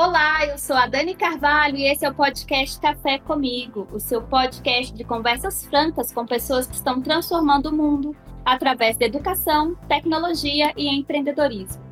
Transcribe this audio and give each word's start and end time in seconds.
Olá, 0.00 0.46
eu 0.46 0.56
sou 0.56 0.76
a 0.76 0.86
Dani 0.86 1.12
Carvalho 1.12 1.76
e 1.76 1.90
esse 1.90 2.06
é 2.06 2.08
o 2.08 2.14
podcast 2.14 2.78
Café 2.78 3.18
Comigo, 3.18 3.88
o 3.92 3.98
seu 3.98 4.22
podcast 4.22 4.94
de 4.94 5.02
conversas 5.02 5.66
francas 5.66 6.12
com 6.12 6.24
pessoas 6.24 6.68
que 6.68 6.76
estão 6.76 7.02
transformando 7.02 7.70
o 7.70 7.74
mundo 7.74 8.16
através 8.44 8.96
da 8.96 9.06
educação, 9.06 9.74
tecnologia 9.88 10.72
e 10.76 10.86
empreendedorismo. 10.86 11.82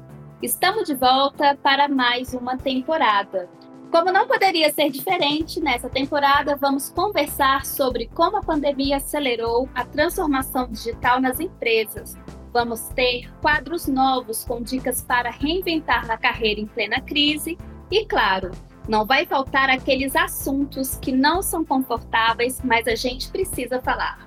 Estamos 0.40 0.84
de 0.86 0.94
volta 0.94 1.58
para 1.60 1.88
mais 1.88 2.32
uma 2.32 2.56
temporada. 2.56 3.50
Como 3.90 4.12
não 4.12 4.28
poderia 4.28 4.72
ser 4.72 4.88
diferente, 4.88 5.58
nessa 5.58 5.88
temporada 5.90 6.54
vamos 6.54 6.88
conversar 6.90 7.66
sobre 7.66 8.08
como 8.14 8.36
a 8.36 8.40
pandemia 8.40 8.98
acelerou 8.98 9.68
a 9.74 9.84
transformação 9.84 10.68
digital 10.68 11.20
nas 11.20 11.40
empresas. 11.40 12.16
Vamos 12.52 12.82
ter 12.90 13.28
quadros 13.42 13.88
novos 13.88 14.44
com 14.44 14.62
dicas 14.62 15.02
para 15.02 15.28
reinventar 15.28 16.06
na 16.06 16.16
carreira 16.16 16.60
em 16.60 16.66
plena 16.66 17.00
crise 17.00 17.58
e 17.90 18.04
claro, 18.06 18.50
não 18.88 19.04
vai 19.04 19.26
faltar 19.26 19.68
aqueles 19.68 20.14
assuntos 20.14 20.96
que 20.96 21.12
não 21.12 21.42
são 21.42 21.64
confortáveis, 21.64 22.60
mas 22.62 22.86
a 22.86 22.94
gente 22.94 23.28
precisa 23.30 23.80
falar. 23.80 24.26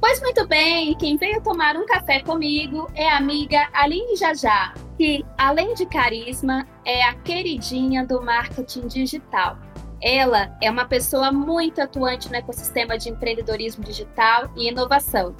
Pois 0.00 0.20
muito 0.20 0.46
bem, 0.46 0.94
quem 0.96 1.16
veio 1.16 1.42
tomar 1.42 1.76
um 1.76 1.86
café 1.86 2.20
comigo 2.20 2.90
é 2.94 3.08
a 3.08 3.16
amiga 3.16 3.68
Aline 3.72 4.16
Jajá, 4.16 4.74
que, 4.98 5.24
além 5.38 5.74
de 5.74 5.86
carisma, 5.86 6.66
é 6.84 7.02
a 7.04 7.14
queridinha 7.14 8.06
do 8.06 8.22
marketing 8.22 8.86
digital. 8.86 9.58
Ela 10.02 10.54
é 10.62 10.70
uma 10.70 10.84
pessoa 10.84 11.32
muito 11.32 11.80
atuante 11.80 12.28
no 12.28 12.36
ecossistema 12.36 12.98
de 12.98 13.08
empreendedorismo 13.08 13.82
digital 13.82 14.50
e 14.54 14.68
inovação, 14.68 15.34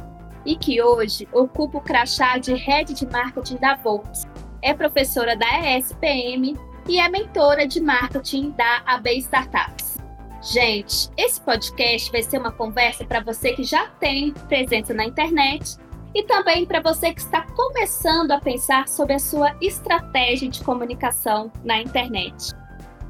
e 0.46 0.56
que 0.56 0.80
hoje 0.80 1.28
ocupa 1.32 1.78
o 1.78 1.82
crachá 1.82 2.38
de 2.38 2.54
Head 2.54 2.94
de 2.94 3.06
Marketing 3.06 3.56
da 3.56 3.74
Volks. 3.76 4.26
É 4.62 4.72
professora 4.72 5.36
da 5.36 5.76
ESPM 5.76 6.56
e 6.88 6.98
é 6.98 7.08
mentora 7.08 7.66
de 7.66 7.80
marketing 7.80 8.50
da 8.50 8.82
AB 8.86 9.18
Startups. 9.18 9.98
Gente, 10.42 11.08
esse 11.16 11.40
podcast 11.40 12.12
vai 12.12 12.22
ser 12.22 12.38
uma 12.38 12.52
conversa 12.52 13.04
para 13.04 13.20
você 13.20 13.54
que 13.54 13.64
já 13.64 13.88
tem 13.88 14.32
presença 14.48 14.92
na 14.92 15.04
internet 15.04 15.76
e 16.14 16.22
também 16.22 16.66
para 16.66 16.80
você 16.80 17.14
que 17.14 17.20
está 17.20 17.42
começando 17.42 18.30
a 18.30 18.40
pensar 18.40 18.86
sobre 18.86 19.14
a 19.14 19.18
sua 19.18 19.56
estratégia 19.60 20.48
de 20.48 20.62
comunicação 20.62 21.50
na 21.64 21.80
internet. 21.80 22.52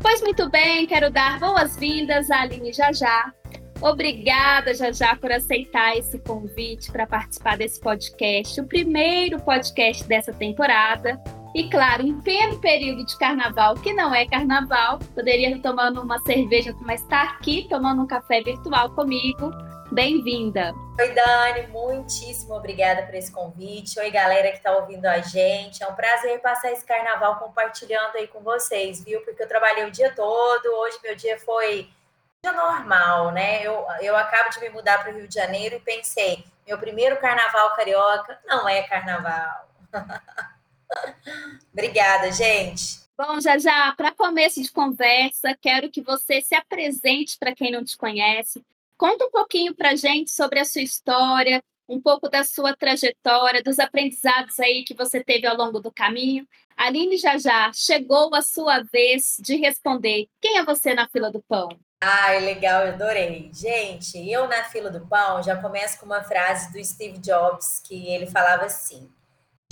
Pois 0.00 0.20
muito 0.22 0.48
bem, 0.48 0.86
quero 0.86 1.10
dar 1.10 1.40
boas-vindas 1.40 2.30
à 2.30 2.42
Aline 2.42 2.72
Jajá. 2.72 3.32
Obrigada, 3.80 4.72
Jajá, 4.72 5.16
por 5.16 5.32
aceitar 5.32 5.96
esse 5.96 6.18
convite 6.20 6.92
para 6.92 7.06
participar 7.06 7.58
desse 7.58 7.80
podcast, 7.80 8.60
o 8.60 8.66
primeiro 8.66 9.40
podcast 9.40 10.04
dessa 10.04 10.32
temporada. 10.32 11.20
E 11.54 11.70
claro, 11.70 12.02
em 12.02 12.20
pleno 12.20 12.58
período 12.58 13.06
de 13.06 13.16
carnaval, 13.16 13.76
que 13.76 13.92
não 13.92 14.12
é 14.12 14.26
carnaval, 14.26 14.98
poderia 15.14 15.50
estar 15.54 15.70
tomando 15.70 16.02
uma 16.02 16.18
cerveja, 16.22 16.74
mas 16.80 17.00
está 17.00 17.22
aqui 17.22 17.68
tomando 17.70 18.02
um 18.02 18.08
café 18.08 18.42
virtual 18.42 18.90
comigo. 18.90 19.52
Bem-vinda. 19.92 20.74
Oi, 20.98 21.10
Dani, 21.10 21.68
muitíssimo 21.68 22.56
obrigada 22.56 23.04
por 23.04 23.14
esse 23.14 23.30
convite. 23.30 24.00
Oi, 24.00 24.10
galera 24.10 24.50
que 24.50 24.56
está 24.56 24.72
ouvindo 24.72 25.06
a 25.06 25.20
gente. 25.20 25.80
É 25.80 25.86
um 25.86 25.94
prazer 25.94 26.40
passar 26.40 26.72
esse 26.72 26.84
carnaval 26.84 27.36
compartilhando 27.36 28.16
aí 28.16 28.26
com 28.26 28.40
vocês, 28.40 29.04
viu? 29.04 29.20
Porque 29.20 29.40
eu 29.40 29.48
trabalhei 29.48 29.84
o 29.84 29.92
dia 29.92 30.12
todo, 30.12 30.66
hoje 30.66 30.98
meu 31.04 31.14
dia 31.14 31.38
foi 31.38 31.88
dia 32.42 32.52
normal, 32.52 33.30
né? 33.30 33.64
Eu, 33.64 33.86
eu 34.00 34.16
acabo 34.16 34.50
de 34.50 34.58
me 34.58 34.70
mudar 34.70 35.04
para 35.04 35.12
o 35.12 35.14
Rio 35.14 35.28
de 35.28 35.34
Janeiro 35.34 35.76
e 35.76 35.80
pensei, 35.80 36.44
meu 36.66 36.78
primeiro 36.78 37.16
carnaval 37.18 37.76
carioca 37.76 38.40
não 38.44 38.68
é 38.68 38.82
carnaval. 38.82 39.68
Obrigada, 41.72 42.30
gente. 42.32 43.04
Bom, 43.16 43.40
já 43.40 43.58
já, 43.58 43.92
para 43.96 44.12
começo 44.12 44.60
de 44.60 44.72
conversa, 44.72 45.56
quero 45.60 45.90
que 45.90 46.02
você 46.02 46.40
se 46.40 46.54
apresente 46.54 47.38
para 47.38 47.54
quem 47.54 47.70
não 47.70 47.84
te 47.84 47.96
conhece. 47.96 48.64
Conta 48.96 49.26
um 49.26 49.30
pouquinho 49.30 49.74
para 49.74 49.94
gente 49.94 50.30
sobre 50.30 50.58
a 50.58 50.64
sua 50.64 50.82
história, 50.82 51.62
um 51.88 52.00
pouco 52.00 52.28
da 52.28 52.42
sua 52.42 52.74
trajetória, 52.74 53.62
dos 53.62 53.78
aprendizados 53.78 54.58
aí 54.58 54.84
que 54.84 54.94
você 54.94 55.22
teve 55.22 55.46
ao 55.46 55.56
longo 55.56 55.80
do 55.80 55.92
caminho. 55.92 56.46
Aline 56.76 57.16
já 57.16 57.38
já 57.38 57.70
chegou 57.72 58.34
a 58.34 58.42
sua 58.42 58.82
vez 58.82 59.36
de 59.38 59.56
responder. 59.56 60.26
Quem 60.40 60.58
é 60.58 60.64
você 60.64 60.94
na 60.94 61.08
fila 61.08 61.30
do 61.30 61.42
pão? 61.42 61.68
Ai, 62.00 62.40
legal, 62.40 62.86
eu 62.86 62.94
adorei. 62.94 63.50
Gente, 63.52 64.18
eu 64.30 64.48
na 64.48 64.64
fila 64.64 64.90
do 64.90 65.06
pão 65.06 65.42
já 65.42 65.56
começo 65.56 65.98
com 65.98 66.06
uma 66.06 66.22
frase 66.22 66.72
do 66.72 66.84
Steve 66.84 67.18
Jobs 67.18 67.80
que 67.84 68.08
ele 68.08 68.26
falava 68.26 68.64
assim: 68.64 69.08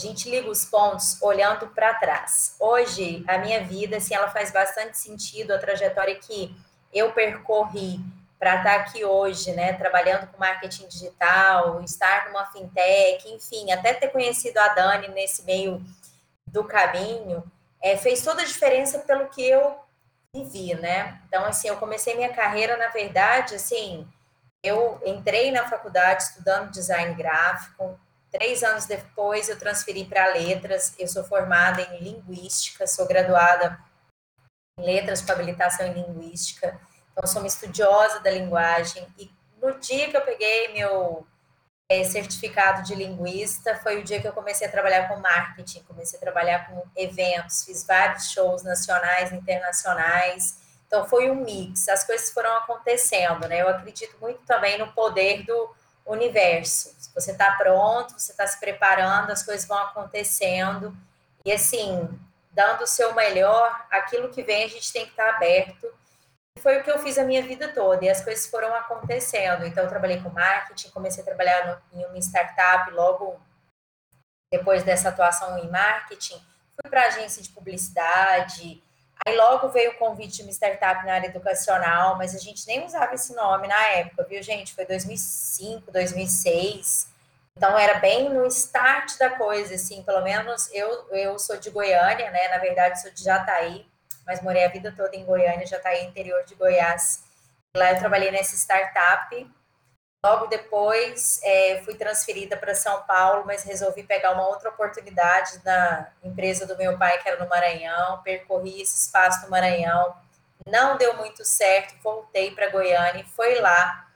a 0.00 0.02
gente 0.02 0.30
liga 0.30 0.48
os 0.48 0.64
pontos 0.64 1.20
olhando 1.22 1.68
para 1.68 1.94
trás. 1.94 2.56
Hoje, 2.58 3.24
a 3.28 3.38
minha 3.38 3.62
vida, 3.64 3.98
assim, 3.98 4.14
ela 4.14 4.28
faz 4.28 4.50
bastante 4.50 4.98
sentido, 4.98 5.52
a 5.52 5.58
trajetória 5.58 6.14
que 6.16 6.54
eu 6.92 7.12
percorri 7.12 8.00
para 8.38 8.56
estar 8.56 8.74
tá 8.74 8.80
aqui 8.80 9.04
hoje, 9.04 9.52
né, 9.52 9.72
trabalhando 9.74 10.26
com 10.26 10.40
marketing 10.40 10.88
digital, 10.88 11.80
estar 11.84 12.26
numa 12.26 12.46
fintech, 12.46 13.28
enfim, 13.28 13.70
até 13.70 13.94
ter 13.94 14.08
conhecido 14.08 14.58
a 14.58 14.68
Dani 14.68 15.08
nesse 15.08 15.44
meio 15.44 15.80
do 16.44 16.64
caminho, 16.64 17.44
é, 17.80 17.96
fez 17.96 18.22
toda 18.22 18.42
a 18.42 18.44
diferença 18.44 18.98
pelo 19.00 19.28
que 19.28 19.46
eu 19.48 19.76
vivi, 20.34 20.74
né? 20.74 21.20
Então, 21.28 21.44
assim, 21.44 21.68
eu 21.68 21.76
comecei 21.76 22.16
minha 22.16 22.32
carreira, 22.32 22.76
na 22.76 22.88
verdade, 22.88 23.54
assim, 23.54 24.06
eu 24.62 25.00
entrei 25.04 25.52
na 25.52 25.68
faculdade 25.68 26.24
estudando 26.24 26.70
design 26.70 27.14
gráfico, 27.14 27.98
Três 28.32 28.62
anos 28.62 28.86
depois, 28.86 29.50
eu 29.50 29.58
transferi 29.58 30.06
para 30.06 30.32
letras. 30.32 30.94
Eu 30.98 31.06
sou 31.06 31.22
formada 31.22 31.82
em 31.82 32.02
linguística, 32.02 32.86
sou 32.86 33.06
graduada 33.06 33.78
em 34.78 34.86
letras 34.86 35.20
com 35.20 35.32
habilitação 35.32 35.86
em 35.86 35.92
linguística. 35.92 36.80
Então, 37.12 37.26
sou 37.26 37.42
uma 37.42 37.48
estudiosa 37.48 38.20
da 38.20 38.30
linguagem. 38.30 39.06
E 39.18 39.30
no 39.60 39.78
dia 39.78 40.10
que 40.10 40.16
eu 40.16 40.22
peguei 40.22 40.72
meu 40.72 41.26
é, 41.90 42.02
certificado 42.04 42.82
de 42.82 42.94
linguista, 42.94 43.76
foi 43.82 44.00
o 44.00 44.02
dia 44.02 44.18
que 44.18 44.26
eu 44.26 44.32
comecei 44.32 44.66
a 44.66 44.70
trabalhar 44.70 45.08
com 45.08 45.20
marketing, 45.20 45.82
comecei 45.82 46.18
a 46.18 46.22
trabalhar 46.22 46.70
com 46.70 46.82
eventos, 46.96 47.64
fiz 47.64 47.86
vários 47.86 48.30
shows 48.30 48.62
nacionais 48.62 49.30
internacionais. 49.30 50.58
Então, 50.86 51.06
foi 51.06 51.30
um 51.30 51.34
mix, 51.34 51.86
as 51.88 52.04
coisas 52.04 52.30
foram 52.30 52.56
acontecendo, 52.56 53.46
né? 53.46 53.60
Eu 53.60 53.68
acredito 53.68 54.16
muito 54.18 54.40
também 54.46 54.78
no 54.78 54.90
poder 54.92 55.44
do 55.44 55.74
universo. 56.06 56.94
Você 57.14 57.32
está 57.32 57.52
pronto, 57.52 58.12
você 58.18 58.32
está 58.32 58.46
se 58.46 58.58
preparando, 58.58 59.30
as 59.30 59.42
coisas 59.42 59.66
vão 59.66 59.78
acontecendo. 59.78 60.96
E 61.44 61.52
assim, 61.52 62.08
dando 62.50 62.82
o 62.82 62.86
seu 62.86 63.14
melhor, 63.14 63.86
aquilo 63.90 64.30
que 64.30 64.42
vem 64.42 64.64
a 64.64 64.68
gente 64.68 64.92
tem 64.92 65.04
que 65.04 65.12
estar 65.12 65.30
tá 65.30 65.36
aberto. 65.36 65.92
Foi 66.60 66.78
o 66.78 66.84
que 66.84 66.90
eu 66.90 66.98
fiz 66.98 67.18
a 67.18 67.24
minha 67.24 67.42
vida 67.42 67.68
toda 67.72 68.04
e 68.04 68.10
as 68.10 68.22
coisas 68.22 68.46
foram 68.46 68.74
acontecendo. 68.74 69.64
Então, 69.66 69.84
eu 69.84 69.88
trabalhei 69.88 70.20
com 70.20 70.28
marketing, 70.28 70.90
comecei 70.90 71.22
a 71.22 71.26
trabalhar 71.26 71.82
no, 71.92 72.00
em 72.00 72.04
uma 72.04 72.18
startup 72.18 72.90
logo 72.92 73.40
depois 74.52 74.82
dessa 74.82 75.08
atuação 75.08 75.58
em 75.58 75.70
marketing. 75.70 76.36
Fui 76.80 76.90
para 76.90 77.06
agência 77.06 77.42
de 77.42 77.48
publicidade, 77.48 78.82
Aí 79.26 79.36
logo 79.36 79.68
veio 79.68 79.92
o 79.92 79.98
convite 79.98 80.36
de 80.36 80.42
uma 80.42 80.50
startup 80.50 81.06
na 81.06 81.14
área 81.14 81.28
educacional, 81.28 82.16
mas 82.16 82.34
a 82.34 82.38
gente 82.38 82.66
nem 82.66 82.84
usava 82.84 83.14
esse 83.14 83.34
nome 83.34 83.68
na 83.68 83.86
época, 83.88 84.24
viu, 84.24 84.42
gente? 84.42 84.74
Foi 84.74 84.84
2005, 84.84 85.92
2006. 85.92 87.08
Então 87.56 87.78
era 87.78 87.98
bem 87.98 88.28
no 88.30 88.46
start 88.46 89.16
da 89.18 89.30
coisa, 89.30 89.74
assim, 89.74 90.02
pelo 90.02 90.22
menos 90.22 90.68
eu, 90.72 91.08
eu 91.10 91.38
sou 91.38 91.56
de 91.56 91.70
Goiânia, 91.70 92.30
né? 92.30 92.48
Na 92.48 92.58
verdade, 92.58 93.00
sou 93.00 93.10
de 93.12 93.22
Jataí, 93.22 93.86
mas 94.26 94.40
morei 94.40 94.64
a 94.64 94.68
vida 94.68 94.92
toda 94.96 95.14
em 95.14 95.24
Goiânia, 95.24 95.66
Jataí, 95.66 96.04
interior 96.04 96.44
de 96.44 96.54
Goiás. 96.54 97.22
Lá 97.76 97.92
eu 97.92 97.98
trabalhei 97.98 98.30
nessa 98.30 98.56
startup 98.56 99.46
Logo 100.24 100.46
depois, 100.46 101.40
é, 101.42 101.82
fui 101.84 101.94
transferida 101.94 102.56
para 102.56 102.74
São 102.74 103.02
Paulo, 103.02 103.44
mas 103.44 103.64
resolvi 103.64 104.04
pegar 104.04 104.32
uma 104.32 104.46
outra 104.46 104.70
oportunidade 104.70 105.60
na 105.64 106.12
empresa 106.22 106.64
do 106.64 106.76
meu 106.76 106.96
pai, 106.96 107.20
que 107.20 107.28
era 107.28 107.42
no 107.42 107.48
Maranhão. 107.48 108.22
Percorri 108.22 108.80
esse 108.80 109.06
espaço 109.06 109.44
no 109.44 109.50
Maranhão, 109.50 110.14
não 110.66 110.96
deu 110.96 111.16
muito 111.16 111.44
certo, 111.44 111.94
voltei 112.02 112.52
para 112.52 112.70
Goiânia 112.70 113.22
e 113.22 113.30
foi 113.30 113.60
lá, 113.60 114.08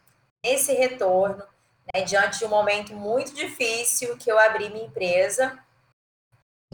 nesse 0.45 0.73
retorno, 0.75 1.45
né, 1.93 2.03
diante 2.03 2.39
de 2.39 2.45
um 2.45 2.49
momento 2.49 2.95
muito 2.95 3.35
difícil, 3.35 4.17
que 4.17 4.31
eu 4.31 4.39
abri 4.39 4.71
minha 4.71 4.87
empresa 4.87 5.59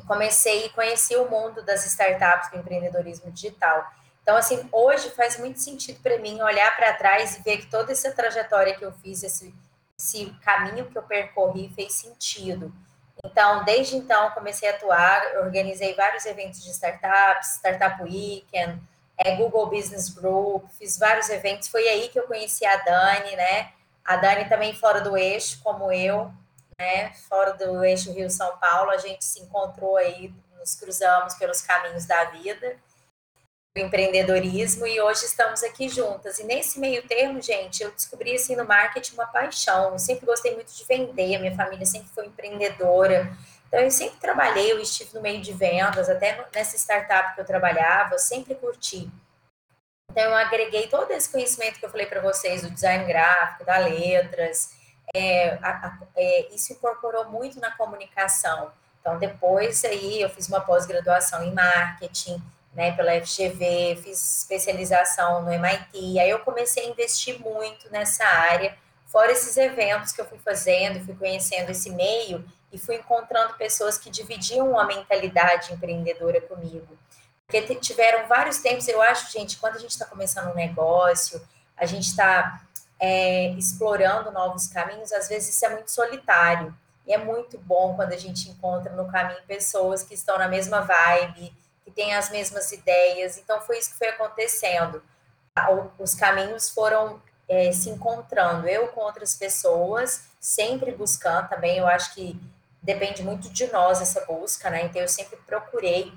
comecei 0.06 0.66
e 0.66 0.70
conheci 0.70 1.16
o 1.16 1.28
mundo 1.28 1.62
das 1.62 1.86
startups 1.86 2.50
do 2.50 2.58
empreendedorismo 2.58 3.30
digital. 3.30 3.84
Então, 4.22 4.36
assim, 4.36 4.68
hoje 4.70 5.10
faz 5.10 5.38
muito 5.38 5.60
sentido 5.60 6.00
para 6.00 6.18
mim 6.18 6.40
olhar 6.40 6.74
para 6.76 6.94
trás 6.94 7.36
e 7.36 7.42
ver 7.42 7.58
que 7.58 7.66
toda 7.66 7.92
essa 7.92 8.12
trajetória 8.12 8.74
que 8.74 8.84
eu 8.84 8.92
fiz, 8.92 9.22
esse, 9.22 9.52
esse 9.98 10.26
caminho 10.44 10.86
que 10.86 10.96
eu 10.96 11.02
percorri 11.02 11.72
fez 11.74 11.94
sentido. 11.94 12.72
Então, 13.24 13.64
desde 13.64 13.96
então, 13.96 14.30
comecei 14.30 14.68
a 14.68 14.72
atuar, 14.72 15.38
organizei 15.42 15.94
vários 15.94 16.24
eventos 16.24 16.62
de 16.62 16.70
startups, 16.70 17.56
Startup 17.56 18.02
Weekend, 18.02 18.80
é, 19.16 19.36
Google 19.36 19.66
Business 19.66 20.08
Group, 20.08 20.68
fiz 20.78 20.98
vários 20.98 21.28
eventos. 21.28 21.68
Foi 21.68 21.86
aí 21.88 22.08
que 22.08 22.18
eu 22.18 22.26
conheci 22.26 22.64
a 22.64 22.76
Dani, 22.76 23.36
né? 23.36 23.72
A 24.04 24.16
Dani 24.16 24.48
também 24.48 24.74
fora 24.74 25.00
do 25.00 25.16
eixo, 25.16 25.60
como 25.62 25.92
eu, 25.92 26.32
né? 26.78 27.12
Fora 27.28 27.52
do 27.54 27.84
eixo 27.84 28.12
Rio-São 28.12 28.56
Paulo, 28.58 28.90
a 28.90 28.98
gente 28.98 29.24
se 29.24 29.40
encontrou 29.40 29.96
aí, 29.96 30.32
nos 30.58 30.74
cruzamos 30.74 31.34
pelos 31.34 31.60
caminhos 31.60 32.04
da 32.06 32.24
vida. 32.24 32.76
Empreendedorismo 33.76 34.86
e 34.86 35.00
hoje 35.00 35.24
estamos 35.24 35.62
aqui 35.62 35.88
juntas. 35.88 36.38
E 36.38 36.44
nesse 36.44 36.78
meio 36.78 37.06
termo, 37.06 37.40
gente, 37.40 37.82
eu 37.82 37.90
descobri 37.90 38.34
assim 38.34 38.54
no 38.54 38.66
marketing 38.66 39.14
uma 39.14 39.26
paixão. 39.26 39.92
Eu 39.92 39.98
sempre 39.98 40.26
gostei 40.26 40.54
muito 40.54 40.72
de 40.72 40.84
vender, 40.84 41.38
minha 41.38 41.56
família 41.56 41.86
sempre 41.86 42.08
foi 42.08 42.26
empreendedora. 42.26 43.34
Então 43.68 43.80
eu 43.80 43.90
sempre 43.90 44.18
trabalhei, 44.20 44.70
eu 44.70 44.78
estive 44.78 45.14
no 45.14 45.22
meio 45.22 45.40
de 45.40 45.52
vendas, 45.52 46.10
até 46.10 46.46
nessa 46.54 46.76
startup 46.76 47.34
que 47.34 47.40
eu 47.40 47.46
trabalhava, 47.46 48.14
eu 48.14 48.18
sempre 48.18 48.54
curti. 48.54 49.10
Então 50.10 50.24
eu 50.24 50.34
agreguei 50.34 50.88
todo 50.88 51.10
esse 51.10 51.30
conhecimento 51.32 51.78
que 51.78 51.86
eu 51.86 51.90
falei 51.90 52.04
para 52.04 52.20
vocês 52.20 52.60
do 52.60 52.70
design 52.70 53.06
gráfico, 53.06 53.64
da 53.64 53.78
letras. 53.78 54.74
É, 55.14 55.58
a, 55.62 55.70
a, 55.86 55.98
é, 56.14 56.54
isso 56.54 56.74
incorporou 56.74 57.24
muito 57.30 57.58
na 57.58 57.70
comunicação. 57.70 58.70
Então 59.00 59.18
depois 59.18 59.82
aí 59.86 60.20
eu 60.20 60.28
fiz 60.28 60.46
uma 60.48 60.60
pós-graduação 60.60 61.42
em 61.42 61.54
marketing, 61.54 62.42
né, 62.74 62.92
pela 62.92 63.12
FGV, 63.20 64.00
fiz 64.02 64.40
especialização 64.40 65.42
no 65.42 65.52
MIT, 65.52 66.18
aí 66.18 66.30
eu 66.30 66.40
comecei 66.40 66.86
a 66.86 66.88
investir 66.88 67.38
muito 67.38 67.90
nessa 67.90 68.24
área, 68.24 68.74
fora 69.06 69.30
esses 69.30 69.56
eventos 69.56 70.12
que 70.12 70.20
eu 70.20 70.24
fui 70.24 70.38
fazendo, 70.38 71.04
fui 71.04 71.14
conhecendo 71.14 71.70
esse 71.70 71.90
meio 71.90 72.44
e 72.72 72.78
fui 72.78 72.96
encontrando 72.96 73.54
pessoas 73.54 73.98
que 73.98 74.08
dividiam 74.08 74.70
uma 74.70 74.84
mentalidade 74.84 75.72
empreendedora 75.72 76.40
comigo. 76.40 76.96
Porque 77.46 77.74
tiveram 77.76 78.26
vários 78.26 78.58
tempos, 78.58 78.88
eu 78.88 79.02
acho, 79.02 79.30
gente, 79.30 79.58
quando 79.58 79.76
a 79.76 79.78
gente 79.78 79.90
está 79.90 80.06
começando 80.06 80.50
um 80.50 80.54
negócio, 80.54 81.42
a 81.76 81.84
gente 81.84 82.06
está 82.06 82.62
é, 82.98 83.48
explorando 83.50 84.30
novos 84.30 84.68
caminhos, 84.68 85.12
às 85.12 85.28
vezes 85.28 85.54
isso 85.54 85.66
é 85.66 85.68
muito 85.68 85.90
solitário. 85.90 86.74
E 87.06 87.12
é 87.12 87.18
muito 87.18 87.58
bom 87.58 87.94
quando 87.94 88.12
a 88.12 88.16
gente 88.16 88.48
encontra 88.48 88.94
no 88.94 89.10
caminho 89.10 89.42
pessoas 89.46 90.02
que 90.02 90.14
estão 90.14 90.38
na 90.38 90.46
mesma 90.48 90.80
vibe, 90.80 91.52
que 91.84 91.90
têm 91.90 92.14
as 92.14 92.30
mesmas 92.30 92.70
ideias. 92.72 93.36
Então, 93.36 93.60
foi 93.60 93.78
isso 93.78 93.92
que 93.92 93.98
foi 93.98 94.08
acontecendo. 94.08 95.02
Os 95.98 96.14
caminhos 96.14 96.70
foram 96.70 97.20
é, 97.48 97.70
se 97.72 97.90
encontrando, 97.90 98.66
eu 98.66 98.88
com 98.88 99.00
outras 99.00 99.34
pessoas, 99.34 100.24
sempre 100.40 100.92
buscando 100.92 101.48
também. 101.48 101.78
Eu 101.78 101.86
acho 101.86 102.14
que 102.14 102.40
depende 102.82 103.22
muito 103.22 103.50
de 103.50 103.70
nós 103.72 104.00
essa 104.00 104.24
busca, 104.24 104.70
né? 104.70 104.84
Então, 104.84 105.00
eu 105.00 105.08
sempre 105.08 105.36
procurei 105.46 106.12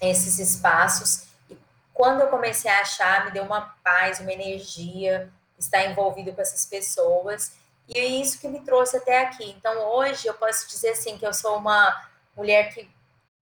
esses 0.00 0.38
espaços. 0.38 1.24
E 1.48 1.58
quando 1.92 2.20
eu 2.20 2.28
comecei 2.28 2.70
a 2.70 2.80
achar, 2.80 3.24
me 3.24 3.32
deu 3.32 3.44
uma 3.44 3.74
paz, 3.82 4.20
uma 4.20 4.32
energia, 4.32 5.30
estar 5.58 5.84
envolvido 5.84 6.32
com 6.32 6.40
essas 6.40 6.64
pessoas. 6.64 7.52
E 7.88 7.98
é 7.98 8.04
isso 8.04 8.40
que 8.40 8.48
me 8.48 8.60
trouxe 8.60 8.96
até 8.96 9.22
aqui. 9.22 9.50
Então, 9.50 9.76
hoje, 9.92 10.26
eu 10.26 10.34
posso 10.34 10.68
dizer 10.68 10.90
assim 10.90 11.18
que 11.18 11.26
eu 11.26 11.34
sou 11.34 11.56
uma 11.56 12.08
mulher 12.36 12.72
que 12.72 12.88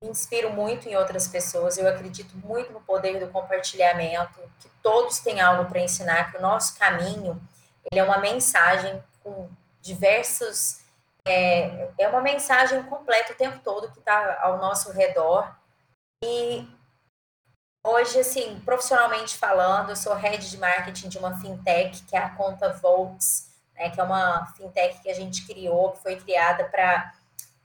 inspiro 0.03 0.51
muito 0.51 0.89
em 0.89 0.97
outras 0.97 1.27
pessoas, 1.27 1.77
eu 1.77 1.89
acredito 1.89 2.37
muito 2.37 2.73
no 2.73 2.81
poder 2.81 3.19
do 3.19 3.33
compartilhamento, 3.33 4.41
que 4.61 4.69
todos 4.83 5.19
têm 5.19 5.41
algo 5.41 5.69
para 5.69 5.81
ensinar, 5.81 6.31
que 6.31 6.39
o 6.39 6.43
nosso 6.43 6.79
caminho 6.79 7.41
ele 7.91 8.01
é 8.01 8.05
uma 8.05 8.19
mensagem 8.19 9.03
com 9.23 9.49
diversos. 9.81 10.81
É, 11.27 11.91
é 11.99 12.09
uma 12.09 12.21
mensagem 12.21 12.83
completa 12.85 13.33
o 13.33 13.37
tempo 13.37 13.59
todo 13.63 13.91
que 13.91 13.99
está 13.99 14.41
ao 14.43 14.59
nosso 14.59 14.93
redor. 14.93 15.55
E 16.25 16.67
hoje, 17.85 18.21
assim, 18.21 18.61
profissionalmente 18.61 19.37
falando, 19.37 19.91
eu 19.91 19.97
sou 19.97 20.15
head 20.15 20.49
de 20.49 20.59
marketing 20.59 21.09
de 21.09 21.19
uma 21.19 21.39
fintech, 21.41 22.03
que 22.05 22.17
é 22.17 22.19
a 22.19 22.31
Conta 22.31 22.73
Volts, 22.73 23.51
né, 23.75 23.91
que 23.91 24.01
é 24.01 24.03
uma 24.03 24.47
fintech 24.57 25.01
que 25.01 25.11
a 25.11 25.15
gente 25.15 25.47
criou, 25.47 25.93
que 25.93 26.03
foi 26.03 26.17
criada 26.17 26.65
para 26.65 27.15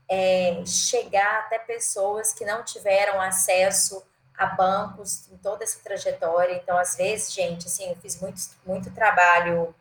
é, 0.08 0.62
chegar 0.66 1.40
até 1.40 1.58
pessoas 1.58 2.32
que 2.32 2.44
não 2.44 2.62
tiveram 2.62 3.20
acesso 3.20 4.04
a 4.36 4.46
bancos 4.46 5.28
em 5.30 5.36
toda 5.38 5.64
essa 5.64 5.78
trajetória. 5.80 6.54
Então, 6.54 6.76
às 6.76 6.96
vezes, 6.96 7.32
gente, 7.32 7.66
assim, 7.66 7.88
eu 7.88 7.96
fiz 7.96 8.20
muito, 8.20 8.40
muito 8.66 8.90
trabalho, 8.90 9.74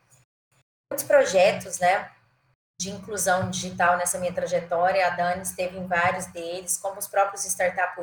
muitos 0.91 1.05
projetos, 1.05 1.79
né, 1.79 2.09
de 2.79 2.91
inclusão 2.91 3.49
digital 3.49 3.97
nessa 3.97 4.19
minha 4.19 4.33
trajetória. 4.33 5.05
A 5.05 5.11
Dani 5.11 5.41
esteve 5.41 5.77
em 5.77 5.87
vários 5.87 6.27
deles, 6.27 6.77
como 6.77 6.99
os 6.99 7.07
próprios 7.07 7.45
Startup 7.45 7.99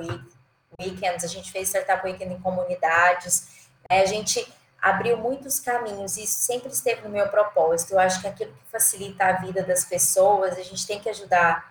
Weekends, 0.78 1.24
a 1.24 1.28
gente 1.28 1.50
fez 1.52 1.68
Startup 1.68 2.04
Weekend 2.04 2.34
em 2.34 2.40
comunidades, 2.40 3.68
né, 3.88 4.00
a 4.02 4.06
gente 4.06 4.46
abriu 4.80 5.16
muitos 5.18 5.60
caminhos, 5.60 6.16
e 6.16 6.24
isso 6.24 6.40
sempre 6.40 6.70
esteve 6.70 7.02
no 7.02 7.10
meu 7.10 7.28
propósito. 7.28 7.92
Eu 7.92 8.00
acho 8.00 8.20
que 8.20 8.26
aquilo 8.26 8.52
que 8.52 8.70
facilita 8.70 9.26
a 9.26 9.32
vida 9.32 9.62
das 9.62 9.84
pessoas, 9.84 10.56
a 10.56 10.62
gente 10.62 10.86
tem 10.86 10.98
que 10.98 11.08
ajudar 11.10 11.70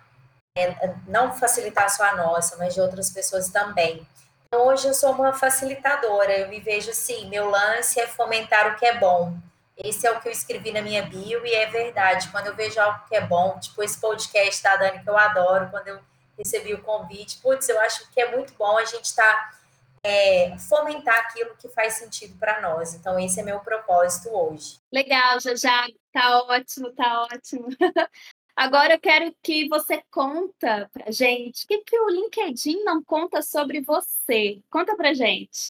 não 1.06 1.32
facilitar 1.32 1.88
só 1.90 2.04
a 2.04 2.16
nossa, 2.16 2.56
mas 2.56 2.74
de 2.74 2.80
outras 2.80 3.10
pessoas 3.10 3.48
também. 3.48 4.06
Então, 4.46 4.66
hoje 4.66 4.88
eu 4.88 4.94
sou 4.94 5.12
uma 5.12 5.32
facilitadora, 5.32 6.36
eu 6.36 6.48
me 6.48 6.60
vejo 6.60 6.90
assim, 6.90 7.28
meu 7.28 7.48
lance 7.48 8.00
é 8.00 8.06
fomentar 8.06 8.72
o 8.72 8.76
que 8.76 8.84
é 8.84 8.98
bom. 8.98 9.36
Esse 9.76 10.06
é 10.06 10.10
o 10.10 10.20
que 10.20 10.28
eu 10.28 10.32
escrevi 10.32 10.72
na 10.72 10.82
minha 10.82 11.02
bio 11.04 11.46
e 11.46 11.54
é 11.54 11.66
verdade. 11.66 12.28
Quando 12.30 12.48
eu 12.48 12.56
vejo 12.56 12.78
algo 12.80 13.06
que 13.08 13.14
é 13.14 13.20
bom, 13.20 13.58
tipo 13.58 13.82
esse 13.82 13.98
podcast 13.98 14.62
da 14.62 14.76
Dani, 14.76 15.02
que 15.02 15.08
eu 15.08 15.16
adoro, 15.16 15.70
quando 15.70 15.88
eu 15.88 16.00
recebi 16.36 16.74
o 16.74 16.82
convite, 16.82 17.38
putz, 17.38 17.68
eu 17.68 17.80
acho 17.80 18.10
que 18.10 18.20
é 18.20 18.30
muito 18.30 18.52
bom 18.54 18.76
a 18.76 18.84
gente 18.84 19.04
estar 19.04 19.32
tá, 19.32 19.58
é, 20.02 20.56
fomentar 20.58 21.16
aquilo 21.20 21.54
que 21.56 21.68
faz 21.68 21.94
sentido 21.94 22.36
para 22.38 22.60
nós. 22.60 22.94
Então, 22.94 23.18
esse 23.18 23.40
é 23.40 23.42
meu 23.42 23.60
propósito 23.60 24.28
hoje. 24.30 24.78
Legal, 24.92 25.38
já 25.40 25.54
já 25.54 25.86
tá 26.12 26.42
ótimo, 26.42 26.92
tá 26.92 27.22
ótimo. 27.32 27.68
Agora 28.56 28.94
eu 28.94 29.00
quero 29.00 29.34
que 29.42 29.68
você 29.68 30.02
conta 30.10 30.88
pra 30.92 31.10
gente 31.10 31.64
o 31.64 31.68
que, 31.68 31.78
que 31.78 31.98
o 31.98 32.10
LinkedIn 32.10 32.84
não 32.84 33.02
conta 33.02 33.42
sobre 33.42 33.80
você. 33.80 34.60
Conta 34.70 34.96
pra 34.96 35.14
gente. 35.14 35.68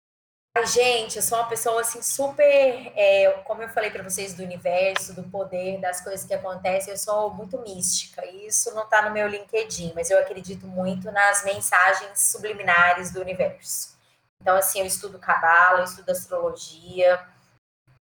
Ai, 0.57 0.65
gente, 0.67 1.17
eu 1.17 1.21
sou 1.21 1.37
uma 1.37 1.49
pessoa 1.49 1.81
assim 1.81 2.01
super, 2.01 2.93
é, 2.95 3.29
como 3.43 3.61
eu 3.61 3.67
falei 3.67 3.91
para 3.91 4.01
vocês 4.03 4.33
do 4.33 4.41
universo, 4.41 5.13
do 5.13 5.23
poder, 5.23 5.81
das 5.81 5.99
coisas 5.99 6.25
que 6.25 6.33
acontecem, 6.33 6.93
eu 6.93 6.97
sou 6.97 7.33
muito 7.33 7.59
mística. 7.59 8.25
Isso 8.25 8.73
não 8.73 8.83
está 8.83 9.01
no 9.01 9.11
meu 9.11 9.27
LinkedIn, 9.27 9.91
mas 9.93 10.09
eu 10.09 10.17
acredito 10.17 10.65
muito 10.65 11.11
nas 11.11 11.43
mensagens 11.43 12.21
subliminares 12.31 13.11
do 13.11 13.19
universo. 13.19 13.97
Então, 14.41 14.55
assim, 14.55 14.79
eu 14.79 14.85
estudo 14.85 15.19
cabala, 15.19 15.79
eu 15.79 15.83
estudo 15.83 16.09
astrologia, 16.09 17.19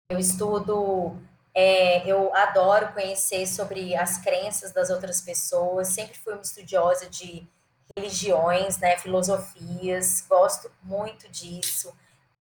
eu 0.08 0.18
estudo 0.18 1.20
é, 1.60 2.08
eu 2.08 2.32
adoro 2.36 2.92
conhecer 2.92 3.44
sobre 3.44 3.96
as 3.96 4.18
crenças 4.18 4.70
das 4.70 4.90
outras 4.90 5.20
pessoas, 5.20 5.88
sempre 5.88 6.16
fui 6.16 6.32
uma 6.32 6.42
estudiosa 6.42 7.10
de 7.10 7.44
religiões, 7.96 8.78
né, 8.78 8.96
filosofias, 8.96 10.24
gosto 10.28 10.70
muito 10.84 11.28
disso. 11.28 11.92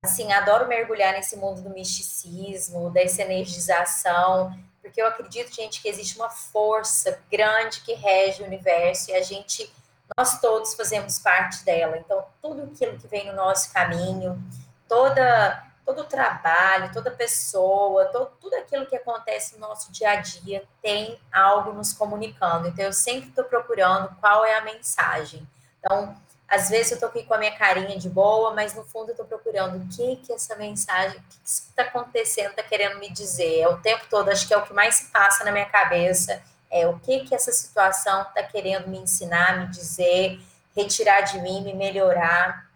Assim, 0.05 0.31
adoro 0.31 0.67
mergulhar 0.67 1.13
nesse 1.13 1.35
mundo 1.35 1.63
do 1.63 1.71
misticismo, 1.71 2.91
dessa 2.91 3.23
energização, 3.23 4.55
porque 4.83 5.01
eu 5.01 5.07
acredito, 5.07 5.51
gente, 5.51 5.81
que 5.81 5.89
existe 5.89 6.15
uma 6.15 6.29
força 6.29 7.19
grande 7.31 7.81
que 7.81 7.95
rege 7.95 8.43
o 8.43 8.45
universo 8.45 9.09
e 9.09 9.15
a 9.15 9.23
gente, 9.23 9.67
nós 10.15 10.39
todos 10.39 10.75
fazemos 10.75 11.17
parte 11.17 11.65
dela. 11.65 11.97
Então, 11.97 12.23
tudo 12.39 12.65
aquilo 12.71 12.99
que 12.99 13.07
vem 13.07 13.25
no 13.25 13.33
nosso 13.33 13.73
caminho, 13.73 14.39
toda 14.87 15.65
todo 15.87 16.03
trabalho, 16.03 16.91
toda 16.91 17.09
pessoa, 17.09 18.07
todo, 18.07 18.29
tudo 18.41 18.53
aquilo 18.55 18.85
que 18.85 18.95
acontece 18.97 19.53
no 19.53 19.65
nosso 19.65 19.89
dia 19.89 20.11
a 20.11 20.15
dia 20.17 20.61
tem 20.81 21.17
algo 21.31 21.71
nos 21.71 21.93
comunicando. 21.93 22.67
Então, 22.67 22.83
eu 22.83 22.91
sempre 22.91 23.29
estou 23.29 23.45
procurando 23.45 24.13
qual 24.19 24.43
é 24.43 24.57
a 24.57 24.61
mensagem. 24.61 25.47
Então, 25.79 26.13
às 26.45 26.69
vezes 26.69 26.91
eu 26.91 26.95
estou 26.95 27.07
aqui 27.07 27.23
com 27.23 27.33
a 27.33 27.37
minha 27.37 27.55
carinha 27.57 27.97
de 27.97 28.09
boa, 28.09 28.53
mas 28.53 28.75
no 28.75 28.83
fundo 28.83 29.09
eu 29.09 29.13
estou 29.13 29.25
procurando 29.25 29.77
o 29.77 29.87
que 29.87 30.17
que 30.17 30.33
essa 30.33 30.57
mensagem, 30.57 31.17
o 31.17 31.21
que 31.21 31.37
está 31.45 31.83
acontecendo, 31.83 32.49
está 32.49 32.63
querendo 32.63 32.99
me 32.99 33.09
dizer. 33.09 33.61
É 33.61 33.69
o 33.69 33.77
tempo 33.77 34.03
todo, 34.09 34.29
acho 34.29 34.45
que 34.45 34.53
é 34.53 34.57
o 34.57 34.63
que 34.63 34.73
mais 34.73 34.95
se 34.95 35.05
passa 35.05 35.45
na 35.45 35.53
minha 35.53 35.67
cabeça, 35.67 36.41
é 36.69 36.85
o 36.85 36.99
que 36.99 37.21
que 37.21 37.33
essa 37.33 37.53
situação 37.53 38.23
está 38.23 38.43
querendo 38.43 38.89
me 38.89 38.97
ensinar, 38.97 39.57
me 39.57 39.67
dizer, 39.67 40.37
retirar 40.75 41.21
de 41.21 41.39
mim, 41.39 41.63
me 41.63 41.73
melhorar. 41.73 42.66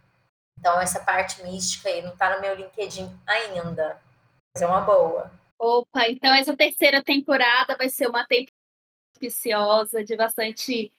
Então, 0.61 0.79
essa 0.79 0.99
parte 0.99 1.41
mística 1.41 1.89
aí 1.89 2.03
não 2.03 2.13
está 2.13 2.35
no 2.35 2.41
meu 2.41 2.53
LinkedIn 2.53 3.11
ainda, 3.25 3.99
mas 4.53 4.61
é 4.61 4.67
uma 4.67 4.81
boa. 4.81 5.31
Opa, 5.57 6.07
então 6.07 6.31
essa 6.35 6.55
terceira 6.55 7.03
temporada 7.03 7.75
vai 7.75 7.89
ser 7.89 8.07
uma 8.07 8.23
temporada 8.27 8.61
auspiciosa, 9.15 10.03
de 10.03 10.15
bastante 10.15 10.93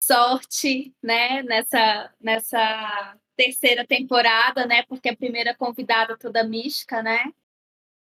sorte, 0.00 0.94
né, 1.02 1.42
nessa, 1.42 2.12
nessa 2.20 3.16
terceira 3.36 3.84
temporada, 3.84 4.66
né, 4.66 4.84
porque 4.84 5.08
a 5.08 5.16
primeira 5.16 5.54
convidada 5.54 6.16
toda 6.16 6.44
mística, 6.44 7.02
né, 7.02 7.32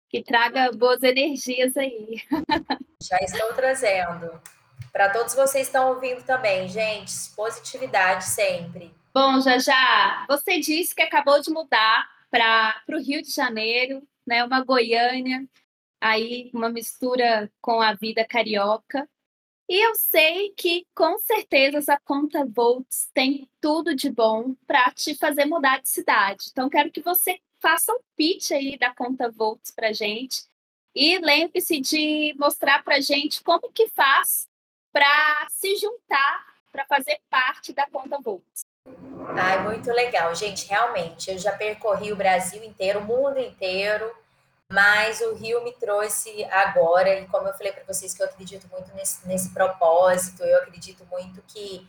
que 0.08 0.24
traga 0.24 0.72
boas 0.72 1.04
energias 1.04 1.76
aí. 1.76 2.20
Já 3.00 3.18
estou 3.18 3.54
trazendo. 3.54 4.40
Para 4.92 5.10
todos 5.10 5.34
vocês 5.34 5.68
que 5.68 5.76
estão 5.76 5.90
ouvindo 5.90 6.24
também, 6.24 6.68
gente, 6.68 7.12
positividade 7.36 8.24
sempre. 8.24 8.92
Bom, 9.16 9.40
já 9.40 9.56
já, 9.58 10.26
você 10.28 10.60
disse 10.60 10.94
que 10.94 11.00
acabou 11.00 11.40
de 11.40 11.50
mudar 11.50 12.06
para 12.30 12.82
o 12.90 12.98
Rio 12.98 13.22
de 13.22 13.30
Janeiro, 13.30 14.06
né? 14.26 14.44
Uma 14.44 14.62
Goiânia, 14.62 15.48
aí 15.98 16.50
uma 16.52 16.68
mistura 16.68 17.50
com 17.62 17.80
a 17.80 17.94
vida 17.94 18.26
carioca. 18.26 19.08
E 19.66 19.74
eu 19.86 19.94
sei 19.94 20.50
que 20.50 20.86
com 20.94 21.18
certeza 21.18 21.78
essa 21.78 21.98
conta 21.98 22.44
Volts 22.44 23.08
tem 23.14 23.48
tudo 23.58 23.94
de 23.94 24.10
bom 24.10 24.54
para 24.66 24.90
te 24.90 25.14
fazer 25.14 25.46
mudar 25.46 25.80
de 25.80 25.88
cidade. 25.88 26.48
Então 26.50 26.68
quero 26.68 26.92
que 26.92 27.00
você 27.00 27.40
faça 27.58 27.94
um 27.94 28.00
pitch 28.16 28.50
aí 28.50 28.76
da 28.76 28.94
conta 28.94 29.30
Volts 29.30 29.70
para 29.70 29.94
gente 29.94 30.44
e 30.94 31.18
lembre-se 31.20 31.80
de 31.80 32.34
mostrar 32.38 32.84
para 32.84 33.00
gente 33.00 33.42
como 33.42 33.72
que 33.72 33.88
faz 33.88 34.46
para 34.92 35.48
se 35.48 35.74
juntar, 35.76 36.54
para 36.70 36.84
fazer 36.84 37.18
parte 37.30 37.72
da 37.72 37.88
conta 37.88 38.20
Volts. 38.20 38.65
Ai, 39.34 39.62
muito 39.62 39.90
legal, 39.92 40.34
gente. 40.34 40.68
Realmente, 40.68 41.30
eu 41.30 41.38
já 41.38 41.52
percorri 41.52 42.12
o 42.12 42.16
Brasil 42.16 42.62
inteiro, 42.64 43.00
o 43.00 43.04
mundo 43.04 43.38
inteiro, 43.38 44.10
mas 44.70 45.20
o 45.20 45.34
Rio 45.34 45.62
me 45.64 45.72
trouxe 45.72 46.44
agora, 46.44 47.18
e 47.18 47.26
como 47.26 47.48
eu 47.48 47.54
falei 47.54 47.72
para 47.72 47.84
vocês 47.84 48.14
que 48.14 48.22
eu 48.22 48.26
acredito 48.26 48.68
muito 48.70 48.92
nesse, 48.94 49.26
nesse 49.26 49.50
propósito, 49.50 50.42
eu 50.44 50.58
acredito 50.58 51.04
muito 51.10 51.42
que 51.46 51.86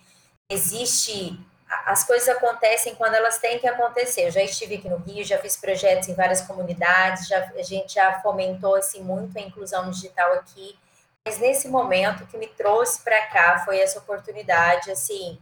existe 0.50 1.40
as 1.86 2.06
coisas 2.06 2.30
acontecem 2.30 2.96
quando 2.96 3.16
elas 3.16 3.40
têm 3.40 3.60
que 3.60 3.68
acontecer. 3.68 4.28
Eu 4.28 4.32
já 4.32 4.42
estive 4.42 4.76
aqui 4.76 4.88
no 4.88 4.98
Rio, 4.98 5.24
já 5.24 5.38
fiz 5.38 5.58
projetos 5.58 6.08
em 6.08 6.14
várias 6.14 6.42
comunidades, 6.42 7.28
já, 7.28 7.40
a 7.40 7.62
gente 7.62 7.96
já 7.96 8.22
fomentou 8.22 8.76
assim 8.76 9.04
muito 9.04 9.38
a 9.38 9.42
inclusão 9.42 9.90
digital 9.92 10.32
aqui. 10.34 10.78
Mas 11.26 11.40
nesse 11.40 11.68
momento 11.68 12.24
o 12.24 12.28
que 12.28 12.38
me 12.38 12.48
trouxe 12.48 13.02
para 13.04 13.28
cá 13.28 13.60
foi 13.66 13.80
essa 13.80 14.00
oportunidade 14.00 14.90
assim 14.90 15.38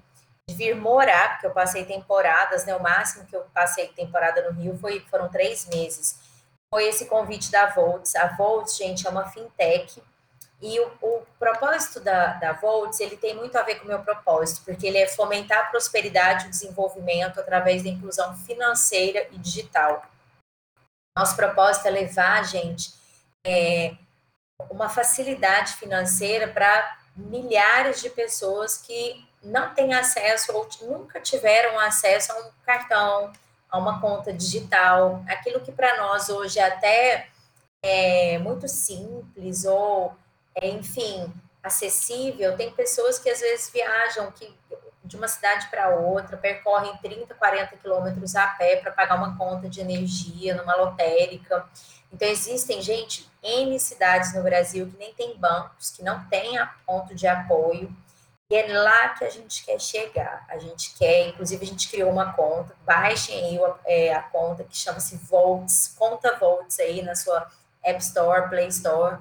vir 0.49 0.75
morar, 0.75 1.33
porque 1.33 1.47
eu 1.47 1.51
passei 1.51 1.85
temporadas, 1.85 2.65
né? 2.65 2.75
O 2.75 2.81
máximo 2.81 3.25
que 3.25 3.35
eu 3.35 3.41
passei 3.53 3.87
temporada 3.89 4.49
no 4.49 4.59
Rio 4.59 4.77
foi 4.77 4.99
foram 5.09 5.29
três 5.29 5.65
meses. 5.67 6.19
Foi 6.73 6.87
esse 6.87 7.05
convite 7.05 7.51
da 7.51 7.67
Volts. 7.67 8.15
A 8.15 8.27
Volts, 8.27 8.77
gente, 8.77 9.07
é 9.07 9.09
uma 9.09 9.29
fintech 9.29 10.01
e 10.61 10.79
o, 10.79 10.91
o, 11.01 11.21
propósito 11.37 11.99
da, 11.99 12.33
da 12.33 12.53
Volts, 12.53 12.99
ele 12.99 13.17
tem 13.17 13.35
muito 13.35 13.55
a 13.57 13.61
ver 13.61 13.75
com 13.75 13.85
o 13.85 13.87
meu 13.87 14.01
propósito, 14.01 14.63
porque 14.63 14.87
ele 14.87 14.97
é 14.97 15.07
fomentar 15.07 15.59
a 15.59 15.65
prosperidade 15.65 16.45
e 16.45 16.47
o 16.47 16.49
desenvolvimento 16.49 17.39
através 17.39 17.83
da 17.83 17.89
inclusão 17.89 18.35
financeira 18.37 19.27
e 19.31 19.37
digital. 19.37 20.03
Nosso 21.17 21.35
propósito 21.35 21.87
é 21.87 21.91
levar, 21.91 22.43
gente, 22.45 22.93
é, 23.45 23.95
uma 24.69 24.89
facilidade 24.89 25.73
financeira 25.73 26.47
para 26.47 26.97
milhares 27.15 28.01
de 28.01 28.09
pessoas 28.09 28.77
que 28.77 29.25
não 29.45 29.73
têm 29.73 29.93
acesso 29.93 30.51
ou 30.53 30.67
nunca 30.81 31.19
tiveram 31.19 31.79
acesso 31.79 32.31
a 32.31 32.39
um 32.39 32.51
cartão, 32.65 33.31
a 33.69 33.77
uma 33.77 34.01
conta 34.01 34.33
digital, 34.33 35.23
aquilo 35.27 35.61
que 35.61 35.71
para 35.71 35.97
nós 35.97 36.29
hoje 36.29 36.59
até 36.59 37.27
é, 37.81 38.37
muito 38.39 38.67
simples 38.67 39.65
ou 39.65 40.15
é, 40.55 40.69
enfim, 40.69 41.31
acessível. 41.61 42.55
Tem 42.55 42.71
pessoas 42.71 43.19
que 43.19 43.29
às 43.29 43.39
vezes 43.39 43.69
viajam 43.71 44.31
que, 44.31 44.53
de 45.03 45.15
uma 45.15 45.27
cidade 45.27 45.67
para 45.69 45.89
outra, 45.89 46.37
percorrem 46.37 46.97
30, 46.97 47.33
40 47.35 47.77
quilômetros 47.77 48.35
a 48.35 48.47
pé 48.47 48.77
para 48.77 48.91
pagar 48.91 49.15
uma 49.15 49.37
conta 49.37 49.69
de 49.69 49.81
energia 49.81 50.55
numa 50.55 50.75
lotérica. 50.75 51.67
Então, 52.11 52.27
existem, 52.27 52.81
gente, 52.81 53.29
N 53.43 53.77
cidades 53.79 54.33
no 54.33 54.41
Brasil 54.41 54.87
que 54.87 54.97
nem 54.97 55.13
tem 55.13 55.37
bancos, 55.37 55.91
que 55.91 56.01
não 56.01 56.25
tem 56.25 56.57
a 56.57 56.67
ponto 56.85 57.13
de 57.13 57.27
apoio. 57.27 57.93
E 58.49 58.55
é 58.55 58.77
lá 58.77 59.09
que 59.09 59.23
a 59.23 59.29
gente 59.29 59.65
quer 59.65 59.79
chegar. 59.79 60.45
A 60.47 60.57
gente 60.59 60.93
quer, 60.95 61.29
inclusive, 61.29 61.65
a 61.65 61.67
gente 61.67 61.89
criou 61.89 62.11
uma 62.11 62.33
conta. 62.33 62.75
Baixem 62.85 63.35
aí 63.35 63.59
é, 63.85 64.13
a 64.13 64.21
conta 64.21 64.63
que 64.63 64.77
chama-se 64.77 65.17
Volts, 65.17 65.95
conta 65.97 66.37
Volts 66.37 66.79
aí 66.79 67.01
na 67.01 67.15
sua 67.15 67.49
App 67.83 67.99
Store, 68.01 68.49
Play 68.49 68.67
Store 68.67 69.17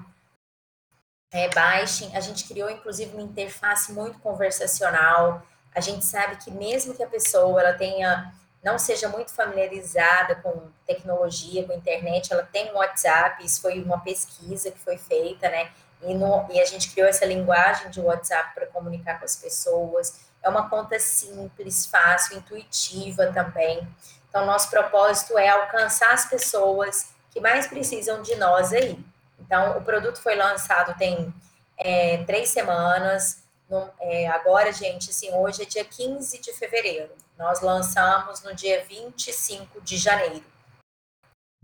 é, 1.32 1.48
baixem. 1.48 2.16
A 2.16 2.20
gente 2.20 2.46
criou, 2.46 2.70
inclusive, 2.70 3.12
uma 3.12 3.22
interface 3.22 3.92
muito 3.92 4.18
conversacional. 4.20 5.42
A 5.74 5.80
gente 5.80 6.04
sabe 6.04 6.36
que 6.36 6.50
mesmo 6.50 6.94
que 6.94 7.02
a 7.02 7.08
pessoa 7.08 7.60
ela 7.60 7.72
tenha 7.72 8.32
não 8.62 8.78
seja 8.78 9.08
muito 9.10 9.30
familiarizada 9.34 10.36
com 10.36 10.70
tecnologia, 10.86 11.66
com 11.66 11.74
internet, 11.74 12.32
ela 12.32 12.48
tem 12.50 12.72
um 12.72 12.76
WhatsApp, 12.76 13.44
isso 13.44 13.60
foi 13.60 13.82
uma 13.82 14.00
pesquisa 14.00 14.70
que 14.70 14.78
foi 14.78 14.96
feita, 14.96 15.50
né? 15.50 15.70
E, 16.06 16.14
no, 16.14 16.46
e 16.50 16.60
a 16.60 16.64
gente 16.64 16.90
criou 16.90 17.08
essa 17.08 17.24
linguagem 17.24 17.90
de 17.90 18.00
WhatsApp 18.00 18.54
para 18.54 18.66
comunicar 18.66 19.18
com 19.18 19.24
as 19.24 19.36
pessoas. 19.36 20.20
É 20.42 20.48
uma 20.48 20.68
conta 20.68 20.98
simples, 20.98 21.86
fácil, 21.86 22.36
intuitiva 22.36 23.32
também. 23.32 23.86
Então, 24.28 24.44
nosso 24.44 24.68
propósito 24.68 25.38
é 25.38 25.48
alcançar 25.48 26.12
as 26.12 26.26
pessoas 26.26 27.12
que 27.30 27.40
mais 27.40 27.66
precisam 27.66 28.20
de 28.22 28.34
nós 28.36 28.72
aí. 28.72 28.98
Então, 29.38 29.78
o 29.78 29.82
produto 29.82 30.20
foi 30.20 30.34
lançado 30.34 30.96
tem 30.98 31.32
é, 31.78 32.18
três 32.24 32.50
semanas. 32.50 33.42
No, 33.68 33.90
é, 34.00 34.28
agora, 34.28 34.72
gente, 34.72 35.10
assim, 35.10 35.32
hoje 35.32 35.62
é 35.62 35.64
dia 35.64 35.84
15 35.84 36.40
de 36.40 36.52
fevereiro. 36.52 37.10
Nós 37.38 37.60
lançamos 37.60 38.42
no 38.42 38.54
dia 38.54 38.84
25 38.84 39.80
de 39.80 39.96
janeiro. 39.96 40.44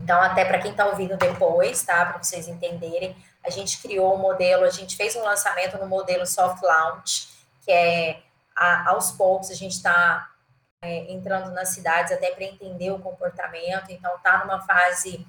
Então, 0.01 0.19
até 0.19 0.43
para 0.43 0.59
quem 0.59 0.71
está 0.71 0.85
ouvindo 0.87 1.15
depois, 1.15 1.83
tá? 1.83 2.05
Para 2.05 2.23
vocês 2.23 2.47
entenderem, 2.47 3.15
a 3.43 3.49
gente 3.49 3.81
criou 3.81 4.15
um 4.15 4.17
modelo, 4.17 4.63
a 4.63 4.69
gente 4.69 4.95
fez 4.95 5.15
um 5.15 5.23
lançamento 5.23 5.77
no 5.77 5.87
modelo 5.87 6.25
soft 6.25 6.61
launch, 6.61 7.29
que 7.65 7.71
é 7.71 8.21
a, 8.55 8.89
aos 8.89 9.11
poucos 9.11 9.49
a 9.49 9.55
gente 9.55 9.73
está 9.73 10.29
é, 10.81 11.11
entrando 11.11 11.51
nas 11.51 11.69
cidades 11.69 12.11
até 12.11 12.31
para 12.31 12.43
entender 12.43 12.91
o 12.91 12.99
comportamento. 12.99 13.89
Então, 13.89 14.15
está 14.15 14.39
numa 14.39 14.61
fase 14.61 15.25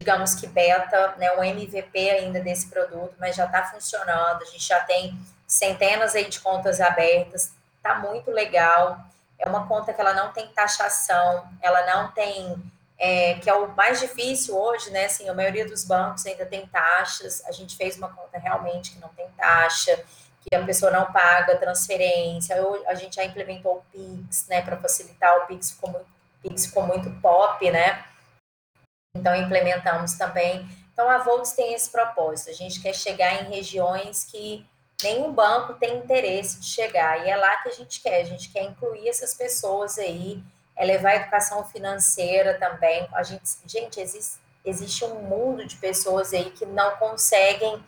digamos 0.00 0.34
que 0.34 0.46
beta, 0.46 1.14
né, 1.18 1.30
um 1.36 1.44
MVP 1.44 2.10
ainda 2.10 2.40
desse 2.40 2.70
produto, 2.70 3.14
mas 3.20 3.36
já 3.36 3.44
está 3.44 3.64
funcionando, 3.64 4.42
a 4.42 4.46
gente 4.46 4.66
já 4.66 4.80
tem 4.80 5.14
centenas 5.46 6.14
aí 6.14 6.26
de 6.26 6.40
contas 6.40 6.80
abertas, 6.80 7.52
está 7.76 7.96
muito 7.96 8.30
legal, 8.30 8.98
é 9.38 9.46
uma 9.46 9.66
conta 9.68 9.92
que 9.92 10.00
ela 10.00 10.14
não 10.14 10.32
tem 10.32 10.48
taxação, 10.48 11.46
ela 11.60 11.84
não 11.84 12.10
tem, 12.12 12.56
é, 13.00 13.34
que 13.34 13.48
é 13.48 13.54
o 13.54 13.74
mais 13.74 13.98
difícil 13.98 14.56
hoje, 14.56 14.90
né, 14.90 15.06
assim, 15.06 15.28
a 15.28 15.34
maioria 15.34 15.66
dos 15.66 15.84
bancos 15.84 16.24
ainda 16.26 16.46
tem 16.46 16.66
taxas, 16.66 17.42
a 17.46 17.50
gente 17.50 17.76
fez 17.76 17.96
uma 17.96 18.10
conta 18.10 18.38
realmente 18.38 18.92
que 18.92 19.00
não 19.00 19.08
tem 19.08 19.26
taxa, 19.38 20.04
que 20.40 20.54
a 20.54 20.64
pessoa 20.64 20.92
não 20.92 21.10
paga 21.10 21.56
transferência, 21.56 22.54
a 22.86 22.94
gente 22.94 23.16
já 23.16 23.24
implementou 23.24 23.78
o 23.78 23.82
Pix, 23.90 24.46
né, 24.48 24.62
para 24.62 24.76
facilitar, 24.76 25.36
o 25.38 25.46
Pix 25.46 25.72
ficou 25.72 25.90
muito, 25.90 26.06
Pix 26.42 26.66
ficou 26.66 26.86
muito 26.86 27.10
pop, 27.20 27.70
né, 27.70 28.04
então, 29.16 29.34
implementamos 29.34 30.14
também. 30.14 30.68
Então, 30.92 31.08
a 31.08 31.18
Volts 31.18 31.52
tem 31.52 31.74
esse 31.74 31.90
propósito. 31.90 32.50
A 32.50 32.54
gente 32.54 32.80
quer 32.80 32.94
chegar 32.94 33.42
em 33.42 33.50
regiões 33.50 34.24
que 34.24 34.64
nenhum 35.02 35.32
banco 35.32 35.74
tem 35.74 35.98
interesse 35.98 36.60
de 36.60 36.66
chegar. 36.66 37.26
E 37.26 37.30
é 37.30 37.36
lá 37.36 37.56
que 37.58 37.68
a 37.68 37.72
gente 37.72 38.00
quer. 38.00 38.20
A 38.20 38.24
gente 38.24 38.50
quer 38.50 38.62
incluir 38.64 39.08
essas 39.08 39.34
pessoas 39.34 39.98
aí, 39.98 40.42
é 40.80 40.84
levar 40.86 41.10
a 41.10 41.16
educação 41.16 41.62
financeira 41.62 42.54
também. 42.58 43.06
A 43.12 43.22
gente, 43.22 43.44
gente, 43.66 44.00
existe, 44.00 44.40
existe 44.64 45.04
um 45.04 45.20
mundo 45.20 45.66
de 45.66 45.76
pessoas 45.76 46.32
aí 46.32 46.50
que 46.52 46.64
não 46.64 46.96
conseguem 46.96 47.84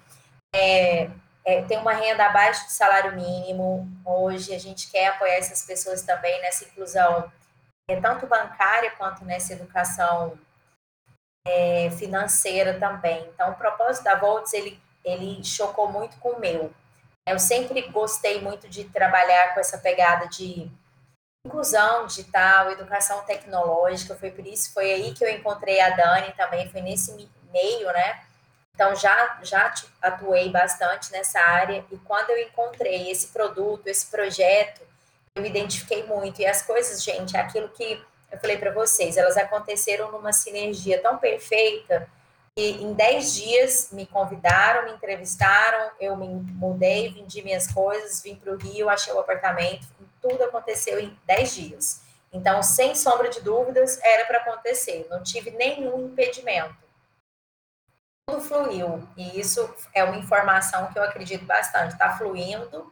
é, 0.55 1.11
é, 1.43 1.63
tem 1.63 1.79
uma 1.79 1.95
renda 1.95 2.27
abaixo 2.27 2.67
do 2.67 2.71
salário 2.71 3.15
mínimo. 3.15 3.89
Hoje 4.05 4.55
a 4.55 4.59
gente 4.59 4.91
quer 4.91 5.07
apoiar 5.07 5.37
essas 5.37 5.65
pessoas 5.65 6.03
também 6.03 6.39
nessa 6.43 6.65
inclusão, 6.65 7.33
é, 7.89 7.99
tanto 7.99 8.27
bancária 8.27 8.91
quanto 8.93 9.25
nessa 9.25 9.55
educação 9.55 10.39
é, 11.47 11.91
financeira 11.93 12.79
também. 12.79 13.27
Então, 13.29 13.53
o 13.53 13.57
propósito 13.57 14.05
da 14.05 14.17
Volts, 14.17 14.53
ele, 14.53 14.79
ele 15.03 15.43
chocou 15.43 15.91
muito 15.91 16.19
com 16.19 16.33
o 16.33 16.41
meu. 16.41 16.71
Eu 17.27 17.39
sempre 17.39 17.81
gostei 17.89 18.43
muito 18.43 18.69
de 18.69 18.85
trabalhar 18.85 19.55
com 19.55 19.61
essa 19.61 19.79
pegada 19.79 20.29
de 20.29 20.71
inclusão 21.45 22.07
digital, 22.07 22.71
educação 22.71 23.23
tecnológica, 23.23 24.15
foi 24.15 24.31
por 24.31 24.47
isso, 24.47 24.73
foi 24.73 24.93
aí 24.93 25.13
que 25.13 25.25
eu 25.25 25.31
encontrei 25.31 25.81
a 25.81 25.91
Dani 25.91 26.33
também, 26.37 26.69
foi 26.71 26.81
nesse 26.81 27.13
meio, 27.53 27.87
né? 27.93 28.23
Então, 28.75 28.95
já, 28.95 29.39
já 29.43 29.75
atuei 30.01 30.51
bastante 30.51 31.13
nessa 31.13 31.41
área, 31.41 31.85
e 31.91 31.97
quando 31.99 32.31
eu 32.31 32.39
encontrei 32.39 33.11
esse 33.11 33.29
produto, 33.29 33.87
esse 33.87 34.07
projeto, 34.07 34.81
eu 35.35 35.43
me 35.43 35.49
identifiquei 35.49 36.05
muito. 36.05 36.41
E 36.41 36.47
as 36.47 36.63
coisas, 36.63 37.03
gente, 37.03 37.37
é 37.37 37.41
aquilo 37.41 37.69
que 37.69 38.03
eu 38.31 38.39
falei 38.39 38.57
para 38.57 38.73
vocês, 38.73 39.17
elas 39.17 39.37
aconteceram 39.37 40.11
numa 40.11 40.33
sinergia 40.33 41.03
tão 41.03 41.19
perfeita 41.19 42.09
que 42.55 42.63
em 42.63 42.93
10 42.93 43.35
dias 43.35 43.89
me 43.93 44.07
convidaram, 44.07 44.85
me 44.85 44.93
entrevistaram, 44.93 45.91
eu 46.01 46.17
me 46.17 46.29
mudei, 46.29 47.13
vendi 47.13 47.43
minhas 47.43 47.67
coisas, 47.71 48.23
vim 48.23 48.37
para 48.37 48.53
o 48.53 48.57
Rio, 48.57 48.89
achei 48.89 49.13
o 49.13 49.19
apartamento, 49.19 49.87
tudo 50.23 50.45
aconteceu 50.45 50.99
em 51.00 51.19
10 51.26 51.55
dias. 51.55 52.02
Então, 52.33 52.62
sem 52.62 52.95
sombra 52.95 53.29
de 53.29 53.41
dúvidas, 53.43 54.00
era 54.02 54.25
para 54.25 54.38
acontecer, 54.38 55.07
não 55.11 55.23
tive 55.23 55.50
nenhum 55.50 56.07
impedimento. 56.07 56.75
Tudo 58.26 58.41
fluiu, 58.41 59.07
e 59.17 59.38
isso 59.38 59.75
é 59.93 60.02
uma 60.02 60.17
informação 60.17 60.91
que 60.93 60.99
eu 60.99 61.02
acredito 61.02 61.45
bastante. 61.45 61.93
Está 61.93 62.17
fluindo, 62.17 62.91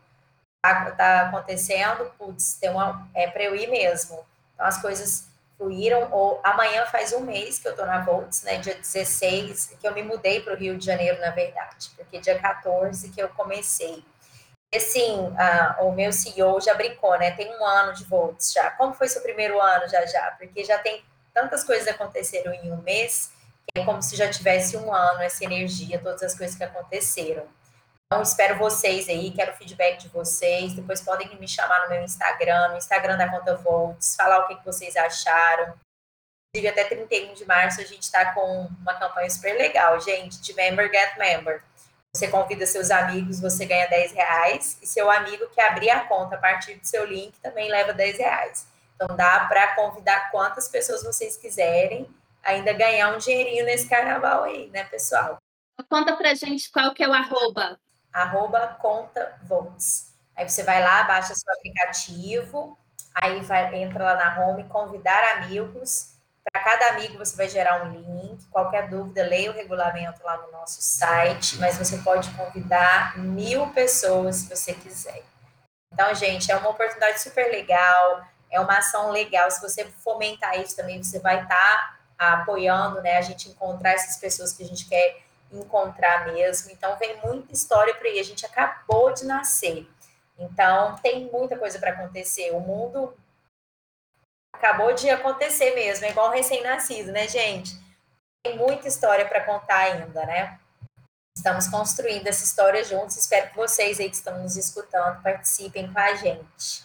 está 0.58 0.90
tá 0.90 1.28
acontecendo, 1.28 2.12
putz, 2.18 2.54
tem 2.54 2.68
uma, 2.68 3.08
é 3.14 3.30
para 3.30 3.44
eu 3.44 3.56
ir 3.56 3.68
mesmo. 3.68 4.26
Então, 4.52 4.66
as 4.66 4.82
coisas 4.82 5.30
fluíram, 5.56 6.10
ou 6.10 6.40
amanhã 6.42 6.84
faz 6.86 7.12
um 7.12 7.20
mês 7.20 7.58
que 7.58 7.68
eu 7.68 7.72
estou 7.72 7.86
na 7.86 8.00
Volts, 8.00 8.42
né, 8.42 8.58
dia 8.58 8.74
16, 8.74 9.76
que 9.78 9.86
eu 9.86 9.94
me 9.94 10.02
mudei 10.02 10.40
para 10.40 10.54
o 10.54 10.56
Rio 10.56 10.76
de 10.76 10.84
Janeiro, 10.84 11.20
na 11.20 11.30
verdade, 11.30 11.90
porque 11.96 12.18
dia 12.18 12.38
14 12.38 13.10
que 13.10 13.22
eu 13.22 13.28
comecei. 13.30 14.02
Assim, 14.74 15.34
o 15.80 15.90
meu 15.90 16.12
CEO 16.12 16.60
já 16.60 16.74
brincou, 16.74 17.18
né, 17.18 17.32
tem 17.32 17.52
um 17.58 17.64
ano 17.64 17.92
de 17.92 18.04
Volts 18.04 18.52
já. 18.52 18.70
Como 18.72 18.94
foi 18.94 19.08
seu 19.08 19.20
primeiro 19.20 19.60
ano 19.60 19.88
já 19.88 20.06
já? 20.06 20.30
Porque 20.38 20.62
já 20.64 20.78
tem 20.78 21.04
tantas 21.34 21.64
coisas 21.64 21.88
aconteceram 21.88 22.52
em 22.52 22.70
um 22.70 22.76
mês, 22.82 23.32
que 23.66 23.80
é 23.80 23.84
como 23.84 24.00
se 24.00 24.16
já 24.16 24.30
tivesse 24.30 24.76
um 24.76 24.92
ano 24.92 25.22
essa 25.22 25.44
energia, 25.44 25.98
todas 25.98 26.22
as 26.22 26.36
coisas 26.36 26.56
que 26.56 26.62
aconteceram. 26.62 27.46
Então, 28.12 28.22
espero 28.22 28.58
vocês 28.58 29.08
aí, 29.08 29.30
quero 29.30 29.56
feedback 29.56 29.98
de 29.98 30.08
vocês. 30.08 30.74
Depois 30.74 31.00
podem 31.00 31.28
me 31.38 31.46
chamar 31.46 31.84
no 31.84 31.90
meu 31.90 32.02
Instagram, 32.02 32.70
no 32.70 32.76
Instagram 32.76 33.16
da 33.16 33.28
Conta 33.28 33.56
Volts, 33.56 34.16
falar 34.16 34.40
o 34.40 34.48
que, 34.48 34.56
que 34.56 34.64
vocês 34.64 34.96
acharam. 34.96 35.74
Inclusive, 36.48 36.68
até 36.68 36.84
31 36.88 37.34
de 37.34 37.46
março 37.46 37.80
a 37.80 37.84
gente 37.84 38.02
está 38.02 38.34
com 38.34 38.68
uma 38.80 38.94
campanha 38.94 39.30
super 39.30 39.56
legal, 39.56 40.00
gente, 40.00 40.40
de 40.40 40.52
Member 40.54 40.90
Get 40.92 41.16
Member. 41.16 41.62
Você 42.14 42.28
convida 42.28 42.66
seus 42.66 42.90
amigos, 42.90 43.40
você 43.40 43.64
ganha 43.64 43.88
10 43.88 44.12
reais, 44.12 44.78
e 44.82 44.86
seu 44.86 45.10
amigo 45.10 45.48
que 45.48 45.60
abrir 45.60 45.90
a 45.90 46.06
conta 46.06 46.34
a 46.36 46.38
partir 46.38 46.74
do 46.74 46.86
seu 46.86 47.04
link 47.04 47.38
também 47.40 47.70
leva 47.70 47.92
10 47.92 48.18
reais. 48.18 48.66
Então 48.96 49.16
dá 49.16 49.46
para 49.46 49.74
convidar 49.74 50.30
quantas 50.30 50.68
pessoas 50.68 51.02
vocês 51.02 51.36
quiserem, 51.36 52.08
ainda 52.42 52.72
ganhar 52.72 53.14
um 53.14 53.18
dinheirinho 53.18 53.64
nesse 53.64 53.88
carnaval 53.88 54.44
aí, 54.44 54.68
né, 54.70 54.84
pessoal? 54.84 55.38
Conta 55.88 56.16
pra 56.16 56.34
gente 56.34 56.70
qual 56.70 56.92
que 56.92 57.02
é 57.02 57.08
o 57.08 57.12
arroba 57.12 57.78
arroba 58.12 58.76
conta 58.80 59.38
Volts. 59.42 60.12
Aí 60.36 60.48
você 60.48 60.62
vai 60.62 60.82
lá, 60.82 61.04
baixa 61.04 61.34
seu 61.34 61.52
aplicativo, 61.54 62.78
aí 63.14 63.40
vai, 63.40 63.74
entra 63.76 64.04
lá 64.04 64.14
na 64.16 64.40
home, 64.40 64.64
convidar 64.64 65.36
amigos. 65.36 66.14
Para 66.44 66.62
cada 66.62 66.88
amigo 66.88 67.18
você 67.18 67.36
vai 67.36 67.48
gerar 67.48 67.84
um 67.84 67.92
link. 67.92 68.46
Qualquer 68.50 68.88
dúvida, 68.88 69.22
leia 69.22 69.50
o 69.50 69.54
regulamento 69.54 70.22
lá 70.24 70.36
no 70.38 70.50
nosso 70.50 70.80
site, 70.80 71.58
mas 71.58 71.76
você 71.76 71.98
pode 71.98 72.30
convidar 72.30 73.18
mil 73.18 73.68
pessoas 73.68 74.36
se 74.36 74.48
você 74.48 74.72
quiser. 74.72 75.22
Então, 75.92 76.14
gente, 76.14 76.50
é 76.50 76.56
uma 76.56 76.70
oportunidade 76.70 77.20
super 77.20 77.50
legal, 77.50 78.24
é 78.50 78.60
uma 78.60 78.78
ação 78.78 79.10
legal. 79.10 79.50
Se 79.50 79.60
você 79.60 79.84
fomentar 79.84 80.58
isso 80.58 80.76
também, 80.76 81.02
você 81.02 81.18
vai 81.18 81.42
estar 81.42 81.98
tá 82.16 82.32
apoiando, 82.34 83.02
né? 83.02 83.18
A 83.18 83.22
gente 83.22 83.48
encontrar 83.48 83.92
essas 83.92 84.16
pessoas 84.16 84.52
que 84.52 84.62
a 84.62 84.66
gente 84.66 84.88
quer 84.88 85.22
encontrar 85.52 86.26
mesmo. 86.32 86.70
Então, 86.70 86.96
vem 86.96 87.20
muita 87.24 87.52
história 87.52 87.94
por 87.94 88.06
aí. 88.06 88.18
A 88.18 88.24
gente 88.24 88.46
acabou 88.46 89.12
de 89.12 89.24
nascer. 89.24 89.88
Então, 90.38 90.96
tem 91.02 91.30
muita 91.30 91.56
coisa 91.58 91.78
para 91.78 91.90
acontecer. 91.90 92.50
O 92.52 92.60
mundo 92.60 93.14
acabou 94.52 94.92
de 94.94 95.08
acontecer 95.10 95.74
mesmo, 95.74 96.04
é 96.04 96.10
igual 96.10 96.30
recém-nascido, 96.30 97.12
né, 97.12 97.26
gente? 97.28 97.72
Tem 98.44 98.56
muita 98.56 98.88
história 98.88 99.26
para 99.26 99.44
contar 99.44 99.78
ainda, 99.78 100.24
né? 100.26 100.58
Estamos 101.36 101.68
construindo 101.68 102.26
essa 102.26 102.44
história 102.44 102.84
juntos. 102.84 103.16
Espero 103.16 103.50
que 103.50 103.56
vocês 103.56 103.98
aí 104.00 104.10
que 104.10 104.16
estão 104.16 104.42
nos 104.42 104.56
escutando 104.56 105.22
participem 105.22 105.90
com 105.90 105.98
a 105.98 106.14
gente. 106.14 106.84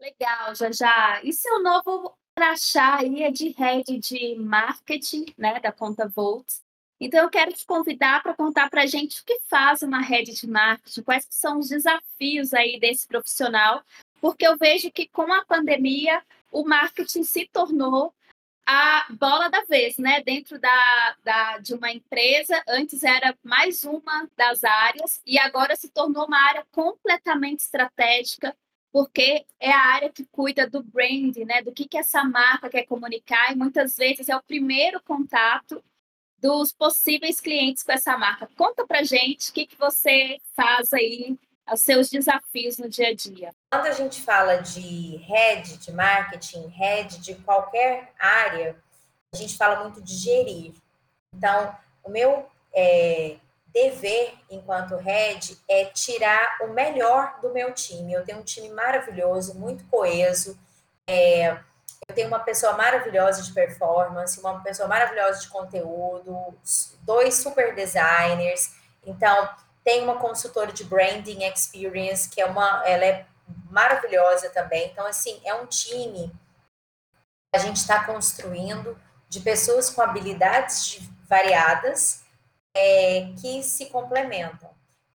Legal, 0.00 0.54
já 0.54 0.70
já. 0.70 1.20
E 1.22 1.32
seu 1.32 1.62
novo 1.62 2.16
crachá 2.36 2.98
aí 2.98 3.22
é 3.22 3.30
de 3.30 3.48
head 3.50 3.98
de 3.98 4.36
marketing, 4.36 5.26
né, 5.38 5.58
da 5.58 5.72
conta 5.72 6.06
Volts. 6.06 6.62
Então, 7.00 7.24
eu 7.24 7.30
quero 7.30 7.52
te 7.52 7.66
convidar 7.66 8.22
para 8.22 8.34
contar 8.34 8.70
para 8.70 8.82
a 8.82 8.86
gente 8.86 9.20
o 9.20 9.24
que 9.24 9.38
faz 9.48 9.82
uma 9.82 10.00
rede 10.00 10.32
de 10.32 10.46
marketing, 10.46 11.02
quais 11.02 11.26
são 11.28 11.58
os 11.58 11.68
desafios 11.68 12.54
aí 12.54 12.78
desse 12.80 13.06
profissional, 13.06 13.82
porque 14.20 14.46
eu 14.46 14.56
vejo 14.56 14.90
que 14.90 15.06
com 15.08 15.30
a 15.32 15.44
pandemia 15.44 16.22
o 16.50 16.64
marketing 16.64 17.22
se 17.22 17.48
tornou 17.52 18.14
a 18.66 19.06
bola 19.10 19.48
da 19.48 19.62
vez, 19.62 19.96
né? 19.96 20.20
Dentro 20.22 20.58
da, 20.58 21.16
da, 21.22 21.58
de 21.58 21.72
uma 21.74 21.90
empresa, 21.92 22.60
antes 22.68 23.04
era 23.04 23.36
mais 23.44 23.84
uma 23.84 24.28
das 24.36 24.64
áreas 24.64 25.20
e 25.24 25.38
agora 25.38 25.76
se 25.76 25.88
tornou 25.88 26.26
uma 26.26 26.38
área 26.38 26.66
completamente 26.72 27.60
estratégica, 27.60 28.56
porque 28.92 29.46
é 29.60 29.70
a 29.70 29.86
área 29.94 30.10
que 30.10 30.26
cuida 30.26 30.68
do 30.68 30.82
brand, 30.82 31.36
né? 31.46 31.62
Do 31.62 31.72
que, 31.72 31.86
que 31.86 31.96
essa 31.96 32.24
marca 32.24 32.68
quer 32.68 32.86
comunicar 32.86 33.52
e 33.52 33.56
muitas 33.56 33.96
vezes 33.96 34.28
é 34.28 34.36
o 34.36 34.42
primeiro 34.42 35.00
contato 35.02 35.82
dos 36.38 36.72
possíveis 36.72 37.40
clientes 37.40 37.82
com 37.82 37.92
essa 37.92 38.18
marca. 38.18 38.48
Conta 38.56 38.86
para 38.86 39.04
gente 39.04 39.50
o 39.50 39.52
que, 39.52 39.66
que 39.66 39.76
você 39.76 40.38
faz 40.54 40.92
aí, 40.92 41.38
os 41.72 41.82
seus 41.82 42.08
desafios 42.08 42.78
no 42.78 42.88
dia 42.88 43.08
a 43.08 43.14
dia. 43.14 43.52
Quando 43.70 43.86
a 43.86 43.92
gente 43.92 44.22
fala 44.22 44.56
de 44.56 45.16
head 45.16 45.78
de 45.78 45.92
marketing, 45.92 46.68
head 46.68 47.18
de 47.20 47.34
qualquer 47.36 48.12
área, 48.18 48.76
a 49.32 49.36
gente 49.36 49.56
fala 49.56 49.82
muito 49.82 50.00
de 50.00 50.14
gerir. 50.14 50.74
Então, 51.34 51.74
o 52.04 52.10
meu 52.10 52.48
é, 52.74 53.36
dever 53.66 54.34
enquanto 54.50 54.96
head 54.96 55.58
é 55.68 55.86
tirar 55.86 56.58
o 56.62 56.68
melhor 56.68 57.38
do 57.42 57.52
meu 57.52 57.72
time. 57.74 58.12
Eu 58.12 58.24
tenho 58.24 58.38
um 58.38 58.44
time 58.44 58.70
maravilhoso, 58.70 59.54
muito 59.54 59.84
coeso. 59.86 60.58
É, 61.06 61.58
eu 62.08 62.14
tenho 62.14 62.28
uma 62.28 62.38
pessoa 62.38 62.74
maravilhosa 62.74 63.42
de 63.42 63.52
performance, 63.52 64.38
uma 64.40 64.60
pessoa 64.60 64.88
maravilhosa 64.88 65.40
de 65.40 65.48
conteúdo, 65.48 66.54
dois 67.02 67.34
super 67.34 67.74
designers. 67.74 68.72
Então, 69.04 69.48
tem 69.86 70.02
uma 70.02 70.18
consultora 70.18 70.72
de 70.72 70.82
branding 70.82 71.44
experience, 71.44 72.28
que 72.28 72.40
é 72.40 72.44
uma, 72.44 72.82
ela 72.84 73.04
é 73.04 73.24
maravilhosa 73.70 74.50
também. 74.50 74.88
Então, 74.88 75.06
assim, 75.06 75.40
é 75.44 75.54
um 75.54 75.64
time 75.64 76.28
que 77.52 77.56
a 77.56 77.58
gente 77.60 77.76
está 77.76 78.02
construindo 78.02 79.00
de 79.28 79.38
pessoas 79.38 79.88
com 79.88 80.02
habilidades 80.02 80.98
variadas 81.28 82.24
é, 82.74 83.32
que 83.40 83.62
se 83.62 83.86
complementam. 83.86 84.68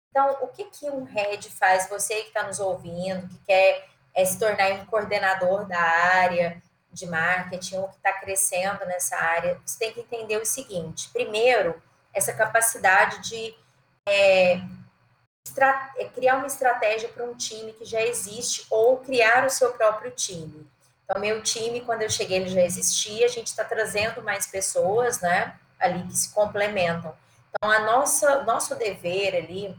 Então, 0.10 0.38
o 0.42 0.48
que, 0.48 0.64
que 0.64 0.90
um 0.90 1.04
head 1.04 1.50
faz? 1.52 1.90
Você 1.90 2.22
que 2.22 2.28
está 2.30 2.44
nos 2.44 2.62
ouvindo, 2.62 3.28
que 3.28 3.40
quer 3.40 3.90
é, 4.14 4.24
se 4.24 4.40
tornar 4.40 4.72
um 4.72 4.86
coordenador 4.86 5.66
da 5.68 5.82
área, 5.82 6.64
de 6.94 7.06
marketing 7.06 7.76
ou 7.76 7.90
que 7.90 7.98
está 7.98 8.14
crescendo 8.14 8.86
nessa 8.86 9.18
área, 9.18 9.60
você 9.66 9.80
tem 9.80 9.92
que 9.92 10.00
entender 10.00 10.38
o 10.38 10.46
seguinte: 10.46 11.10
primeiro, 11.10 11.82
essa 12.14 12.32
capacidade 12.32 13.20
de 13.30 13.54
é, 14.08 14.62
é 15.98 16.06
criar 16.06 16.38
uma 16.38 16.48
estratégia 16.48 17.10
para 17.10 17.26
um 17.26 17.36
time 17.36 17.74
que 17.74 17.86
já 17.86 18.02
existe 18.02 18.66
ou 18.70 18.98
criar 18.98 19.46
o 19.46 19.50
seu 19.50 19.74
próprio 19.74 20.12
time. 20.12 20.68
Então, 21.04 21.20
meu 21.20 21.42
time, 21.42 21.82
quando 21.82 22.04
eu 22.04 22.10
cheguei, 22.10 22.38
ele 22.38 22.50
já 22.50 22.62
existia, 22.62 23.26
a 23.26 23.30
gente 23.30 23.48
está 23.48 23.66
trazendo 23.66 24.22
mais 24.22 24.48
pessoas, 24.48 25.20
né, 25.20 25.60
ali 25.80 26.04
que 26.08 26.16
se 26.16 26.34
complementam. 26.34 27.14
Então, 27.50 27.70
a 27.70 27.80
nossa, 27.80 28.44
nosso 28.44 28.76
dever 28.76 29.36
ali 29.36 29.76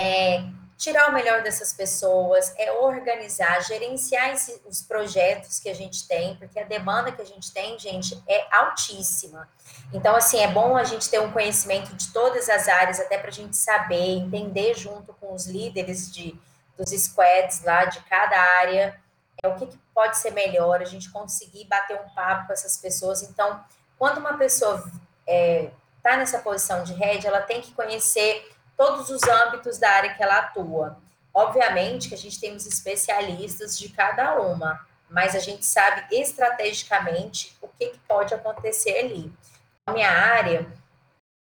é 0.00 0.44
tirar 0.82 1.10
o 1.10 1.12
melhor 1.12 1.44
dessas 1.44 1.72
pessoas, 1.72 2.52
é 2.58 2.72
organizar, 2.72 3.62
gerenciar 3.62 4.30
esse, 4.30 4.60
os 4.66 4.82
projetos 4.82 5.60
que 5.60 5.68
a 5.68 5.74
gente 5.74 6.08
tem, 6.08 6.34
porque 6.34 6.58
a 6.58 6.64
demanda 6.64 7.12
que 7.12 7.22
a 7.22 7.24
gente 7.24 7.52
tem, 7.52 7.78
gente, 7.78 8.20
é 8.26 8.44
altíssima. 8.50 9.48
Então, 9.92 10.16
assim, 10.16 10.40
é 10.40 10.48
bom 10.48 10.76
a 10.76 10.82
gente 10.82 11.08
ter 11.08 11.20
um 11.20 11.30
conhecimento 11.30 11.94
de 11.94 12.12
todas 12.12 12.48
as 12.48 12.66
áreas, 12.66 12.98
até 12.98 13.16
para 13.16 13.28
a 13.28 13.32
gente 13.32 13.56
saber, 13.56 14.16
entender 14.16 14.74
junto 14.74 15.14
com 15.14 15.32
os 15.32 15.46
líderes 15.46 16.12
de, 16.12 16.36
dos 16.76 16.90
squads 16.90 17.62
lá 17.62 17.84
de 17.84 18.00
cada 18.00 18.36
área, 18.58 19.00
é 19.40 19.46
o 19.46 19.54
que, 19.54 19.68
que 19.68 19.78
pode 19.94 20.18
ser 20.18 20.32
melhor, 20.32 20.82
a 20.82 20.84
gente 20.84 21.12
conseguir 21.12 21.64
bater 21.66 21.94
um 21.94 22.08
papo 22.12 22.48
com 22.48 22.52
essas 22.52 22.76
pessoas. 22.76 23.22
Então, 23.22 23.64
quando 23.96 24.18
uma 24.18 24.36
pessoa 24.36 24.78
está 24.78 24.90
é, 25.28 25.70
tá 26.02 26.16
nessa 26.16 26.40
posição 26.40 26.82
de 26.82 26.92
rede, 26.92 27.28
ela 27.28 27.40
tem 27.40 27.60
que 27.60 27.72
conhecer 27.72 28.50
todos 28.82 29.10
os 29.10 29.22
âmbitos 29.22 29.78
da 29.78 29.88
área 29.88 30.12
que 30.12 30.20
ela 30.20 30.38
atua. 30.38 30.98
Obviamente 31.32 32.08
que 32.08 32.16
a 32.16 32.18
gente 32.18 32.40
tem 32.40 32.56
os 32.56 32.66
especialistas 32.66 33.78
de 33.78 33.88
cada 33.88 34.40
uma, 34.40 34.84
mas 35.08 35.36
a 35.36 35.38
gente 35.38 35.64
sabe 35.64 36.04
estrategicamente 36.10 37.56
o 37.62 37.68
que, 37.68 37.90
que 37.90 37.98
pode 38.00 38.34
acontecer 38.34 38.98
ali. 38.98 39.32
A 39.86 39.92
minha 39.92 40.10
área, 40.10 40.66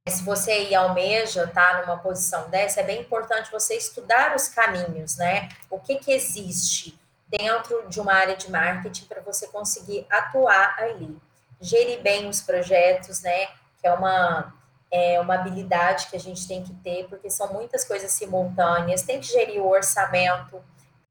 se 0.05 0.21
você 0.21 0.51
aí 0.51 0.75
almeja 0.75 1.45
estar 1.45 1.77
tá, 1.77 1.81
numa 1.81 1.97
posição 1.97 2.49
dessa, 2.49 2.81
é 2.81 2.83
bem 2.83 2.99
importante 2.99 3.49
você 3.49 3.75
estudar 3.75 4.35
os 4.35 4.49
caminhos, 4.49 5.15
né? 5.15 5.47
O 5.69 5.79
que, 5.79 5.95
que 5.95 6.11
existe 6.11 6.99
dentro 7.25 7.87
de 7.87 8.01
uma 8.01 8.13
área 8.13 8.35
de 8.35 8.51
marketing 8.51 9.05
para 9.05 9.21
você 9.21 9.47
conseguir 9.47 10.05
atuar 10.09 10.75
ali. 10.77 11.17
Gerir 11.61 12.01
bem 12.01 12.27
os 12.27 12.41
projetos, 12.41 13.21
né? 13.21 13.47
Que 13.79 13.87
é 13.87 13.93
uma 13.93 14.58
é 14.91 15.19
uma 15.19 15.35
habilidade 15.35 16.07
que 16.07 16.15
a 16.15 16.19
gente 16.19 16.47
tem 16.47 16.63
que 16.63 16.73
ter, 16.75 17.07
porque 17.07 17.29
são 17.29 17.53
muitas 17.53 17.83
coisas 17.83 18.11
simultâneas, 18.11 19.03
tem 19.03 19.19
que 19.19 19.27
gerir 19.27 19.61
o 19.61 19.69
orçamento 19.69 20.61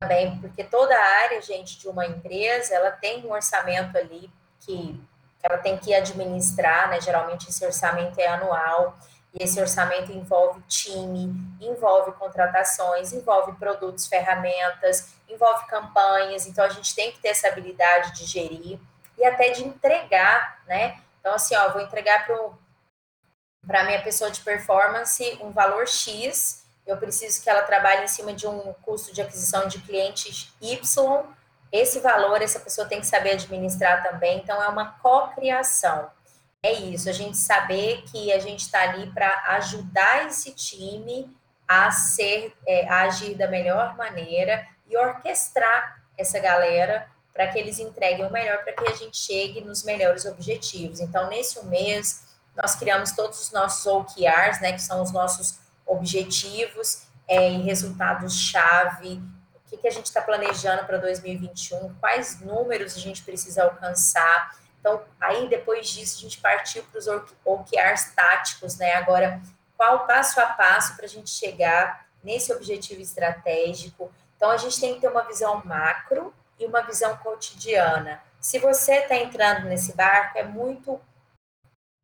também, 0.01 0.39
porque 0.39 0.65
toda 0.65 0.95
área, 0.97 1.41
gente, 1.41 1.79
de 1.79 1.89
uma 1.89 2.07
empresa, 2.07 2.75
ela 2.75 2.91
tem 2.91 3.25
um 3.25 3.33
orçamento 3.33 3.97
ali 3.97 4.31
que, 4.61 5.01
que 5.39 5.47
ela 5.47 5.59
tem 5.59 5.77
que 5.77 5.95
administrar, 5.95 6.91
né? 6.91 7.01
Geralmente 7.01 7.49
esse 7.49 7.65
orçamento 7.65 8.19
é 8.19 8.27
anual, 8.27 8.97
e 9.35 9.43
esse 9.43 9.61
orçamento 9.61 10.11
envolve 10.11 10.63
time, 10.63 11.35
envolve 11.61 12.13
contratações, 12.13 13.13
envolve 13.13 13.53
produtos, 13.53 14.07
ferramentas, 14.07 15.15
envolve 15.29 15.67
campanhas, 15.67 16.47
então 16.47 16.65
a 16.65 16.69
gente 16.69 16.95
tem 16.95 17.13
que 17.13 17.19
ter 17.19 17.29
essa 17.29 17.49
habilidade 17.49 18.15
de 18.15 18.25
gerir 18.25 18.79
e 19.17 19.25
até 19.25 19.51
de 19.51 19.65
entregar, 19.65 20.63
né? 20.67 20.99
Então, 21.21 21.35
assim, 21.35 21.55
ó, 21.57 21.69
vou 21.71 21.83
entregar 21.83 22.25
para 22.25 22.41
o 22.41 22.59
para 23.67 23.85
minha 23.85 24.03
pessoa 24.03 24.31
de 24.31 24.41
performance 24.41 25.39
um 25.43 25.51
valor 25.51 25.87
X, 25.87 26.65
eu 26.87 26.97
preciso 26.97 27.43
que 27.43 27.51
ela 27.51 27.63
trabalhe 27.63 28.05
em 28.05 28.09
cima 28.09 28.33
de 28.33 28.47
um 28.47 28.73
custo 28.83 29.13
de 29.13 29.21
aquisição 29.21 29.69
de 29.69 29.79
clientes 29.81 30.53
Y 30.61 31.37
esse 31.71 32.01
valor 32.01 32.41
essa 32.41 32.61
pessoa 32.61 32.89
tem 32.89 33.01
que 33.01 33.07
saber 33.07 33.33
administrar 33.33 34.03
também, 34.03 34.39
então 34.39 34.63
é 34.63 34.69
uma 34.69 34.93
cocriação. 35.01 36.11
É 36.63 36.73
isso, 36.73 37.09
a 37.09 37.13
gente 37.13 37.37
saber 37.37 38.03
que 38.11 38.33
a 38.33 38.39
gente 38.39 38.61
está 38.61 38.83
ali 38.83 39.11
para 39.13 39.29
ajudar 39.57 40.27
esse 40.27 40.53
time 40.53 41.31
a 41.67 41.91
ser, 41.91 42.57
é, 42.67 42.89
a 42.89 43.03
agir 43.03 43.37
da 43.37 43.47
melhor 43.47 43.97
maneira 43.97 44.67
e 44.89 44.97
orquestrar 44.97 46.03
essa 46.17 46.41
galera 46.41 47.07
para 47.33 47.47
que 47.47 47.59
eles 47.59 47.79
entreguem 47.79 48.27
o 48.27 48.33
melhor 48.33 48.65
para 48.65 48.73
que 48.73 48.89
a 48.89 48.95
gente 48.95 49.17
chegue 49.17 49.61
nos 49.61 49.85
melhores 49.85 50.25
objetivos. 50.25 50.99
Então, 50.99 51.29
nesse 51.29 51.65
mês, 51.67 52.25
nós 52.61 52.75
criamos 52.75 53.13
todos 53.13 53.41
os 53.41 53.53
nossos 53.53 53.87
OKRs, 53.87 54.61
né, 54.61 54.73
que 54.73 54.83
são 54.83 55.01
os 55.01 55.13
nossos 55.13 55.61
objetivos 55.87 57.05
é, 57.29 57.53
e 57.53 57.63
resultados-chave, 57.63 59.23
o 59.55 59.71
que, 59.71 59.77
que 59.77 59.87
a 59.87 59.91
gente 59.91 60.07
está 60.07 60.21
planejando 60.21 60.85
para 60.85 60.99
2021, 60.99 61.95
quais 62.01 62.41
números 62.41 62.97
a 62.97 62.99
gente 62.99 63.23
precisa 63.23 63.63
alcançar. 63.63 64.59
Então, 64.81 65.03
aí 65.21 65.49
depois 65.49 65.89
disso, 65.89 66.19
a 66.19 66.23
gente 66.23 66.41
partiu 66.41 66.83
para 66.85 66.99
os 66.99 67.07
OKRs 67.45 68.15
táticos, 68.17 68.77
né? 68.77 68.95
Agora, 68.95 69.41
qual 69.77 70.07
passo 70.07 70.41
a 70.41 70.47
passo 70.47 70.97
para 70.97 71.05
a 71.05 71.09
gente 71.09 71.31
chegar 71.31 72.07
nesse 72.25 72.53
objetivo 72.53 73.01
estratégico? 73.01 74.11
Então, 74.37 74.51
a 74.51 74.57
gente 74.57 74.81
tem 74.81 74.95
que 74.95 75.01
ter 75.01 75.09
uma 75.09 75.23
visão 75.23 75.63
macro 75.65 76.35
e 76.59 76.67
uma 76.67 76.81
visão 76.81 77.17
cotidiana. 77.19 78.21
Se 78.41 78.59
você 78.59 79.01
está 79.01 79.17
entrando 79.17 79.67
nesse 79.67 79.95
barco, 79.95 80.39
é 80.39 80.45
muito 80.45 81.01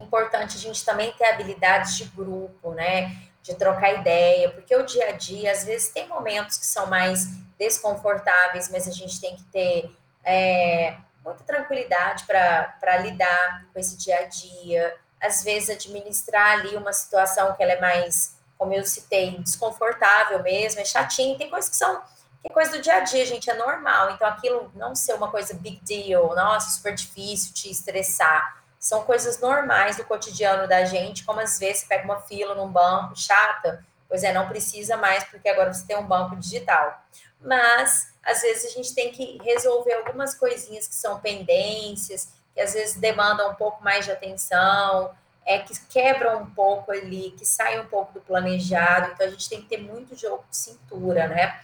importante 0.05 0.57
a 0.57 0.61
gente 0.61 0.85
também 0.85 1.13
ter 1.13 1.25
habilidades 1.25 1.97
de 1.97 2.05
grupo, 2.05 2.73
né? 2.73 3.17
De 3.43 3.55
trocar 3.55 3.93
ideia, 3.93 4.51
porque 4.51 4.75
o 4.75 4.85
dia 4.85 5.09
a 5.09 5.13
dia, 5.13 5.53
às 5.53 5.65
vezes, 5.65 5.91
tem 5.91 6.09
momentos 6.09 6.57
que 6.57 6.67
são 6.67 6.87
mais 6.87 7.27
desconfortáveis, 7.59 8.71
mas 8.71 8.89
a 8.89 8.91
gente 8.91 9.21
tem 9.21 9.37
que 9.37 9.45
ter 9.45 9.91
é, 10.25 10.97
muita 11.25 11.45
tranquilidade 11.45 12.25
para 12.25 12.97
lidar 12.99 13.67
com 13.73 13.79
esse 13.79 13.97
dia 13.97 14.19
a 14.19 14.23
dia. 14.25 14.97
Às 15.21 15.43
vezes, 15.45 15.71
administrar 15.71 16.59
ali 16.59 16.77
uma 16.77 16.93
situação 16.93 17.55
que 17.55 17.63
ela 17.63 17.73
é 17.73 17.81
mais, 17.81 18.39
como 18.57 18.73
eu 18.73 18.85
citei, 18.85 19.39
desconfortável 19.39 20.43
mesmo, 20.43 20.81
é 20.81 20.85
chatinho. 20.85 21.37
Tem 21.37 21.51
coisas 21.51 21.71
que 21.71 21.77
são 21.77 22.03
que 22.45 22.51
é 22.51 22.53
coisa 22.53 22.73
do 22.73 22.83
dia 22.83 22.97
a 22.97 23.01
dia, 23.01 23.25
gente, 23.25 23.49
é 23.49 23.55
normal. 23.55 24.11
Então, 24.11 24.29
aquilo 24.29 24.71
não 24.75 24.95
ser 24.95 25.15
uma 25.15 25.31
coisa 25.31 25.55
big 25.55 25.81
deal, 25.83 26.35
nossa, 26.35 26.77
super 26.77 26.95
difícil 26.95 27.55
te 27.55 27.71
estressar 27.71 28.64
são 28.85 29.03
coisas 29.03 29.41
normais 29.41 29.97
do 29.97 30.05
cotidiano 30.05 30.69
da 30.69 30.85
gente, 30.85 31.25
como 31.25 31.41
às 31.41 31.59
vezes 31.59 31.79
você 31.79 31.87
pega 31.87 32.05
uma 32.05 32.21
fila 32.21 32.55
num 32.55 32.69
banco 32.69 33.17
chata, 33.17 33.83
pois 34.07 34.23
é, 34.23 34.31
não 34.31 34.47
precisa 34.47 34.95
mais, 34.95 35.25
porque 35.25 35.49
agora 35.49 35.73
você 35.73 35.87
tem 35.87 35.97
um 35.97 36.07
banco 36.07 36.37
digital. 36.37 37.03
Mas, 37.41 38.13
às 38.23 38.43
vezes, 38.43 38.67
a 38.71 38.75
gente 38.75 38.95
tem 38.95 39.11
que 39.11 39.39
resolver 39.43 39.95
algumas 39.95 40.35
coisinhas 40.35 40.87
que 40.87 40.95
são 40.95 41.19
pendências, 41.19 42.29
que 42.53 42.61
às 42.61 42.75
vezes 42.75 42.97
demandam 42.97 43.53
um 43.53 43.55
pouco 43.55 43.83
mais 43.83 44.05
de 44.05 44.13
atenção, 44.13 45.15
é 45.47 45.61
que 45.61 45.73
quebram 45.87 46.43
um 46.43 46.51
pouco 46.51 46.93
ali, 46.93 47.31
que 47.39 47.47
saem 47.47 47.81
um 47.81 47.87
pouco 47.87 48.13
do 48.13 48.21
planejado. 48.21 49.13
Então, 49.13 49.27
a 49.27 49.31
gente 49.31 49.49
tem 49.49 49.63
que 49.63 49.69
ter 49.69 49.79
muito 49.79 50.15
jogo 50.15 50.45
de 50.51 50.59
cintura, 50.59 51.27
né? 51.27 51.59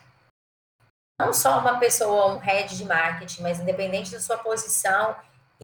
Não 1.20 1.34
só 1.34 1.58
uma 1.58 1.78
pessoa, 1.78 2.32
um 2.32 2.38
head 2.38 2.74
de 2.74 2.84
marketing, 2.86 3.42
mas 3.42 3.60
independente 3.60 4.10
da 4.10 4.20
sua 4.20 4.38
posição, 4.38 5.14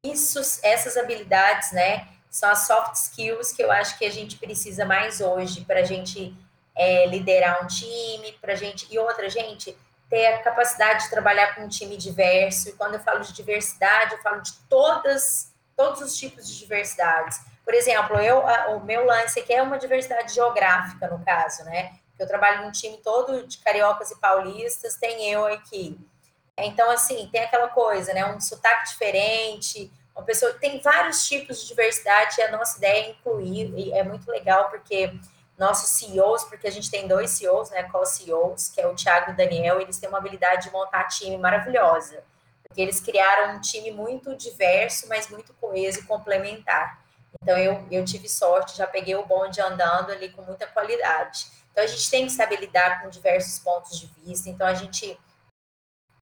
isso, 0.04 0.40
essas 0.62 0.96
habilidades, 0.96 1.72
né, 1.72 2.08
são 2.30 2.50
as 2.50 2.66
soft 2.66 2.94
skills 2.94 3.52
que 3.52 3.62
eu 3.62 3.70
acho 3.70 3.98
que 3.98 4.04
a 4.04 4.10
gente 4.10 4.36
precisa 4.36 4.84
mais 4.84 5.20
hoje 5.20 5.64
para 5.64 5.80
a 5.80 5.84
gente 5.84 6.36
é, 6.74 7.06
liderar 7.06 7.64
um 7.64 7.66
time, 7.66 8.32
para 8.40 8.54
gente 8.54 8.86
e 8.90 8.98
outra 8.98 9.28
gente 9.30 9.76
ter 10.08 10.26
a 10.26 10.42
capacidade 10.42 11.04
de 11.04 11.10
trabalhar 11.10 11.54
com 11.54 11.62
um 11.62 11.68
time 11.68 11.96
diverso. 11.96 12.68
E 12.68 12.72
quando 12.72 12.94
eu 12.94 13.00
falo 13.00 13.20
de 13.20 13.32
diversidade, 13.32 14.14
eu 14.14 14.22
falo 14.22 14.40
de 14.40 14.52
todas 14.68 15.54
todos 15.74 16.00
os 16.00 16.16
tipos 16.16 16.48
de 16.48 16.58
diversidades. 16.58 17.40
Por 17.62 17.74
exemplo, 17.74 18.16
eu 18.18 18.38
o 18.74 18.80
meu 18.80 19.04
lance 19.04 19.40
aqui 19.40 19.52
é 19.52 19.62
uma 19.62 19.78
diversidade 19.78 20.32
geográfica 20.32 21.06
no 21.08 21.22
caso, 21.24 21.64
né? 21.64 21.98
Eu 22.18 22.26
trabalho 22.26 22.62
num 22.64 22.72
time 22.72 22.96
todo 22.98 23.46
de 23.46 23.58
cariocas 23.58 24.10
e 24.10 24.18
paulistas, 24.18 24.96
tem 24.96 25.30
eu 25.30 25.44
aqui. 25.46 25.98
Então, 26.58 26.90
assim, 26.90 27.28
tem 27.30 27.42
aquela 27.42 27.68
coisa, 27.68 28.14
né? 28.14 28.24
Um 28.26 28.40
sotaque 28.40 28.88
diferente, 28.88 29.92
uma 30.14 30.24
pessoa. 30.24 30.54
Tem 30.54 30.80
vários 30.80 31.26
tipos 31.26 31.60
de 31.60 31.68
diversidade 31.68 32.40
e 32.40 32.42
a 32.42 32.50
nossa 32.50 32.78
ideia 32.78 33.06
é 33.06 33.10
incluir, 33.10 33.72
e 33.76 33.92
é 33.92 34.02
muito 34.02 34.30
legal 34.30 34.70
porque 34.70 35.12
nossos 35.58 35.90
CEOs, 35.90 36.44
porque 36.44 36.66
a 36.66 36.70
gente 36.70 36.90
tem 36.90 37.06
dois 37.06 37.30
CEOs, 37.30 37.70
né? 37.70 37.84
Co-CEOs, 37.84 38.68
que 38.68 38.80
é 38.80 38.86
o 38.86 38.94
Thiago 38.94 39.30
e 39.30 39.34
o 39.34 39.36
Daniel, 39.36 39.80
eles 39.80 39.98
têm 39.98 40.08
uma 40.08 40.18
habilidade 40.18 40.66
de 40.66 40.72
montar 40.72 41.04
time 41.04 41.36
maravilhosa. 41.36 42.22
Porque 42.62 42.80
eles 42.80 43.00
criaram 43.00 43.56
um 43.56 43.60
time 43.60 43.90
muito 43.90 44.34
diverso, 44.34 45.08
mas 45.08 45.28
muito 45.28 45.54
coeso 45.54 46.00
e 46.00 46.02
complementar. 46.02 47.02
Então, 47.42 47.56
eu, 47.56 47.86
eu 47.90 48.04
tive 48.04 48.28
sorte, 48.28 48.76
já 48.76 48.86
peguei 48.86 49.14
o 49.14 49.24
bonde 49.24 49.60
andando 49.60 50.10
ali 50.10 50.30
com 50.30 50.42
muita 50.42 50.66
qualidade. 50.66 51.46
Então, 51.70 51.84
a 51.84 51.86
gente 51.86 52.10
tem 52.10 52.26
que 52.26 52.32
saber 52.32 52.60
lidar 52.60 53.02
com 53.02 53.08
diversos 53.08 53.58
pontos 53.58 53.98
de 53.98 54.06
vista. 54.18 54.48
Então, 54.48 54.66
a 54.66 54.74
gente 54.74 55.18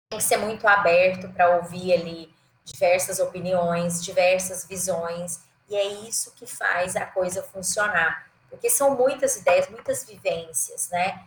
tem 0.08 0.18
que 0.18 0.24
ser 0.24 0.38
muito 0.38 0.66
aberto 0.66 1.28
para 1.28 1.56
ouvir 1.56 1.92
ali 1.92 2.34
diversas 2.64 3.18
opiniões, 3.18 4.02
diversas 4.02 4.66
visões, 4.66 5.40
e 5.68 5.76
é 5.76 5.84
isso 6.08 6.32
que 6.34 6.46
faz 6.46 6.96
a 6.96 7.04
coisa 7.04 7.42
funcionar. 7.42 8.26
Porque 8.48 8.70
são 8.70 8.96
muitas 8.96 9.36
ideias, 9.36 9.68
muitas 9.68 10.04
vivências, 10.04 10.88
né? 10.90 11.24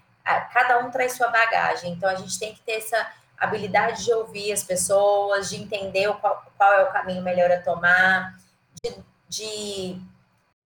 Cada 0.51 0.79
um 0.79 0.89
traz 0.89 1.13
sua 1.13 1.27
bagagem, 1.27 1.93
então 1.93 2.09
a 2.09 2.15
gente 2.15 2.37
tem 2.39 2.53
que 2.53 2.61
ter 2.61 2.73
essa 2.73 3.11
habilidade 3.37 4.03
de 4.03 4.13
ouvir 4.13 4.51
as 4.51 4.63
pessoas, 4.63 5.49
de 5.49 5.61
entender 5.61 6.11
qual, 6.19 6.43
qual 6.57 6.73
é 6.73 6.83
o 6.83 6.91
caminho 6.91 7.23
melhor 7.23 7.51
a 7.51 7.61
tomar, 7.61 8.37
de, 8.83 8.95
de 9.27 10.01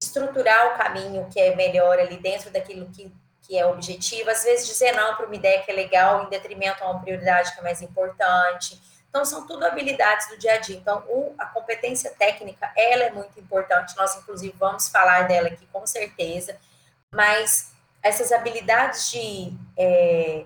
estruturar 0.00 0.74
o 0.74 0.78
caminho 0.78 1.28
que 1.30 1.40
é 1.40 1.54
melhor 1.54 1.98
ali 1.98 2.16
dentro 2.16 2.50
daquilo 2.50 2.86
que 2.90 3.12
que 3.46 3.58
é 3.58 3.66
objetivo, 3.66 4.30
às 4.30 4.42
vezes 4.42 4.66
dizer 4.66 4.92
não 4.92 5.14
para 5.16 5.26
uma 5.26 5.34
ideia 5.34 5.62
que 5.62 5.70
é 5.70 5.74
legal 5.74 6.24
em 6.24 6.30
detrimento 6.30 6.82
a 6.82 6.90
uma 6.90 7.00
prioridade 7.00 7.52
que 7.52 7.60
é 7.60 7.62
mais 7.62 7.82
importante. 7.82 8.80
Então, 9.08 9.24
são 9.24 9.46
tudo 9.46 9.64
habilidades 9.64 10.28
do 10.28 10.38
dia 10.38 10.54
a 10.54 10.58
dia. 10.58 10.76
Então, 10.76 11.04
o, 11.06 11.34
a 11.38 11.46
competência 11.46 12.10
técnica, 12.18 12.72
ela 12.76 13.04
é 13.04 13.10
muito 13.12 13.38
importante. 13.38 13.96
Nós, 13.96 14.16
inclusive, 14.16 14.52
vamos 14.58 14.88
falar 14.88 15.28
dela 15.28 15.48
aqui 15.48 15.66
com 15.72 15.86
certeza. 15.86 16.58
Mas 17.14 17.72
essas 18.02 18.32
habilidades 18.32 19.10
de 19.10 19.52
é, 19.78 20.44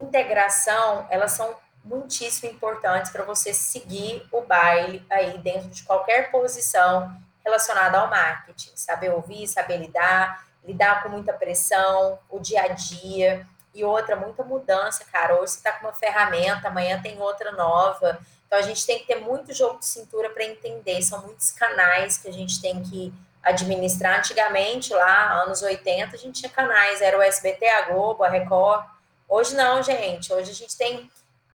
integração, 0.00 1.06
elas 1.10 1.32
são 1.32 1.54
muitíssimo 1.84 2.50
importantes 2.50 3.10
para 3.10 3.24
você 3.24 3.52
seguir 3.52 4.26
o 4.32 4.40
baile 4.40 5.04
aí 5.10 5.36
dentro 5.38 5.68
de 5.68 5.82
qualquer 5.82 6.30
posição 6.30 7.14
relacionada 7.44 7.98
ao 7.98 8.08
marketing. 8.08 8.70
Saber 8.74 9.10
ouvir, 9.10 9.46
saber 9.48 9.76
lidar, 9.78 10.47
lidar 10.68 11.02
com 11.02 11.08
muita 11.08 11.32
pressão, 11.32 12.18
o 12.28 12.38
dia 12.38 12.62
a 12.62 12.68
dia. 12.68 13.46
E 13.74 13.82
outra, 13.82 14.14
muita 14.16 14.44
mudança, 14.44 15.04
cara. 15.10 15.40
Hoje 15.40 15.52
você 15.52 15.58
está 15.58 15.72
com 15.72 15.86
uma 15.86 15.94
ferramenta, 15.94 16.68
amanhã 16.68 17.00
tem 17.00 17.18
outra 17.18 17.52
nova. 17.52 18.18
Então 18.46 18.58
a 18.58 18.62
gente 18.62 18.84
tem 18.84 18.98
que 18.98 19.06
ter 19.06 19.16
muito 19.16 19.54
jogo 19.54 19.78
de 19.78 19.86
cintura 19.86 20.28
para 20.28 20.44
entender. 20.44 21.00
São 21.00 21.22
muitos 21.22 21.50
canais 21.52 22.18
que 22.18 22.28
a 22.28 22.32
gente 22.32 22.60
tem 22.60 22.82
que 22.82 23.12
administrar. 23.42 24.18
Antigamente, 24.18 24.92
lá, 24.92 25.42
anos 25.42 25.62
80, 25.62 26.14
a 26.14 26.18
gente 26.18 26.40
tinha 26.40 26.50
canais, 26.50 27.00
era 27.00 27.16
o 27.16 27.22
SBT, 27.22 27.66
a 27.66 27.82
Globo, 27.82 28.22
a 28.22 28.28
Record. 28.28 28.84
Hoje 29.26 29.54
não, 29.54 29.82
gente. 29.82 30.32
Hoje 30.32 30.50
a 30.50 30.54
gente 30.54 30.76
tem, 30.76 31.10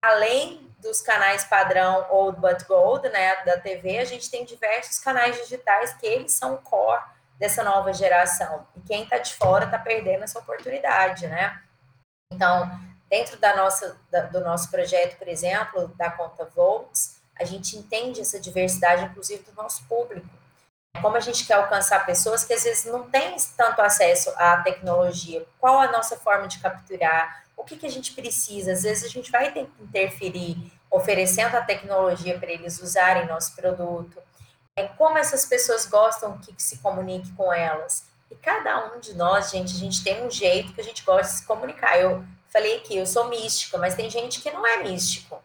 além 0.02 0.69
dos 0.80 1.02
canais 1.02 1.43
padrão 1.43 2.06
Old 2.12 2.39
But 2.39 2.65
Gold, 2.67 3.10
né, 3.10 3.43
da 3.43 3.60
TV, 3.60 3.98
a 4.00 4.06
gente 4.06 4.30
tem 4.30 4.45
diversos 4.45 5.00
canais 5.00 5.36
digitais 5.38 5.93
que 5.93 6.06
eles 6.06 6.32
são 6.32 6.58
core 6.58 7.02
dessa 7.39 7.63
nova 7.63 7.93
geração. 7.93 8.67
E 8.75 8.82
quem 8.82 9.04
está 9.04 9.17
de 9.17 9.34
fora 9.34 9.65
está 9.65 9.80
perdendo 9.80 10.23
essa 10.23 10.38
oportunidade, 10.39 11.25
né? 11.28 11.62
Então, 12.32 12.69
dentro 13.10 13.38
da 13.39 13.56
nossa, 13.56 13.97
da, 14.12 14.23
do 14.23 14.41
nosso 14.41 14.69
projeto, 14.69 15.17
por 15.17 15.28
exemplo, 15.28 15.88
da 15.95 16.12
conta 16.12 16.45
Volts, 16.45 17.19
a 17.39 17.45
gente 17.45 17.78
entende 17.78 18.19
essa 18.19 18.39
diversidade, 18.39 19.06
inclusive, 19.06 19.43
do 19.43 19.54
nosso 19.54 19.86
público. 19.86 20.28
Como 21.02 21.15
a 21.15 21.21
gente 21.21 21.45
quer 21.45 21.54
alcançar 21.54 22.06
pessoas 22.06 22.43
que 22.43 22.54
às 22.54 22.63
vezes 22.63 22.86
não 22.86 23.10
têm 23.10 23.38
tanto 23.56 23.82
acesso 23.82 24.32
à 24.36 24.58
tecnologia, 24.58 25.45
qual 25.58 25.80
a 25.80 25.91
nossa 25.91 26.17
forma 26.17 26.47
de 26.47 26.60
capturar, 26.60 27.45
o 27.56 27.63
que, 27.63 27.78
que 27.78 27.86
a 27.86 27.91
gente 27.91 28.12
precisa, 28.13 28.73
às 28.73 28.84
vezes 28.84 29.06
a 29.06 29.08
gente 29.08 29.32
vai 29.32 29.52
ter 29.52 29.65
que 29.65 29.84
interferir 29.84 30.71
oferecendo 30.91 31.56
a 31.56 31.62
tecnologia 31.62 32.38
para 32.38 32.52
eles 32.52 32.82
usarem 32.82 33.28
nosso 33.28 33.56
produto, 33.56 34.21
como 34.89 35.18
essas 35.18 35.46
pessoas 35.46 35.86
gostam 35.86 36.38
que 36.38 36.54
se 36.58 36.78
comunique 36.80 37.32
com 37.34 37.52
elas. 37.52 38.08
E 38.32 38.36
cada 38.36 38.94
um 38.94 39.00
de 39.00 39.15
nós, 39.15 39.50
gente, 39.50 39.74
a 39.76 39.80
gente 39.80 40.04
tem 40.04 40.26
um 40.26 40.30
jeito 40.30 40.74
que 40.74 40.82
a 40.82 40.84
gente 40.84 41.04
gosta 41.04 41.34
de 41.34 41.39
se 41.39 41.46
comunicar. 41.46 42.00
Eu 42.00 42.24
falei 42.48 42.78
aqui, 42.78 42.98
eu 42.98 43.06
sou 43.06 43.28
mística, 43.28 43.78
mas 43.78 43.96
tem 43.96 44.10
gente 44.10 44.42
que 44.42 44.52
não 44.52 44.65
é 44.65 44.84
místico. 44.84 45.42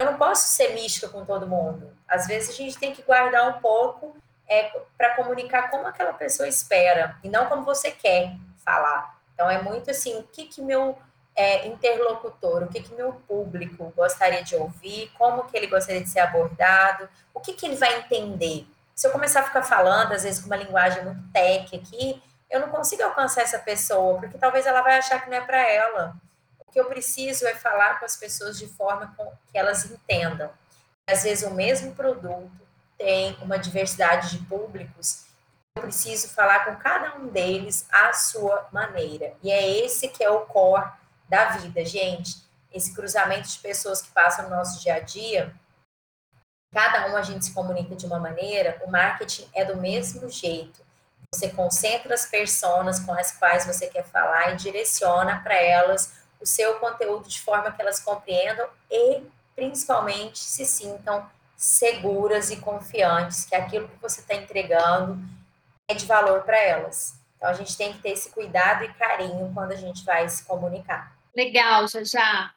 Eu 0.00 0.06
não 0.06 0.18
posso 0.18 0.48
ser 0.48 0.74
mística 0.74 1.08
com 1.08 1.24
todo 1.24 1.46
mundo. 1.46 1.96
Às 2.08 2.26
vezes 2.26 2.50
a 2.50 2.52
gente 2.52 2.78
tem 2.78 2.92
que 2.92 3.02
guardar 3.02 3.48
um 3.48 3.60
pouco 3.60 4.16
é, 4.48 4.70
para 4.96 5.14
comunicar 5.14 5.70
como 5.70 5.86
aquela 5.86 6.12
pessoa 6.12 6.48
espera 6.48 7.16
e 7.22 7.28
não 7.28 7.46
como 7.46 7.64
você 7.64 7.90
quer 7.90 8.34
falar. 8.64 9.18
Então 9.34 9.50
é 9.50 9.62
muito 9.62 9.90
assim, 9.90 10.18
o 10.18 10.22
que 10.24 10.46
que 10.46 10.60
meu 10.60 10.98
é, 11.34 11.66
interlocutor, 11.66 12.64
o 12.64 12.68
que, 12.68 12.82
que 12.82 12.94
meu 12.94 13.12
público 13.26 13.92
gostaria 13.96 14.42
de 14.42 14.54
ouvir, 14.54 15.10
como 15.16 15.44
que 15.44 15.56
ele 15.56 15.66
gostaria 15.66 16.02
de 16.02 16.08
ser 16.08 16.20
abordado, 16.20 17.08
o 17.32 17.40
que, 17.40 17.54
que 17.54 17.66
ele 17.66 17.76
vai 17.76 17.98
entender. 17.98 18.66
Se 18.94 19.06
eu 19.06 19.10
começar 19.10 19.40
a 19.40 19.44
ficar 19.44 19.62
falando, 19.62 20.12
às 20.12 20.22
vezes, 20.22 20.40
com 20.40 20.46
uma 20.46 20.56
linguagem 20.56 21.04
muito 21.04 21.22
tech 21.32 21.74
aqui, 21.74 22.22
eu 22.50 22.60
não 22.60 22.68
consigo 22.68 23.02
alcançar 23.02 23.42
essa 23.42 23.58
pessoa, 23.58 24.20
porque 24.20 24.36
talvez 24.36 24.66
ela 24.66 24.82
vai 24.82 24.98
achar 24.98 25.22
que 25.22 25.30
não 25.30 25.36
é 25.36 25.40
para 25.40 25.58
ela. 25.58 26.14
O 26.60 26.70
que 26.70 26.78
eu 26.78 26.84
preciso 26.84 27.46
é 27.46 27.54
falar 27.54 27.98
com 27.98 28.04
as 28.04 28.16
pessoas 28.16 28.58
de 28.58 28.66
forma 28.66 29.14
que 29.50 29.56
elas 29.56 29.84
entendam. 29.86 30.50
Às 31.06 31.22
vezes, 31.22 31.48
o 31.48 31.54
mesmo 31.54 31.94
produto 31.94 32.50
tem 32.98 33.36
uma 33.40 33.58
diversidade 33.58 34.36
de 34.36 34.44
públicos 34.44 35.32
eu 35.74 35.84
preciso 35.84 36.28
falar 36.28 36.66
com 36.66 36.76
cada 36.76 37.16
um 37.16 37.28
deles 37.28 37.86
à 37.90 38.12
sua 38.12 38.68
maneira. 38.70 39.32
E 39.42 39.50
é 39.50 39.84
esse 39.84 40.06
que 40.08 40.22
é 40.22 40.28
o 40.28 40.40
core 40.40 40.90
da 41.32 41.46
vida, 41.46 41.82
gente. 41.82 42.42
Esse 42.70 42.94
cruzamento 42.94 43.48
de 43.48 43.58
pessoas 43.58 44.02
que 44.02 44.10
passam 44.10 44.44
no 44.44 44.54
nosso 44.54 44.82
dia 44.82 44.96
a 44.96 45.00
dia, 45.00 45.50
cada 46.70 47.10
um 47.10 47.16
a 47.16 47.22
gente 47.22 47.46
se 47.46 47.54
comunica 47.54 47.96
de 47.96 48.04
uma 48.04 48.18
maneira, 48.18 48.78
o 48.84 48.90
marketing 48.90 49.48
é 49.54 49.64
do 49.64 49.78
mesmo 49.78 50.28
jeito. 50.28 50.84
Você 51.34 51.48
concentra 51.48 52.12
as 52.12 52.26
pessoas 52.26 53.00
com 53.00 53.14
as 53.14 53.32
quais 53.32 53.64
você 53.64 53.86
quer 53.86 54.04
falar 54.04 54.52
e 54.52 54.56
direciona 54.56 55.40
para 55.42 55.54
elas 55.54 56.12
o 56.38 56.44
seu 56.44 56.74
conteúdo 56.78 57.26
de 57.26 57.40
forma 57.40 57.72
que 57.72 57.80
elas 57.80 57.98
compreendam 57.98 58.68
e, 58.90 59.22
principalmente, 59.56 60.38
se 60.38 60.66
sintam 60.66 61.26
seguras 61.56 62.50
e 62.50 62.56
confiantes 62.56 63.46
que 63.46 63.54
aquilo 63.54 63.88
que 63.88 64.02
você 64.02 64.20
está 64.20 64.34
entregando 64.34 65.18
é 65.88 65.94
de 65.94 66.04
valor 66.04 66.42
para 66.42 66.58
elas. 66.58 67.14
Então, 67.36 67.48
a 67.48 67.54
gente 67.54 67.74
tem 67.74 67.90
que 67.94 68.00
ter 68.00 68.10
esse 68.10 68.28
cuidado 68.30 68.84
e 68.84 68.92
carinho 68.92 69.50
quando 69.54 69.72
a 69.72 69.76
gente 69.76 70.04
vai 70.04 70.28
se 70.28 70.44
comunicar. 70.44 71.21
Legal, 71.34 71.86
já 72.04 72.54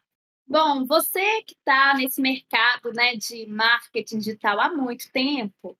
Bom, 0.47 0.85
você 0.85 1.41
que 1.41 1.55
está 1.55 1.95
nesse 1.95 2.21
mercado 2.21 2.93
né, 2.93 3.15
de 3.15 3.47
marketing 3.47 4.19
digital 4.19 4.59
há 4.59 4.69
muito 4.69 5.11
tempo, 5.11 5.75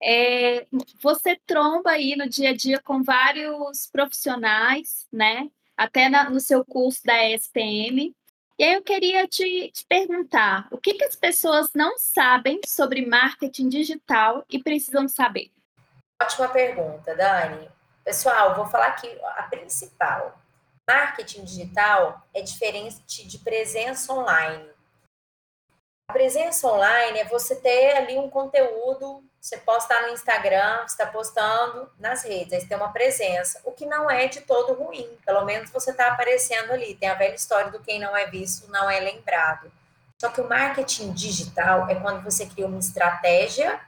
é, 0.00 0.66
você 1.02 1.34
tromba 1.44 1.90
aí 1.90 2.14
no 2.14 2.28
dia 2.28 2.50
a 2.50 2.56
dia 2.56 2.80
com 2.80 3.02
vários 3.02 3.88
profissionais, 3.90 5.08
né? 5.12 5.50
Até 5.76 6.08
na, 6.08 6.30
no 6.30 6.38
seu 6.38 6.64
curso 6.64 7.00
da 7.04 7.28
ESPM. 7.28 8.14
E 8.56 8.64
aí 8.64 8.74
eu 8.74 8.82
queria 8.82 9.26
te, 9.26 9.70
te 9.72 9.84
perguntar, 9.88 10.68
o 10.70 10.78
que, 10.78 10.94
que 10.94 11.04
as 11.04 11.16
pessoas 11.16 11.70
não 11.74 11.98
sabem 11.98 12.60
sobre 12.64 13.04
marketing 13.04 13.68
digital 13.68 14.44
e 14.48 14.62
precisam 14.62 15.08
saber? 15.08 15.50
Ótima 16.22 16.48
pergunta, 16.48 17.16
Dani. 17.16 17.68
Pessoal, 18.04 18.54
vou 18.54 18.66
falar 18.66 18.86
aqui 18.86 19.08
a 19.36 19.42
principal. 19.44 20.40
Marketing 20.88 21.44
digital 21.44 22.26
é 22.32 22.40
diferente 22.40 23.26
de 23.26 23.38
presença 23.40 24.10
online. 24.10 24.70
A 26.08 26.14
presença 26.14 26.66
online 26.66 27.18
é 27.18 27.24
você 27.26 27.56
ter 27.56 27.94
ali 27.94 28.16
um 28.16 28.30
conteúdo, 28.30 29.22
você 29.38 29.58
posta 29.58 30.00
no 30.00 30.14
Instagram, 30.14 30.82
está 30.86 31.06
postando 31.06 31.92
nas 31.98 32.24
redes, 32.24 32.54
aí 32.54 32.60
você 32.62 32.66
tem 32.66 32.76
uma 32.78 32.90
presença, 32.90 33.60
o 33.66 33.72
que 33.72 33.84
não 33.84 34.10
é 34.10 34.28
de 34.28 34.40
todo 34.40 34.72
ruim, 34.72 35.06
pelo 35.26 35.44
menos 35.44 35.70
você 35.70 35.90
está 35.90 36.06
aparecendo 36.08 36.72
ali. 36.72 36.94
Tem 36.94 37.10
a 37.10 37.14
velha 37.14 37.34
história 37.34 37.70
do 37.70 37.80
quem 37.80 38.00
não 38.00 38.16
é 38.16 38.26
visto 38.26 38.70
não 38.70 38.88
é 38.88 38.98
lembrado. 38.98 39.70
Só 40.18 40.30
que 40.30 40.40
o 40.40 40.48
marketing 40.48 41.12
digital 41.12 41.86
é 41.90 41.96
quando 41.96 42.24
você 42.24 42.46
cria 42.46 42.66
uma 42.66 42.78
estratégia 42.78 43.78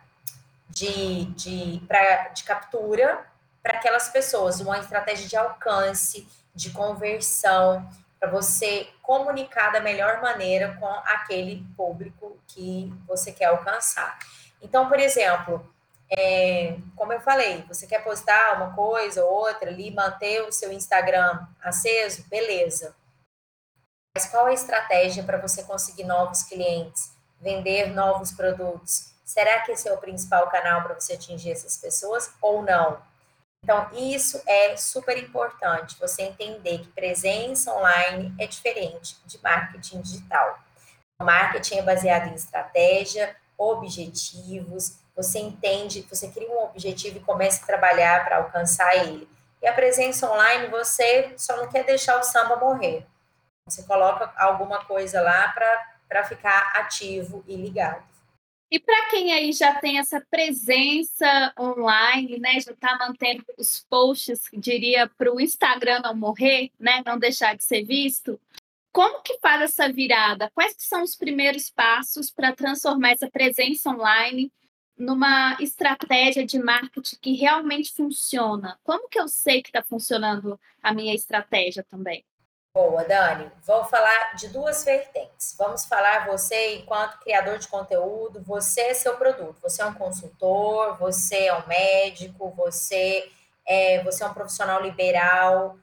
de, 0.68 1.24
de, 1.32 1.82
pra, 1.88 2.28
de 2.28 2.44
captura 2.44 3.24
para 3.62 3.78
aquelas 3.78 4.10
pessoas, 4.10 4.60
uma 4.60 4.78
estratégia 4.78 5.26
de 5.26 5.36
alcance, 5.36 6.28
de 6.54 6.70
conversão, 6.70 7.88
para 8.18 8.30
você 8.30 8.88
comunicar 9.02 9.70
da 9.70 9.80
melhor 9.80 10.20
maneira 10.20 10.76
com 10.78 10.86
aquele 10.86 11.64
público 11.76 12.38
que 12.46 12.92
você 13.06 13.32
quer 13.32 13.46
alcançar. 13.46 14.18
Então, 14.60 14.88
por 14.88 15.00
exemplo, 15.00 15.66
é, 16.10 16.76
como 16.96 17.12
eu 17.12 17.20
falei, 17.20 17.64
você 17.66 17.86
quer 17.86 18.04
postar 18.04 18.56
uma 18.56 18.74
coisa 18.74 19.24
ou 19.24 19.32
outra 19.32 19.70
ali, 19.70 19.90
manter 19.90 20.42
o 20.42 20.52
seu 20.52 20.70
Instagram 20.72 21.46
aceso, 21.62 22.28
beleza. 22.28 22.94
Mas 24.14 24.26
qual 24.26 24.46
a 24.46 24.52
estratégia 24.52 25.22
para 25.22 25.38
você 25.38 25.62
conseguir 25.62 26.04
novos 26.04 26.42
clientes, 26.42 27.12
vender 27.40 27.94
novos 27.94 28.32
produtos? 28.32 29.14
Será 29.24 29.60
que 29.60 29.72
esse 29.72 29.88
é 29.88 29.92
o 29.92 29.98
principal 29.98 30.50
canal 30.50 30.82
para 30.82 30.94
você 30.98 31.12
atingir 31.14 31.52
essas 31.52 31.76
pessoas 31.76 32.34
ou 32.42 32.62
não? 32.62 33.00
Então, 33.62 33.88
isso 33.92 34.42
é 34.46 34.76
super 34.76 35.16
importante, 35.18 35.98
você 35.98 36.22
entender 36.22 36.78
que 36.78 36.88
presença 36.88 37.72
online 37.74 38.34
é 38.38 38.46
diferente 38.46 39.16
de 39.26 39.40
marketing 39.42 40.00
digital. 40.00 40.58
O 41.20 41.24
marketing 41.24 41.76
é 41.76 41.82
baseado 41.82 42.28
em 42.28 42.34
estratégia, 42.34 43.36
objetivos, 43.56 44.98
você 45.14 45.38
entende, 45.38 46.06
você 46.08 46.28
cria 46.28 46.50
um 46.50 46.64
objetivo 46.64 47.18
e 47.18 47.20
começa 47.20 47.62
a 47.62 47.66
trabalhar 47.66 48.24
para 48.24 48.38
alcançar 48.38 48.96
ele. 48.96 49.28
E 49.60 49.66
a 49.66 49.72
presença 49.74 50.30
online, 50.30 50.68
você 50.68 51.34
só 51.36 51.56
não 51.58 51.68
quer 51.68 51.84
deixar 51.84 52.18
o 52.18 52.22
samba 52.22 52.56
morrer. 52.56 53.06
Você 53.68 53.82
coloca 53.82 54.32
alguma 54.36 54.82
coisa 54.86 55.20
lá 55.20 55.54
para 56.08 56.24
ficar 56.24 56.72
ativo 56.76 57.44
e 57.46 57.54
ligado. 57.54 58.02
E 58.70 58.78
para 58.78 59.10
quem 59.10 59.32
aí 59.32 59.52
já 59.52 59.74
tem 59.80 59.98
essa 59.98 60.20
presença 60.30 61.52
online, 61.58 62.38
né, 62.38 62.60
já 62.60 62.70
está 62.70 62.96
mantendo 62.96 63.44
os 63.58 63.84
posts, 63.90 64.42
diria, 64.52 65.08
para 65.08 65.34
o 65.34 65.40
Instagram 65.40 66.00
não 66.04 66.14
morrer, 66.14 66.70
né, 66.78 67.02
não 67.04 67.18
deixar 67.18 67.56
de 67.56 67.64
ser 67.64 67.82
visto, 67.84 68.40
como 68.92 69.22
que 69.22 69.38
faz 69.38 69.62
essa 69.62 69.92
virada? 69.92 70.50
Quais 70.54 70.74
são 70.78 71.02
os 71.02 71.16
primeiros 71.16 71.70
passos 71.70 72.30
para 72.30 72.54
transformar 72.54 73.10
essa 73.10 73.30
presença 73.30 73.90
online 73.90 74.52
numa 74.96 75.56
estratégia 75.60 76.44
de 76.44 76.58
marketing 76.58 77.16
que 77.20 77.32
realmente 77.32 77.92
funciona? 77.92 78.78
Como 78.84 79.08
que 79.08 79.18
eu 79.18 79.28
sei 79.28 79.62
que 79.62 79.70
está 79.70 79.82
funcionando 79.82 80.60
a 80.82 80.92
minha 80.92 81.14
estratégia 81.14 81.84
também? 81.84 82.24
Boa, 82.72 83.02
Dani. 83.02 83.50
Vou 83.66 83.84
falar 83.84 84.36
de 84.36 84.46
duas 84.46 84.84
vertentes. 84.84 85.56
Vamos 85.58 85.86
falar 85.86 86.28
você 86.28 86.76
enquanto 86.76 87.18
criador 87.18 87.58
de 87.58 87.66
conteúdo, 87.66 88.40
você 88.44 88.82
é 88.82 88.94
seu 88.94 89.16
produto. 89.16 89.60
Você 89.60 89.82
é 89.82 89.86
um 89.86 89.94
consultor, 89.94 90.96
você 90.96 91.46
é 91.46 91.54
um 91.54 91.66
médico, 91.66 92.48
você 92.50 93.28
é, 93.66 94.00
você 94.04 94.22
é 94.22 94.26
um 94.28 94.34
profissional 94.34 94.80
liberal. 94.80 95.76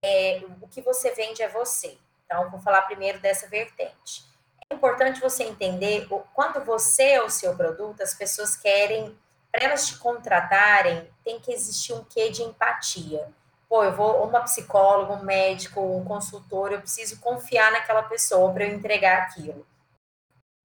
É, 0.00 0.40
o 0.62 0.68
que 0.68 0.80
você 0.80 1.10
vende 1.10 1.42
é 1.42 1.48
você. 1.48 1.98
Então, 2.24 2.48
vou 2.50 2.60
falar 2.60 2.82
primeiro 2.82 3.18
dessa 3.18 3.48
vertente. 3.48 4.24
É 4.70 4.76
importante 4.76 5.20
você 5.20 5.42
entender 5.42 6.06
o, 6.08 6.20
quando 6.34 6.64
você 6.64 7.14
é 7.14 7.22
o 7.22 7.30
seu 7.30 7.56
produto, 7.56 8.00
as 8.00 8.14
pessoas 8.14 8.54
querem, 8.54 9.18
para 9.50 9.64
elas 9.64 9.88
te 9.88 9.98
contratarem, 9.98 11.10
tem 11.24 11.40
que 11.40 11.52
existir 11.52 11.94
um 11.94 12.04
quê 12.04 12.30
de 12.30 12.44
empatia 12.44 13.26
pô, 13.68 13.84
eu 13.84 13.94
vou 13.94 14.24
uma 14.26 14.40
psicóloga, 14.40 15.12
um 15.12 15.22
médico, 15.22 15.80
um 15.80 16.04
consultor, 16.04 16.72
eu 16.72 16.80
preciso 16.80 17.20
confiar 17.20 17.70
naquela 17.70 18.02
pessoa 18.02 18.52
para 18.52 18.64
eu 18.64 18.74
entregar 18.74 19.22
aquilo. 19.22 19.66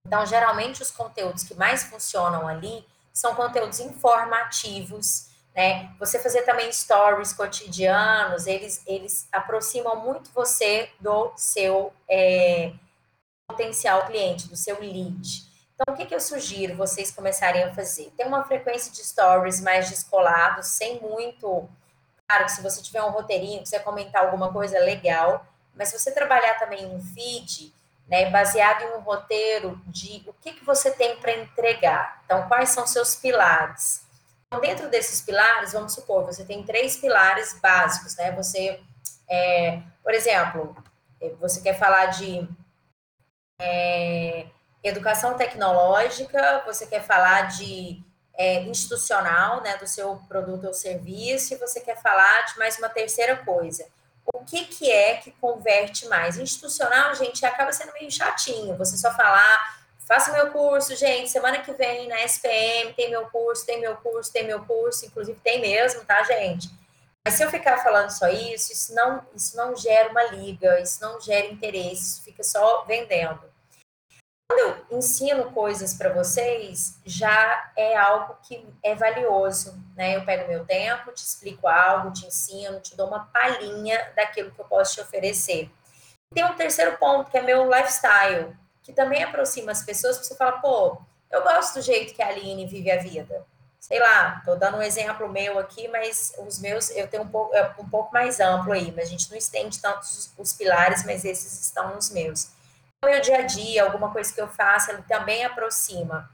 Então, 0.06 0.26
geralmente 0.26 0.82
os 0.82 0.92
conteúdos 0.92 1.44
que 1.44 1.56
mais 1.56 1.84
funcionam 1.84 2.48
ali 2.48 2.86
são 3.12 3.36
conteúdos 3.36 3.80
informativos, 3.80 5.30
né? 5.56 5.94
Você 6.00 6.20
fazer 6.20 6.42
também 6.44 6.72
stories 6.72 7.32
cotidianos, 7.32 8.48
eles 8.48 8.82
eles 8.88 9.28
aproximam 9.32 9.96
muito 9.98 10.32
você 10.32 10.90
do 11.00 11.32
seu 11.36 11.94
é, 12.10 12.74
potencial 13.48 14.06
cliente, 14.06 14.48
do 14.48 14.58
seu 14.58 14.80
lead. 14.80 15.54
Então, 15.76 15.94
o 15.94 15.98
que, 15.98 16.06
que 16.06 16.16
eu 16.16 16.20
sugiro 16.20 16.76
vocês 16.76 17.12
começarem 17.12 17.64
a 17.64 17.74
fazer? 17.74 18.12
Tem 18.18 18.26
uma 18.26 18.44
frequência 18.44 18.92
de 18.92 19.04
stories 19.04 19.62
mais 19.62 19.90
descolados, 19.90 20.68
sem 20.68 21.00
muito 21.00 21.70
Claro 22.28 22.46
que 22.46 22.52
se 22.52 22.62
você 22.62 22.82
tiver 22.82 23.04
um 23.04 23.12
roteirinho, 23.12 23.62
quiser 23.62 23.84
comentar 23.84 24.24
alguma 24.24 24.52
coisa, 24.52 24.80
legal. 24.80 25.46
Mas 25.76 25.90
se 25.90 26.00
você 26.00 26.12
trabalhar 26.12 26.56
também 26.60 26.86
um 26.86 27.02
feed, 27.02 27.74
né, 28.08 28.30
baseado 28.30 28.84
em 28.84 28.98
um 28.98 29.00
roteiro 29.00 29.82
de 29.88 30.24
o 30.28 30.34
que, 30.34 30.54
que 30.54 30.66
você 30.66 30.92
tem 30.92 31.18
para 31.18 31.32
entregar. 31.34 32.22
Então, 32.26 32.48
quais 32.48 32.70
são 32.70 32.86
seus 32.86 33.16
pilares? 33.16 34.06
Então, 34.48 34.62
dentro 34.62 34.90
desses 34.90 35.22
pilares, 35.22 35.74
vamos 35.74 35.94
supor, 35.94 36.26
você 36.26 36.46
tem 36.46 36.64
três 36.64 36.98
pilares 36.98 37.60
básicos, 37.60 38.16
né? 38.16 38.32
Você, 38.34 38.80
é, 39.28 39.82
por 40.04 40.14
exemplo, 40.14 40.76
você 41.40 41.62
quer 41.62 41.78
falar 41.78 42.08
de 42.08 42.48
é, 43.60 44.46
educação 44.84 45.36
tecnológica, 45.36 46.62
você 46.66 46.86
quer 46.86 47.04
falar 47.04 47.48
de 47.48 48.04
é, 48.36 48.62
institucional, 48.64 49.62
né, 49.62 49.78
do 49.78 49.88
seu 49.88 50.16
produto 50.28 50.66
ou 50.66 50.74
serviço, 50.74 51.54
e 51.54 51.58
você 51.58 51.80
quer 51.80 52.02
falar 52.02 52.46
de 52.46 52.58
mais 52.58 52.78
uma 52.78 52.90
terceira 52.90 53.36
coisa. 53.38 53.86
O 54.34 54.44
que, 54.46 54.66
que 54.66 54.92
é 54.92 55.18
que 55.18 55.32
converte 55.32 56.08
mais? 56.08 56.38
Institucional, 56.38 57.14
gente, 57.16 57.46
acaba 57.46 57.74
sendo 57.74 57.94
meio 57.94 58.10
chatinho. 58.10 58.78
Você 58.78 58.98
só 58.98 59.12
falar, 59.12 59.78
faça 60.08 60.32
meu 60.32 60.52
curso, 60.52 60.96
gente, 60.96 61.30
semana 61.30 61.60
que 61.60 61.74
vem 61.74 62.08
na 62.08 62.24
SPM 62.24 62.94
tem 62.94 63.10
meu 63.10 63.26
curso, 63.28 63.66
tem 63.66 63.82
meu 63.82 63.98
curso, 63.98 64.32
tem 64.32 64.46
meu 64.46 64.64
curso, 64.66 65.06
inclusive 65.06 65.40
tem 65.44 65.60
mesmo, 65.60 66.06
tá, 66.06 66.24
gente? 66.24 66.70
Mas 67.26 67.36
se 67.36 67.44
eu 67.44 67.50
ficar 67.50 67.84
falando 67.84 68.10
só 68.10 68.28
isso, 68.30 68.74
isso 68.74 68.94
não, 68.94 69.26
isso 69.34 69.56
não 69.56 69.76
gera 69.76 70.10
uma 70.10 70.24
liga, 70.24 70.80
isso 70.80 71.02
não 71.02 71.20
gera 71.22 71.48
interesse, 71.48 72.02
isso 72.02 72.24
fica 72.24 72.44
só 72.44 72.84
vendendo. 72.86 73.53
Quando 74.48 74.60
eu 74.60 74.98
ensino 74.98 75.52
coisas 75.52 75.94
para 75.94 76.14
vocês, 76.14 77.00
já 77.06 77.72
é 77.76 77.96
algo 77.96 78.38
que 78.44 78.66
é 78.84 78.94
valioso, 78.96 79.82
né? 79.96 80.16
Eu 80.16 80.26
pego 80.26 80.48
meu 80.48 80.66
tempo, 80.66 81.12
te 81.12 81.24
explico 81.24 81.68
algo, 81.68 82.12
te 82.12 82.26
ensino, 82.26 82.80
te 82.80 82.96
dou 82.96 83.08
uma 83.08 83.26
palhinha 83.26 84.12
daquilo 84.16 84.52
que 84.52 84.60
eu 84.60 84.66
posso 84.66 84.96
te 84.96 85.02
oferecer. 85.02 85.72
Tem 86.34 86.44
um 86.46 86.56
terceiro 86.56 86.98
ponto, 86.98 87.30
que 87.30 87.38
é 87.38 87.42
meu 87.42 87.70
lifestyle, 87.70 88.56
que 88.82 88.92
também 88.92 89.24
aproxima 89.24 89.72
as 89.72 89.84
pessoas, 89.84 90.18
porque 90.18 90.28
você 90.28 90.36
fala, 90.36 90.54
pô, 90.54 91.02
eu 91.32 91.44
gosto 91.44 91.76
do 91.76 91.82
jeito 91.82 92.14
que 92.14 92.22
a 92.22 92.28
Aline 92.28 92.68
vive 92.68 92.92
a 92.92 93.02
vida 93.02 93.46
sei 93.84 94.00
lá, 94.00 94.38
estou 94.40 94.58
dando 94.58 94.78
um 94.78 94.82
exemplo 94.82 95.28
meu 95.28 95.60
aqui, 95.60 95.90
mas 95.90 96.32
os 96.48 96.58
meus 96.60 96.90
eu 96.92 97.06
tenho 97.06 97.24
um 97.24 97.28
pouco, 97.28 97.54
é 97.54 97.76
um 97.78 97.90
pouco 97.90 98.14
mais 98.14 98.40
amplo 98.40 98.72
aí, 98.72 98.94
mas 98.96 99.08
a 99.08 99.12
gente 99.12 99.30
não 99.30 99.38
estende 99.38 99.82
tanto 99.82 100.04
os, 100.04 100.34
os 100.38 100.54
pilares, 100.54 101.04
mas 101.06 101.26
esses 101.26 101.60
estão 101.60 101.94
nos 101.94 102.10
meus. 102.10 102.48
O 103.04 103.06
meu 103.06 103.20
dia 103.20 103.40
a 103.40 103.42
dia, 103.42 103.84
alguma 103.84 104.14
coisa 104.14 104.34
que 104.34 104.40
eu 104.40 104.48
faço, 104.48 104.90
ele 104.90 105.02
também 105.02 105.44
aproxima. 105.44 106.32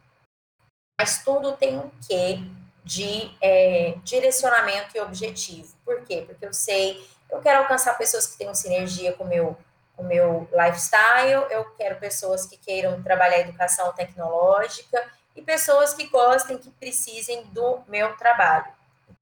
Mas 1.01 1.23
tudo 1.23 1.57
tem 1.57 1.75
um 1.75 1.89
quê 2.07 2.39
de 2.83 3.35
é, 3.41 3.95
direcionamento 4.03 4.95
e 4.95 4.99
objetivo. 4.99 5.75
Por 5.83 6.03
quê? 6.05 6.23
Porque 6.27 6.45
eu 6.45 6.53
sei, 6.53 7.03
eu 7.27 7.39
quero 7.41 7.61
alcançar 7.61 7.97
pessoas 7.97 8.27
que 8.27 8.37
tenham 8.37 8.53
sinergia 8.53 9.13
com 9.13 9.23
o 9.23 9.27
meu, 9.27 9.57
com 9.95 10.03
meu 10.03 10.47
lifestyle, 10.53 11.47
eu 11.49 11.65
quero 11.71 11.95
pessoas 11.95 12.45
que 12.45 12.55
queiram 12.55 13.01
trabalhar 13.01 13.39
educação 13.39 13.91
tecnológica, 13.93 15.03
e 15.35 15.41
pessoas 15.41 15.95
que 15.95 16.05
gostem, 16.07 16.59
que 16.59 16.69
precisem 16.69 17.45
do 17.45 17.79
meu 17.87 18.15
trabalho. 18.15 18.71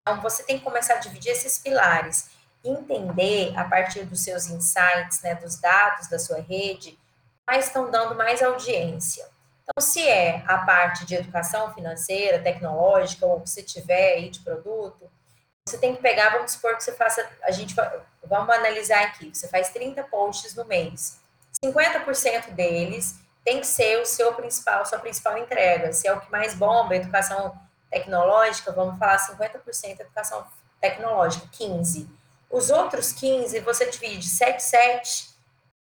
Então, 0.01 0.19
você 0.19 0.43
tem 0.43 0.57
que 0.57 0.65
começar 0.65 0.95
a 0.95 0.99
dividir 0.99 1.31
esses 1.31 1.57
pilares, 1.57 2.29
entender 2.62 3.57
a 3.57 3.63
partir 3.63 4.03
dos 4.03 4.21
seus 4.21 4.47
insights, 4.47 5.21
né, 5.21 5.36
dos 5.36 5.57
dados 5.62 6.07
da 6.10 6.19
sua 6.19 6.41
rede, 6.41 6.97
estão 7.55 7.89
dando 7.89 8.15
mais 8.15 8.43
audiência. 8.43 9.25
Então, 9.63 9.81
se 9.81 10.07
é 10.07 10.43
a 10.47 10.60
parte 10.60 11.05
de 11.05 11.15
educação 11.15 11.73
financeira, 11.73 12.39
tecnológica, 12.39 13.25
ou 13.25 13.39
você 13.39 13.62
tiver 13.62 14.13
aí 14.13 14.29
de 14.29 14.39
produto, 14.39 15.10
você 15.67 15.77
tem 15.77 15.95
que 15.95 16.01
pegar, 16.01 16.29
vamos 16.29 16.53
supor 16.53 16.77
que 16.77 16.83
você 16.83 16.93
faça, 16.93 17.27
a 17.43 17.51
gente, 17.51 17.75
vamos 18.23 18.55
analisar 18.55 19.03
aqui, 19.03 19.29
você 19.33 19.47
faz 19.47 19.69
30 19.69 20.03
posts 20.03 20.55
no 20.55 20.65
mês. 20.65 21.19
50% 21.63 22.51
deles 22.51 23.19
tem 23.43 23.60
que 23.60 23.67
ser 23.67 23.99
o 24.01 24.05
seu 24.05 24.33
principal, 24.33 24.86
sua 24.86 24.99
principal 24.99 25.38
entrega. 25.38 25.91
Se 25.91 26.07
é 26.07 26.13
o 26.13 26.19
que 26.19 26.31
mais 26.31 26.53
bomba, 26.53 26.95
educação 26.95 27.57
tecnológica, 27.89 28.71
vamos 28.71 28.97
falar 28.99 29.17
50% 29.17 29.99
educação 29.99 30.45
tecnológica, 30.79 31.47
15. 31.51 32.10
Os 32.49 32.69
outros 32.69 33.12
15 33.12 33.60
você 33.62 33.89
divide 33.89 34.27
7 34.27 34.62
7, 34.62 35.29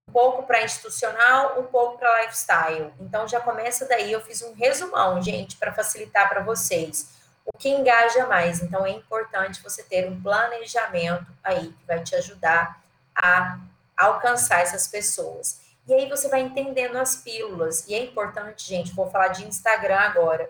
um 0.09 0.12
pouco 0.12 0.43
para 0.45 0.62
institucional, 0.62 1.61
um 1.61 1.65
pouco 1.65 1.99
para 1.99 2.23
lifestyle. 2.23 2.93
Então 3.01 3.27
já 3.27 3.41
começa 3.41 3.87
daí, 3.87 4.12
eu 4.12 4.21
fiz 4.21 4.43
um 4.43 4.55
resumão, 4.55 5.21
gente, 5.23 5.57
para 5.57 5.73
facilitar 5.73 6.29
para 6.29 6.43
vocês. 6.43 7.11
O 7.45 7.57
que 7.57 7.69
engaja 7.69 8.27
mais? 8.27 8.62
Então 8.62 8.87
é 8.87 8.91
importante 8.91 9.62
você 9.62 9.83
ter 9.83 10.09
um 10.09 10.21
planejamento 10.23 11.27
aí 11.43 11.73
que 11.73 11.87
vai 11.87 12.03
te 12.03 12.15
ajudar 12.15 12.81
a 13.15 13.59
alcançar 13.97 14.61
essas 14.61 14.87
pessoas. 14.87 15.61
E 15.87 15.93
aí 15.93 16.09
você 16.09 16.29
vai 16.29 16.41
entendendo 16.41 16.97
as 16.97 17.17
pílulas. 17.17 17.87
E 17.88 17.95
é 17.95 18.05
importante, 18.05 18.69
gente, 18.69 18.95
vou 18.95 19.11
falar 19.11 19.29
de 19.29 19.47
Instagram 19.47 19.99
agora. 19.99 20.49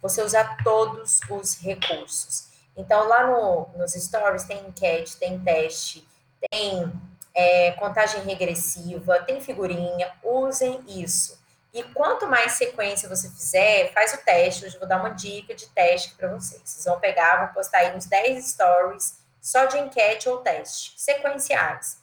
Você 0.00 0.22
usar 0.22 0.56
todos 0.64 1.20
os 1.30 1.56
recursos. 1.58 2.48
Então, 2.76 3.06
lá 3.06 3.26
no, 3.26 3.68
nos 3.76 3.92
stories 3.92 4.44
tem 4.44 4.66
enquete, 4.66 5.16
tem 5.16 5.38
teste, 5.38 6.06
tem 6.50 6.92
é, 7.34 7.72
contagem 7.72 8.22
regressiva, 8.22 9.22
tem 9.22 9.40
figurinha. 9.40 10.12
Usem 10.22 10.82
isso. 10.86 11.40
E 11.72 11.82
quanto 11.82 12.26
mais 12.26 12.52
sequência 12.52 13.08
você 13.08 13.30
fizer, 13.30 13.92
faz 13.92 14.12
o 14.12 14.18
teste. 14.18 14.66
Hoje 14.66 14.74
eu 14.74 14.80
vou 14.80 14.88
dar 14.88 15.00
uma 15.00 15.10
dica 15.10 15.54
de 15.54 15.66
teste 15.68 16.14
para 16.14 16.28
vocês. 16.28 16.60
Vocês 16.64 16.84
vão 16.84 17.00
pegar, 17.00 17.46
vou 17.46 17.54
postar 17.54 17.78
aí 17.78 17.96
uns 17.96 18.06
10 18.06 18.46
stories 18.50 19.18
só 19.40 19.64
de 19.64 19.78
enquete 19.78 20.28
ou 20.28 20.38
teste, 20.38 20.92
sequenciais 20.96 22.02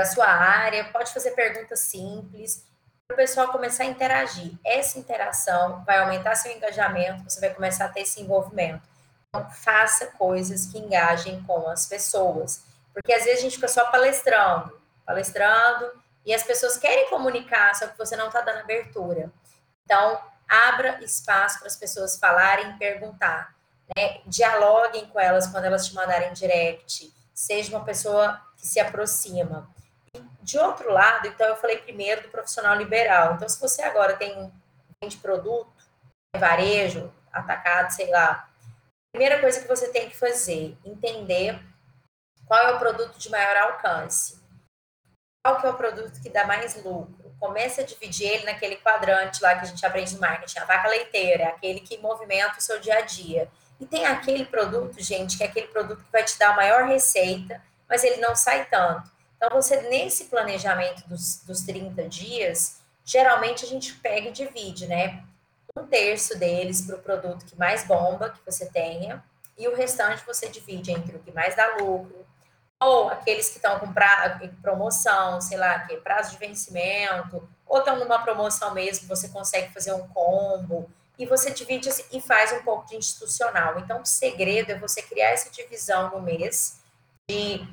da 0.00 0.06
sua 0.06 0.26
área, 0.26 0.84
pode 0.84 1.12
fazer 1.12 1.32
perguntas 1.32 1.80
simples, 1.80 2.64
para 3.06 3.14
o 3.14 3.16
pessoal 3.16 3.48
começar 3.48 3.84
a 3.84 3.86
interagir. 3.86 4.52
Essa 4.64 4.98
interação 4.98 5.84
vai 5.84 5.98
aumentar 5.98 6.34
seu 6.36 6.50
engajamento, 6.52 7.24
você 7.24 7.38
vai 7.38 7.52
começar 7.52 7.84
a 7.84 7.88
ter 7.88 8.00
esse 8.00 8.20
envolvimento. 8.20 8.88
Então, 9.28 9.50
faça 9.50 10.06
coisas 10.06 10.66
que 10.66 10.78
engajem 10.78 11.42
com 11.42 11.68
as 11.68 11.86
pessoas. 11.86 12.64
Porque 12.92 13.12
às 13.12 13.24
vezes 13.24 13.40
a 13.40 13.42
gente 13.42 13.56
fica 13.56 13.68
só 13.68 13.90
palestrando, 13.90 14.80
palestrando, 15.06 15.90
e 16.24 16.34
as 16.34 16.42
pessoas 16.42 16.76
querem 16.76 17.08
comunicar, 17.08 17.74
só 17.74 17.86
que 17.86 17.96
você 17.96 18.16
não 18.16 18.26
está 18.26 18.40
dando 18.40 18.60
abertura. 18.60 19.32
Então, 19.84 20.20
abra 20.48 21.02
espaço 21.02 21.58
para 21.58 21.68
as 21.68 21.76
pessoas 21.76 22.18
falarem 22.18 22.70
e 22.70 22.78
perguntar. 22.78 23.54
Né? 23.96 24.20
Dialoguem 24.26 25.06
com 25.06 25.18
elas 25.18 25.46
quando 25.46 25.64
elas 25.64 25.86
te 25.86 25.94
mandarem 25.94 26.32
direct. 26.32 27.12
Seja 27.32 27.74
uma 27.76 27.84
pessoa 27.84 28.40
que 28.56 28.66
se 28.66 28.78
aproxima. 28.78 29.68
De 30.42 30.58
outro 30.58 30.90
lado, 30.92 31.28
então 31.28 31.46
eu 31.46 31.56
falei 31.56 31.78
primeiro 31.78 32.22
do 32.22 32.28
profissional 32.28 32.74
liberal. 32.74 33.34
Então, 33.34 33.48
se 33.48 33.60
você 33.60 33.82
agora 33.82 34.16
tem 34.16 34.36
um 35.02 35.08
de 35.08 35.16
produto, 35.16 35.72
varejo, 36.36 37.12
atacado, 37.32 37.90
sei 37.90 38.10
lá, 38.10 38.48
primeira 39.12 39.40
coisa 39.40 39.60
que 39.60 39.68
você 39.68 39.88
tem 39.88 40.08
que 40.08 40.16
fazer, 40.16 40.76
entender 40.84 41.58
qual 42.50 42.66
é 42.66 42.72
o 42.72 42.80
produto 42.80 43.16
de 43.16 43.30
maior 43.30 43.56
alcance. 43.58 44.42
Qual 45.40 45.60
que 45.60 45.66
é 45.68 45.70
o 45.70 45.74
produto 45.74 46.20
que 46.20 46.28
dá 46.28 46.44
mais 46.44 46.74
lucro? 46.82 47.32
Comece 47.38 47.80
a 47.80 47.84
dividir 47.84 48.26
ele 48.26 48.44
naquele 48.44 48.74
quadrante 48.74 49.40
lá 49.40 49.54
que 49.54 49.60
a 49.60 49.68
gente 49.68 49.86
aprende 49.86 50.14
no 50.14 50.20
marketing, 50.20 50.58
a 50.58 50.64
vaca 50.64 50.88
leiteira, 50.88 51.50
aquele 51.50 51.78
que 51.78 51.96
movimenta 51.98 52.58
o 52.58 52.60
seu 52.60 52.80
dia 52.80 52.96
a 52.96 53.00
dia. 53.02 53.48
E 53.78 53.86
tem 53.86 54.04
aquele 54.04 54.44
produto, 54.44 55.00
gente, 55.00 55.36
que 55.36 55.44
é 55.44 55.46
aquele 55.46 55.68
produto 55.68 56.02
que 56.02 56.10
vai 56.10 56.24
te 56.24 56.36
dar 56.40 56.50
a 56.50 56.56
maior 56.56 56.88
receita, 56.88 57.62
mas 57.88 58.02
ele 58.02 58.16
não 58.16 58.34
sai 58.34 58.64
tanto. 58.64 59.08
Então, 59.36 59.50
você, 59.50 59.82
nesse 59.82 60.24
planejamento 60.24 61.08
dos, 61.08 61.44
dos 61.44 61.60
30 61.60 62.08
dias, 62.08 62.80
geralmente 63.04 63.64
a 63.64 63.68
gente 63.68 63.94
pega 63.94 64.28
e 64.28 64.32
divide, 64.32 64.88
né? 64.88 65.22
Um 65.78 65.86
terço 65.86 66.36
deles 66.36 66.80
para 66.80 66.96
o 66.96 67.00
produto 67.00 67.46
que 67.46 67.56
mais 67.56 67.86
bomba 67.86 68.28
que 68.28 68.40
você 68.44 68.66
tenha, 68.66 69.22
e 69.56 69.68
o 69.68 69.76
restante 69.76 70.26
você 70.26 70.48
divide 70.48 70.90
entre 70.90 71.16
o 71.16 71.20
que 71.20 71.30
mais 71.30 71.54
dá 71.54 71.76
lucro, 71.76 72.26
ou 72.82 73.10
aqueles 73.10 73.50
que 73.50 73.56
estão 73.56 73.78
com 73.78 73.92
pra, 73.92 74.40
promoção, 74.62 75.40
sei 75.40 75.58
lá, 75.58 75.80
que 75.80 75.94
é 75.94 75.96
prazo 75.98 76.30
de 76.30 76.38
vencimento, 76.38 77.46
ou 77.66 77.78
estão 77.78 77.98
numa 77.98 78.18
promoção 78.20 78.72
mesmo, 78.72 79.06
você 79.06 79.28
consegue 79.28 79.72
fazer 79.72 79.92
um 79.92 80.08
combo, 80.08 80.90
e 81.18 81.26
você 81.26 81.50
divide 81.50 81.90
assim, 81.90 82.04
e 82.10 82.20
faz 82.20 82.50
um 82.52 82.62
pouco 82.62 82.88
de 82.88 82.96
institucional. 82.96 83.78
Então, 83.78 84.00
o 84.00 84.06
segredo 84.06 84.72
é 84.72 84.78
você 84.78 85.02
criar 85.02 85.28
essa 85.28 85.50
divisão 85.50 86.10
no 86.10 86.22
mês 86.22 86.80
de 87.28 87.68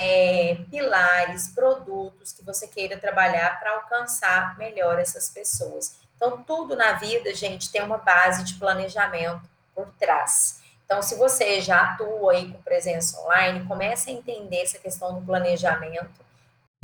é, 0.00 0.56
pilares, 0.70 1.48
produtos 1.48 2.32
que 2.32 2.42
você 2.42 2.66
queira 2.66 2.98
trabalhar 2.98 3.60
para 3.60 3.72
alcançar 3.72 4.56
melhor 4.56 4.98
essas 4.98 5.28
pessoas. 5.28 5.98
Então, 6.16 6.42
tudo 6.42 6.74
na 6.74 6.92
vida, 6.92 7.34
gente, 7.34 7.70
tem 7.70 7.82
uma 7.82 7.98
base 7.98 8.42
de 8.44 8.54
planejamento 8.54 9.42
por 9.74 9.92
trás. 9.98 10.62
Então, 10.86 11.02
se 11.02 11.16
você 11.16 11.60
já 11.60 11.82
atua 11.82 12.32
aí 12.32 12.50
com 12.50 12.62
presença 12.62 13.20
online, 13.20 13.66
comece 13.66 14.08
a 14.08 14.12
entender 14.12 14.62
essa 14.62 14.78
questão 14.78 15.18
do 15.18 15.26
planejamento 15.26 16.24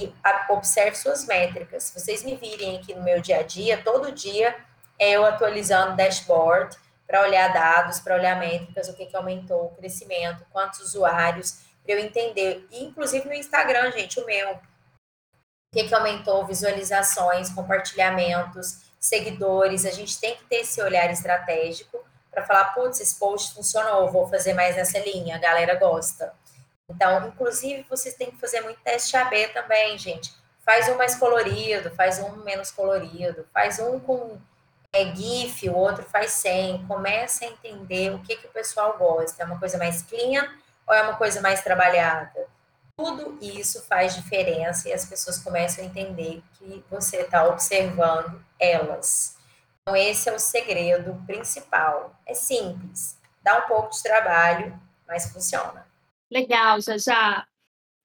e 0.00 0.12
observe 0.48 0.96
suas 0.96 1.24
métricas. 1.24 1.84
Se 1.84 2.00
vocês 2.00 2.24
me 2.24 2.34
virem 2.34 2.78
aqui 2.78 2.94
no 2.94 3.02
meu 3.04 3.20
dia 3.20 3.38
a 3.38 3.42
dia, 3.42 3.80
todo 3.82 4.10
dia 4.10 4.56
é 4.98 5.12
eu 5.12 5.24
atualizando 5.24 5.96
dashboard 5.96 6.76
para 7.06 7.22
olhar 7.22 7.52
dados, 7.52 8.00
para 8.00 8.16
olhar 8.16 8.38
métricas, 8.40 8.88
o 8.88 8.94
que, 8.94 9.06
que 9.06 9.16
aumentou 9.16 9.66
o 9.66 9.76
crescimento, 9.76 10.44
quantos 10.50 10.80
usuários 10.80 11.60
para 11.84 11.94
eu 11.94 12.00
entender. 12.00 12.66
E, 12.72 12.82
inclusive 12.82 13.28
no 13.28 13.34
Instagram, 13.34 13.92
gente, 13.92 14.18
o 14.18 14.26
meu. 14.26 14.50
O 14.54 14.60
que, 15.74 15.84
que 15.84 15.94
aumentou? 15.94 16.44
Visualizações, 16.44 17.50
compartilhamentos, 17.50 18.82
seguidores. 18.98 19.86
A 19.86 19.90
gente 19.90 20.20
tem 20.20 20.34
que 20.34 20.44
ter 20.44 20.56
esse 20.56 20.82
olhar 20.82 21.08
estratégico 21.10 22.04
para 22.32 22.44
falar, 22.44 22.64
putz, 22.72 22.98
esse 22.98 23.18
post 23.18 23.54
funcionou, 23.54 24.10
vou 24.10 24.26
fazer 24.26 24.54
mais 24.54 24.74
nessa 24.74 24.98
linha, 24.98 25.36
a 25.36 25.38
galera 25.38 25.74
gosta. 25.74 26.32
Então, 26.88 27.28
inclusive, 27.28 27.86
vocês 27.88 28.14
têm 28.14 28.30
que 28.30 28.38
fazer 28.38 28.62
muito 28.62 28.80
teste 28.80 29.16
AB 29.16 29.48
também, 29.48 29.96
gente. 29.98 30.32
Faz 30.64 30.88
um 30.88 30.96
mais 30.96 31.14
colorido, 31.14 31.90
faz 31.90 32.18
um 32.18 32.36
menos 32.38 32.70
colorido, 32.70 33.46
faz 33.52 33.78
um 33.78 34.00
com 34.00 34.38
é, 34.92 35.14
GIF, 35.14 35.68
o 35.68 35.74
outro 35.74 36.04
faz 36.04 36.32
sem. 36.32 36.86
Começa 36.86 37.44
a 37.44 37.48
entender 37.48 38.14
o 38.14 38.20
que, 38.20 38.36
que 38.36 38.46
o 38.46 38.50
pessoal 38.50 38.96
gosta. 38.96 39.42
É 39.42 39.46
uma 39.46 39.58
coisa 39.58 39.78
mais 39.78 40.02
clean 40.02 40.48
ou 40.86 40.94
é 40.94 41.02
uma 41.02 41.16
coisa 41.16 41.40
mais 41.40 41.62
trabalhada? 41.62 42.46
Tudo 42.96 43.38
isso 43.40 43.82
faz 43.86 44.14
diferença 44.14 44.88
e 44.88 44.92
as 44.92 45.04
pessoas 45.04 45.38
começam 45.38 45.82
a 45.82 45.86
entender 45.86 46.42
que 46.54 46.84
você 46.90 47.18
está 47.18 47.44
observando 47.46 48.40
elas. 48.60 49.36
Então, 49.82 49.96
esse 49.96 50.28
é 50.28 50.32
o 50.32 50.38
segredo 50.38 51.20
principal. 51.26 52.16
É 52.24 52.34
simples, 52.34 53.18
dá 53.42 53.58
um 53.58 53.68
pouco 53.68 53.90
de 53.90 54.02
trabalho, 54.02 54.80
mas 55.06 55.32
funciona. 55.32 55.86
Legal, 56.30 56.80
já 56.80 56.96
já. 56.96 57.46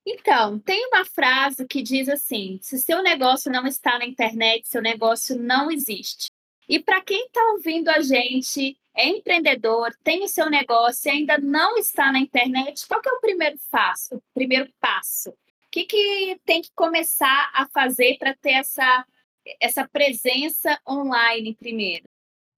Então, 0.05 0.57
tem 0.59 0.87
uma 0.87 1.05
frase 1.05 1.67
que 1.67 1.81
diz 1.81 2.09
assim: 2.09 2.59
se 2.61 2.79
seu 2.79 3.03
negócio 3.03 3.51
não 3.51 3.67
está 3.67 3.99
na 3.99 4.05
internet, 4.05 4.67
seu 4.67 4.81
negócio 4.81 5.37
não 5.37 5.69
existe. 5.69 6.29
E 6.67 6.79
para 6.79 7.01
quem 7.01 7.25
está 7.25 7.41
ouvindo 7.53 7.89
a 7.89 8.01
gente, 8.01 8.77
é 8.95 9.07
empreendedor, 9.07 9.95
tem 10.03 10.23
o 10.23 10.27
seu 10.27 10.49
negócio 10.49 11.07
e 11.07 11.11
ainda 11.11 11.37
não 11.37 11.77
está 11.77 12.11
na 12.11 12.19
internet, 12.19 12.85
qual 12.87 12.99
é 13.05 13.09
o 13.09 13.21
primeiro 13.21 13.57
passo? 13.69 14.15
O 14.15 14.23
primeiro 14.33 14.69
passo? 14.79 15.29
O 15.29 15.35
que, 15.71 15.85
que 15.85 16.39
tem 16.43 16.61
que 16.61 16.71
começar 16.75 17.51
a 17.53 17.67
fazer 17.67 18.17
para 18.17 18.35
ter 18.35 18.53
essa, 18.53 19.05
essa 19.59 19.87
presença 19.87 20.79
online 20.87 21.55
primeiro? 21.55 22.03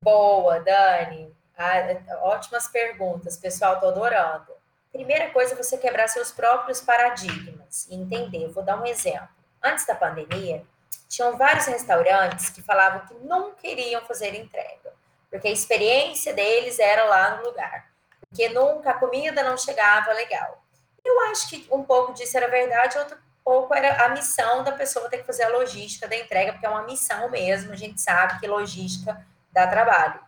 Boa, 0.02 0.60
Dani. 0.60 1.34
Ah, 1.58 1.82
ótimas 2.22 2.68
perguntas, 2.68 3.36
pessoal, 3.36 3.76
estou 3.76 3.90
adorando. 3.90 4.54
Primeira 4.92 5.30
coisa, 5.30 5.56
você 5.56 5.78
quebrar 5.78 6.08
seus 6.08 6.32
próprios 6.32 6.82
paradigmas 6.82 7.86
e 7.90 7.96
entender. 7.96 8.48
Vou 8.48 8.64
dar 8.64 8.82
um 8.82 8.86
exemplo. 8.86 9.28
Antes 9.62 9.86
da 9.86 9.94
pandemia, 9.94 10.66
tinham 11.08 11.38
vários 11.38 11.66
restaurantes 11.66 12.50
que 12.50 12.62
falavam 12.62 13.06
que 13.06 13.14
não 13.26 13.54
queriam 13.54 14.02
fazer 14.02 14.34
entrega, 14.36 14.94
porque 15.30 15.48
a 15.48 15.52
experiência 15.52 16.34
deles 16.34 16.80
era 16.80 17.04
lá 17.06 17.38
no 17.38 17.50
lugar, 17.50 17.92
porque 18.22 18.48
nunca 18.50 18.92
a 18.92 18.94
comida 18.94 19.44
não 19.44 19.58
chegava 19.58 20.14
legal. 20.14 20.64
Eu 21.04 21.20
acho 21.32 21.50
que 21.50 21.68
um 21.72 21.84
pouco 21.84 22.14
disso 22.14 22.38
era 22.38 22.48
verdade, 22.48 22.98
outro 22.98 23.18
pouco 23.50 23.74
era 23.74 24.06
a 24.06 24.10
missão 24.10 24.64
da 24.64 24.72
pessoa 24.74 25.10
ter 25.10 25.18
que 25.18 25.24
fazer 25.24 25.42
a 25.42 25.50
logística 25.50 26.08
da 26.08 26.16
entrega, 26.16 26.52
porque 26.52 26.68
é 26.68 26.70
uma 26.70 26.84
missão 26.84 27.32
mesmo, 27.32 27.74
a 27.74 27.76
gente 27.76 28.00
sabe 28.00 28.40
que 28.40 28.46
logística 28.46 29.26
dá 29.52 29.66
trabalho. 29.66 30.20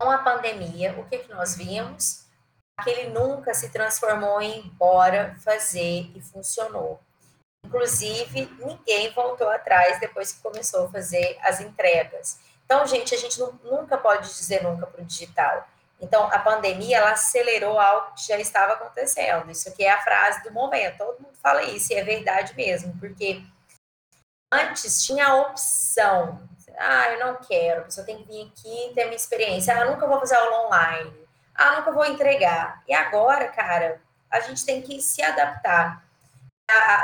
Com 0.00 0.08
a 0.08 0.18
pandemia, 0.18 0.94
o 0.96 1.04
que, 1.08 1.18
que 1.18 1.34
nós 1.34 1.56
vimos? 1.56 2.24
Aquele 2.78 3.10
nunca 3.10 3.52
se 3.52 3.68
transformou 3.70 4.40
em 4.40 4.62
bora 4.78 5.34
fazer 5.40 6.08
e 6.14 6.22
funcionou. 6.22 7.00
Inclusive, 7.66 8.56
ninguém 8.64 9.12
voltou 9.12 9.48
atrás 9.48 9.98
depois 9.98 10.30
que 10.30 10.40
começou 10.40 10.86
a 10.86 10.88
fazer 10.88 11.36
as 11.42 11.60
entregas. 11.60 12.38
Então, 12.64 12.86
gente, 12.86 13.12
a 13.12 13.18
gente 13.18 13.40
nunca 13.64 13.98
pode 13.98 14.28
dizer 14.28 14.62
nunca 14.62 14.86
para 14.86 15.02
o 15.02 15.04
digital. 15.04 15.68
Então, 16.02 16.24
a 16.24 16.38
pandemia, 16.40 16.98
ela 16.98 17.12
acelerou 17.12 17.78
algo 17.78 18.12
que 18.14 18.26
já 18.26 18.36
estava 18.36 18.72
acontecendo. 18.72 19.50
Isso 19.50 19.68
aqui 19.68 19.84
é 19.84 19.90
a 19.92 20.02
frase 20.02 20.42
do 20.42 20.52
momento. 20.52 20.98
Todo 20.98 21.22
mundo 21.22 21.38
fala 21.40 21.62
isso, 21.62 21.92
e 21.92 21.96
é 21.96 22.02
verdade 22.02 22.54
mesmo, 22.56 22.98
porque 22.98 23.40
antes 24.52 25.06
tinha 25.06 25.28
a 25.28 25.36
opção. 25.36 26.42
Ah, 26.76 27.10
eu 27.10 27.20
não 27.20 27.36
quero, 27.36 27.84
pessoa 27.84 28.04
tem 28.04 28.18
que 28.18 28.24
vir 28.24 28.48
aqui 28.48 28.90
e 28.90 28.94
ter 28.94 29.04
minha 29.04 29.16
experiência. 29.16 29.74
Ah, 29.74 29.84
nunca 29.84 30.06
vou 30.06 30.18
fazer 30.18 30.34
aula 30.34 30.66
online. 30.66 31.14
Ah, 31.54 31.76
nunca 31.76 31.92
vou 31.92 32.04
entregar. 32.04 32.82
E 32.88 32.92
agora, 32.92 33.46
cara, 33.48 34.00
a 34.28 34.40
gente 34.40 34.66
tem 34.66 34.82
que 34.82 35.00
se 35.00 35.22
adaptar 35.22 36.02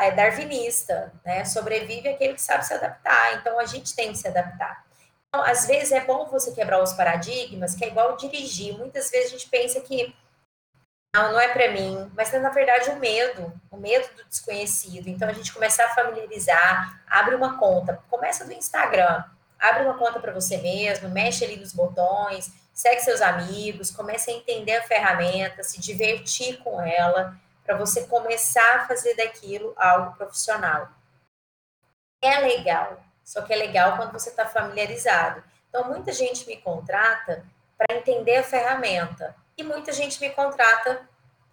é 0.01 0.11
darwinista, 0.13 1.13
né? 1.25 1.45
Sobrevive 1.45 2.09
aquele 2.09 2.35
que 2.35 2.43
sabe 2.43 2.65
se 2.65 2.73
adaptar. 2.73 3.35
Então 3.35 3.59
a 3.59 3.67
gente 3.67 3.95
tem 3.95 4.13
que 4.13 4.19
se 4.19 4.27
adaptar. 4.27 4.88
Então, 5.39 5.49
às 5.49 5.67
vezes 5.67 5.93
é 5.93 6.01
bom 6.01 6.27
você 6.27 6.51
quebrar 6.51 6.83
os 6.83 6.93
paradigmas, 6.95 7.73
que 7.73 7.85
é 7.85 7.89
igual 7.89 8.17
dirigir. 8.17 8.77
Muitas 8.77 9.09
vezes 9.09 9.29
a 9.29 9.31
gente 9.31 9.49
pensa 9.49 9.81
que 9.81 10.13
não, 11.15 11.33
não 11.33 11.41
é 11.41 11.47
para 11.53 11.71
mim, 11.71 12.11
mas 12.17 12.35
é 12.35 12.41
na 12.41 12.51
verdade 12.51 12.91
o 12.91 12.97
medo, 12.97 13.53
o 13.71 13.77
medo 13.77 14.09
do 14.17 14.25
desconhecido. 14.25 15.07
Então 15.07 15.29
a 15.29 15.33
gente 15.33 15.53
começar 15.53 15.85
a 15.85 15.95
familiarizar, 15.95 17.01
abre 17.07 17.37
uma 17.37 17.57
conta, 17.57 18.03
começa 18.11 18.45
do 18.45 18.53
Instagram, 18.53 19.23
abre 19.61 19.85
uma 19.85 19.97
conta 19.97 20.19
para 20.19 20.33
você 20.33 20.57
mesmo, 20.57 21.09
mexe 21.09 21.45
ali 21.45 21.57
nos 21.57 21.73
botões, 21.73 22.53
segue 22.75 23.01
seus 23.01 23.23
amigos, 23.23 23.93
comece 23.93 24.33
a 24.33 24.35
entender 24.35 24.75
a 24.75 24.83
ferramenta, 24.83 25.63
se 25.63 25.81
divertir 25.81 26.59
com 26.65 26.81
ela 26.81 27.39
para 27.65 27.77
você 27.77 28.09
começar 28.09 28.81
a 28.81 28.89
fazer 28.89 29.15
daquilo 29.15 29.73
algo 29.77 30.17
profissional. 30.17 30.89
É 32.21 32.41
legal, 32.41 33.01
só 33.29 33.43
que 33.43 33.53
é 33.53 33.57
legal 33.57 33.95
quando 33.99 34.11
você 34.11 34.31
está 34.31 34.47
familiarizado. 34.47 35.45
Então, 35.69 35.85
muita 35.85 36.15
gente 36.15 36.47
me 36.47 36.57
contrata 36.57 37.45
para 37.77 37.95
entender 37.95 38.37
a 38.37 38.43
ferramenta 38.43 39.37
e 39.55 39.63
muita 39.63 39.93
gente 39.93 40.19
me 40.19 40.31
contrata 40.31 41.07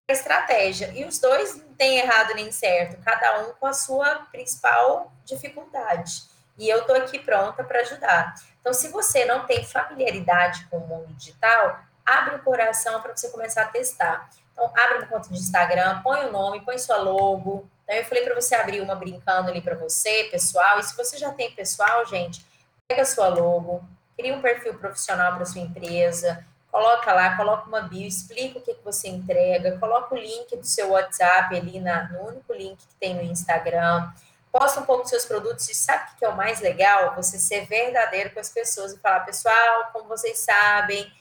para 0.07 0.15
estratégia. 0.15 0.89
E 0.95 1.03
os 1.03 1.19
dois 1.19 1.57
não 1.57 1.73
tem 1.73 1.97
errado 1.97 2.33
nem 2.33 2.49
certo, 2.49 3.03
cada 3.03 3.41
um 3.41 3.51
com 3.55 3.67
a 3.67 3.73
sua 3.73 4.25
principal 4.31 5.11
dificuldade. 5.25 6.23
E 6.57 6.69
eu 6.69 6.79
estou 6.79 6.95
aqui 6.95 7.19
pronta 7.19 7.61
para 7.61 7.81
ajudar. 7.81 8.35
Então, 8.61 8.73
se 8.73 8.87
você 8.87 9.25
não 9.25 9.45
tem 9.45 9.65
familiaridade 9.65 10.65
com 10.67 10.77
o 10.77 10.87
mundo 10.87 11.13
digital, 11.15 11.81
abre 12.05 12.35
o 12.35 12.39
coração 12.41 13.01
para 13.01 13.13
você 13.13 13.27
começar 13.27 13.63
a 13.63 13.67
testar. 13.67 14.29
Então, 14.53 14.71
abre 14.77 14.99
uma 14.99 15.07
conta 15.07 15.27
de 15.27 15.37
Instagram, 15.37 16.01
põe 16.01 16.23
o 16.23 16.31
nome, 16.31 16.63
põe 16.63 16.77
sua 16.77 16.95
logo. 16.95 17.69
Então, 17.85 17.95
eu 17.95 18.05
falei 18.05 18.23
para 18.23 18.35
você 18.35 18.55
abrir 18.55 18.81
uma 18.81 18.95
brincando 18.95 19.49
ali 19.49 19.61
para 19.61 19.75
você, 19.75 20.25
pessoal. 20.25 20.79
E 20.79 20.83
se 20.83 20.97
você 20.97 21.17
já 21.17 21.31
tem 21.31 21.51
pessoal, 21.51 22.05
gente, 22.05 22.45
pega 22.87 23.03
a 23.03 23.05
sua 23.05 23.27
logo, 23.27 23.83
cria 24.17 24.35
um 24.35 24.41
perfil 24.41 24.73
profissional 24.73 25.35
para 25.35 25.45
sua 25.45 25.61
empresa, 25.61 26.43
coloca 26.71 27.13
lá, 27.13 27.37
coloca 27.37 27.67
uma 27.67 27.81
bio, 27.81 28.07
explica 28.07 28.59
o 28.59 28.61
que, 28.61 28.73
que 28.73 28.83
você 28.83 29.07
entrega, 29.07 29.77
coloca 29.77 30.13
o 30.13 30.17
link 30.17 30.57
do 30.57 30.65
seu 30.65 30.89
WhatsApp 30.89 31.55
ali 31.55 31.79
na, 31.79 32.09
no 32.09 32.27
único 32.27 32.51
link 32.53 32.77
que 32.77 32.95
tem 32.99 33.13
no 33.13 33.21
Instagram, 33.21 34.11
posta 34.51 34.79
um 34.79 34.85
pouco 34.85 35.03
dos 35.03 35.09
seus 35.11 35.25
produtos 35.25 35.69
e 35.69 35.75
sabe 35.75 36.11
o 36.11 36.17
que 36.17 36.25
é 36.25 36.29
o 36.29 36.35
mais 36.35 36.59
legal? 36.61 37.13
Você 37.15 37.37
ser 37.37 37.65
verdadeiro 37.65 38.31
com 38.31 38.39
as 38.39 38.49
pessoas 38.49 38.93
e 38.93 38.99
falar, 38.99 39.21
pessoal, 39.21 39.89
como 39.93 40.07
vocês 40.07 40.39
sabem, 40.39 41.11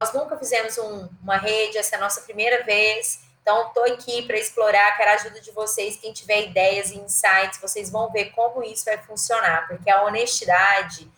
nós 0.00 0.12
nunca 0.12 0.36
fizemos 0.38 0.78
um, 0.78 1.08
uma 1.22 1.36
rede, 1.36 1.78
essa 1.78 1.96
é 1.96 1.98
a 1.98 2.00
nossa 2.00 2.22
primeira 2.22 2.64
vez. 2.64 3.23
Então, 3.44 3.68
estou 3.68 3.84
aqui 3.84 4.22
para 4.22 4.38
explorar, 4.38 4.96
quero 4.96 5.10
a 5.10 5.14
ajuda 5.14 5.38
de 5.38 5.50
vocês. 5.50 5.98
Quem 5.98 6.14
tiver 6.14 6.46
ideias 6.46 6.90
e 6.90 6.96
insights, 6.96 7.60
vocês 7.60 7.90
vão 7.90 8.10
ver 8.10 8.30
como 8.30 8.64
isso 8.64 8.86
vai 8.86 8.96
funcionar, 8.96 9.68
porque 9.68 9.90
a 9.90 10.02
honestidade, 10.02 11.12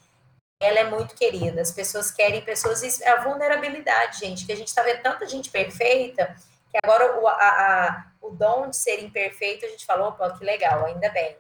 ela 0.61 0.81
é 0.81 0.91
muito 0.91 1.15
querida. 1.15 1.63
As 1.63 1.71
pessoas 1.71 2.11
querem 2.11 2.43
pessoas. 2.43 3.01
A 3.03 3.23
vulnerabilidade, 3.23 4.19
gente, 4.19 4.45
que 4.45 4.51
a 4.51 4.57
gente 4.57 4.67
está 4.67 4.83
vendo 4.83 5.03
tanta 5.03 5.25
gente 5.29 5.51
perfeita, 5.51 6.35
que 6.69 6.77
agora 6.83 7.21
o, 7.21 7.29
a, 7.29 7.33
a, 7.33 8.07
o 8.21 8.31
dom 8.31 8.71
de 8.71 8.77
ser 8.77 9.01
imperfeito, 9.05 9.65
a 9.65 9.69
gente 9.69 9.87
falou, 9.87 10.09
opa, 10.09 10.37
que 10.37 10.45
legal, 10.45 10.85
ainda 10.85 11.09
bem. 11.11 11.37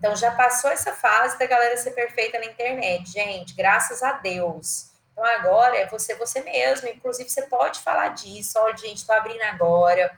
Então, 0.00 0.16
já 0.16 0.32
passou 0.32 0.72
essa 0.72 0.92
fase 0.92 1.38
da 1.38 1.46
galera 1.46 1.76
ser 1.76 1.92
perfeita 1.92 2.40
na 2.40 2.46
internet, 2.46 3.12
gente, 3.12 3.54
graças 3.54 4.02
a 4.02 4.10
Deus. 4.10 4.90
Então, 5.16 5.24
agora 5.24 5.78
é 5.78 5.86
você, 5.86 6.14
você 6.14 6.42
mesmo. 6.42 6.88
Inclusive, 6.88 7.30
você 7.30 7.42
pode 7.42 7.80
falar 7.80 8.08
disso. 8.08 8.58
Olha, 8.58 8.76
gente, 8.76 8.98
estou 8.98 9.16
abrindo 9.16 9.40
agora. 9.44 10.14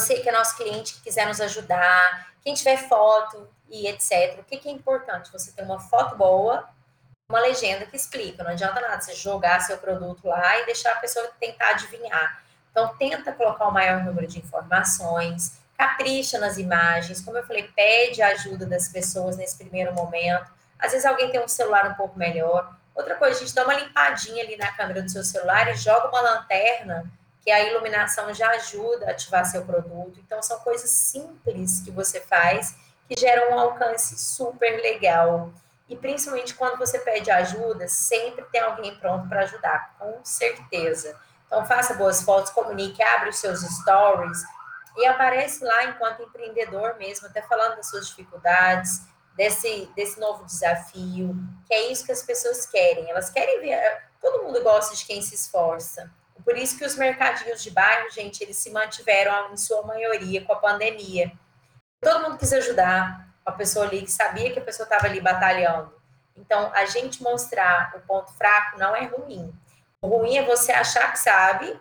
Você 0.00 0.20
que 0.20 0.28
é 0.28 0.32
nosso 0.32 0.56
cliente, 0.56 0.94
que 0.94 1.02
quiser 1.02 1.26
nos 1.26 1.38
ajudar, 1.38 2.32
quem 2.40 2.54
tiver 2.54 2.78
foto 2.88 3.46
e 3.68 3.86
etc. 3.86 4.38
O 4.38 4.44
que, 4.44 4.56
que 4.56 4.70
é 4.70 4.72
importante? 4.72 5.30
Você 5.30 5.52
ter 5.52 5.62
uma 5.64 5.78
foto 5.78 6.16
boa, 6.16 6.66
uma 7.28 7.40
legenda 7.40 7.84
que 7.84 7.96
explica. 7.96 8.42
Não 8.42 8.52
adianta 8.52 8.80
nada 8.80 9.02
você 9.02 9.14
jogar 9.14 9.60
seu 9.60 9.76
produto 9.76 10.26
lá 10.26 10.60
e 10.60 10.64
deixar 10.64 10.92
a 10.92 11.00
pessoa 11.00 11.30
tentar 11.38 11.70
adivinhar. 11.70 12.42
Então, 12.70 12.96
tenta 12.96 13.32
colocar 13.32 13.66
o 13.66 13.72
maior 13.72 14.02
número 14.02 14.26
de 14.26 14.38
informações, 14.38 15.58
capricha 15.76 16.38
nas 16.38 16.56
imagens. 16.56 17.20
Como 17.20 17.36
eu 17.36 17.46
falei, 17.46 17.64
pede 17.76 18.22
a 18.22 18.28
ajuda 18.28 18.64
das 18.64 18.88
pessoas 18.88 19.36
nesse 19.36 19.58
primeiro 19.58 19.92
momento. 19.92 20.50
Às 20.78 20.92
vezes 20.92 21.04
alguém 21.04 21.30
tem 21.30 21.42
um 21.42 21.48
celular 21.48 21.86
um 21.90 21.94
pouco 21.94 22.18
melhor. 22.18 22.77
Outra 22.98 23.14
coisa, 23.14 23.36
a 23.36 23.38
gente 23.38 23.54
dá 23.54 23.62
uma 23.62 23.74
limpadinha 23.74 24.42
ali 24.42 24.56
na 24.56 24.72
câmera 24.72 25.00
do 25.00 25.08
seu 25.08 25.22
celular 25.22 25.68
e 25.68 25.76
joga 25.76 26.08
uma 26.08 26.20
lanterna, 26.20 27.08
que 27.44 27.48
a 27.48 27.62
iluminação 27.62 28.34
já 28.34 28.50
ajuda 28.50 29.06
a 29.06 29.10
ativar 29.12 29.44
seu 29.44 29.64
produto. 29.64 30.18
Então, 30.18 30.42
são 30.42 30.58
coisas 30.58 30.90
simples 30.90 31.80
que 31.80 31.92
você 31.92 32.20
faz 32.20 32.74
que 33.08 33.14
geram 33.16 33.52
um 33.54 33.58
alcance 33.60 34.18
super 34.18 34.82
legal. 34.82 35.52
E 35.88 35.94
principalmente 35.94 36.54
quando 36.54 36.76
você 36.76 36.98
pede 36.98 37.30
ajuda, 37.30 37.86
sempre 37.86 38.44
tem 38.46 38.60
alguém 38.60 38.96
pronto 38.96 39.28
para 39.28 39.42
ajudar, 39.42 39.94
com 39.96 40.18
certeza. 40.24 41.16
Então, 41.46 41.64
faça 41.64 41.94
boas 41.94 42.22
fotos, 42.22 42.50
comunique, 42.50 43.00
abre 43.00 43.28
os 43.28 43.36
seus 43.36 43.60
stories 43.60 44.42
e 44.96 45.06
aparece 45.06 45.64
lá 45.64 45.84
enquanto 45.84 46.24
empreendedor 46.24 46.96
mesmo, 46.96 47.28
até 47.28 47.42
falando 47.42 47.76
das 47.76 47.88
suas 47.88 48.08
dificuldades, 48.08 49.02
desse, 49.38 49.88
desse 49.94 50.18
novo 50.18 50.44
desafio, 50.44 51.32
que 51.64 51.72
é 51.72 51.92
isso 51.92 52.04
que 52.04 52.10
as 52.10 52.24
pessoas 52.24 52.66
querem. 52.66 53.08
Elas 53.08 53.30
querem 53.30 53.60
ver, 53.60 54.02
todo 54.20 54.42
mundo 54.42 54.60
gosta 54.64 54.96
de 54.96 55.06
quem 55.06 55.22
se 55.22 55.36
esforça. 55.36 56.10
Por 56.44 56.56
isso 56.56 56.76
que 56.76 56.84
os 56.84 56.96
mercadinhos 56.96 57.62
de 57.62 57.70
bairro, 57.70 58.10
gente, 58.10 58.42
eles 58.42 58.56
se 58.56 58.70
mantiveram 58.70 59.52
em 59.52 59.56
sua 59.56 59.82
maioria 59.82 60.44
com 60.44 60.52
a 60.52 60.56
pandemia. 60.56 61.30
Todo 62.00 62.22
mundo 62.22 62.36
quis 62.36 62.52
ajudar 62.52 63.28
a 63.46 63.52
pessoa 63.52 63.86
ali 63.86 64.02
que 64.02 64.10
sabia 64.10 64.52
que 64.52 64.58
a 64.58 64.64
pessoa 64.64 64.84
estava 64.84 65.06
ali 65.06 65.20
batalhando. 65.20 65.92
Então, 66.36 66.72
a 66.74 66.84
gente 66.86 67.22
mostrar 67.22 67.92
o 67.96 68.00
ponto 68.00 68.32
fraco 68.32 68.78
não 68.78 68.94
é 68.94 69.04
ruim. 69.04 69.52
O 70.02 70.08
ruim 70.08 70.36
é 70.36 70.44
você 70.44 70.72
achar 70.72 71.12
que 71.12 71.18
sabe 71.18 71.78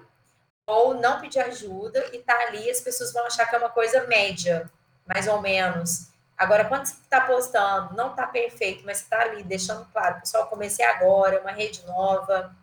ou 0.68 0.96
não 0.96 1.22
pedir 1.22 1.40
ajuda 1.40 2.06
e 2.14 2.20
tá 2.20 2.38
ali, 2.48 2.70
as 2.70 2.82
pessoas 2.82 3.14
vão 3.14 3.26
achar 3.26 3.48
que 3.48 3.56
é 3.56 3.60
uma 3.60 3.70
coisa 3.70 4.06
média, 4.06 4.70
mais 5.08 5.28
ou 5.28 5.42
menos. 5.42 6.10
Agora, 6.38 6.66
quando 6.66 6.86
você 6.86 6.94
está 6.94 7.22
postando, 7.22 7.96
não 7.96 8.12
está 8.12 8.28
perfeito, 8.28 8.86
mas 8.86 9.02
está 9.02 9.22
ali 9.22 9.42
deixando 9.42 9.86
claro, 9.92 10.20
pessoal, 10.20 10.46
comecei 10.48 10.86
agora, 10.86 11.42
uma 11.42 11.52
rede 11.52 11.84
nova, 11.88 12.56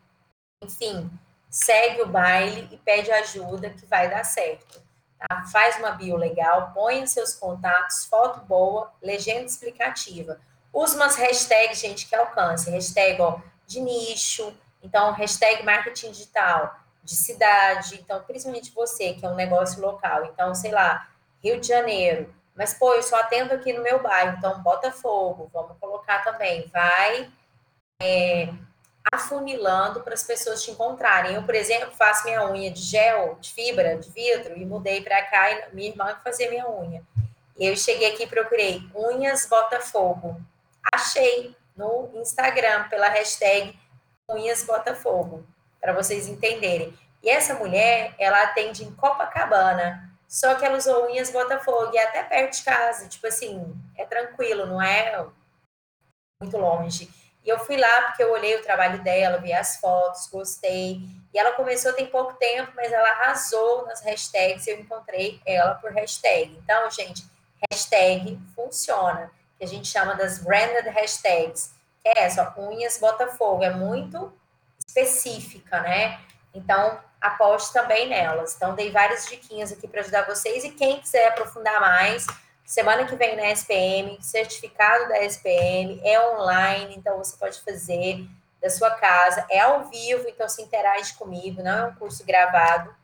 enfim, 0.62 1.10
segue 1.50 2.02
o 2.02 2.06
baile 2.06 2.68
e 2.70 2.76
pede 2.76 3.10
ajuda 3.10 3.70
que 3.70 3.84
vai 3.86 4.08
dar 4.08 4.24
certo. 4.24 4.80
Tá? 5.18 5.44
Faz 5.50 5.76
uma 5.76 5.90
bio 5.90 6.16
legal, 6.16 6.70
põe 6.72 7.04
seus 7.06 7.34
contatos, 7.34 8.04
foto 8.04 8.40
boa, 8.46 8.92
legenda 9.02 9.46
explicativa. 9.46 10.38
Usa 10.72 10.96
umas 10.96 11.16
hashtags, 11.16 11.80
gente, 11.80 12.06
que 12.06 12.14
alcance. 12.14 12.70
Hashtag 12.70 13.20
ó, 13.20 13.38
de 13.66 13.80
nicho, 13.80 14.56
então 14.82 15.12
hashtag 15.12 15.64
marketing 15.64 16.10
digital, 16.10 16.76
de 17.02 17.14
cidade, 17.14 17.96
então 17.96 18.22
principalmente 18.22 18.72
você, 18.72 19.14
que 19.14 19.24
é 19.24 19.28
um 19.28 19.34
negócio 19.34 19.80
local. 19.80 20.24
Então, 20.26 20.54
sei 20.54 20.70
lá, 20.70 21.08
Rio 21.42 21.60
de 21.60 21.68
Janeiro. 21.68 22.34
Mas, 22.55 22.74
pô, 22.74 22.94
eu 22.94 23.02
só 23.02 23.16
atendo 23.16 23.52
aqui 23.52 23.72
no 23.72 23.82
meu 23.82 24.00
bairro, 24.00 24.36
então 24.38 24.62
Botafogo, 24.62 25.50
vamos 25.52 25.76
colocar 25.78 26.22
também. 26.22 26.66
Vai 26.72 27.28
é, 28.00 28.48
afunilando 29.12 30.00
para 30.02 30.14
as 30.14 30.22
pessoas 30.22 30.62
te 30.62 30.70
encontrarem. 30.70 31.34
Eu, 31.34 31.42
por 31.42 31.55
exemplo, 31.55 31.90
faço 31.92 32.24
minha 32.24 32.48
unha 32.48 32.70
de 32.70 32.80
gel, 32.80 33.36
de 33.40 33.52
fibra, 33.52 33.96
de 33.96 34.11
vidro, 34.11 34.57
e 34.57 34.64
mudei 34.64 35.02
para 35.02 35.22
cá 35.22 35.50
e 35.50 35.74
minha 35.74 35.90
irmã 35.90 36.16
fazia 36.22 36.48
minha 36.48 36.68
unha. 36.68 37.02
Eu 37.59 37.76
cheguei 37.76 38.12
aqui 38.12 38.24
e 38.24 38.28
procurei 38.28 38.82
unhas 38.94 39.46
Botafogo. 39.46 40.40
Achei 40.92 41.57
no 41.76 42.11
Instagram 42.14 42.88
pela 42.88 43.09
hashtag 43.09 43.78
unhas 44.28 44.64
Botafogo, 44.64 45.44
para 45.80 45.92
vocês 45.92 46.28
entenderem. 46.28 46.96
E 47.22 47.28
essa 47.28 47.55
mulher, 47.55 48.14
ela 48.18 48.42
atende 48.42 48.84
em 48.84 48.92
Copacabana, 48.92 50.11
só 50.28 50.54
que 50.54 50.64
ela 50.64 50.76
usou 50.76 51.06
unhas 51.06 51.30
Botafogo 51.30 51.92
e 51.92 51.98
é 51.98 52.04
até 52.04 52.22
perto 52.24 52.56
de 52.56 52.62
casa, 52.62 53.08
tipo 53.08 53.26
assim, 53.26 53.74
é 53.96 54.04
tranquilo, 54.04 54.66
não 54.66 54.80
é 54.80 55.26
muito 56.40 56.56
longe. 56.58 57.10
E 57.44 57.48
eu 57.48 57.58
fui 57.58 57.76
lá 57.76 58.02
porque 58.02 58.22
eu 58.22 58.32
olhei 58.32 58.56
o 58.56 58.62
trabalho 58.62 59.02
dela, 59.02 59.38
vi 59.38 59.52
as 59.52 59.76
fotos, 59.76 60.26
gostei. 60.28 61.02
E 61.32 61.38
ela 61.38 61.52
começou 61.52 61.92
tem 61.92 62.06
pouco 62.06 62.34
tempo, 62.34 62.72
mas 62.74 62.90
ela 62.90 63.08
arrasou 63.08 63.84
nas 63.86 64.02
hashtags. 64.02 64.66
Eu 64.66 64.80
encontrei 64.80 65.42
ela 65.44 65.74
por 65.74 65.92
hashtag. 65.92 66.56
Então, 66.62 66.90
gente, 66.90 67.22
hashtag 67.70 68.40
funciona. 68.56 69.30
Que 69.58 69.64
a 69.64 69.68
gente 69.68 69.86
chama 69.86 70.14
das 70.14 70.38
branded 70.38 70.88
hashtags. 70.88 71.74
Que 72.02 72.08
é 72.08 72.24
essa, 72.24 72.54
unhas 72.56 72.98
Botafogo. 72.98 73.62
É 73.62 73.70
muito 73.70 74.32
específica, 74.86 75.80
né? 75.80 76.18
Então, 76.54 76.98
aposte 77.26 77.72
também 77.72 78.08
nelas. 78.08 78.54
Então, 78.54 78.74
dei 78.74 78.90
várias 78.90 79.26
diquinhas 79.26 79.72
aqui 79.72 79.88
para 79.88 80.00
ajudar 80.00 80.26
vocês. 80.26 80.64
E 80.64 80.70
quem 80.70 81.00
quiser 81.00 81.28
aprofundar 81.28 81.80
mais, 81.80 82.26
Semana 82.64 83.04
que 83.04 83.14
vem 83.14 83.36
na 83.36 83.50
SPM, 83.50 84.16
certificado 84.22 85.08
da 85.08 85.22
SPM, 85.22 86.00
é 86.02 86.18
online, 86.30 86.96
então 86.96 87.18
você 87.18 87.36
pode 87.36 87.60
fazer 87.60 88.26
da 88.60 88.70
sua 88.70 88.90
casa, 88.92 89.46
é 89.50 89.60
ao 89.60 89.84
vivo, 89.84 90.26
então 90.26 90.48
se 90.48 90.62
interage 90.62 91.12
comigo, 91.14 91.62
não 91.62 91.70
é 91.70 91.84
um 91.84 91.94
curso 91.94 92.24
gravado. 92.24 92.94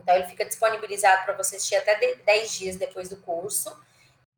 Então 0.00 0.16
ele 0.16 0.26
fica 0.26 0.44
disponibilizado 0.44 1.24
para 1.24 1.36
você 1.36 1.56
assistir 1.56 1.76
até 1.76 1.94
10 2.16 2.52
dias 2.52 2.76
depois 2.76 3.08
do 3.08 3.18
curso. 3.18 3.72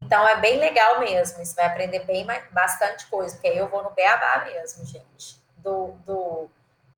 Então 0.02 0.28
é 0.28 0.36
bem 0.36 0.58
legal 0.58 1.00
mesmo, 1.00 1.42
você 1.42 1.54
vai 1.54 1.64
aprender 1.64 2.00
bem 2.00 2.26
bastante 2.50 3.06
coisa, 3.06 3.34
porque 3.34 3.48
aí 3.48 3.56
eu 3.56 3.68
vou 3.68 3.82
no 3.82 3.90
beabá 3.92 4.44
mesmo, 4.44 4.84
gente, 4.84 5.40
do, 5.56 5.92
do 6.04 6.50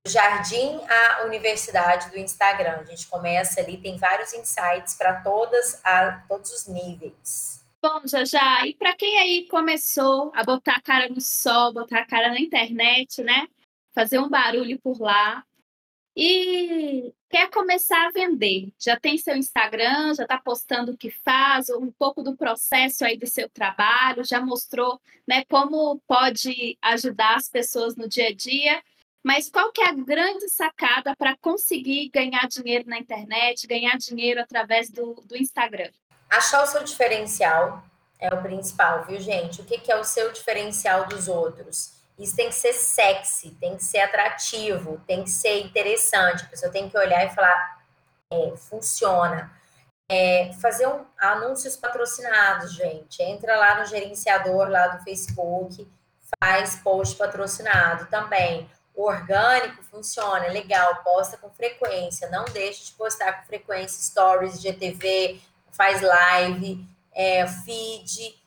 jardim 0.06 0.80
à 0.88 1.24
universidade 1.24 2.10
do 2.10 2.18
Instagram. 2.18 2.78
A 2.80 2.84
gente 2.84 3.06
começa 3.08 3.60
ali, 3.60 3.76
tem 3.78 3.96
vários 3.96 4.32
insights 4.34 4.96
para 4.96 5.20
todas 5.22 5.80
a 5.84 6.24
todos 6.28 6.50
os 6.52 6.66
níveis. 6.66 7.64
Bom, 7.82 8.00
já 8.06 8.24
já, 8.24 8.66
e 8.66 8.74
para 8.74 8.94
quem 8.96 9.18
aí 9.18 9.46
começou 9.48 10.32
a 10.34 10.42
botar 10.42 10.76
a 10.76 10.80
cara 10.80 11.08
no 11.08 11.20
sol, 11.20 11.72
botar 11.72 12.00
a 12.00 12.06
cara 12.06 12.30
na 12.30 12.40
internet, 12.40 13.22
né? 13.22 13.46
Fazer 13.94 14.18
um 14.18 14.28
barulho 14.28 14.80
por 14.80 15.00
lá 15.00 15.44
e 16.16 17.12
quer 17.28 17.50
começar 17.50 18.06
a 18.06 18.10
vender, 18.10 18.72
já 18.78 18.98
tem 18.98 19.18
seu 19.18 19.36
Instagram, 19.36 20.14
já 20.14 20.22
está 20.22 20.38
postando 20.38 20.92
o 20.92 20.96
que 20.96 21.10
faz, 21.10 21.68
um 21.70 21.90
pouco 21.90 22.22
do 22.22 22.36
processo 22.36 23.04
aí 23.04 23.18
do 23.18 23.26
seu 23.26 23.48
trabalho, 23.48 24.24
já 24.24 24.40
mostrou 24.40 25.00
né, 25.26 25.44
como 25.46 26.00
pode 26.06 26.78
ajudar 26.80 27.34
as 27.36 27.48
pessoas 27.48 27.96
no 27.96 28.08
dia 28.08 28.28
a 28.28 28.34
dia 28.34 28.80
mas 29.24 29.48
qual 29.48 29.72
que 29.72 29.80
é 29.80 29.88
a 29.88 29.94
grande 29.94 30.48
sacada 30.50 31.16
para 31.16 31.34
conseguir 31.38 32.10
ganhar 32.10 32.46
dinheiro 32.46 32.84
na 32.86 32.98
internet, 32.98 33.66
ganhar 33.66 33.96
dinheiro 33.96 34.40
através 34.40 34.90
do, 34.90 35.14
do 35.24 35.34
Instagram? 35.34 35.90
Achar 36.28 36.62
o 36.62 36.66
seu 36.66 36.84
diferencial 36.84 37.82
é 38.20 38.28
o 38.28 38.42
principal, 38.42 39.04
viu, 39.04 39.18
gente? 39.18 39.62
O 39.62 39.64
que, 39.64 39.78
que 39.78 39.90
é 39.90 39.96
o 39.96 40.04
seu 40.04 40.30
diferencial 40.30 41.06
dos 41.06 41.26
outros? 41.26 41.94
Isso 42.18 42.36
tem 42.36 42.48
que 42.48 42.54
ser 42.54 42.74
sexy, 42.74 43.50
tem 43.52 43.76
que 43.76 43.82
ser 43.82 44.00
atrativo, 44.00 45.00
tem 45.06 45.24
que 45.24 45.30
ser 45.30 45.60
interessante. 45.62 46.44
A 46.44 46.48
pessoa 46.48 46.70
tem 46.70 46.88
que 46.88 46.96
olhar 46.96 47.24
e 47.24 47.30
falar, 47.30 47.82
é, 48.30 48.56
funciona. 48.56 49.50
É, 50.08 50.52
fazer 50.60 50.86
um, 50.86 51.04
anúncios 51.18 51.76
patrocinados, 51.76 52.74
gente. 52.74 53.22
Entra 53.22 53.56
lá 53.56 53.80
no 53.80 53.86
gerenciador 53.86 54.68
lá 54.68 54.88
do 54.88 55.02
Facebook, 55.02 55.90
faz 56.38 56.76
post 56.76 57.16
patrocinado 57.16 58.06
também. 58.06 58.68
O 58.94 59.08
orgânico 59.08 59.82
funciona, 59.82 60.46
legal, 60.48 61.02
posta 61.02 61.36
com 61.36 61.50
frequência, 61.50 62.30
não 62.30 62.44
deixe 62.44 62.84
de 62.86 62.92
postar 62.92 63.32
com 63.40 63.46
frequência 63.46 64.00
stories, 64.00 64.60
GTV, 64.60 65.40
faz 65.72 66.00
live, 66.00 66.86
é, 67.12 67.44
feed. 67.46 68.40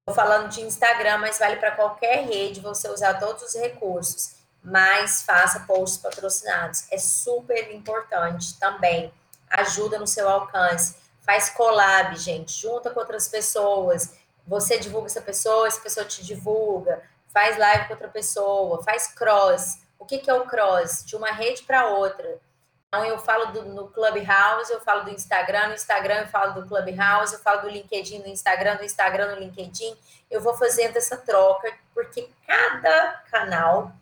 Estou 0.00 0.14
falando 0.14 0.48
de 0.48 0.60
Instagram, 0.60 1.18
mas 1.18 1.40
vale 1.40 1.56
para 1.56 1.72
qualquer 1.72 2.24
rede 2.24 2.60
você 2.60 2.88
usar 2.88 3.14
todos 3.14 3.42
os 3.42 3.54
recursos. 3.54 4.36
Mas 4.62 5.22
faça 5.22 5.60
posts 5.60 6.00
patrocinados. 6.00 6.86
É 6.92 6.98
super 6.98 7.74
importante 7.74 8.58
também. 8.58 9.12
Ajuda 9.50 9.98
no 9.98 10.06
seu 10.06 10.28
alcance. 10.28 10.96
Faz 11.20 11.50
collab, 11.50 12.16
gente. 12.16 12.52
Junta 12.52 12.90
com 12.90 13.00
outras 13.00 13.28
pessoas. 13.28 14.14
Você 14.46 14.78
divulga 14.78 15.06
essa 15.06 15.20
pessoa, 15.20 15.66
essa 15.66 15.80
pessoa 15.80 16.06
te 16.06 16.24
divulga 16.24 17.02
faz 17.32 17.56
live 17.56 17.86
com 17.86 17.92
outra 17.94 18.08
pessoa, 18.08 18.82
faz 18.82 19.08
cross. 19.08 19.78
O 19.98 20.04
que, 20.04 20.18
que 20.18 20.30
é 20.30 20.34
o 20.34 20.46
cross? 20.46 21.04
De 21.04 21.16
uma 21.16 21.30
rede 21.30 21.62
para 21.62 21.88
outra. 21.88 22.40
Então, 22.88 23.04
eu 23.04 23.18
falo 23.18 23.52
do, 23.52 23.62
no 23.66 23.88
Clubhouse, 23.88 24.72
eu 24.72 24.80
falo 24.80 25.04
do 25.04 25.10
Instagram, 25.10 25.68
no 25.68 25.74
Instagram 25.74 26.20
eu 26.20 26.28
falo 26.28 26.54
do 26.54 26.66
Clubhouse, 26.66 27.34
eu 27.34 27.40
falo 27.40 27.62
do 27.62 27.68
LinkedIn 27.68 28.20
no 28.20 28.28
Instagram, 28.28 28.76
do 28.76 28.84
Instagram 28.84 29.34
no 29.34 29.40
LinkedIn. 29.40 29.94
Eu 30.30 30.40
vou 30.40 30.54
fazendo 30.54 30.96
essa 30.96 31.16
troca, 31.16 31.70
porque 31.92 32.30
cada 32.46 33.22
canal 33.30 33.92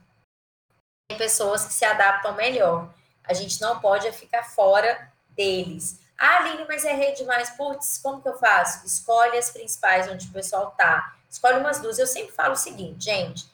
tem 1.08 1.18
pessoas 1.18 1.64
que 1.64 1.72
se 1.72 1.84
adaptam 1.84 2.34
melhor. 2.34 2.88
A 3.24 3.32
gente 3.32 3.60
não 3.60 3.80
pode 3.80 4.10
ficar 4.12 4.44
fora 4.44 5.12
deles. 5.30 6.00
Ah, 6.16 6.38
Aline, 6.38 6.64
mas 6.68 6.84
é 6.84 6.92
rede 6.92 7.18
demais. 7.18 7.50
Putz, 7.50 7.98
como 7.98 8.22
que 8.22 8.28
eu 8.28 8.38
faço? 8.38 8.86
Escolhe 8.86 9.36
as 9.36 9.50
principais 9.50 10.08
onde 10.08 10.28
o 10.28 10.32
pessoal 10.32 10.70
tá. 10.78 11.15
Escolhe 11.28 11.58
umas 11.58 11.80
duas. 11.80 11.98
Eu 11.98 12.06
sempre 12.06 12.32
falo 12.32 12.52
o 12.52 12.56
seguinte, 12.56 13.04
gente. 13.04 13.46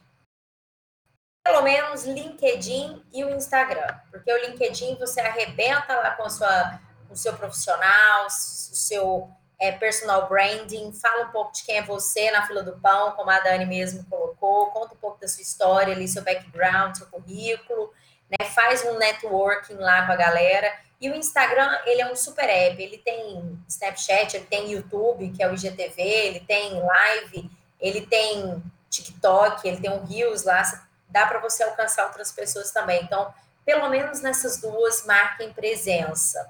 Pelo 1.45 1.63
menos 1.63 2.05
LinkedIn 2.05 3.05
e 3.13 3.25
o 3.25 3.31
Instagram. 3.31 3.99
Porque 4.11 4.33
o 4.33 4.47
LinkedIn 4.47 4.97
você 4.97 5.21
arrebenta 5.21 5.95
lá 5.97 6.13
com, 6.13 6.29
sua, 6.31 6.81
com 7.09 7.15
o 7.15 7.17
seu 7.17 7.33
profissional, 7.35 8.27
o 8.27 8.31
seu 8.31 9.31
é, 9.63 9.71
personal 9.71 10.29
branding, 10.29 10.93
fala 10.93 11.25
um 11.25 11.31
pouco 11.31 11.53
de 11.53 11.63
quem 11.63 11.79
é 11.79 11.83
você 11.83 12.33
na 12.33 12.45
fila 12.45 12.65
do 12.65 12.81
pão, 12.81 13.13
como 13.13 13.31
a 13.31 13.39
Dani 13.39 13.65
mesmo 13.65 14.05
colocou, 14.11 14.67
conta 14.73 14.95
um 14.95 14.99
pouco 14.99 15.21
da 15.21 15.29
sua 15.29 15.41
história 15.41 15.95
ali, 15.95 16.09
seu 16.09 16.23
background, 16.23 16.97
seu 16.97 17.07
currículo, 17.07 17.93
né? 18.29 18.49
Faz 18.49 18.85
um 18.85 18.99
networking 18.99 19.75
lá 19.75 20.05
com 20.05 20.13
a 20.13 20.17
galera. 20.17 20.73
E 21.01 21.09
o 21.09 21.15
Instagram, 21.15 21.79
ele 21.87 22.01
é 22.03 22.11
um 22.11 22.17
super 22.17 22.49
app, 22.49 22.83
ele 22.83 22.99
tem 22.99 23.61
Snapchat, 23.69 24.37
ele 24.37 24.47
tem 24.47 24.73
YouTube, 24.73 25.31
que 25.31 25.43
é 25.43 25.49
o 25.49 25.55
IGTV, 25.55 26.03
ele 26.03 26.41
tem 26.41 26.81
live, 26.81 27.51
ele 27.83 28.07
tem 28.07 28.63
TikTok, 28.89 29.67
ele 29.67 29.79
tem 29.79 29.91
um 29.91 30.05
Reels 30.07 30.45
lá, 30.45 30.63
dá 31.09 31.27
para 31.27 31.41
você 31.41 31.65
alcançar 31.65 32.07
outras 32.07 32.31
pessoas 32.31 32.71
também. 32.71 33.03
Então, 33.03 33.35
pelo 33.67 33.89
menos 33.89 34.21
nessas 34.21 34.59
duas, 34.59 35.05
marquem 35.05 35.53
presença. 35.53 36.49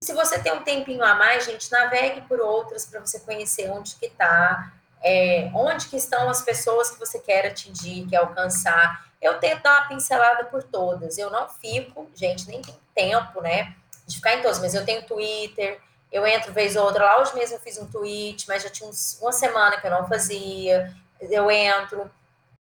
E 0.00 0.04
se 0.04 0.12
você 0.14 0.38
tem 0.38 0.52
um 0.52 0.62
tempinho 0.62 1.04
a 1.04 1.14
mais, 1.14 1.44
gente, 1.44 1.70
navegue 1.72 2.20
por 2.22 2.40
outras 2.40 2.86
para 2.86 3.00
você 3.00 3.18
conhecer 3.20 3.68
onde 3.70 3.96
que 3.96 4.06
está, 4.06 4.72
é, 5.02 5.50
onde 5.54 5.88
que 5.88 5.96
estão 5.96 6.30
as 6.30 6.42
pessoas 6.42 6.90
que 6.90 6.98
você 6.98 7.18
quer 7.18 7.46
atingir, 7.46 8.06
quer 8.08 8.18
alcançar. 8.18 9.06
Eu 9.20 9.40
tento 9.40 9.62
dar 9.62 9.80
uma 9.80 9.88
pincelada 9.88 10.44
por 10.44 10.62
todas. 10.62 11.18
Eu 11.18 11.30
não 11.30 11.48
fico, 11.48 12.08
gente, 12.14 12.46
nem 12.48 12.62
tenho 12.62 12.78
tempo, 12.94 13.40
né, 13.40 13.74
de 14.06 14.16
ficar 14.16 14.34
em 14.34 14.42
todas, 14.42 14.60
mas 14.60 14.74
eu 14.74 14.84
tenho 14.84 15.04
Twitter, 15.04 15.80
eu 16.10 16.26
entro 16.26 16.52
vez 16.52 16.74
ou 16.76 16.84
outra, 16.84 17.04
lá 17.04 17.20
hoje 17.20 17.34
mesmo 17.34 17.56
eu 17.56 17.60
fiz 17.60 17.78
um 17.78 17.86
tweet, 17.86 18.46
mas 18.48 18.62
já 18.62 18.70
tinha 18.70 18.88
uns, 18.88 19.18
uma 19.20 19.32
semana 19.32 19.80
que 19.80 19.86
eu 19.86 19.90
não 19.90 20.08
fazia. 20.08 20.92
Eu 21.20 21.50
entro. 21.50 22.10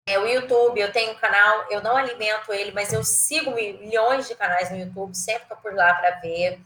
É, 0.08 0.18
o 0.18 0.26
YouTube, 0.26 0.80
eu 0.80 0.92
tenho 0.92 1.12
um 1.12 1.16
canal, 1.16 1.66
eu 1.70 1.84
não 1.84 1.96
alimento 1.96 2.52
ele, 2.52 2.72
mas 2.72 2.92
eu 2.92 3.04
sigo 3.04 3.52
milhões 3.52 4.28
de 4.28 4.34
canais 4.34 4.72
no 4.72 4.78
YouTube, 4.78 5.16
sempre 5.16 5.44
estou 5.44 5.58
por 5.58 5.74
lá 5.74 5.94
para 5.94 6.20
ver. 6.20 6.60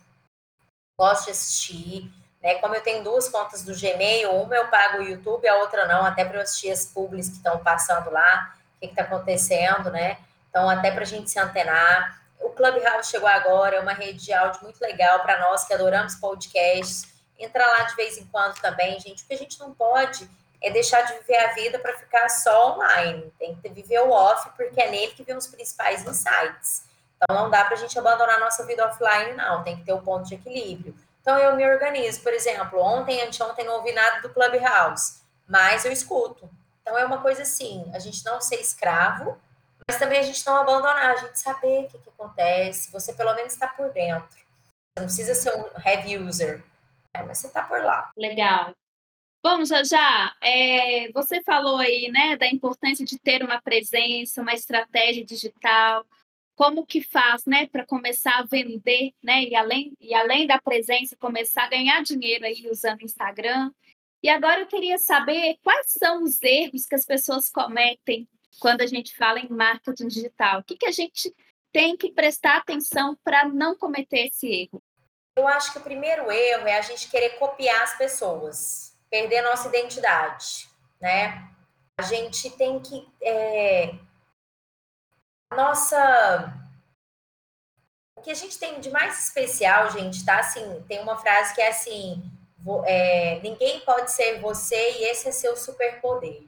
Gosto 0.97 1.25
de 1.25 1.31
assistir. 1.31 2.09
Né? 2.41 2.55
Como 2.55 2.73
eu 2.73 2.81
tenho 2.81 3.03
duas 3.03 3.27
contas 3.27 3.63
do 3.63 3.77
Gmail, 3.77 4.31
uma 4.31 4.55
eu 4.55 4.67
pago 4.69 4.99
o 4.99 5.03
YouTube, 5.03 5.47
a 5.47 5.57
outra 5.57 5.85
não, 5.85 6.05
até 6.05 6.23
para 6.23 6.37
eu 6.37 6.41
assistir 6.41 6.71
as 6.71 6.85
publis 6.85 7.27
que 7.27 7.35
estão 7.35 7.59
passando 7.59 8.09
lá, 8.09 8.55
o 8.77 8.79
que 8.79 8.85
está 8.85 9.03
acontecendo, 9.03 9.91
né? 9.91 10.17
Então, 10.49 10.69
até 10.69 10.91
para 10.91 11.01
a 11.01 11.05
gente 11.05 11.29
se 11.29 11.39
antenar 11.39 12.22
o 12.43 12.49
Clubhouse 12.51 13.09
chegou 13.09 13.27
agora, 13.27 13.77
é 13.77 13.79
uma 13.79 13.93
rede 13.93 14.25
de 14.25 14.33
áudio 14.33 14.61
muito 14.63 14.79
legal 14.81 15.19
para 15.21 15.39
nós 15.39 15.65
que 15.65 15.73
adoramos 15.73 16.15
podcasts. 16.15 17.11
Entra 17.39 17.65
lá 17.65 17.83
de 17.83 17.95
vez 17.95 18.17
em 18.17 18.25
quando 18.25 18.59
também, 18.59 18.99
gente, 18.99 19.23
porque 19.23 19.33
a 19.33 19.37
gente 19.37 19.59
não 19.59 19.73
pode 19.73 20.29
é 20.63 20.71
deixar 20.71 21.01
de 21.01 21.13
viver 21.19 21.37
a 21.37 21.53
vida 21.53 21.77
para 21.77 21.93
ficar 21.97 22.29
só 22.29 22.73
online. 22.73 23.31
Tem 23.37 23.53
que 23.53 23.67
viver 23.67 23.99
o 23.99 24.11
off, 24.11 24.49
porque 24.55 24.81
é 24.81 24.89
nele 24.89 25.11
que 25.11 25.21
vem 25.21 25.35
os 25.35 25.45
principais 25.45 26.05
insights. 26.05 26.83
Então 27.17 27.35
não 27.35 27.49
dá 27.49 27.65
para 27.65 27.73
a 27.73 27.77
gente 27.77 27.99
abandonar 27.99 28.39
nossa 28.39 28.65
vida 28.65 28.87
offline, 28.87 29.33
não. 29.33 29.61
Tem 29.61 29.75
que 29.75 29.83
ter 29.83 29.91
o 29.91 29.97
um 29.97 30.01
ponto 30.01 30.25
de 30.25 30.35
equilíbrio. 30.35 30.95
Então 31.21 31.37
eu 31.37 31.53
me 31.57 31.69
organizo. 31.69 32.21
Por 32.21 32.33
exemplo, 32.33 32.79
ontem, 32.79 33.21
anteontem, 33.21 33.65
não 33.65 33.75
ouvi 33.75 33.91
nada 33.91 34.21
do 34.21 34.29
Clubhouse, 34.29 35.21
mas 35.45 35.83
eu 35.83 35.91
escuto. 35.91 36.49
Então 36.81 36.97
é 36.97 37.03
uma 37.03 37.21
coisa 37.21 37.43
assim, 37.43 37.89
a 37.93 37.99
gente 37.99 38.23
não 38.25 38.39
ser 38.39 38.55
escravo, 38.55 39.37
mas 39.87 39.99
também 39.99 40.19
a 40.19 40.23
gente 40.23 40.45
não 40.45 40.57
abandonar, 40.57 41.11
a 41.11 41.15
gente 41.15 41.39
saber 41.39 41.85
o 41.85 41.87
que, 41.87 41.97
que 41.97 42.09
acontece, 42.09 42.91
você 42.91 43.13
pelo 43.13 43.33
menos 43.35 43.53
está 43.53 43.67
por 43.67 43.91
dentro. 43.91 44.37
Você 44.37 44.99
não 44.99 45.05
precisa 45.05 45.35
ser 45.35 45.55
um 45.55 45.65
heavy 45.85 46.17
user, 46.17 46.59
né? 47.15 47.23
mas 47.23 47.39
você 47.39 47.47
está 47.47 47.63
por 47.63 47.81
lá. 47.83 48.11
Legal. 48.17 48.73
Bom, 49.45 49.65
já 49.65 50.33
é, 50.41 51.11
você 51.11 51.43
falou 51.43 51.77
aí, 51.77 52.09
né, 52.09 52.37
da 52.37 52.47
importância 52.47 53.05
de 53.05 53.19
ter 53.19 53.43
uma 53.43 53.61
presença, 53.61 54.41
uma 54.41 54.53
estratégia 54.53 55.25
digital, 55.25 56.05
como 56.55 56.85
que 56.85 57.01
faz, 57.01 57.45
né, 57.45 57.67
para 57.67 57.85
começar 57.85 58.39
a 58.39 58.45
vender, 58.45 59.11
né, 59.21 59.43
e 59.43 59.53
além, 59.53 59.93
e 59.99 60.13
além 60.13 60.47
da 60.47 60.61
presença, 60.61 61.17
começar 61.17 61.63
a 61.65 61.69
ganhar 61.69 62.01
dinheiro 62.03 62.45
aí 62.45 62.69
usando 62.71 63.01
Instagram. 63.01 63.69
E 64.23 64.29
agora 64.29 64.61
eu 64.61 64.67
queria 64.67 64.97
saber 64.97 65.57
quais 65.61 65.87
são 65.91 66.23
os 66.23 66.41
erros 66.41 66.85
que 66.85 66.95
as 66.95 67.05
pessoas 67.05 67.49
cometem 67.49 68.25
quando 68.59 68.81
a 68.81 68.87
gente 68.87 69.15
fala 69.15 69.39
em 69.39 69.49
marketing 69.49 70.07
digital? 70.07 70.59
O 70.59 70.63
que, 70.63 70.77
que 70.77 70.85
a 70.85 70.91
gente 70.91 71.33
tem 71.71 71.97
que 71.97 72.11
prestar 72.11 72.57
atenção 72.57 73.17
para 73.23 73.47
não 73.47 73.75
cometer 73.75 74.27
esse 74.27 74.47
erro? 74.47 74.81
Eu 75.35 75.47
acho 75.47 75.71
que 75.71 75.79
o 75.79 75.83
primeiro 75.83 76.31
erro 76.31 76.67
é 76.67 76.77
a 76.77 76.81
gente 76.81 77.09
querer 77.09 77.31
copiar 77.39 77.81
as 77.81 77.97
pessoas, 77.97 78.95
perder 79.09 79.39
a 79.39 79.49
nossa 79.49 79.67
identidade, 79.67 80.69
né? 81.01 81.49
A 81.97 82.03
gente 82.03 82.49
tem 82.51 82.79
que. 82.79 83.07
É... 83.21 83.95
Nossa. 85.51 86.59
O 88.15 88.21
que 88.21 88.31
a 88.31 88.35
gente 88.35 88.57
tem 88.57 88.79
de 88.79 88.89
mais 88.89 89.19
especial, 89.27 89.91
gente, 89.91 90.23
tá? 90.23 90.39
Assim, 90.39 90.83
tem 90.87 91.01
uma 91.01 91.17
frase 91.17 91.53
que 91.55 91.61
é 91.61 91.69
assim: 91.69 92.23
é, 92.85 93.39
ninguém 93.41 93.79
pode 93.81 94.11
ser 94.11 94.39
você 94.39 94.99
e 94.99 95.03
esse 95.05 95.27
é 95.27 95.31
seu 95.31 95.55
superpoder. 95.55 96.43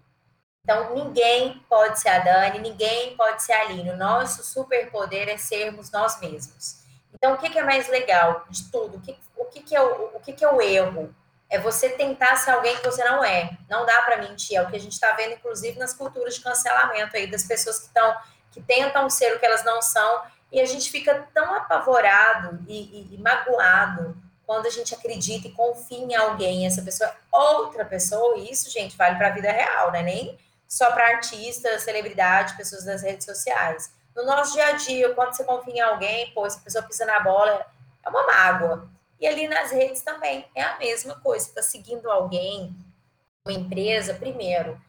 Então, 0.66 0.96
ninguém 0.96 1.64
pode 1.70 2.00
ser 2.00 2.10
a 2.10 2.18
Dani, 2.18 2.58
ninguém 2.58 3.16
pode 3.16 3.44
ser 3.44 3.54
a 3.54 3.62
Aline. 3.62 3.92
O 3.92 3.98
nosso 3.98 4.44
superpoder 4.44 5.30
é 5.30 5.38
sermos 5.38 5.92
nós 5.92 6.20
mesmos. 6.20 6.84
Então, 7.14 7.36
o 7.36 7.38
que, 7.38 7.56
é 7.56 7.64
mais 7.64 7.88
legal 7.88 8.44
de 8.50 8.72
tudo? 8.72 8.98
O 8.98 9.00
que, 9.00 9.16
o 9.38 9.46
que, 9.46 9.76
é, 9.76 9.82
o, 9.82 10.16
o 10.16 10.20
que, 10.20 10.44
é 10.44 10.52
o 10.52 10.60
erro? 10.60 11.14
É 11.52 11.60
você 11.60 11.90
tentar 11.90 12.36
ser 12.38 12.50
alguém 12.50 12.76
que 12.78 12.84
você 12.84 13.04
não 13.04 13.24
é. 13.24 13.56
Não 13.70 13.86
dá 13.86 14.02
para 14.02 14.18
mentir. 14.18 14.58
É 14.58 14.64
o 14.64 14.68
que 14.68 14.76
a 14.76 14.80
gente 14.80 14.94
está 14.94 15.12
vendo, 15.12 15.34
inclusive, 15.34 15.78
nas 15.78 15.94
culturas 15.94 16.34
de 16.34 16.42
cancelamento 16.42 17.16
aí, 17.16 17.28
das 17.28 17.44
pessoas 17.44 17.78
que 17.78 17.86
estão 17.86 18.16
que 18.52 18.62
tentam 18.62 19.08
ser 19.08 19.36
o 19.36 19.40
que 19.40 19.46
elas 19.46 19.64
não 19.64 19.84
são. 19.84 20.24
E 20.52 20.60
a 20.60 20.66
gente 20.66 20.90
fica 20.90 21.28
tão 21.32 21.54
apavorado 21.54 22.60
e, 22.68 23.12
e, 23.12 23.16
e 23.16 23.18
magoado 23.20 24.18
quando 24.48 24.66
a 24.66 24.70
gente 24.70 24.96
acredita 24.96 25.48
e 25.48 25.52
confia 25.52 25.98
em 25.98 26.16
alguém, 26.16 26.66
essa 26.66 26.82
pessoa 26.82 27.10
é 27.10 27.16
outra 27.32 27.84
pessoa, 27.84 28.38
e 28.38 28.52
isso, 28.52 28.70
gente, 28.70 28.96
vale 28.96 29.16
para 29.18 29.28
a 29.28 29.32
vida 29.32 29.52
real, 29.52 29.92
né? 29.92 30.04
Nem 30.04 30.38
só 30.68 30.92
para 30.92 31.16
artistas, 31.16 31.84
celebridades, 31.84 32.56
pessoas 32.56 32.84
das 32.84 33.02
redes 33.02 33.26
sociais. 33.26 33.92
No 34.16 34.26
nosso 34.26 34.54
dia 34.54 34.68
a 34.68 34.72
dia, 34.74 35.14
quando 35.14 35.36
você 35.36 35.44
confia 35.44 35.74
em 35.74 35.82
alguém, 35.82 36.32
pô, 36.34 36.46
essa 36.46 36.60
pessoa 36.60 36.84
pisa 36.84 37.06
na 37.06 37.20
bola, 37.20 37.66
é 38.04 38.10
uma 38.10 38.26
mágoa. 38.26 38.90
E 39.20 39.28
ali 39.28 39.48
nas 39.48 39.72
redes 39.72 40.02
também 40.02 40.46
é 40.56 40.64
a 40.64 40.78
mesma 40.78 41.16
coisa. 41.20 41.46
Você 41.46 41.52
está 41.52 41.62
seguindo 41.62 42.10
alguém, 42.10 42.76
uma 43.46 43.54
empresa, 43.54 44.14
primeiro, 44.14 44.80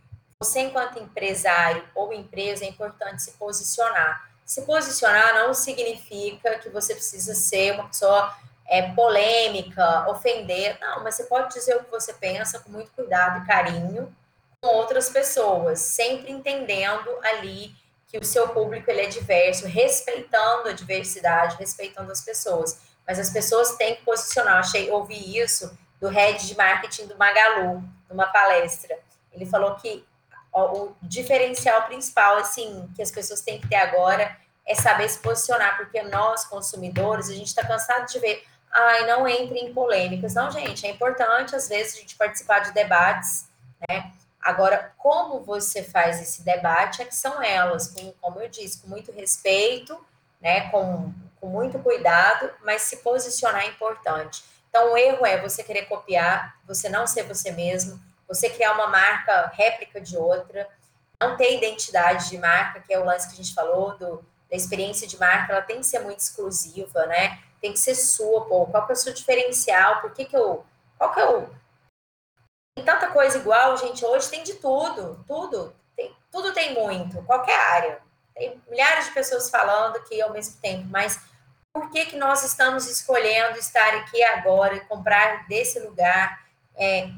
você 0.41 0.61
enquanto 0.61 0.99
empresário 0.99 1.85
ou 1.95 2.13
empresa 2.13 2.65
é 2.65 2.69
importante 2.69 3.23
se 3.23 3.33
posicionar. 3.33 4.31
Se 4.45 4.63
posicionar 4.63 5.35
não 5.35 5.53
significa 5.55 6.59
que 6.59 6.69
você 6.69 6.95
precisa 6.95 7.35
ser 7.35 7.73
uma 7.73 7.89
pessoa 7.89 8.35
é, 8.69 8.93
polêmica, 8.93 10.09
ofender. 10.09 10.79
Não, 10.81 11.03
mas 11.03 11.17
você 11.17 11.25
pode 11.25 11.53
dizer 11.55 11.77
o 11.77 11.85
que 11.85 11.91
você 11.91 12.13
pensa 12.13 12.61
com 12.61 12.71
muito 12.71 12.93
cuidado 12.93 13.43
e 13.43 13.47
carinho 13.47 14.15
com 14.61 14.69
outras 14.69 15.09
pessoas, 15.09 15.81
sempre 15.81 16.31
entendendo 16.33 17.11
ali 17.23 17.75
que 18.09 18.19
o 18.19 18.25
seu 18.25 18.49
público 18.49 18.91
ele 18.91 19.03
é 19.03 19.07
diverso, 19.07 19.67
respeitando 19.67 20.69
a 20.69 20.73
diversidade, 20.73 21.57
respeitando 21.57 22.11
as 22.13 22.21
pessoas. 22.21 22.81
Mas 23.07 23.19
as 23.19 23.31
pessoas 23.31 23.77
têm 23.77 23.97
que 23.97 24.05
posicionar. 24.05 24.59
Achei, 24.59 24.91
ouvi 24.91 25.39
isso 25.39 25.77
do 26.01 26.09
head 26.09 26.47
de 26.47 26.57
marketing 26.57 27.07
do 27.07 27.17
Magalu, 27.17 27.83
numa 28.09 28.27
palestra. 28.27 28.99
Ele 29.33 29.47
falou 29.47 29.75
que 29.77 30.05
o 30.53 30.95
diferencial 31.03 31.83
principal, 31.83 32.39
assim, 32.39 32.89
que 32.97 33.03
as 33.03 33.11
pessoas 33.11 33.43
têm 33.43 33.61
que 33.61 33.69
ter 33.69 33.77
agora 33.77 34.37
é 34.67 34.75
saber 34.75 35.09
se 35.09 35.19
posicionar, 35.19 35.77
porque 35.77 36.03
nós, 36.03 36.45
consumidores, 36.45 37.29
a 37.29 37.35
gente 37.35 37.49
está 37.49 37.65
cansado 37.65 38.07
de 38.11 38.19
ver, 38.19 38.43
ai, 38.73 39.07
não 39.07 39.29
entre 39.29 39.59
em 39.59 39.73
polêmicas. 39.73 40.35
Não, 40.35 40.51
gente, 40.51 40.87
é 40.87 40.91
importante, 40.91 41.55
às 41.55 41.69
vezes, 41.69 41.95
a 41.95 42.01
gente 42.01 42.17
participar 42.17 42.61
de 42.61 42.73
debates, 42.73 43.49
né? 43.89 44.11
Agora, 44.47 44.93
como 44.97 45.41
você 45.41 45.83
faz 45.83 46.23
esse 46.23 46.43
debate 46.43 47.03
é 47.03 47.05
que 47.05 47.17
são 47.17 47.43
elas, 47.43 47.89
com, 47.89 48.13
como 48.21 48.41
eu 48.41 48.49
disse, 48.49 48.81
com 48.81 48.87
muito 48.87 49.11
respeito, 49.11 49.99
né, 50.41 50.71
com, 50.71 51.13
com 51.41 51.49
muito 51.49 51.81
cuidado, 51.81 52.49
mas 52.63 52.83
se 52.83 52.99
posicionar 52.99 53.65
é 53.65 53.67
importante. 53.67 54.45
Então, 54.69 54.93
o 54.93 54.97
erro 54.97 55.27
é 55.27 55.43
você 55.43 55.65
querer 55.65 55.87
copiar, 55.87 56.61
você 56.65 56.89
não 56.89 57.09
ser 57.09 57.25
você 57.25 57.51
mesmo, 57.51 58.01
você 58.29 58.49
criar 58.49 58.75
uma 58.75 58.87
marca 58.87 59.51
réplica 59.53 60.01
de 60.01 60.17
outra, 60.17 60.69
não 61.21 61.37
ter 61.37 61.57
identidade 61.57 62.31
de 62.31 62.39
marca, 62.39 62.79
que 62.79 62.95
é 62.95 63.01
o 63.01 63.05
lance 63.05 63.27
que 63.27 63.35
a 63.35 63.43
gente 63.43 63.53
falou 63.53 63.99
do, 63.99 64.25
da 64.49 64.57
experiência 64.57 65.09
de 65.09 65.19
marca, 65.19 65.55
ela 65.55 65.63
tem 65.63 65.81
que 65.81 65.87
ser 65.87 65.99
muito 65.99 66.21
exclusiva, 66.21 67.05
né? 67.07 67.41
Tem 67.61 67.73
que 67.73 67.81
ser 67.81 67.97
sua, 67.97 68.45
pô. 68.47 68.65
Qual 68.67 68.87
que 68.87 68.93
é 68.93 68.95
o 68.95 68.97
seu 68.97 69.13
diferencial? 69.13 70.01
Por 70.03 70.13
que 70.13 70.25
que 70.25 70.37
eu... 70.37 70.65
Qual 70.97 71.13
que 71.13 71.19
é 71.19 71.29
o 71.29 71.51
tem 72.77 72.85
tanta 72.85 73.09
coisa 73.09 73.39
igual, 73.39 73.75
gente. 73.79 74.05
Hoje 74.05 74.29
tem 74.29 74.43
de 74.43 74.55
tudo, 74.55 75.25
tudo. 75.27 75.75
Tem, 75.97 76.15
tudo 76.31 76.53
tem 76.53 76.75
muito, 76.75 77.23
qualquer 77.23 77.59
área. 77.59 77.99
Tem 78.35 78.61
milhares 78.69 79.07
de 79.07 79.13
pessoas 79.13 79.49
falando 79.49 79.97
aqui 79.97 80.21
ao 80.21 80.31
mesmo 80.31 80.61
tempo, 80.61 80.87
mas 80.91 81.19
por 81.73 81.91
que, 81.91 82.05
que 82.05 82.17
nós 82.17 82.45
estamos 82.45 82.87
escolhendo 82.87 83.59
estar 83.59 83.95
aqui 83.95 84.23
agora 84.23 84.75
e 84.75 84.81
comprar 84.81 85.49
desse 85.49 85.81
lugar, 85.81 86.45
é, 86.77 87.09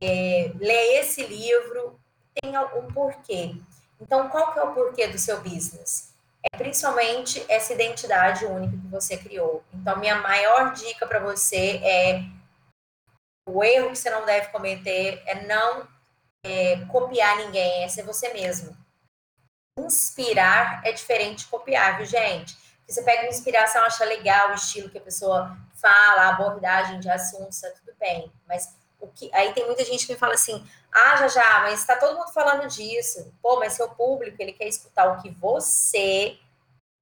é, 0.00 0.52
ler 0.54 1.00
esse 1.00 1.26
livro? 1.26 1.98
Tem 2.40 2.56
um 2.56 2.86
porquê. 2.92 3.56
Então, 4.00 4.28
qual 4.28 4.52
que 4.52 4.60
é 4.60 4.62
o 4.62 4.72
porquê 4.72 5.08
do 5.08 5.18
seu 5.18 5.40
business? 5.40 6.14
É 6.52 6.56
principalmente 6.56 7.44
essa 7.48 7.72
identidade 7.72 8.46
única 8.46 8.76
que 8.76 8.86
você 8.86 9.16
criou. 9.16 9.64
Então, 9.74 9.98
minha 9.98 10.16
maior 10.16 10.72
dica 10.72 11.04
para 11.04 11.18
você 11.18 11.80
é 11.82 12.22
o 13.50 13.64
erro 13.64 13.90
que 13.90 13.96
você 13.96 14.10
não 14.10 14.24
deve 14.24 14.48
cometer 14.48 15.22
é 15.26 15.46
não 15.46 15.88
é, 16.44 16.84
copiar 16.86 17.36
ninguém, 17.38 17.84
é 17.84 17.88
ser 17.88 18.02
você 18.02 18.32
mesmo. 18.32 18.76
Inspirar 19.78 20.82
é 20.84 20.92
diferente 20.92 21.44
de 21.44 21.46
copiar, 21.46 21.96
viu, 21.96 22.06
gente? 22.06 22.56
Você 22.88 23.02
pega 23.02 23.22
uma 23.22 23.28
inspiração, 23.28 23.84
acha 23.84 24.04
legal 24.04 24.50
o 24.50 24.54
estilo 24.54 24.90
que 24.90 24.98
a 24.98 25.02
pessoa 25.02 25.56
fala, 25.80 26.22
a 26.22 26.28
abordagem 26.30 26.98
de 26.98 27.08
assuntos, 27.08 27.60
tá 27.60 27.70
tudo 27.70 27.96
bem. 27.98 28.32
Mas 28.48 28.76
o 29.00 29.06
que, 29.06 29.30
aí 29.32 29.52
tem 29.52 29.64
muita 29.64 29.84
gente 29.84 30.06
que 30.06 30.16
fala 30.16 30.34
assim: 30.34 30.66
ah, 30.92 31.16
já 31.16 31.28
já, 31.28 31.60
mas 31.60 31.80
está 31.80 31.96
todo 31.96 32.16
mundo 32.16 32.32
falando 32.32 32.66
disso. 32.66 33.32
Pô, 33.40 33.58
mas 33.58 33.74
seu 33.74 33.88
público, 33.90 34.36
ele 34.40 34.52
quer 34.52 34.66
escutar 34.66 35.06
o 35.06 35.22
que 35.22 35.30
você, 35.30 36.38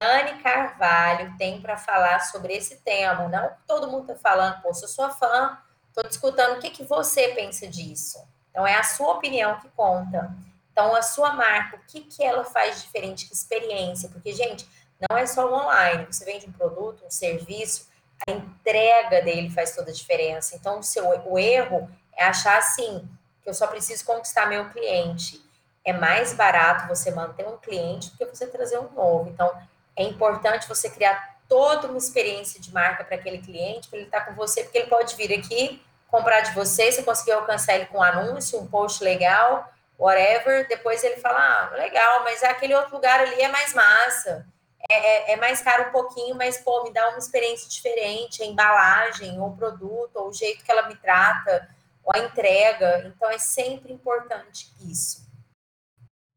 Anne 0.01 0.43
Carvalho, 0.43 1.37
tem 1.39 1.61
para 1.61 1.77
falar 1.77 2.21
sobre 2.21 2.55
esse 2.55 2.77
tema. 2.83 3.29
Não 3.29 3.51
todo 3.67 3.91
mundo 3.91 4.13
está 4.13 4.31
falando, 4.31 4.61
pô, 4.63 4.73
sou 4.75 4.89
sua 4.89 5.11
fã, 5.11 5.59
Estou 5.99 6.09
discutindo 6.09 6.53
o 6.53 6.61
que, 6.61 6.71
que 6.71 6.85
você 6.85 7.29
pensa 7.31 7.67
disso. 7.67 8.23
Então, 8.51 8.65
é 8.65 8.77
a 8.77 8.85
sua 8.85 9.15
opinião 9.15 9.59
que 9.59 9.69
conta. 9.71 10.33
Então, 10.71 10.95
a 10.95 11.03
sua 11.03 11.33
marca, 11.33 11.77
o 11.77 11.81
que, 11.89 12.03
que 12.03 12.23
ela 12.23 12.45
faz 12.45 12.83
diferente, 12.83 13.27
que 13.27 13.35
experiência? 13.35 14.09
Porque, 14.09 14.33
gente, 14.33 14.65
não 15.09 15.17
é 15.17 15.27
só 15.27 15.51
o 15.51 15.53
online. 15.53 16.07
Você 16.07 16.25
vende 16.25 16.47
um 16.47 16.53
produto, 16.53 17.05
um 17.05 17.11
serviço, 17.11 17.89
a 18.29 18.31
entrega 18.31 19.23
dele 19.23 19.51
faz 19.51 19.75
toda 19.75 19.91
a 19.91 19.95
diferença. 19.95 20.55
Então, 20.55 20.79
o, 20.79 20.83
seu, 20.85 21.05
o 21.29 21.37
erro 21.37 21.91
é 22.17 22.25
achar 22.25 22.59
assim, 22.59 23.09
que 23.43 23.51
eu 23.51 23.55
só 23.55 23.67
preciso 23.67 24.05
conquistar 24.05 24.47
meu 24.47 24.71
cliente. 24.71 25.43
É 25.85 25.93
mais 25.93 26.33
barato 26.33 26.87
você 26.87 27.11
manter 27.11 27.45
um 27.45 27.57
cliente 27.57 28.11
do 28.11 28.19
que 28.19 28.25
você 28.25 28.47
trazer 28.47 28.79
um 28.79 28.91
novo. 28.93 29.31
Então, 29.31 29.53
é 29.97 30.05
importante 30.05 30.69
você 30.69 30.89
criar 30.91 31.41
toda 31.49 31.89
uma 31.89 31.99
experiência 31.99 32.61
de 32.61 32.73
marca 32.73 33.03
para 33.03 33.17
aquele 33.17 33.39
cliente, 33.39 33.89
para 33.89 33.99
ele 33.99 34.07
estar 34.07 34.21
tá 34.21 34.27
com 34.27 34.35
você, 34.35 34.63
porque 34.63 34.79
ele 34.79 34.87
pode 34.87 35.17
vir 35.17 35.33
aqui 35.33 35.83
comprar 36.09 36.41
de 36.41 36.53
você, 36.53 36.91
você 36.91 37.03
conseguir 37.03 37.33
alcançar 37.33 37.75
ele 37.75 37.87
com 37.87 37.99
um 37.99 38.03
anúncio, 38.03 38.59
um 38.59 38.67
post 38.67 39.05
legal, 39.05 39.71
whatever, 39.99 40.67
depois 40.69 41.05
ele 41.05 41.17
fala, 41.17 41.39
ah, 41.39 41.77
legal, 41.77 42.25
mas 42.25 42.43
aquele 42.43 42.75
outro 42.75 42.95
lugar 42.95 43.21
ali 43.21 43.41
é 43.41 43.49
mais 43.49 43.75
massa. 43.75 44.47
é, 44.89 44.95
é, 44.95 45.33
é, 45.33 45.37
mais 45.37 45.61
caro 45.61 45.89
um 45.89 45.93
pouquinho, 45.93 46.35
mas, 46.37 46.59
pô, 46.59 46.85
me 46.85 46.93
dá 46.93 47.09
uma 47.09 47.19
experiência 47.19 47.69
diferente, 47.69 48.43
a 48.43 48.47
embalagem, 48.47 49.39
ou 49.41 49.49
o 49.49 49.57
produto, 49.57 50.17
ou 50.17 50.29
o 50.29 50.33
jeito 50.33 50.65
que 50.65 50.71
ela 50.71 50.89
me 50.89 50.97
trata, 50.97 51.69
ou 52.05 52.13
a 52.15 52.21
entrega. 52.21 53.05
Então, 53.07 53.29
é 53.31 53.39
sempre 53.39 53.93
importante 53.93 54.73
isso. 54.81 55.27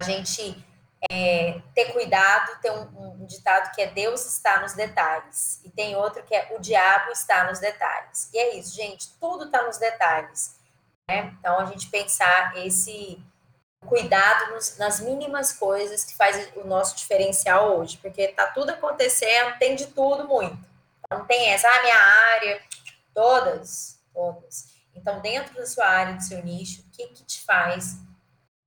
A 0.01 0.05
gente 0.05 0.65
é, 1.09 1.59
ter 1.73 1.91
cuidado, 1.93 2.59
tem 2.61 2.71
um, 2.71 3.21
um, 3.21 3.25
ditado 3.25 3.71
que 3.73 3.81
é 3.81 3.87
Deus 3.87 4.25
está 4.25 4.59
nos 4.61 4.73
detalhes, 4.73 5.61
e 5.63 5.69
tem 5.69 5.95
outro 5.95 6.23
que 6.23 6.35
é 6.35 6.49
o 6.55 6.59
diabo 6.59 7.11
está 7.11 7.45
nos 7.45 7.59
detalhes. 7.59 8.29
E 8.33 8.37
é 8.37 8.55
isso, 8.55 8.75
gente, 8.75 9.09
tudo 9.19 9.45
está 9.45 9.63
nos 9.63 9.77
detalhes. 9.77 10.55
Né? 11.09 11.33
Então, 11.39 11.59
a 11.59 11.65
gente 11.65 11.89
pensar 11.89 12.55
esse 12.57 13.23
cuidado 13.87 14.53
nos, 14.53 14.77
nas 14.77 14.99
mínimas 14.99 15.53
coisas 15.53 16.03
que 16.03 16.15
faz 16.15 16.51
o 16.55 16.67
nosso 16.67 16.95
diferencial 16.95 17.79
hoje, 17.79 17.97
porque 17.97 18.27
tá 18.27 18.47
tudo 18.47 18.69
acontecendo, 18.69 19.57
tem 19.57 19.75
de 19.75 19.87
tudo 19.87 20.27
muito. 20.27 20.57
Não 21.09 21.25
tem 21.25 21.49
essa, 21.49 21.67
ah, 21.67 21.81
minha 21.81 21.97
área, 22.35 22.61
todas, 23.13 23.99
todas. 24.13 24.71
Então, 24.93 25.19
dentro 25.19 25.55
da 25.55 25.65
sua 25.65 25.87
área, 25.87 26.13
do 26.13 26.23
seu 26.23 26.43
nicho, 26.43 26.81
o 26.81 26.91
que 26.91 27.07
que 27.07 27.23
te 27.23 27.41
faz 27.41 27.97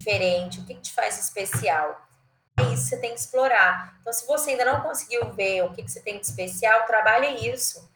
diferente, 0.01 0.61
o 0.61 0.65
que 0.65 0.75
que 0.75 0.81
te 0.81 0.93
faz 0.93 1.19
especial? 1.19 2.05
Isso 2.73 2.87
você 2.87 2.97
tem 2.97 3.13
que 3.13 3.21
explorar. 3.21 3.97
Então, 4.01 4.13
se 4.13 4.27
você 4.27 4.51
ainda 4.51 4.65
não 4.65 4.81
conseguiu 4.81 5.33
ver 5.33 5.63
o 5.63 5.73
que 5.73 5.83
que 5.83 5.91
você 5.91 6.01
tem 6.01 6.19
de 6.19 6.27
especial, 6.27 6.87
trabalhe 6.87 7.49
isso. 7.49 7.91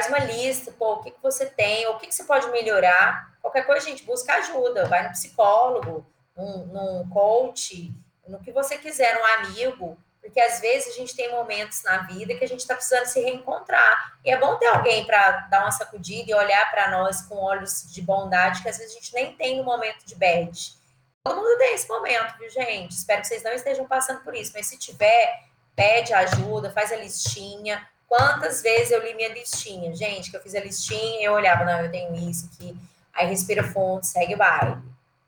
Faz 0.00 0.10
uma 0.10 0.18
lista, 0.18 0.72
pô, 0.72 0.94
o 0.94 1.02
que 1.02 1.10
que 1.10 1.22
você 1.22 1.46
tem, 1.46 1.86
o 1.86 1.98
que 1.98 2.06
que 2.06 2.14
você 2.14 2.24
pode 2.24 2.50
melhorar. 2.50 3.32
Qualquer 3.40 3.64
coisa, 3.66 3.86
gente, 3.86 4.04
busca 4.04 4.34
ajuda, 4.34 4.86
vai 4.86 5.04
no 5.04 5.10
psicólogo, 5.10 6.06
num, 6.36 6.66
num 6.66 7.08
coach, 7.10 7.92
no 8.26 8.38
que 8.40 8.52
você 8.52 8.78
quiser, 8.78 9.20
um 9.20 9.46
amigo, 9.46 9.98
porque 10.20 10.40
às 10.40 10.60
vezes 10.60 10.94
a 10.94 10.96
gente 10.96 11.16
tem 11.16 11.30
momentos 11.30 11.82
na 11.82 11.98
vida 12.02 12.34
que 12.34 12.44
a 12.44 12.48
gente 12.48 12.60
está 12.60 12.74
precisando 12.74 13.06
se 13.06 13.20
reencontrar. 13.20 14.18
E 14.24 14.30
é 14.30 14.38
bom 14.38 14.56
ter 14.56 14.66
alguém 14.66 15.04
para 15.04 15.48
dar 15.50 15.62
uma 15.62 15.72
sacudida 15.72 16.30
e 16.30 16.34
olhar 16.34 16.70
para 16.70 16.90
nós 16.90 17.22
com 17.22 17.36
olhos 17.36 17.92
de 17.92 18.00
bondade, 18.00 18.62
que 18.62 18.68
às 18.68 18.78
vezes 18.78 18.92
a 18.92 18.94
gente 18.94 19.12
nem 19.14 19.36
tem 19.36 19.56
no 19.56 19.64
momento 19.64 20.04
de 20.06 20.14
bad. 20.14 20.81
Todo 21.24 21.36
mundo 21.36 21.56
tem 21.58 21.74
esse 21.74 21.88
momento, 21.88 22.36
viu, 22.36 22.50
gente? 22.50 22.92
Espero 22.92 23.20
que 23.20 23.28
vocês 23.28 23.44
não 23.44 23.52
estejam 23.52 23.86
passando 23.86 24.20
por 24.22 24.34
isso, 24.34 24.52
mas 24.54 24.66
se 24.66 24.76
tiver, 24.76 25.44
pede 25.76 26.12
ajuda, 26.12 26.72
faz 26.72 26.90
a 26.90 26.96
listinha. 26.96 27.86
Quantas 28.08 28.60
vezes 28.60 28.90
eu 28.90 29.00
li 29.02 29.14
minha 29.14 29.32
listinha? 29.32 29.94
Gente, 29.94 30.30
que 30.30 30.36
eu 30.36 30.42
fiz 30.42 30.54
a 30.54 30.60
listinha 30.60 31.24
eu 31.24 31.32
olhava, 31.32 31.64
não, 31.64 31.80
eu 31.80 31.90
tenho 31.90 32.14
isso 32.28 32.50
aqui. 32.52 32.76
Aí 33.14 33.28
respira 33.28 33.62
fundo, 33.62 34.04
segue 34.04 34.34
o 34.34 34.36
baile. 34.36 34.72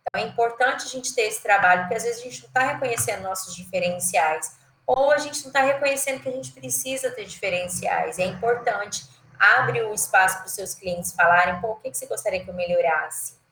Então, 0.00 0.20
é 0.20 0.26
importante 0.26 0.84
a 0.84 0.88
gente 0.88 1.14
ter 1.14 1.22
esse 1.22 1.42
trabalho, 1.42 1.82
porque 1.82 1.94
às 1.94 2.02
vezes 2.02 2.20
a 2.20 2.24
gente 2.24 2.40
não 2.40 2.48
está 2.48 2.60
reconhecendo 2.60 3.22
nossos 3.22 3.54
diferenciais, 3.54 4.56
ou 4.86 5.12
a 5.12 5.18
gente 5.18 5.40
não 5.42 5.48
está 5.48 5.60
reconhecendo 5.60 6.20
que 6.20 6.28
a 6.28 6.32
gente 6.32 6.52
precisa 6.52 7.10
ter 7.10 7.24
diferenciais. 7.24 8.18
É 8.18 8.24
importante, 8.24 9.06
abre 9.38 9.80
o 9.82 9.94
espaço 9.94 10.38
para 10.38 10.46
os 10.46 10.52
seus 10.52 10.74
clientes 10.74 11.12
falarem, 11.12 11.60
pô, 11.60 11.72
o 11.72 11.76
que, 11.76 11.90
que 11.90 11.96
você 11.96 12.06
gostaria 12.06 12.42
que 12.42 12.50
eu 12.50 12.54
melhorasse? 12.54 13.43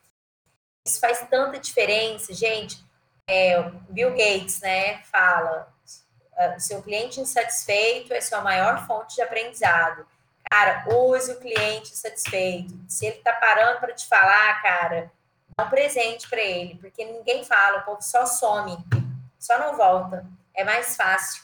Isso 0.86 0.98
faz 0.98 1.20
tanta 1.30 1.58
diferença, 1.58 2.32
gente. 2.34 2.82
É, 3.28 3.62
Bill 3.88 4.10
Gates, 4.10 4.60
né, 4.60 5.02
fala, 5.04 5.72
ah, 6.36 6.58
seu 6.58 6.82
cliente 6.82 7.20
insatisfeito 7.20 8.12
é 8.12 8.20
sua 8.20 8.40
maior 8.40 8.86
fonte 8.86 9.14
de 9.14 9.22
aprendizado. 9.22 10.06
Cara, 10.50 10.84
use 10.88 11.30
o 11.32 11.40
cliente 11.40 11.92
insatisfeito. 11.92 12.74
Se 12.88 13.06
ele 13.06 13.16
está 13.16 13.32
parando 13.32 13.80
para 13.80 13.94
te 13.94 14.06
falar, 14.06 14.60
cara, 14.60 15.10
um 15.58 15.68
presente 15.68 16.28
para 16.28 16.40
ele, 16.40 16.76
porque 16.80 17.04
ninguém 17.04 17.44
fala, 17.44 17.78
o 17.78 17.84
povo 17.84 18.02
só 18.02 18.26
some, 18.26 18.76
só 19.38 19.58
não 19.58 19.76
volta. 19.76 20.26
É 20.54 20.64
mais 20.64 20.96
fácil 20.96 21.42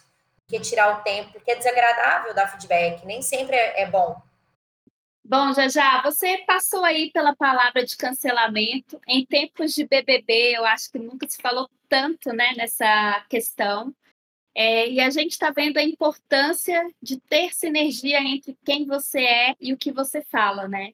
que 0.49 0.59
tirar 0.61 0.99
o 0.99 1.03
tempo, 1.03 1.32
porque 1.32 1.53
é 1.53 1.57
desagradável 1.57 2.34
dar 2.34 2.49
feedback, 2.49 3.05
nem 3.07 3.22
sempre 3.22 3.55
é, 3.55 3.82
é 3.82 3.86
bom. 3.86 4.20
Bom, 5.25 5.53
já 5.53 5.69
já, 5.69 6.03
você 6.03 6.39
passou 6.47 6.85
aí 6.85 7.11
pela 7.12 7.37
palavra 7.37 7.85
de 7.85 7.97
cancelamento. 7.97 9.01
Em 9.07 9.27
tempos 9.27 9.75
de 9.75 9.87
BBB, 9.87 10.57
eu 10.57 10.64
acho 10.64 10.91
que 10.91 10.99
nunca 10.99 11.29
se 11.29 11.41
falou 11.41 11.69
tanto 11.89 12.33
né, 12.33 12.55
nessa 12.57 13.25
questão. 13.29 13.95
É, 14.55 14.89
e 14.89 15.01
a 15.01 15.11
gente 15.11 15.33
está 15.33 15.51
vendo 15.51 15.77
a 15.77 15.83
importância 15.83 16.83
de 17.01 17.21
ter 17.21 17.55
sinergia 17.55 18.21
entre 18.21 18.57
quem 18.64 18.87
você 18.87 19.21
é 19.21 19.57
e 19.61 19.73
o 19.73 19.77
que 19.77 19.93
você 19.93 20.23
fala, 20.23 20.66
né? 20.66 20.93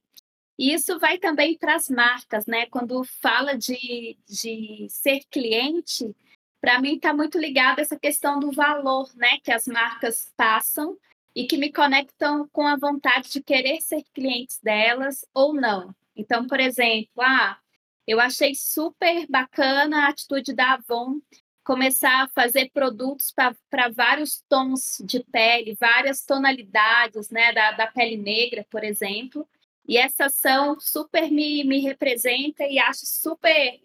E 0.59 0.73
isso 0.73 0.99
vai 0.99 1.19
também 1.19 1.57
para 1.57 1.75
as 1.75 1.89
marcas, 1.89 2.47
né? 2.47 2.67
Quando 2.67 3.03
fala 3.05 3.57
de, 3.57 4.19
de 4.27 4.87
ser 4.89 5.21
cliente, 5.31 6.15
para 6.61 6.81
mim 6.81 6.97
está 6.97 7.15
muito 7.15 7.39
ligado 7.39 7.81
essa 7.81 7.99
questão 7.99 8.39
do 8.39 8.53
valor, 8.53 9.11
né? 9.17 9.39
Que 9.43 9.53
as 9.53 9.67
marcas 9.67 10.33
passam 10.37 10.99
e 11.35 11.47
que 11.47 11.57
me 11.57 11.73
conectam 11.73 12.49
com 12.53 12.67
a 12.67 12.77
vontade 12.77 13.31
de 13.31 13.43
querer 13.43 13.81
ser 13.81 14.05
clientes 14.15 14.61
delas 14.63 15.27
ou 15.35 15.53
não. 15.53 15.95
Então, 16.17 16.47
por 16.47 16.61
exemplo, 16.61 17.21
ah, 17.21 17.59
eu 18.07 18.21
achei 18.21 18.55
super 18.55 19.27
bacana 19.29 20.05
a 20.05 20.09
atitude 20.09 20.53
da 20.53 20.75
Avon 20.75 21.21
começar 21.65 22.25
a 22.25 22.29
fazer 22.29 22.71
produtos 22.71 23.33
para 23.33 23.89
vários 23.89 24.43
tons 24.49 25.03
de 25.03 25.25
pele, 25.25 25.75
várias 25.81 26.23
tonalidades, 26.25 27.31
né, 27.31 27.53
da, 27.53 27.73
da 27.73 27.87
pele 27.87 28.19
negra, 28.19 28.67
por 28.71 28.85
exemplo. 28.85 29.49
E 29.89 29.97
essa 29.97 30.27
ação 30.27 30.79
super 30.79 31.31
me, 31.31 31.65
me 31.65 31.81
representa 31.81 32.65
e 32.65 32.79
acho 32.79 33.07
super 33.07 33.81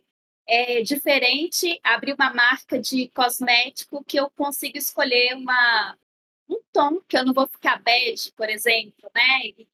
é, 0.45 0.82
diferente 0.82 1.80
abrir 1.84 2.14
uma 2.14 2.34
marca 2.34 2.80
de 2.80 3.08
cosmético 3.10 4.04
que 4.04 4.20
eu 4.20 4.30
consigo 4.32 4.78
escolher 4.78 5.36
uma, 5.36 5.97
um 6.50 6.62
tom, 6.74 7.00
que 7.08 7.18
eu 7.18 7.26
não 7.26 7.34
vou 7.34 7.47
ficar 7.47 7.82
bege, 7.82 8.32
por 8.32 8.50
exemplo, 8.50 9.10
né? 9.14 9.45
E 9.45 9.68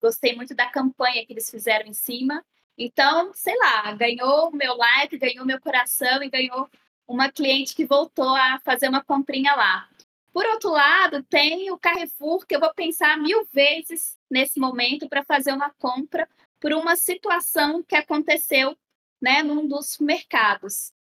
gostei 0.00 0.34
muito 0.34 0.54
da 0.54 0.66
campanha 0.70 1.24
que 1.26 1.32
eles 1.32 1.50
fizeram 1.50 1.86
em 1.86 1.94
cima. 1.94 2.44
Então, 2.78 3.32
sei 3.34 3.56
lá, 3.56 3.92
ganhou 3.92 4.48
o 4.48 4.56
meu 4.56 4.76
like, 4.76 5.18
ganhou 5.18 5.44
meu 5.44 5.60
coração 5.60 6.22
e 6.22 6.30
ganhou 6.30 6.68
uma 7.06 7.30
cliente 7.30 7.74
que 7.74 7.84
voltou 7.84 8.34
a 8.34 8.60
fazer 8.60 8.88
uma 8.88 9.02
comprinha 9.02 9.54
lá. 9.54 9.88
Por 10.32 10.44
outro 10.46 10.70
lado, 10.70 11.22
tem 11.22 11.70
o 11.70 11.78
Carrefour, 11.78 12.44
que 12.46 12.56
eu 12.56 12.60
vou 12.60 12.74
pensar 12.74 13.16
mil 13.18 13.46
vezes 13.52 14.18
nesse 14.28 14.58
momento 14.58 15.08
para 15.08 15.22
fazer 15.22 15.52
uma 15.52 15.70
compra 15.70 16.28
por 16.58 16.72
uma 16.72 16.96
situação 16.96 17.82
que 17.82 17.94
aconteceu 17.94 18.76
né, 19.20 19.42
num 19.42 19.66
dos 19.68 19.98
mercados. 19.98 20.93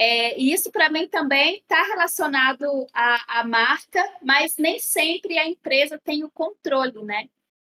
É, 0.00 0.38
e 0.40 0.52
isso, 0.52 0.70
para 0.70 0.88
mim, 0.88 1.08
também 1.08 1.56
está 1.56 1.82
relacionado 1.82 2.86
à, 2.94 3.40
à, 3.40 3.44
marca, 3.44 4.00
mas 4.22 4.56
nem 4.56 4.78
sempre 4.78 5.36
a 5.36 5.48
empresa 5.48 5.98
tem 5.98 6.22
o 6.22 6.30
controle, 6.30 7.02
né? 7.02 7.28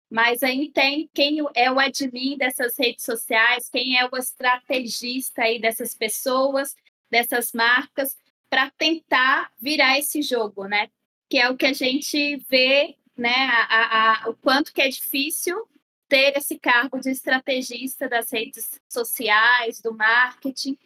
Mas 0.09 0.43
aí 0.43 0.69
tem 0.69 1.09
quem 1.13 1.37
é 1.55 1.71
o 1.71 1.79
admin 1.79 2.37
dessas 2.37 2.77
redes 2.77 3.05
sociais, 3.05 3.69
quem 3.69 3.97
é 3.97 4.05
o 4.05 4.17
estrategista 4.17 5.43
aí 5.43 5.59
dessas 5.59 5.95
pessoas, 5.95 6.75
dessas 7.09 7.53
marcas, 7.53 8.17
para 8.49 8.69
tentar 8.71 9.51
virar 9.59 9.97
esse 9.97 10.21
jogo, 10.21 10.65
né? 10.65 10.89
que 11.29 11.37
é 11.37 11.49
o 11.49 11.57
que 11.57 11.65
a 11.65 11.73
gente 11.73 12.37
vê, 12.49 12.95
né, 13.15 13.33
a, 13.69 14.23
a, 14.25 14.29
o 14.29 14.35
quanto 14.35 14.73
que 14.73 14.81
é 14.81 14.87
difícil 14.87 15.67
ter 16.07 16.37
esse 16.37 16.57
cargo 16.57 16.99
de 16.99 17.11
estrategista 17.11 18.07
das 18.07 18.31
redes 18.31 18.79
sociais, 18.87 19.81
do 19.81 19.93
marketing, 19.93 20.77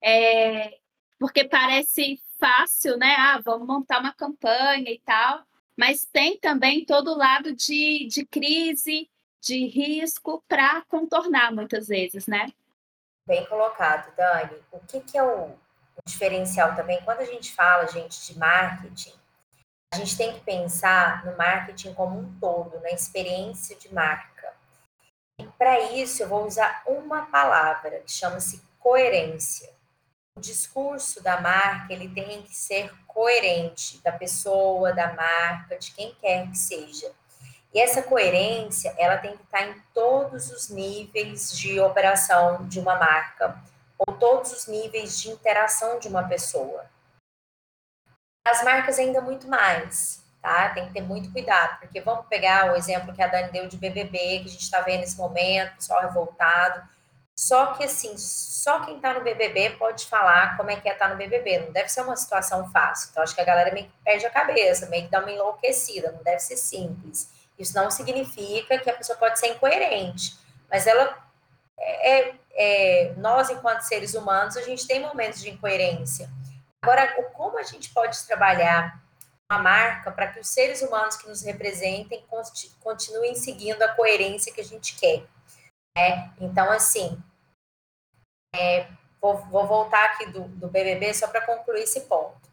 é, 0.00 0.78
porque 1.18 1.44
parece 1.44 2.20
fácil, 2.38 2.96
né? 2.96 3.14
Ah, 3.18 3.40
vamos 3.44 3.66
montar 3.66 4.00
uma 4.00 4.12
campanha 4.12 4.90
e 4.90 5.00
tal, 5.00 5.42
mas 5.76 6.06
tem 6.12 6.38
também 6.38 6.84
todo 6.84 7.12
o 7.12 7.16
lado 7.16 7.54
de, 7.54 8.06
de 8.06 8.24
crise, 8.24 9.10
de 9.40 9.66
risco 9.66 10.42
para 10.48 10.82
contornar 10.82 11.52
muitas 11.52 11.88
vezes, 11.88 12.26
né? 12.26 12.52
Bem 13.26 13.44
colocado, 13.46 14.14
Dani. 14.16 14.58
O 14.72 14.80
que, 14.80 15.00
que 15.00 15.18
é 15.18 15.22
o, 15.22 15.50
o 15.50 16.02
diferencial 16.06 16.74
também? 16.74 17.00
Quando 17.04 17.20
a 17.20 17.26
gente 17.26 17.52
fala, 17.52 17.86
gente, 17.86 18.32
de 18.32 18.38
marketing, 18.38 19.12
a 19.92 19.96
gente 19.96 20.16
tem 20.16 20.32
que 20.32 20.40
pensar 20.40 21.24
no 21.24 21.36
marketing 21.36 21.94
como 21.94 22.18
um 22.18 22.38
todo, 22.38 22.80
na 22.80 22.90
experiência 22.90 23.76
de 23.76 23.92
marca. 23.92 24.52
E 25.38 25.46
para 25.58 25.92
isso 25.92 26.22
eu 26.22 26.28
vou 26.28 26.46
usar 26.46 26.82
uma 26.86 27.26
palavra 27.26 28.00
que 28.00 28.10
chama-se 28.10 28.62
coerência. 28.78 29.77
O 30.38 30.40
discurso 30.40 31.20
da 31.20 31.40
marca 31.40 31.92
ele 31.92 32.08
tem 32.08 32.42
que 32.42 32.54
ser 32.54 32.94
coerente 33.08 34.00
da 34.04 34.12
pessoa, 34.12 34.92
da 34.92 35.12
marca, 35.12 35.76
de 35.76 35.90
quem 35.90 36.14
quer 36.14 36.48
que 36.48 36.56
seja. 36.56 37.10
E 37.74 37.80
essa 37.80 38.02
coerência, 38.02 38.94
ela 38.96 39.18
tem 39.18 39.36
que 39.36 39.42
estar 39.42 39.62
em 39.62 39.82
todos 39.92 40.52
os 40.52 40.68
níveis 40.68 41.50
de 41.58 41.80
operação 41.80 42.68
de 42.68 42.78
uma 42.78 42.94
marca, 42.94 43.60
ou 43.98 44.14
todos 44.14 44.52
os 44.52 44.68
níveis 44.68 45.20
de 45.20 45.28
interação 45.28 45.98
de 45.98 46.06
uma 46.06 46.28
pessoa. 46.28 46.86
As 48.46 48.62
marcas 48.62 48.96
ainda 48.96 49.20
muito 49.20 49.48
mais, 49.48 50.24
tá? 50.40 50.68
Tem 50.68 50.86
que 50.86 50.92
ter 50.92 51.02
muito 51.02 51.32
cuidado, 51.32 51.80
porque 51.80 52.00
vamos 52.00 52.26
pegar 52.28 52.72
o 52.72 52.76
exemplo 52.76 53.12
que 53.12 53.20
a 53.20 53.26
Dani 53.26 53.50
deu 53.50 53.66
de 53.66 53.76
BBB, 53.76 54.18
que 54.38 54.44
a 54.44 54.52
gente 54.52 54.62
está 54.62 54.82
vendo 54.82 55.00
nesse 55.00 55.18
momento, 55.18 55.74
pessoal 55.74 56.02
revoltado. 56.02 56.88
Só 57.38 57.66
que, 57.74 57.84
assim, 57.84 58.18
só 58.18 58.80
quem 58.80 58.98
tá 58.98 59.14
no 59.14 59.20
BBB 59.20 59.76
pode 59.78 60.06
falar 60.06 60.56
como 60.56 60.72
é 60.72 60.80
que 60.80 60.88
é 60.88 60.92
estar 60.92 61.06
tá 61.06 61.12
no 61.12 61.16
BBB. 61.16 61.60
Não 61.60 61.70
deve 61.70 61.88
ser 61.88 62.00
uma 62.00 62.16
situação 62.16 62.68
fácil. 62.72 63.10
Então, 63.12 63.22
acho 63.22 63.32
que 63.32 63.40
a 63.40 63.44
galera 63.44 63.72
meio 63.72 63.86
que 63.86 63.92
perde 64.04 64.26
a 64.26 64.30
cabeça, 64.30 64.86
meio 64.86 65.04
que 65.04 65.10
dá 65.12 65.20
uma 65.20 65.30
enlouquecida. 65.30 66.10
Não 66.10 66.20
deve 66.24 66.40
ser 66.40 66.56
simples. 66.56 67.30
Isso 67.56 67.76
não 67.76 67.92
significa 67.92 68.76
que 68.80 68.90
a 68.90 68.92
pessoa 68.92 69.16
pode 69.16 69.38
ser 69.38 69.54
incoerente. 69.54 70.36
Mas 70.68 70.88
ela 70.88 71.16
é, 71.78 72.10
é, 72.10 72.34
é 72.54 73.14
nós, 73.18 73.50
enquanto 73.50 73.82
seres 73.82 74.14
humanos, 74.14 74.56
a 74.56 74.62
gente 74.62 74.84
tem 74.84 74.98
momentos 74.98 75.40
de 75.40 75.48
incoerência. 75.48 76.28
Agora, 76.82 77.06
como 77.34 77.56
a 77.56 77.62
gente 77.62 77.90
pode 77.90 78.20
trabalhar 78.26 79.00
uma 79.48 79.62
marca 79.62 80.10
para 80.10 80.26
que 80.26 80.40
os 80.40 80.48
seres 80.48 80.82
humanos 80.82 81.14
que 81.14 81.28
nos 81.28 81.42
representem 81.42 82.26
continuem 82.80 83.36
seguindo 83.36 83.80
a 83.84 83.94
coerência 83.94 84.52
que 84.52 84.60
a 84.60 84.64
gente 84.64 84.96
quer? 84.96 85.22
É, 85.96 86.28
então, 86.40 86.70
assim, 86.70 87.20
é, 88.54 88.86
vou, 89.20 89.36
vou, 89.46 89.66
voltar 89.66 90.04
aqui 90.04 90.26
do, 90.26 90.42
do 90.42 90.68
BBB 90.68 91.12
só 91.14 91.28
para 91.28 91.40
concluir 91.40 91.82
esse 91.82 92.02
ponto. 92.02 92.48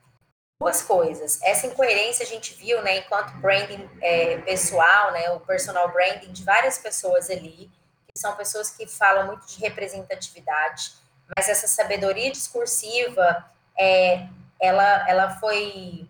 Duas 0.60 0.82
coisas. 0.82 1.42
Essa 1.42 1.68
incoerência 1.68 2.24
a 2.24 2.28
gente 2.28 2.54
viu, 2.54 2.82
né, 2.82 2.98
enquanto 2.98 3.38
branding 3.38 3.90
é, 4.02 4.38
pessoal, 4.40 5.12
né, 5.12 5.30
o 5.32 5.40
personal 5.42 5.92
branding 5.92 6.32
de 6.32 6.44
várias 6.44 6.78
pessoas 6.78 7.30
ali, 7.30 7.70
que 8.08 8.20
são 8.20 8.36
pessoas 8.36 8.70
que 8.70 8.88
falam 8.88 9.28
muito 9.28 9.46
de 9.48 9.60
representatividade, 9.60 10.94
mas 11.36 11.50
essa 11.50 11.68
sabedoria 11.68 12.32
discursiva, 12.32 13.46
é, 13.78 14.28
ela, 14.60 15.10
ela 15.10 15.30
foi, 15.40 16.08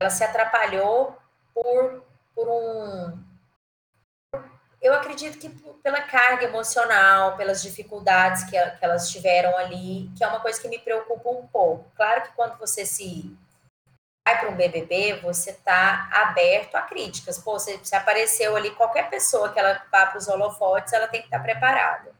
ela 0.00 0.10
se 0.10 0.24
atrapalhou 0.24 1.16
por, 1.54 2.02
por 2.34 2.48
um, 2.48 3.27
eu 4.80 4.94
acredito 4.94 5.38
que 5.38 5.48
pela 5.82 6.00
carga 6.02 6.44
emocional, 6.44 7.36
pelas 7.36 7.60
dificuldades 7.62 8.44
que, 8.44 8.50
que 8.50 8.84
elas 8.84 9.10
tiveram 9.10 9.56
ali, 9.56 10.10
que 10.16 10.22
é 10.22 10.28
uma 10.28 10.40
coisa 10.40 10.60
que 10.60 10.68
me 10.68 10.78
preocupa 10.78 11.28
um 11.30 11.46
pouco. 11.48 11.90
Claro 11.96 12.22
que 12.22 12.32
quando 12.32 12.56
você 12.58 12.86
se 12.86 13.36
vai 14.26 14.38
para 14.38 14.50
um 14.50 14.56
BBB, 14.56 15.20
você 15.20 15.50
está 15.50 16.08
aberto 16.12 16.76
a 16.76 16.82
críticas. 16.82 17.38
Pô, 17.38 17.58
se, 17.58 17.80
se 17.82 17.96
apareceu 17.96 18.54
ali 18.54 18.70
qualquer 18.72 19.10
pessoa 19.10 19.52
que 19.52 19.58
ela 19.58 19.82
vá 19.90 20.06
para 20.06 20.18
os 20.18 20.28
holofotes, 20.28 20.92
ela 20.92 21.08
tem 21.08 21.20
que 21.20 21.26
estar 21.26 21.38
tá 21.38 21.44
preparada. 21.44 22.16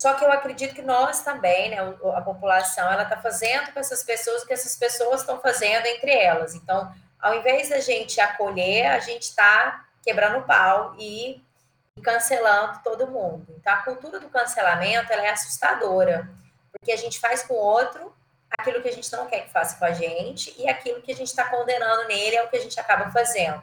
Só 0.00 0.14
que 0.14 0.24
eu 0.24 0.32
acredito 0.32 0.74
que 0.74 0.82
nós 0.82 1.22
também, 1.22 1.70
né, 1.70 1.78
a 2.14 2.20
população, 2.22 2.90
ela 2.90 3.02
está 3.02 3.16
fazendo 3.20 3.72
com 3.72 3.80
essas 3.80 4.02
pessoas 4.04 4.42
o 4.42 4.46
que 4.46 4.52
essas 4.52 4.76
pessoas 4.76 5.20
estão 5.20 5.40
fazendo 5.40 5.86
entre 5.86 6.12
elas. 6.12 6.54
Então, 6.54 6.92
ao 7.20 7.34
invés 7.34 7.68
da 7.68 7.80
gente 7.80 8.20
acolher, 8.20 8.86
a 8.86 9.00
gente 9.00 9.22
está 9.22 9.84
quebrando 10.02 10.38
o 10.38 10.42
pau 10.44 10.94
e 10.98 11.42
cancelando 12.00 12.80
todo 12.82 13.06
mundo. 13.06 13.46
Então, 13.58 13.72
a 13.72 13.82
cultura 13.82 14.18
do 14.20 14.28
cancelamento 14.28 15.12
ela 15.12 15.22
é 15.22 15.30
assustadora, 15.30 16.28
porque 16.72 16.92
a 16.92 16.96
gente 16.96 17.18
faz 17.18 17.42
com 17.42 17.54
o 17.54 17.58
outro 17.58 18.14
aquilo 18.58 18.80
que 18.82 18.88
a 18.88 18.92
gente 18.92 19.10
não 19.12 19.26
quer 19.26 19.42
que 19.42 19.52
faça 19.52 19.76
com 19.76 19.84
a 19.84 19.92
gente 19.92 20.54
e 20.58 20.68
aquilo 20.68 21.02
que 21.02 21.12
a 21.12 21.14
gente 21.14 21.28
está 21.28 21.48
condenando 21.48 22.08
nele 22.08 22.36
é 22.36 22.42
o 22.42 22.48
que 22.48 22.56
a 22.56 22.60
gente 22.60 22.78
acaba 22.80 23.10
fazendo. 23.10 23.62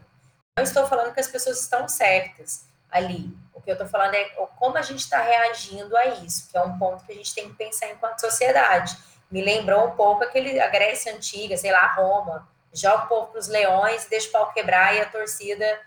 Não 0.58 0.64
estou 0.64 0.86
falando 0.88 1.14
que 1.14 1.20
as 1.20 1.28
pessoas 1.28 1.60
estão 1.60 1.88
certas 1.88 2.66
ali. 2.90 3.36
O 3.54 3.62
que 3.62 3.70
eu 3.70 3.74
estou 3.74 3.88
falando 3.88 4.14
é 4.14 4.24
como 4.58 4.78
a 4.78 4.82
gente 4.82 5.00
está 5.00 5.22
reagindo 5.22 5.98
a 5.98 6.06
isso, 6.06 6.50
que 6.50 6.58
é 6.58 6.62
um 6.62 6.78
ponto 6.78 7.04
que 7.04 7.12
a 7.12 7.16
gente 7.16 7.34
tem 7.34 7.50
que 7.50 7.56
pensar 7.56 7.90
enquanto 7.90 8.22
sociedade. 8.22 8.98
Me 9.30 9.42
lembrou 9.42 9.88
um 9.88 9.92
pouco 9.92 10.24
aquele, 10.24 10.60
a 10.60 10.68
Grécia 10.70 11.14
Antiga, 11.14 11.58
sei 11.58 11.72
lá, 11.72 11.94
Roma. 11.94 12.48
Joga 12.74 13.06
o 13.06 13.08
povo 13.08 13.32
para 13.32 13.40
os 13.40 13.48
leões, 13.48 14.06
deixa 14.06 14.30
o 14.30 14.32
pau 14.32 14.54
quebrar 14.54 14.96
e 14.96 15.02
a 15.02 15.06
torcida 15.06 15.80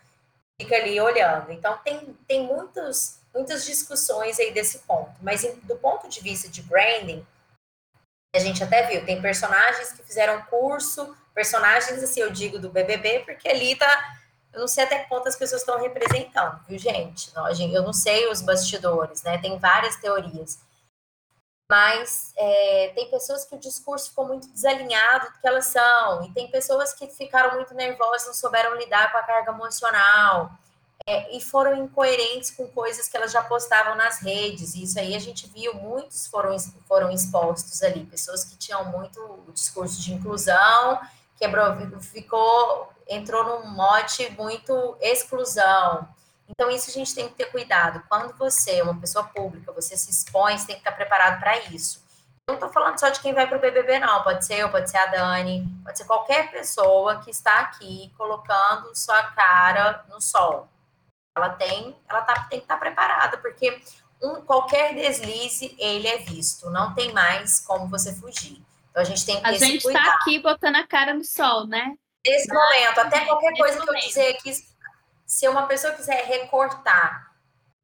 fica 0.61 0.75
ali 0.77 1.01
olhando. 1.01 1.53
Então, 1.53 1.79
tem, 1.79 2.17
tem 2.27 2.43
muitos, 2.43 3.19
muitas 3.35 3.65
discussões 3.65 4.39
aí 4.39 4.53
desse 4.53 4.81
ponto. 4.81 5.13
Mas 5.23 5.43
do 5.63 5.77
ponto 5.77 6.09
de 6.09 6.21
vista 6.21 6.49
de 6.49 6.63
branding, 6.63 7.25
a 8.35 8.39
gente 8.39 8.63
até 8.63 8.87
viu, 8.87 9.05
tem 9.05 9.23
personagens 9.23 9.93
que 9.93 10.03
fizeram 10.03 10.43
curso, 10.43 11.17
personagens, 11.35 12.03
assim, 12.03 12.21
eu 12.21 12.31
digo 12.31 12.59
do 12.59 12.71
BBB, 12.71 13.21
porque 13.21 13.49
ali 13.49 13.77
tá. 13.77 14.17
Eu 14.53 14.61
não 14.61 14.69
sei 14.69 14.85
até 14.85 15.05
quantas 15.05 15.37
pessoas 15.37 15.61
estão 15.61 15.79
representando, 15.79 16.59
viu, 16.67 16.79
gente? 16.79 17.31
Eu 17.73 17.83
não 17.83 17.93
sei 17.93 18.29
os 18.29 18.41
bastidores, 18.41 19.23
né? 19.23 19.39
Tem 19.39 19.59
várias 19.59 19.97
teorias 19.97 20.59
mas 21.69 22.33
é, 22.37 22.93
tem 22.95 23.11
pessoas 23.11 23.45
que 23.45 23.55
o 23.55 23.59
discurso 23.59 24.09
ficou 24.09 24.27
muito 24.27 24.49
desalinhado 24.49 25.27
do 25.27 25.39
que 25.39 25.47
elas 25.47 25.67
são, 25.67 26.25
e 26.25 26.33
tem 26.33 26.51
pessoas 26.51 26.95
que 26.95 27.07
ficaram 27.09 27.55
muito 27.57 27.75
nervosas, 27.75 28.27
não 28.27 28.35
souberam 28.35 28.75
lidar 28.75 29.13
com 29.13 29.19
a 29.19 29.23
carga 29.23 29.53
emocional, 29.53 30.51
é, 31.07 31.37
e 31.37 31.41
foram 31.41 31.75
incoerentes 31.75 32.51
com 32.51 32.67
coisas 32.69 33.09
que 33.09 33.17
elas 33.17 33.33
já 33.33 33.43
postavam 33.43 33.95
nas 33.97 34.21
redes, 34.21 34.75
e 34.75 34.83
isso 34.83 34.99
aí 34.99 35.15
a 35.15 35.19
gente 35.19 35.47
viu, 35.47 35.75
muitos 35.75 36.27
foram, 36.27 36.57
foram 36.87 37.11
expostos 37.11 37.83
ali, 37.83 38.05
pessoas 38.07 38.45
que 38.45 38.57
tinham 38.57 38.85
muito 38.87 39.21
o 39.47 39.53
discurso 39.53 40.01
de 40.01 40.15
inclusão, 40.15 41.01
quebrou, 41.37 42.01
ficou, 42.01 42.93
entrou 43.07 43.45
num 43.45 43.69
mote 43.69 44.31
muito 44.31 44.97
exclusão, 45.01 46.09
então, 46.49 46.71
isso 46.71 46.91
a 46.91 46.93
gente 46.93 47.15
tem 47.15 47.29
que 47.29 47.35
ter 47.35 47.47
cuidado. 47.47 48.03
Quando 48.09 48.35
você 48.37 48.79
é 48.79 48.83
uma 48.83 48.99
pessoa 48.99 49.25
pública, 49.25 49.71
você 49.73 49.97
se 49.97 50.11
expõe, 50.11 50.57
você 50.57 50.67
tem 50.67 50.77
que 50.77 50.81
estar 50.81 50.93
preparado 50.93 51.39
para 51.39 51.59
isso. 51.67 52.03
Eu 52.49 52.53
não 52.53 52.55
estou 52.55 52.71
falando 52.71 52.99
só 52.99 53.11
de 53.11 53.21
quem 53.21 53.35
vai 53.35 53.47
para 53.47 53.59
o 53.59 53.61
BBB, 53.61 53.99
não. 53.99 54.23
Pode 54.23 54.47
ser 54.47 54.55
eu, 54.55 54.71
pode 54.71 54.91
ser 54.91 54.97
a 54.97 55.07
Dani, 55.07 55.69
pode 55.85 55.99
ser 55.99 56.07
qualquer 56.07 56.51
pessoa 56.51 57.21
que 57.21 57.31
está 57.31 57.61
aqui 57.61 58.11
colocando 58.17 58.97
sua 58.97 59.23
cara 59.33 60.05
no 60.09 60.21
sol. 60.21 60.67
Ela 61.37 61.51
tem, 61.51 61.95
ela 62.09 62.23
tá, 62.23 62.47
tem 62.49 62.59
que 62.59 62.65
estar 62.65 62.79
preparada, 62.79 63.37
porque 63.37 63.81
um, 64.23 64.41
qualquer 64.41 64.95
deslize, 64.95 65.77
ele 65.79 66.09
é 66.09 66.17
visto. 66.19 66.71
Não 66.71 66.95
tem 66.95 67.13
mais 67.13 67.61
como 67.61 67.87
você 67.89 68.15
fugir. 68.15 68.63
Então, 68.91 69.03
a 69.03 69.05
gente 69.05 69.27
tem 69.27 69.39
que 69.39 69.47
A 69.47 69.53
gente 69.53 69.87
está 69.87 70.15
aqui 70.15 70.39
botando 70.39 70.77
a 70.77 70.87
cara 70.87 71.13
no 71.13 71.25
sol, 71.25 71.67
né? 71.67 71.95
Nesse 72.27 72.53
momento, 72.53 72.99
até 72.99 73.25
qualquer 73.27 73.57
coisa 73.57 73.81
que 73.81 73.89
eu 73.89 73.95
dizer 73.95 74.35
aqui 74.35 74.51
se 75.29 75.47
uma 75.47 75.67
pessoa 75.67 75.93
quiser 75.93 76.25
recortar 76.25 77.31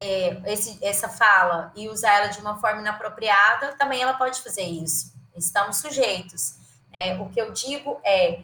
é, 0.01 0.41
esse, 0.51 0.83
essa 0.83 1.07
fala 1.07 1.71
e 1.75 1.87
usar 1.87 2.11
ela 2.15 2.27
de 2.27 2.39
uma 2.39 2.59
forma 2.59 2.81
inapropriada, 2.81 3.75
também 3.77 4.01
ela 4.01 4.15
pode 4.15 4.41
fazer 4.41 4.63
isso. 4.63 5.13
Estamos 5.35 5.77
sujeitos. 5.77 6.55
É, 6.99 7.13
o 7.19 7.29
que 7.29 7.39
eu 7.39 7.51
digo 7.51 8.01
é 8.03 8.41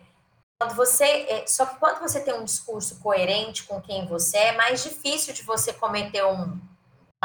quando 0.59 0.75
você 0.75 1.03
é, 1.03 1.47
só 1.47 1.65
que 1.65 1.77
quando 1.77 1.99
você 1.99 2.21
tem 2.21 2.35
um 2.35 2.43
discurso 2.43 2.99
coerente 2.99 3.63
com 3.63 3.81
quem 3.81 4.05
você 4.05 4.37
é, 4.37 4.47
é 4.49 4.57
mais 4.57 4.83
difícil 4.83 5.33
de 5.33 5.41
você 5.41 5.73
cometer 5.73 6.23
um, 6.23 6.61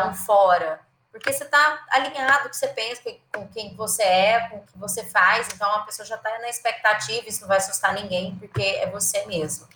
um 0.00 0.14
fora, 0.14 0.80
porque 1.12 1.30
você 1.30 1.44
está 1.44 1.84
alinhado 1.90 2.44
com 2.44 2.48
o 2.48 2.50
que 2.50 2.56
você 2.56 2.68
pensa, 2.68 3.02
com 3.34 3.48
quem 3.48 3.74
você 3.74 4.02
é, 4.02 4.48
com 4.48 4.56
o 4.56 4.66
que 4.66 4.78
você 4.78 5.04
faz, 5.04 5.48
então 5.52 5.70
a 5.70 5.80
pessoa 5.80 6.06
já 6.06 6.16
está 6.16 6.38
na 6.38 6.48
expectativa, 6.48 7.28
isso 7.28 7.42
não 7.42 7.48
vai 7.48 7.58
assustar 7.58 7.92
ninguém, 7.92 8.34
porque 8.36 8.62
é 8.62 8.88
você 8.88 9.26
mesmo 9.26 9.68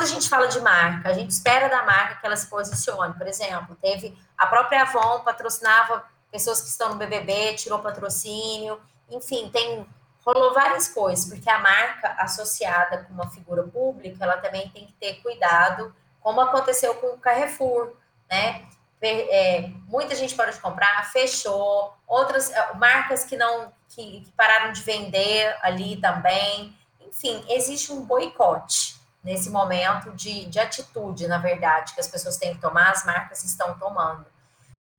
a 0.00 0.06
gente 0.06 0.28
fala 0.28 0.48
de 0.48 0.60
marca, 0.60 1.08
a 1.08 1.12
gente 1.12 1.30
espera 1.30 1.68
da 1.68 1.84
marca 1.84 2.16
que 2.16 2.26
ela 2.26 2.36
se 2.36 2.46
posicione. 2.46 3.14
Por 3.14 3.26
exemplo, 3.26 3.76
teve 3.80 4.16
a 4.36 4.46
própria 4.46 4.82
Avon 4.82 5.20
patrocinava 5.20 6.04
pessoas 6.30 6.60
que 6.60 6.68
estão 6.68 6.90
no 6.90 6.96
BBB, 6.96 7.54
tirou 7.54 7.78
patrocínio, 7.80 8.80
enfim, 9.10 9.50
tem 9.50 9.86
rolou 10.24 10.52
várias 10.52 10.88
coisas, 10.88 11.24
porque 11.26 11.48
a 11.48 11.58
marca 11.58 12.14
associada 12.18 13.04
com 13.04 13.14
uma 13.14 13.30
figura 13.30 13.62
pública, 13.62 14.22
ela 14.22 14.36
também 14.36 14.68
tem 14.68 14.86
que 14.86 14.92
ter 14.92 15.14
cuidado, 15.22 15.94
como 16.20 16.40
aconteceu 16.40 16.94
com 16.96 17.08
o 17.08 17.18
Carrefour, 17.18 17.94
né? 18.30 18.66
É, 19.02 19.70
muita 19.86 20.14
gente 20.14 20.34
parou 20.34 20.52
de 20.52 20.60
comprar, 20.60 21.10
fechou, 21.10 21.96
outras 22.06 22.50
é, 22.50 22.74
marcas 22.74 23.24
que 23.24 23.34
não 23.34 23.72
que, 23.88 24.20
que 24.20 24.32
pararam 24.32 24.72
de 24.72 24.82
vender 24.82 25.56
ali 25.62 25.96
também. 25.96 26.76
Enfim, 27.00 27.42
existe 27.48 27.90
um 27.92 28.04
boicote 28.04 28.99
nesse 29.22 29.50
momento 29.50 30.12
de, 30.12 30.46
de 30.46 30.58
atitude, 30.58 31.28
na 31.28 31.38
verdade, 31.38 31.94
que 31.94 32.00
as 32.00 32.08
pessoas 32.08 32.36
têm 32.36 32.54
que 32.54 32.60
tomar, 32.60 32.90
as 32.90 33.04
marcas 33.04 33.44
estão 33.44 33.78
tomando. 33.78 34.26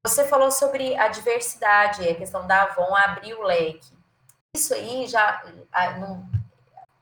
Você 0.05 0.27
falou 0.27 0.51
sobre 0.51 0.95
a 0.95 1.07
diversidade, 1.07 2.07
a 2.07 2.15
questão 2.15 2.47
da 2.47 2.63
Avon 2.63 2.95
abrir 2.95 3.33
o 3.35 3.43
leque. 3.43 3.91
Isso 4.55 4.73
aí 4.73 5.07
já. 5.07 5.43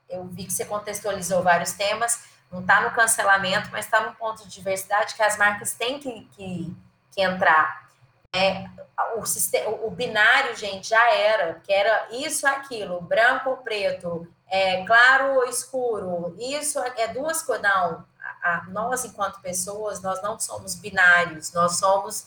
Eu 0.08 0.26
vi 0.26 0.44
que 0.44 0.52
você 0.52 0.64
contextualizou 0.64 1.42
vários 1.42 1.72
temas, 1.72 2.24
não 2.50 2.60
está 2.60 2.80
no 2.80 2.90
cancelamento, 2.90 3.70
mas 3.72 3.84
está 3.84 4.00
no 4.00 4.14
ponto 4.16 4.42
de 4.42 4.50
diversidade 4.50 5.14
que 5.14 5.22
as 5.22 5.38
marcas 5.38 5.72
têm 5.72 5.98
que, 5.98 6.24
que, 6.32 6.76
que 7.12 7.22
entrar. 7.22 7.88
É, 8.34 8.68
o, 9.16 9.24
sistema, 9.24 9.70
o 9.70 9.90
binário, 9.90 10.54
gente, 10.56 10.88
já 10.88 11.12
era, 11.12 11.54
que 11.64 11.72
era 11.72 12.08
isso 12.12 12.46
aquilo, 12.46 13.00
branco 13.00 13.50
ou 13.50 13.56
preto, 13.58 14.28
é, 14.50 14.84
claro 14.84 15.36
ou 15.36 15.44
escuro. 15.44 16.34
Isso 16.38 16.78
é 16.96 17.08
duas 17.08 17.42
coisas. 17.42 17.62
Não, 17.62 18.04
a, 18.42 18.54
a, 18.54 18.64
nós, 18.68 19.04
enquanto 19.04 19.40
pessoas, 19.40 20.02
nós 20.02 20.20
não 20.22 20.38
somos 20.38 20.74
binários, 20.74 21.52
nós 21.52 21.78
somos 21.78 22.26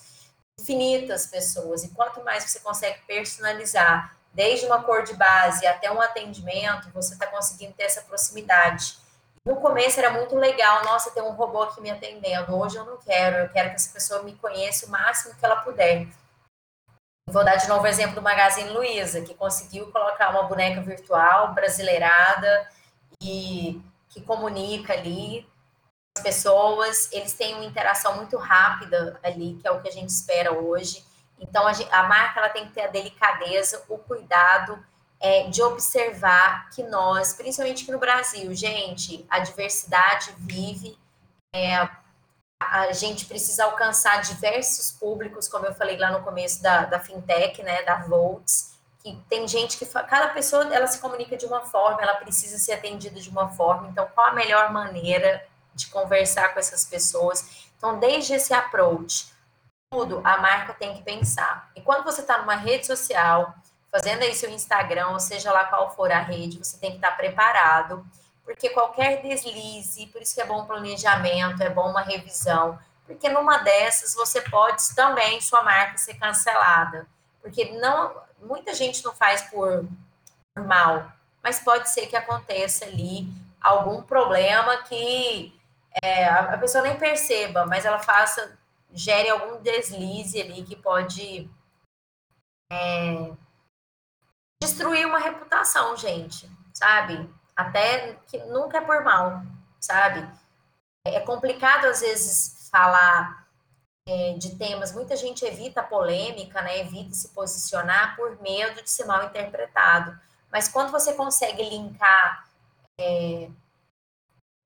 infinitas 0.57 1.27
pessoas. 1.27 1.83
E 1.83 1.89
quanto 1.89 2.23
mais 2.23 2.43
você 2.43 2.59
consegue 2.59 2.99
personalizar, 3.05 4.15
desde 4.33 4.65
uma 4.65 4.81
cor 4.81 5.03
de 5.03 5.13
base 5.13 5.67
até 5.67 5.91
um 5.91 6.01
atendimento, 6.01 6.89
você 6.91 7.13
está 7.13 7.27
conseguindo 7.27 7.73
ter 7.73 7.83
essa 7.83 8.01
proximidade. 8.01 8.97
No 9.45 9.57
começo 9.57 9.99
era 9.99 10.09
muito 10.09 10.35
legal, 10.37 10.85
nossa, 10.85 11.11
tem 11.11 11.21
um 11.21 11.33
robô 11.33 11.63
aqui 11.63 11.81
me 11.81 11.91
atendendo. 11.91 12.55
Hoje 12.55 12.77
eu 12.77 12.85
não 12.85 12.97
quero, 12.97 13.37
eu 13.37 13.49
quero 13.49 13.69
que 13.69 13.75
essa 13.75 13.91
pessoa 13.91 14.23
me 14.23 14.33
conheça 14.35 14.85
o 14.85 14.89
máximo 14.89 15.35
que 15.35 15.45
ela 15.45 15.57
puder. 15.57 16.07
Vou 17.27 17.43
dar 17.43 17.55
de 17.55 17.67
novo 17.67 17.83
o 17.83 17.87
exemplo 17.87 18.15
do 18.15 18.21
Magazine 18.21 18.69
Luiza, 18.69 19.21
que 19.21 19.33
conseguiu 19.33 19.91
colocar 19.91 20.29
uma 20.29 20.43
boneca 20.43 20.81
virtual 20.81 21.53
brasileirada 21.53 22.69
e 23.21 23.81
que 24.09 24.21
comunica 24.21 24.93
ali 24.93 25.47
as 26.15 26.21
pessoas, 26.21 27.11
eles 27.11 27.33
têm 27.33 27.55
uma 27.55 27.65
interação 27.65 28.17
muito 28.17 28.37
rápida 28.37 29.19
ali, 29.23 29.57
que 29.59 29.67
é 29.67 29.71
o 29.71 29.81
que 29.81 29.87
a 29.87 29.91
gente 29.91 30.09
espera 30.09 30.53
hoje. 30.53 31.03
Então, 31.39 31.65
a, 31.65 31.73
gente, 31.73 31.91
a 31.91 32.03
marca 32.03 32.39
ela 32.39 32.49
tem 32.49 32.67
que 32.67 32.73
ter 32.73 32.81
a 32.81 32.87
delicadeza, 32.87 33.83
o 33.89 33.97
cuidado 33.97 34.83
é, 35.19 35.47
de 35.47 35.61
observar 35.63 36.69
que 36.69 36.83
nós, 36.83 37.33
principalmente 37.33 37.83
aqui 37.83 37.91
no 37.91 37.99
Brasil, 37.99 38.53
gente, 38.53 39.25
a 39.29 39.39
diversidade 39.39 40.33
vive, 40.37 40.97
é, 41.55 41.89
a 42.71 42.91
gente 42.93 43.25
precisa 43.25 43.65
alcançar 43.65 44.21
diversos 44.21 44.91
públicos, 44.91 45.47
como 45.47 45.65
eu 45.65 45.73
falei 45.73 45.97
lá 45.97 46.11
no 46.11 46.23
começo 46.23 46.61
da, 46.61 46.85
da 46.85 46.99
fintech, 46.99 47.61
né, 47.63 47.83
da 47.83 47.97
Volts, 47.97 48.73
que 48.99 49.15
tem 49.29 49.47
gente 49.47 49.77
que 49.77 49.85
cada 49.85 50.29
pessoa 50.29 50.73
ela 50.73 50.87
se 50.87 50.99
comunica 50.99 51.35
de 51.35 51.45
uma 51.45 51.61
forma, 51.61 52.01
ela 52.01 52.15
precisa 52.15 52.57
ser 52.57 52.73
atendida 52.73 53.19
de 53.19 53.29
uma 53.29 53.49
forma. 53.49 53.89
Então, 53.89 54.07
qual 54.15 54.27
a 54.27 54.33
melhor 54.33 54.71
maneira 54.71 55.45
de 55.75 55.87
conversar 55.87 56.53
com 56.53 56.59
essas 56.59 56.85
pessoas? 56.85 57.67
Então, 57.77 57.99
desde 57.99 58.33
esse 58.33 58.53
approach, 58.53 59.33
tudo 59.91 60.21
a 60.23 60.37
marca 60.37 60.73
tem 60.73 60.95
que 60.95 61.03
pensar. 61.03 61.69
E 61.75 61.81
quando 61.81 62.03
você 62.03 62.21
está 62.21 62.37
numa 62.37 62.55
rede 62.55 62.85
social, 62.85 63.53
fazendo 63.91 64.23
aí 64.23 64.33
seu 64.33 64.49
Instagram, 64.49 65.09
ou 65.09 65.19
seja 65.19 65.51
lá 65.51 65.65
qual 65.65 65.93
for 65.93 66.11
a 66.11 66.19
rede, 66.19 66.57
você 66.57 66.77
tem 66.77 66.91
que 66.91 66.97
estar 66.97 67.11
tá 67.11 67.17
preparado 67.17 68.05
porque 68.43 68.69
qualquer 68.69 69.21
deslize, 69.21 70.07
por 70.07 70.21
isso 70.21 70.35
que 70.35 70.41
é 70.41 70.45
bom 70.45 70.65
planejamento, 70.65 71.61
é 71.61 71.69
bom 71.69 71.89
uma 71.89 72.01
revisão, 72.01 72.77
porque 73.05 73.29
numa 73.29 73.59
dessas 73.59 74.13
você 74.13 74.41
pode 74.41 74.95
também 74.95 75.39
sua 75.41 75.63
marca 75.63 75.97
ser 75.97 76.15
cancelada, 76.15 77.07
porque 77.41 77.71
não 77.79 78.21
muita 78.41 78.73
gente 78.73 79.03
não 79.03 79.13
faz 79.13 79.43
por, 79.43 79.85
por 80.53 80.65
mal, 80.65 81.11
mas 81.41 81.59
pode 81.59 81.89
ser 81.89 82.07
que 82.07 82.15
aconteça 82.15 82.85
ali 82.85 83.27
algum 83.61 84.01
problema 84.01 84.77
que 84.83 85.57
é, 86.03 86.25
a 86.27 86.57
pessoa 86.57 86.83
nem 86.83 86.97
perceba, 86.97 87.65
mas 87.65 87.85
ela 87.85 87.99
faça 87.99 88.57
gere 88.91 89.29
algum 89.29 89.61
deslize 89.61 90.39
ali 90.39 90.63
que 90.63 90.75
pode 90.75 91.49
é, 92.71 93.31
destruir 94.61 95.05
uma 95.05 95.19
reputação, 95.19 95.95
gente, 95.97 96.49
sabe? 96.73 97.29
Até 97.55 98.13
que 98.27 98.37
nunca 98.45 98.79
é 98.79 98.81
por 98.81 99.03
mal, 99.03 99.41
sabe? 99.79 100.27
É 101.05 101.19
complicado 101.19 101.85
às 101.85 102.01
vezes 102.01 102.69
falar 102.71 103.47
é, 104.07 104.33
de 104.33 104.55
temas, 104.55 104.93
muita 104.93 105.15
gente 105.15 105.45
evita 105.45 105.81
a 105.81 105.85
polêmica, 105.85 106.61
né? 106.61 106.79
Evita 106.79 107.13
se 107.13 107.29
posicionar 107.29 108.15
por 108.15 108.41
medo 108.41 108.81
de 108.81 108.89
ser 108.89 109.05
mal 109.05 109.25
interpretado. 109.25 110.17
Mas 110.51 110.67
quando 110.67 110.91
você 110.91 111.13
consegue 111.13 111.63
linkar 111.63 112.47
é, 112.99 113.49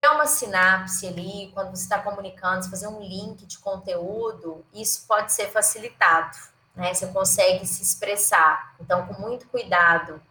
uma 0.05 0.25
sinapse 0.25 1.07
ali, 1.07 1.51
quando 1.53 1.69
você 1.69 1.83
está 1.83 1.99
comunicando, 1.99 2.69
fazer 2.69 2.87
um 2.87 2.99
link 2.99 3.45
de 3.45 3.59
conteúdo, 3.59 4.65
isso 4.73 5.05
pode 5.07 5.33
ser 5.33 5.51
facilitado, 5.51 6.37
né? 6.75 6.93
Você 6.93 7.07
consegue 7.07 7.65
se 7.65 7.83
expressar. 7.83 8.75
Então, 8.79 9.05
com 9.05 9.21
muito 9.21 9.47
cuidado, 9.47 10.21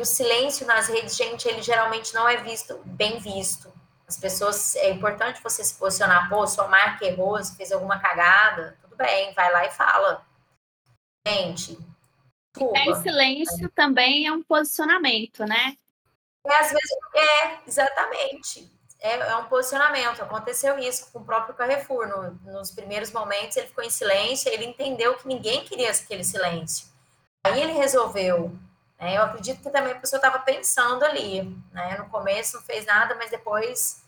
o 0.00 0.04
silêncio 0.04 0.66
nas 0.66 0.88
redes, 0.88 1.16
gente, 1.16 1.46
ele 1.46 1.62
geralmente 1.62 2.14
não 2.14 2.28
é 2.28 2.38
visto, 2.38 2.80
bem 2.84 3.18
visto. 3.18 3.72
As 4.06 4.18
pessoas, 4.18 4.76
é 4.76 4.90
importante 4.90 5.42
você 5.42 5.64
se 5.64 5.74
posicionar, 5.74 6.28
pô, 6.28 6.46
sua 6.46 6.68
marca 6.68 7.04
errou, 7.04 7.38
você 7.38 7.54
fez 7.54 7.72
alguma 7.72 7.98
cagada, 7.98 8.76
tudo 8.82 8.96
bem, 8.96 9.32
vai 9.34 9.52
lá 9.52 9.66
e 9.66 9.70
fala. 9.70 10.26
Gente, 11.26 11.78
desculpa. 12.54 12.78
É, 12.78 13.02
silêncio 13.02 13.70
também 13.70 14.26
é 14.26 14.32
um 14.32 14.42
posicionamento, 14.42 15.44
né? 15.44 15.76
É, 16.44 16.54
às 16.56 16.70
vezes, 16.70 16.90
é, 17.14 17.58
exatamente. 17.66 18.70
É, 18.98 19.14
é, 19.14 19.36
um 19.36 19.46
posicionamento. 19.46 20.22
Aconteceu 20.22 20.78
isso 20.78 21.10
com 21.12 21.20
o 21.20 21.24
próprio 21.24 21.54
Carrefour. 21.54 22.06
No, 22.06 22.52
nos 22.52 22.70
primeiros 22.70 23.12
momentos, 23.12 23.56
ele 23.56 23.68
ficou 23.68 23.84
em 23.84 23.90
silêncio, 23.90 24.52
ele 24.52 24.64
entendeu 24.64 25.16
que 25.16 25.26
ninguém 25.26 25.64
queria 25.64 25.90
aquele 25.90 26.24
silêncio. 26.24 26.88
Aí 27.44 27.60
ele 27.60 27.72
resolveu 27.72 28.56
é, 29.02 29.18
eu 29.18 29.22
acredito 29.24 29.60
que 29.60 29.68
também 29.68 29.92
a 29.92 29.98
pessoa 29.98 30.18
estava 30.18 30.38
pensando 30.38 31.04
ali, 31.04 31.42
né? 31.72 31.98
No 31.98 32.08
começo 32.08 32.56
não 32.56 32.62
fez 32.62 32.86
nada, 32.86 33.16
mas 33.16 33.32
depois 33.32 34.00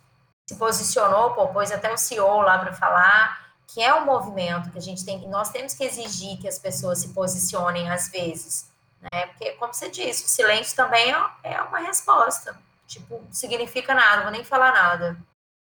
se 0.47 0.57
posicionou, 0.57 1.35
pô, 1.35 1.49
pôs 1.49 1.73
até 1.73 1.93
o 1.93 1.99
CEO 1.99 2.43
lá 2.43 2.59
para 2.59 2.73
falar, 2.73 3.57
que 3.67 3.83
é 3.83 3.93
um 3.93 4.05
movimento 4.05 4.71
que 4.71 4.79
a 4.79 4.81
gente 4.81 5.05
tem, 5.05 5.27
nós 5.29 5.51
temos 5.51 5.75
que 5.75 5.83
exigir 5.83 6.39
que 6.41 6.47
as 6.47 6.61
pessoas 6.61 7.01
se 7.01 7.13
posicionem 7.13 7.91
às 7.91 8.09
vezes, 8.09 8.71
né? 9.01 9.27
Porque, 9.27 9.51
como 9.55 9.75
você 9.75 9.91
disse, 9.91 10.27
o 10.27 10.29
silêncio 10.29 10.77
também 10.77 11.13
é, 11.13 11.55
é 11.55 11.63
uma 11.63 11.81
resposta. 11.81 12.57
Tipo, 12.87 13.21
não 13.21 13.33
significa 13.33 13.95
nada, 13.95 14.23
vou 14.23 14.31
nem 14.31 14.45
falar 14.45 14.73
nada. 14.73 15.19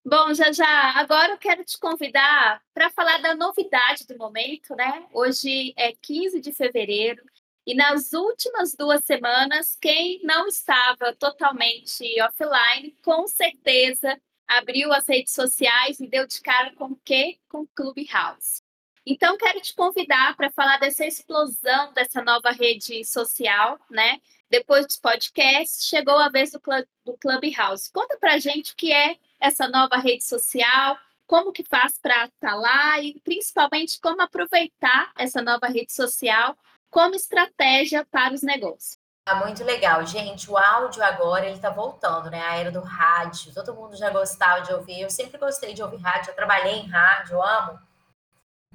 Bom, 0.02 0.32
já 0.32 0.50
já, 0.50 0.98
agora 0.98 1.32
eu 1.32 1.38
quero 1.38 1.62
te 1.62 1.78
convidar 1.78 2.62
para 2.72 2.88
falar 2.88 3.18
da 3.18 3.34
novidade 3.34 4.06
do 4.06 4.16
momento, 4.16 4.74
né? 4.74 5.04
Hoje 5.12 5.74
é 5.76 5.92
15 5.92 6.40
de 6.40 6.52
fevereiro, 6.52 7.22
e 7.66 7.74
nas 7.74 8.12
últimas 8.12 8.74
duas 8.74 9.04
semanas, 9.04 9.76
quem 9.80 10.20
não 10.24 10.46
estava 10.46 11.14
totalmente 11.14 12.04
offline, 12.22 12.96
com 13.02 13.26
certeza 13.26 14.20
abriu 14.48 14.92
as 14.92 15.08
redes 15.08 15.32
sociais 15.32 16.00
e 16.00 16.08
deu 16.08 16.26
de 16.26 16.40
cara 16.40 16.74
com 16.74 16.86
o 16.86 17.00
quê? 17.04 17.38
Com 17.48 17.66
Clubhouse. 17.68 18.62
Então, 19.06 19.36
quero 19.38 19.60
te 19.60 19.74
convidar 19.74 20.36
para 20.36 20.50
falar 20.50 20.78
dessa 20.78 21.06
explosão 21.06 21.92
dessa 21.92 22.22
nova 22.22 22.50
rede 22.50 23.04
social, 23.04 23.78
né? 23.88 24.20
Depois 24.50 24.86
dos 24.86 24.96
podcasts, 24.96 25.86
chegou 25.86 26.18
a 26.18 26.28
vez 26.28 26.50
do, 26.50 26.60
do 27.04 27.16
Clubhouse. 27.16 27.90
Conta 27.92 28.18
para 28.18 28.38
gente 28.38 28.72
o 28.72 28.76
que 28.76 28.92
é 28.92 29.16
essa 29.38 29.68
nova 29.68 29.96
rede 29.96 30.24
social, 30.24 30.98
como 31.26 31.52
que 31.52 31.62
faz 31.62 31.96
para 31.98 32.24
estar 32.24 32.32
tá 32.40 32.54
lá 32.56 33.00
e 33.00 33.20
principalmente 33.20 34.00
como 34.00 34.20
aproveitar 34.20 35.12
essa 35.16 35.40
nova 35.40 35.68
rede 35.68 35.92
social 35.92 36.58
como 36.90 37.14
estratégia 37.14 38.04
para 38.10 38.34
os 38.34 38.42
negócios. 38.42 38.98
Tá 39.24 39.34
muito 39.36 39.62
legal, 39.62 40.04
gente. 40.04 40.50
O 40.50 40.56
áudio 40.56 41.02
agora 41.04 41.46
ele 41.46 41.58
tá 41.58 41.70
voltando, 41.70 42.30
né? 42.30 42.42
A 42.42 42.56
era 42.56 42.70
do 42.70 42.80
rádio. 42.80 43.54
Todo 43.54 43.74
mundo 43.74 43.96
já 43.96 44.10
gostava 44.10 44.62
de 44.62 44.72
ouvir. 44.72 45.00
Eu 45.00 45.10
sempre 45.10 45.38
gostei 45.38 45.72
de 45.72 45.82
ouvir 45.82 45.98
rádio. 45.98 46.30
Eu 46.30 46.34
trabalhei 46.34 46.74
em 46.74 46.88
rádio, 46.88 47.40
amo. 47.42 47.78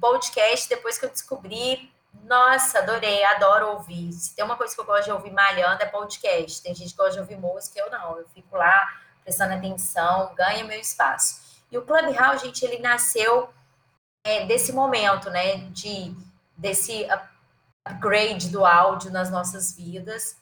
Podcast, 0.00 0.68
depois 0.68 0.98
que 0.98 1.04
eu 1.04 1.10
descobri, 1.10 1.92
nossa, 2.24 2.78
adorei, 2.78 3.24
adoro 3.24 3.72
ouvir. 3.72 4.12
Se 4.12 4.34
tem 4.34 4.44
uma 4.44 4.56
coisa 4.56 4.74
que 4.74 4.80
eu 4.80 4.84
gosto 4.84 5.04
de 5.04 5.12
ouvir 5.12 5.32
malhando 5.32 5.82
é 5.82 5.86
podcast. 5.86 6.62
Tem 6.62 6.74
gente 6.74 6.90
que 6.90 6.96
gosta 6.96 7.14
de 7.14 7.20
ouvir 7.20 7.36
música, 7.36 7.78
eu 7.78 7.90
não. 7.90 8.18
Eu 8.18 8.28
fico 8.28 8.56
lá 8.56 9.00
prestando 9.22 9.54
atenção, 9.54 10.34
ganha 10.34 10.64
meu 10.64 10.78
espaço. 10.78 11.64
E 11.70 11.76
o 11.76 11.82
Clubhouse, 11.82 12.44
gente, 12.44 12.64
ele 12.64 12.78
nasceu 12.78 13.50
é, 14.24 14.46
desse 14.46 14.72
momento, 14.72 15.28
né? 15.30 15.56
De 15.70 16.14
desse 16.56 17.06
upgrade 17.86 18.50
do 18.50 18.64
áudio 18.66 19.10
nas 19.10 19.30
nossas 19.30 19.74
vidas. 19.74 20.36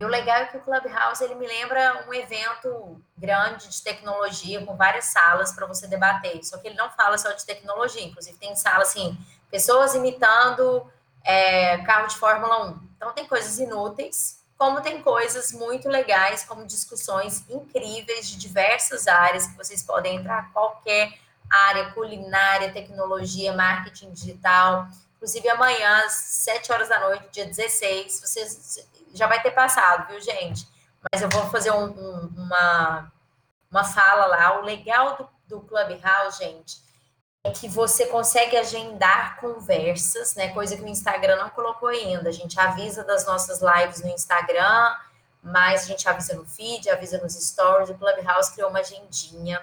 E 0.00 0.04
o 0.04 0.08
legal 0.08 0.38
é 0.38 0.46
que 0.46 0.56
o 0.56 0.60
Clubhouse 0.62 1.22
ele 1.22 1.34
me 1.34 1.46
lembra 1.46 2.06
um 2.08 2.14
evento 2.14 3.02
grande 3.18 3.68
de 3.68 3.82
tecnologia 3.82 4.64
com 4.64 4.74
várias 4.74 5.06
salas 5.06 5.52
para 5.52 5.66
você 5.66 5.86
debater. 5.86 6.42
Só 6.42 6.56
que 6.56 6.68
ele 6.68 6.76
não 6.76 6.90
fala 6.90 7.18
só 7.18 7.30
de 7.32 7.44
tecnologia, 7.44 8.02
inclusive 8.02 8.38
tem 8.38 8.56
sala 8.56 8.82
assim, 8.82 9.18
pessoas 9.50 9.94
imitando 9.94 10.90
é, 11.22 11.78
carro 11.78 12.06
de 12.06 12.16
Fórmula 12.16 12.70
1. 12.70 12.88
Então 12.96 13.12
tem 13.12 13.26
coisas 13.26 13.58
inúteis, 13.58 14.40
como 14.56 14.80
tem 14.80 15.02
coisas 15.02 15.52
muito 15.52 15.88
legais, 15.88 16.44
como 16.44 16.66
discussões 16.66 17.44
incríveis 17.50 18.26
de 18.26 18.38
diversas 18.38 19.06
áreas 19.06 19.46
que 19.46 19.56
vocês 19.56 19.82
podem 19.82 20.16
entrar 20.16 20.50
qualquer 20.52 21.12
área, 21.50 21.90
culinária, 21.92 22.72
tecnologia, 22.72 23.52
marketing 23.52 24.12
digital. 24.12 24.86
Inclusive, 25.20 25.50
amanhã, 25.50 26.02
às 26.06 26.14
7 26.14 26.72
horas 26.72 26.88
da 26.88 26.98
noite, 26.98 27.28
dia 27.30 27.44
16, 27.44 28.20
vocês 28.22 28.88
já 29.12 29.26
vai 29.26 29.42
ter 29.42 29.50
passado, 29.50 30.08
viu, 30.08 30.18
gente? 30.18 30.66
Mas 31.12 31.20
eu 31.20 31.28
vou 31.28 31.46
fazer 31.50 31.70
um, 31.72 31.88
um, 31.88 32.32
uma, 32.38 33.12
uma 33.70 33.84
fala 33.84 34.24
lá. 34.24 34.58
O 34.58 34.64
legal 34.64 35.18
do, 35.18 35.28
do 35.46 35.60
Clubhouse, 35.60 36.38
gente, 36.38 36.80
é 37.44 37.50
que 37.50 37.68
você 37.68 38.06
consegue 38.06 38.56
agendar 38.56 39.38
conversas, 39.38 40.34
né? 40.36 40.54
Coisa 40.54 40.74
que 40.74 40.82
o 40.82 40.88
Instagram 40.88 41.36
não 41.36 41.50
colocou 41.50 41.90
ainda. 41.90 42.30
A 42.30 42.32
gente 42.32 42.58
avisa 42.58 43.04
das 43.04 43.26
nossas 43.26 43.60
lives 43.60 44.02
no 44.02 44.08
Instagram, 44.08 44.96
mas 45.42 45.82
a 45.82 45.86
gente 45.86 46.08
avisa 46.08 46.34
no 46.34 46.46
feed, 46.46 46.88
avisa 46.88 47.18
nos 47.18 47.34
stories. 47.34 47.90
O 47.90 47.94
Clubhouse 47.94 48.52
criou 48.52 48.70
uma 48.70 48.78
agendinha. 48.78 49.60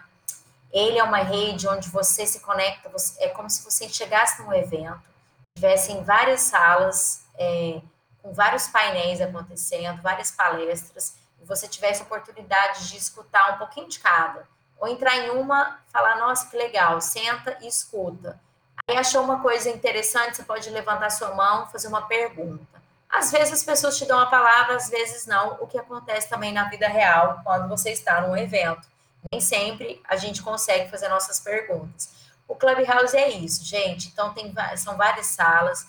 Ele 0.71 0.99
é 0.99 1.03
uma 1.03 1.17
rede 1.17 1.67
onde 1.67 1.89
você 1.89 2.27
se 2.27 2.41
conecta, 2.41 2.91
é 3.17 3.29
como 3.29 3.49
se 3.49 3.63
você 3.63 3.89
chegasse 3.89 4.39
num 4.43 4.53
evento 4.53 5.16
tivessem 5.57 6.03
várias 6.03 6.41
salas 6.41 7.25
é, 7.35 7.81
com 8.21 8.31
vários 8.31 8.67
painéis 8.67 9.19
acontecendo, 9.19 10.01
várias 10.03 10.29
palestras, 10.29 11.15
e 11.41 11.45
você 11.45 11.67
tivesse 11.67 12.03
oportunidade 12.03 12.87
de 12.89 12.97
escutar 12.97 13.55
um 13.55 13.57
pouquinho 13.57 13.89
de 13.89 13.99
cada. 13.99 14.47
Ou 14.79 14.87
entrar 14.87 15.17
em 15.17 15.31
uma, 15.31 15.79
falar, 15.91 16.17
nossa, 16.17 16.47
que 16.47 16.55
legal, 16.55 17.01
senta 17.01 17.57
e 17.61 17.67
escuta. 17.67 18.39
Aí 18.87 18.95
achou 18.95 19.23
uma 19.23 19.41
coisa 19.41 19.69
interessante, 19.69 20.37
você 20.37 20.43
pode 20.43 20.69
levantar 20.69 21.09
sua 21.09 21.33
mão, 21.33 21.67
fazer 21.67 21.87
uma 21.87 22.03
pergunta. 22.03 22.77
Às 23.09 23.31
vezes 23.31 23.53
as 23.53 23.63
pessoas 23.63 23.97
te 23.97 24.05
dão 24.05 24.19
a 24.19 24.27
palavra, 24.27 24.75
às 24.75 24.89
vezes 24.89 25.25
não, 25.25 25.57
o 25.59 25.65
que 25.65 25.79
acontece 25.79 26.29
também 26.29 26.53
na 26.53 26.69
vida 26.69 26.87
real 26.87 27.41
quando 27.43 27.67
você 27.67 27.89
está 27.89 28.21
num 28.21 28.37
evento. 28.37 28.87
Nem 29.31 29.41
sempre 29.41 29.99
a 30.07 30.15
gente 30.17 30.43
consegue 30.43 30.91
fazer 30.91 31.09
nossas 31.09 31.39
perguntas. 31.39 32.16
O 32.47 32.55
Clubhouse 32.55 33.15
é 33.15 33.29
isso, 33.29 33.63
gente. 33.65 34.07
Então, 34.07 34.33
tem, 34.33 34.53
são 34.77 34.95
várias 34.95 35.27
salas, 35.27 35.87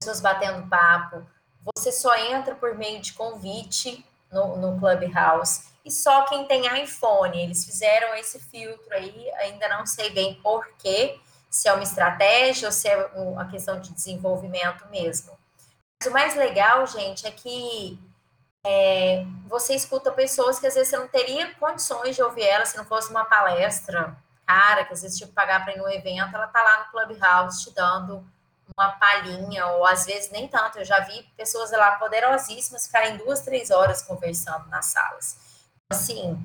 pessoas 0.00 0.20
batendo 0.20 0.68
papo. 0.68 1.26
Você 1.76 1.92
só 1.92 2.16
entra 2.16 2.54
por 2.54 2.74
meio 2.74 3.00
de 3.00 3.12
convite 3.12 4.04
no, 4.30 4.56
no 4.56 4.78
Clubhouse. 4.78 5.70
E 5.84 5.90
só 5.90 6.24
quem 6.26 6.46
tem 6.46 6.82
iPhone, 6.82 7.42
eles 7.42 7.64
fizeram 7.64 8.14
esse 8.14 8.38
filtro 8.38 8.92
aí, 8.92 9.30
ainda 9.34 9.68
não 9.68 9.86
sei 9.86 10.10
bem 10.10 10.34
porquê, 10.42 11.18
se 11.48 11.68
é 11.68 11.72
uma 11.72 11.82
estratégia 11.82 12.68
ou 12.68 12.72
se 12.72 12.88
é 12.88 13.06
uma 13.14 13.48
questão 13.48 13.80
de 13.80 13.92
desenvolvimento 13.92 14.86
mesmo. 14.88 15.38
Mas 16.00 16.10
o 16.10 16.12
mais 16.12 16.34
legal, 16.36 16.86
gente, 16.86 17.26
é 17.26 17.30
que 17.30 17.98
é, 18.64 19.24
você 19.46 19.74
escuta 19.74 20.12
pessoas 20.12 20.58
que 20.58 20.66
às 20.66 20.74
vezes 20.74 20.90
você 20.90 20.98
não 20.98 21.08
teria 21.08 21.54
condições 21.54 22.14
de 22.14 22.22
ouvir 22.22 22.42
elas 22.42 22.70
se 22.70 22.76
não 22.76 22.84
fosse 22.84 23.10
uma 23.10 23.24
palestra 23.24 24.16
cara, 24.50 24.84
que 24.84 24.92
às 24.92 25.02
vezes 25.02 25.16
tinha 25.16 25.28
que 25.28 25.34
pagar 25.34 25.62
para 25.62 25.74
ir 25.74 25.78
no 25.78 25.88
evento, 25.88 26.34
ela 26.34 26.48
tá 26.48 26.60
lá 26.60 26.78
no 26.80 26.90
Clubhouse 26.90 27.62
te 27.62 27.72
dando 27.72 28.26
uma 28.76 28.90
palhinha, 28.92 29.66
ou 29.66 29.86
às 29.86 30.06
vezes 30.06 30.30
nem 30.30 30.48
tanto. 30.48 30.78
Eu 30.78 30.84
já 30.84 30.98
vi 31.00 31.22
pessoas 31.36 31.70
lá 31.70 31.92
poderosíssimas 31.92 32.86
ficarem 32.86 33.16
duas, 33.16 33.42
três 33.42 33.70
horas 33.70 34.02
conversando 34.02 34.66
nas 34.68 34.86
salas. 34.86 35.38
Assim, 35.92 36.36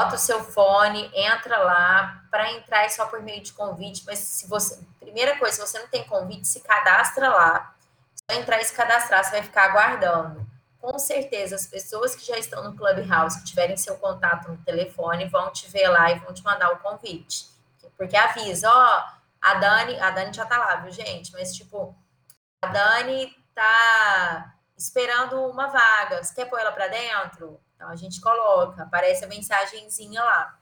bota 0.00 0.16
o 0.16 0.18
seu 0.18 0.42
fone, 0.44 1.10
entra 1.14 1.58
lá, 1.58 2.22
para 2.30 2.52
entrar 2.52 2.84
é 2.84 2.88
só 2.88 3.06
por 3.06 3.20
meio 3.20 3.42
de 3.42 3.52
convite, 3.52 4.04
mas 4.06 4.18
se 4.18 4.46
você. 4.46 4.78
Primeira 4.98 5.38
coisa, 5.38 5.56
se 5.56 5.72
você 5.72 5.78
não 5.78 5.88
tem 5.88 6.04
convite, 6.04 6.48
se 6.48 6.60
cadastra 6.60 7.28
lá. 7.28 7.74
Só 8.14 8.38
entrar 8.38 8.60
e 8.60 8.64
se 8.64 8.72
cadastrar, 8.72 9.24
você 9.24 9.30
vai 9.30 9.42
ficar 9.42 9.64
aguardando 9.64 10.45
com 10.86 11.00
certeza 11.00 11.56
as 11.56 11.66
pessoas 11.66 12.14
que 12.14 12.24
já 12.24 12.38
estão 12.38 12.62
no 12.62 12.76
Clubhouse, 12.76 13.40
que 13.40 13.46
tiverem 13.46 13.76
seu 13.76 13.96
contato 13.96 14.48
no 14.48 14.56
telefone, 14.58 15.28
vão 15.28 15.50
te 15.50 15.68
ver 15.68 15.88
lá 15.88 16.12
e 16.12 16.20
vão 16.20 16.32
te 16.32 16.44
mandar 16.44 16.70
o 16.70 16.78
convite. 16.78 17.50
Porque 17.96 18.16
avisa, 18.16 18.70
ó, 18.70 19.04
a 19.42 19.54
Dani, 19.54 19.98
a 19.98 20.10
Dani 20.10 20.32
já 20.32 20.46
tá 20.46 20.56
lá, 20.56 20.76
viu, 20.76 20.92
gente? 20.92 21.32
Mas, 21.32 21.52
tipo, 21.56 21.92
a 22.62 22.68
Dani 22.68 23.34
tá 23.52 24.54
esperando 24.76 25.40
uma 25.46 25.66
vaga. 25.66 26.22
Você 26.22 26.32
quer 26.32 26.44
pôr 26.44 26.60
ela 26.60 26.70
para 26.70 26.86
dentro? 26.86 27.60
Então 27.74 27.88
a 27.88 27.96
gente 27.96 28.20
coloca, 28.20 28.84
aparece 28.84 29.24
a 29.24 29.28
mensagenzinha 29.28 30.22
lá. 30.22 30.56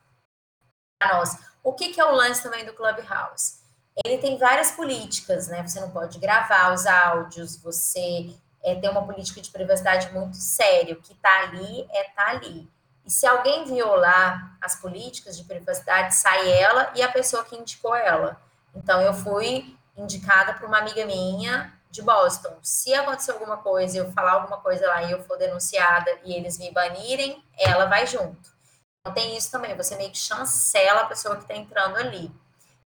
Nossa, 1.02 1.38
o 1.62 1.74
que, 1.74 1.92
que 1.92 2.00
é 2.00 2.04
o 2.04 2.14
lance 2.14 2.42
também 2.42 2.64
do 2.64 2.72
Clubhouse? 2.72 3.62
Ele 4.02 4.16
tem 4.16 4.38
várias 4.38 4.70
políticas, 4.70 5.48
né? 5.48 5.62
Você 5.66 5.78
não 5.80 5.90
pode 5.90 6.18
gravar 6.18 6.72
os 6.72 6.86
áudios, 6.86 7.60
você 7.60 8.34
é, 8.64 8.74
tem 8.74 8.88
uma 8.88 9.04
política 9.04 9.40
de 9.40 9.50
privacidade 9.50 10.10
muito 10.12 10.36
séria. 10.36 10.94
O 10.94 11.02
que 11.02 11.12
está 11.12 11.42
ali 11.42 11.86
é 11.92 12.04
tá 12.04 12.30
ali. 12.30 12.68
E 13.04 13.10
se 13.10 13.26
alguém 13.26 13.64
violar 13.66 14.56
as 14.60 14.76
políticas 14.76 15.36
de 15.36 15.44
privacidade, 15.44 16.14
sai 16.14 16.50
ela 16.50 16.90
e 16.94 17.02
a 17.02 17.12
pessoa 17.12 17.44
que 17.44 17.54
indicou 17.54 17.94
ela. 17.94 18.40
Então, 18.74 19.02
eu 19.02 19.12
fui 19.12 19.76
indicada 19.96 20.54
por 20.54 20.66
uma 20.66 20.78
amiga 20.78 21.04
minha 21.04 21.72
de 21.90 22.02
Boston. 22.02 22.56
Se 22.62 22.92
acontecer 22.94 23.32
alguma 23.32 23.58
coisa, 23.58 23.98
eu 23.98 24.10
falar 24.12 24.32
alguma 24.32 24.56
coisa 24.56 24.86
lá 24.88 25.02
e 25.02 25.12
eu 25.12 25.22
for 25.24 25.36
denunciada 25.36 26.10
e 26.24 26.32
eles 26.32 26.58
me 26.58 26.72
banirem, 26.72 27.44
ela 27.58 27.84
vai 27.84 28.06
junto. 28.06 28.50
Então, 29.00 29.12
tem 29.12 29.36
isso 29.36 29.50
também, 29.50 29.76
você 29.76 29.94
meio 29.96 30.10
que 30.10 30.18
chancela 30.18 31.02
a 31.02 31.06
pessoa 31.06 31.36
que 31.36 31.42
está 31.42 31.54
entrando 31.54 31.96
ali. 31.98 32.32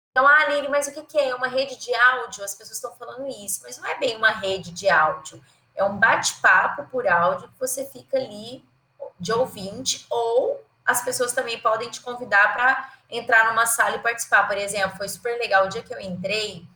Então, 0.10 0.28
ah, 0.28 0.42
Aline, 0.42 0.68
mas 0.68 0.88
o 0.88 1.06
que 1.06 1.20
é? 1.20 1.36
Uma 1.36 1.48
rede 1.48 1.76
de 1.76 1.94
áudio? 1.94 2.44
As 2.44 2.56
pessoas 2.56 2.78
estão 2.78 2.92
falando 2.96 3.28
isso, 3.28 3.62
mas 3.62 3.78
não 3.78 3.86
é 3.86 4.00
bem 4.00 4.18
uma 4.18 4.32
rede 4.32 4.72
de 4.72 4.90
áudio. 4.90 5.40
É 5.78 5.84
um 5.84 5.98
bate-papo 5.98 6.88
por 6.88 7.08
áudio 7.08 7.48
que 7.48 7.60
você 7.60 7.86
fica 7.86 8.18
ali 8.18 8.66
de 9.20 9.32
ouvinte, 9.32 10.06
ou 10.10 10.62
as 10.84 11.04
pessoas 11.04 11.32
também 11.32 11.60
podem 11.60 11.90
te 11.90 12.02
convidar 12.02 12.54
para 12.54 12.92
entrar 13.10 13.50
numa 13.50 13.66
sala 13.66 13.96
e 13.96 14.00
participar. 14.00 14.48
Por 14.48 14.58
exemplo, 14.58 14.98
foi 14.98 15.08
super 15.08 15.38
legal. 15.38 15.66
O 15.66 15.70
dia 15.70 15.84
que 15.84 15.94
eu 15.94 16.00
entrei, 16.00 16.68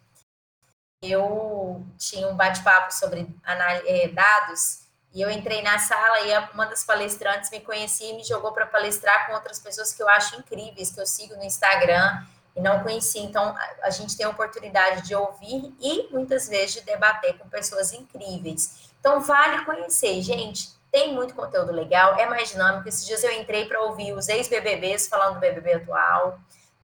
eu 1.01 1.85
tinha 1.97 2.27
um 2.27 2.35
bate-papo 2.35 2.93
sobre 2.93 3.27
é, 3.43 4.07
dados, 4.09 4.81
e 5.13 5.21
eu 5.21 5.29
entrei 5.29 5.61
na 5.61 5.77
sala 5.77 6.21
e 6.21 6.53
uma 6.53 6.65
das 6.65 6.85
palestrantes 6.85 7.49
me 7.51 7.59
conhecia 7.59 8.11
e 8.11 8.15
me 8.15 8.23
jogou 8.23 8.53
para 8.53 8.65
palestrar 8.65 9.27
com 9.27 9.33
outras 9.33 9.59
pessoas 9.59 9.91
que 9.91 10.01
eu 10.01 10.07
acho 10.07 10.37
incríveis, 10.37 10.91
que 10.91 11.01
eu 11.01 11.05
sigo 11.05 11.35
no 11.35 11.43
Instagram 11.43 12.25
e 12.55 12.61
não 12.61 12.81
conhecia. 12.81 13.21
Então, 13.21 13.55
a 13.83 13.89
gente 13.89 14.15
tem 14.15 14.25
a 14.25 14.29
oportunidade 14.29 15.01
de 15.01 15.13
ouvir 15.13 15.75
e 15.81 16.07
muitas 16.11 16.47
vezes 16.47 16.75
de 16.75 16.81
debater 16.81 17.37
com 17.37 17.49
pessoas 17.49 17.91
incríveis. 17.91 18.90
Então, 19.01 19.19
vale 19.19 19.65
conhecer, 19.65 20.21
gente. 20.21 20.69
Tem 20.91 21.13
muito 21.13 21.33
conteúdo 21.33 21.71
legal, 21.71 22.15
é 22.15 22.27
mais 22.27 22.49
dinâmico. 22.49 22.87
Esses 22.87 23.05
dias 23.05 23.23
eu 23.23 23.31
entrei 23.31 23.65
para 23.65 23.81
ouvir 23.81 24.13
os 24.13 24.29
ex-BBBs 24.29 25.07
falando 25.07 25.35
do 25.35 25.39
BBB 25.39 25.73
atual. 25.73 26.39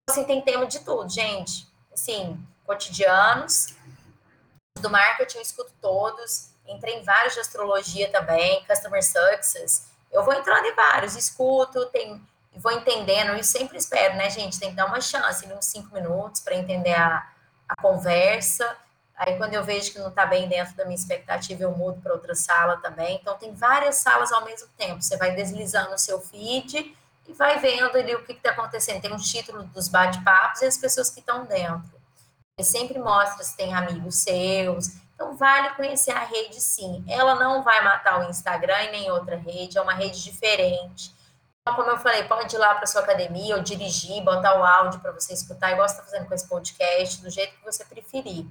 Assim, 0.09 0.24
tem 0.24 0.41
tema 0.41 0.65
de 0.65 0.80
tudo, 0.80 1.07
gente. 1.07 1.68
Assim, 1.93 2.43
cotidianos. 2.65 3.76
Do 4.80 4.89
marketing 4.89 5.38
eu 5.38 5.43
escuto 5.43 5.72
todos. 5.80 6.49
Entrei 6.65 6.95
em 6.95 7.03
vários 7.03 7.36
de 7.36 7.39
astrologia 7.39 8.11
também, 8.11 8.65
customer 8.65 9.03
success. 9.03 9.88
Eu 10.11 10.24
vou 10.24 10.34
entrando 10.34 10.65
em 10.65 10.74
vários, 10.74 11.15
escuto, 11.15 11.86
tem, 11.88 12.20
vou 12.55 12.72
entendendo 12.72 13.36
e 13.36 13.43
sempre 13.43 13.78
espero, 13.78 14.15
né, 14.15 14.30
gente? 14.30 14.59
Tem 14.59 14.72
que 14.72 14.76
dar 14.76 14.86
uma 14.86 15.01
chance, 15.01 15.45
uns 15.45 15.65
cinco 15.65 15.93
minutos 15.93 16.41
para 16.41 16.55
entender 16.55 16.95
a, 16.95 17.30
a 17.70 17.82
conversa 17.82 18.76
Aí, 19.18 19.36
quando 19.36 19.55
eu 19.55 19.63
vejo 19.63 19.91
que 19.91 19.97
não 19.97 20.09
está 20.09 20.28
bem 20.28 20.47
dentro 20.47 20.76
da 20.76 20.86
minha 20.86 20.95
expectativa, 20.95 21.63
eu 21.63 21.72
mudo 21.72 21.99
para 22.01 22.13
outra 22.13 22.36
sala 22.36 22.78
também. 22.78 23.18
Então, 23.20 23.36
tem 23.36 23.51
várias 23.51 23.95
salas 23.95 24.32
ao 24.32 24.45
mesmo 24.45 24.68
tempo. 24.78 25.01
Você 25.01 25.18
vai 25.18 25.34
deslizando 25.34 25.95
o 25.95 25.97
seu 25.97 26.22
feed 26.22 26.95
e 27.28 27.34
vai 27.34 27.57
vendo 27.57 27.97
ali 27.97 28.13
o 28.13 28.24
que 28.24 28.34
está 28.34 28.51
acontecendo. 28.51 29.01
Tem 29.01 29.11
um 29.11 29.18
título 29.18 29.63
dos 29.63 29.88
bate-papos 29.88 30.61
e 30.61 30.65
as 30.65 30.78
pessoas 30.78 31.09
que 31.09 31.20
estão 31.20 31.45
dentro. 31.45 31.99
Ele 32.55 32.68
sempre 32.68 32.99
mostra 32.99 33.43
se 33.43 33.57
tem 33.57 33.74
amigos 33.74 34.18
seus. 34.18 34.89
Então, 35.15 35.36
vale 35.36 35.72
conhecer 35.72 36.11
a 36.11 36.24
rede, 36.24 36.61
sim. 36.61 37.03
Ela 37.07 37.34
não 37.34 37.63
vai 37.63 37.83
matar 37.83 38.20
o 38.20 38.29
Instagram 38.29 38.83
e 38.83 38.91
nem 38.91 39.09
outra 39.09 39.36
rede, 39.36 39.79
é 39.79 39.82
uma 39.82 39.96
rede 39.96 40.24
diferente. 40.24 41.12
Então, 41.62 41.75
como 41.75 41.89
eu 41.89 41.97
falei, 41.97 42.24
pode 42.25 42.55
ir 42.55 42.59
lá 42.59 42.75
para 42.75 42.86
sua 42.86 43.01
academia 43.01 43.55
ou 43.55 43.63
dirigir, 43.63 44.24
botar 44.24 44.59
o 44.59 44.63
áudio 44.63 45.00
para 45.00 45.12
você 45.12 45.33
escutar, 45.33 45.71
igual 45.71 45.89
você 45.89 45.96
está 45.96 46.05
fazendo 46.05 46.28
com 46.28 46.36
esse 46.36 46.47
podcast, 46.47 47.20
do 47.20 47.32
jeito 47.32 47.58
que 47.58 47.66
você 47.66 47.83
preferir 47.83 48.46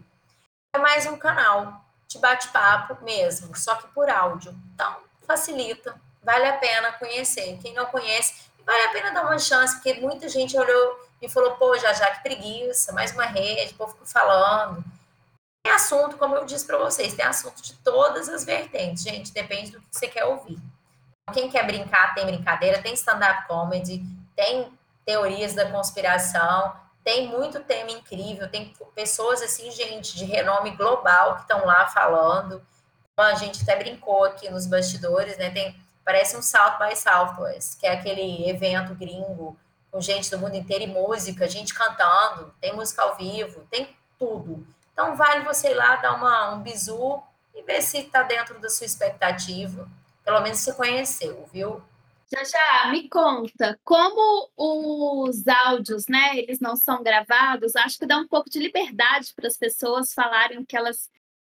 mais 0.79 1.07
um 1.07 1.17
canal 1.17 1.85
de 2.09 2.19
bate-papo 2.19 2.97
mesmo, 3.05 3.55
só 3.57 3.75
que 3.77 3.87
por 3.89 4.09
áudio. 4.09 4.55
Então, 4.75 4.97
facilita, 5.27 5.95
vale 6.23 6.47
a 6.47 6.57
pena 6.59 6.93
conhecer. 6.93 7.59
Quem 7.61 7.75
não 7.75 7.87
conhece, 7.87 8.35
vale 8.65 8.83
a 8.85 8.91
pena 8.91 9.11
dar 9.13 9.25
uma 9.25 9.39
chance, 9.39 9.75
porque 9.75 9.95
muita 9.95 10.29
gente 10.29 10.57
olhou 10.59 11.07
e 11.21 11.29
falou, 11.29 11.53
pô, 11.57 11.77
já 11.79 11.93
já 11.93 12.11
que 12.11 12.23
preguiça, 12.23 12.93
mais 12.93 13.13
uma 13.13 13.25
rede, 13.25 13.73
o 13.75 13.77
povo 13.77 13.93
ficou 13.93 14.07
falando. 14.07 14.85
Tem 15.65 15.73
assunto, 15.73 16.17
como 16.17 16.37
eu 16.37 16.45
disse 16.45 16.67
para 16.67 16.79
vocês, 16.79 17.15
tem 17.15 17.25
assunto 17.25 17.61
de 17.63 17.75
todas 17.75 18.29
as 18.29 18.45
vertentes, 18.45 19.03
gente, 19.03 19.33
depende 19.33 19.73
do 19.73 19.81
que 19.81 19.87
você 19.91 20.07
quer 20.07 20.25
ouvir. 20.25 20.59
Quem 21.33 21.51
quer 21.51 21.67
brincar, 21.67 22.15
tem 22.15 22.25
brincadeira, 22.25 22.81
tem 22.81 22.95
stand-up 22.95 23.49
comedy, 23.49 24.05
tem 24.37 24.73
teorias 25.05 25.55
da 25.55 25.71
conspiração, 25.71 26.77
tem 27.07 27.29
muito 27.29 27.61
tema 27.61 27.93
incrível, 27.93 28.51
tem 28.51 28.75
pessoas 28.93 29.41
assim, 29.41 29.71
gente, 29.71 30.17
de 30.17 30.25
renome 30.25 30.73
global 30.73 31.37
que 31.37 31.43
estão 31.43 31.65
lá 31.65 31.87
falando. 31.87 32.61
A 33.17 33.35
gente 33.35 33.63
até 33.63 33.77
brincou 33.77 34.25
aqui 34.25 34.51
nos 34.51 34.67
bastidores, 34.67 35.39
né? 35.39 35.51
Tem, 35.51 35.81
parece 36.05 36.37
um 36.37 36.43
South 36.43 36.79
by 36.81 36.97
Southwest, 36.97 37.79
que 37.79 37.87
é 37.87 37.93
aquele 37.93 38.51
evento 38.51 38.93
gringo 38.97 39.57
com 39.89 40.01
gente 40.01 40.29
do 40.33 40.37
mundo 40.37 40.57
inteiro 40.57 40.83
e 40.83 40.89
música, 40.89 41.49
gente 41.49 41.73
cantando, 41.73 42.53
tem 42.61 42.75
música 42.75 43.03
ao 43.03 43.15
vivo, 43.15 43.65
tem 43.71 43.97
tudo. 44.19 44.67
Então 44.93 45.15
vale 45.15 45.45
você 45.45 45.71
ir 45.71 45.75
lá 45.75 45.95
dar 45.95 46.15
uma, 46.15 46.57
um 46.57 46.61
bizu 46.61 47.23
e 47.55 47.63
ver 47.63 47.83
se 47.83 47.99
está 47.99 48.25
dentro 48.25 48.59
da 48.59 48.69
sua 48.69 48.85
expectativa. 48.85 49.89
Pelo 50.25 50.41
menos 50.41 50.59
você 50.59 50.73
conheceu, 50.73 51.49
viu? 51.53 51.81
Já 52.33 52.43
já, 52.43 52.91
me 52.91 53.09
conta, 53.09 53.79
como 53.85 54.51
os 54.57 55.47
áudios, 55.47 56.07
né, 56.09 56.37
eles 56.37 56.59
não 56.59 56.75
são 56.75 57.01
gravados, 57.03 57.77
acho 57.77 57.99
que 57.99 58.07
dá 58.07 58.19
um 58.19 58.27
pouco 58.27 58.51
de 58.51 58.59
liberdade 58.59 59.33
para 59.35 59.47
as 59.47 59.57
pessoas 59.57 60.13
falarem 60.13 60.59
o 60.59 60.67
que 60.67 60.77
elas 60.77 61.09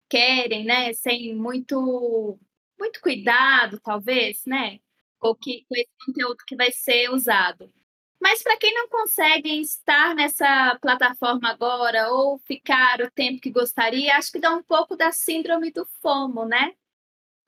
querem, 0.08 0.64
né, 0.64 0.92
sem 0.94 1.34
muito 1.34 2.38
muito 2.78 3.00
cuidado, 3.00 3.78
talvez, 3.80 4.42
né, 4.46 4.80
ou 5.20 5.34
que 5.36 5.64
com 5.68 5.76
esse 5.76 5.90
conteúdo 6.06 6.38
que 6.46 6.56
vai 6.56 6.72
ser 6.72 7.10
usado. 7.10 7.72
Mas 8.20 8.42
para 8.42 8.56
quem 8.56 8.72
não 8.74 8.88
consegue 8.88 9.60
estar 9.60 10.14
nessa 10.14 10.78
plataforma 10.80 11.50
agora 11.50 12.10
ou 12.12 12.38
ficar 12.38 13.00
o 13.02 13.10
tempo 13.10 13.40
que 13.40 13.50
gostaria, 13.50 14.16
acho 14.16 14.32
que 14.32 14.40
dá 14.40 14.52
um 14.54 14.62
pouco 14.62 14.96
da 14.96 15.12
síndrome 15.12 15.72
do 15.72 15.84
FOMO, 16.00 16.44
né? 16.46 16.74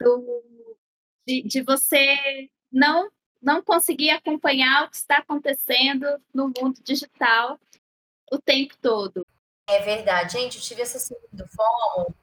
Do, 0.01 0.44
de, 1.26 1.42
de 1.42 1.62
você 1.62 2.51
não 2.74 3.10
não 3.40 3.62
conseguir 3.62 4.10
acompanhar 4.10 4.84
o 4.84 4.90
que 4.90 4.96
está 4.96 5.18
acontecendo 5.18 6.06
no 6.32 6.46
mundo 6.46 6.80
digital 6.82 7.60
o 8.32 8.38
tempo 8.38 8.74
todo. 8.80 9.26
É 9.68 9.80
verdade. 9.80 10.32
Gente, 10.32 10.56
eu 10.56 10.62
tive 10.62 10.80
essa 10.80 10.98
sigla 10.98 11.28
do 11.30 11.46
FOMO. 11.46 12.14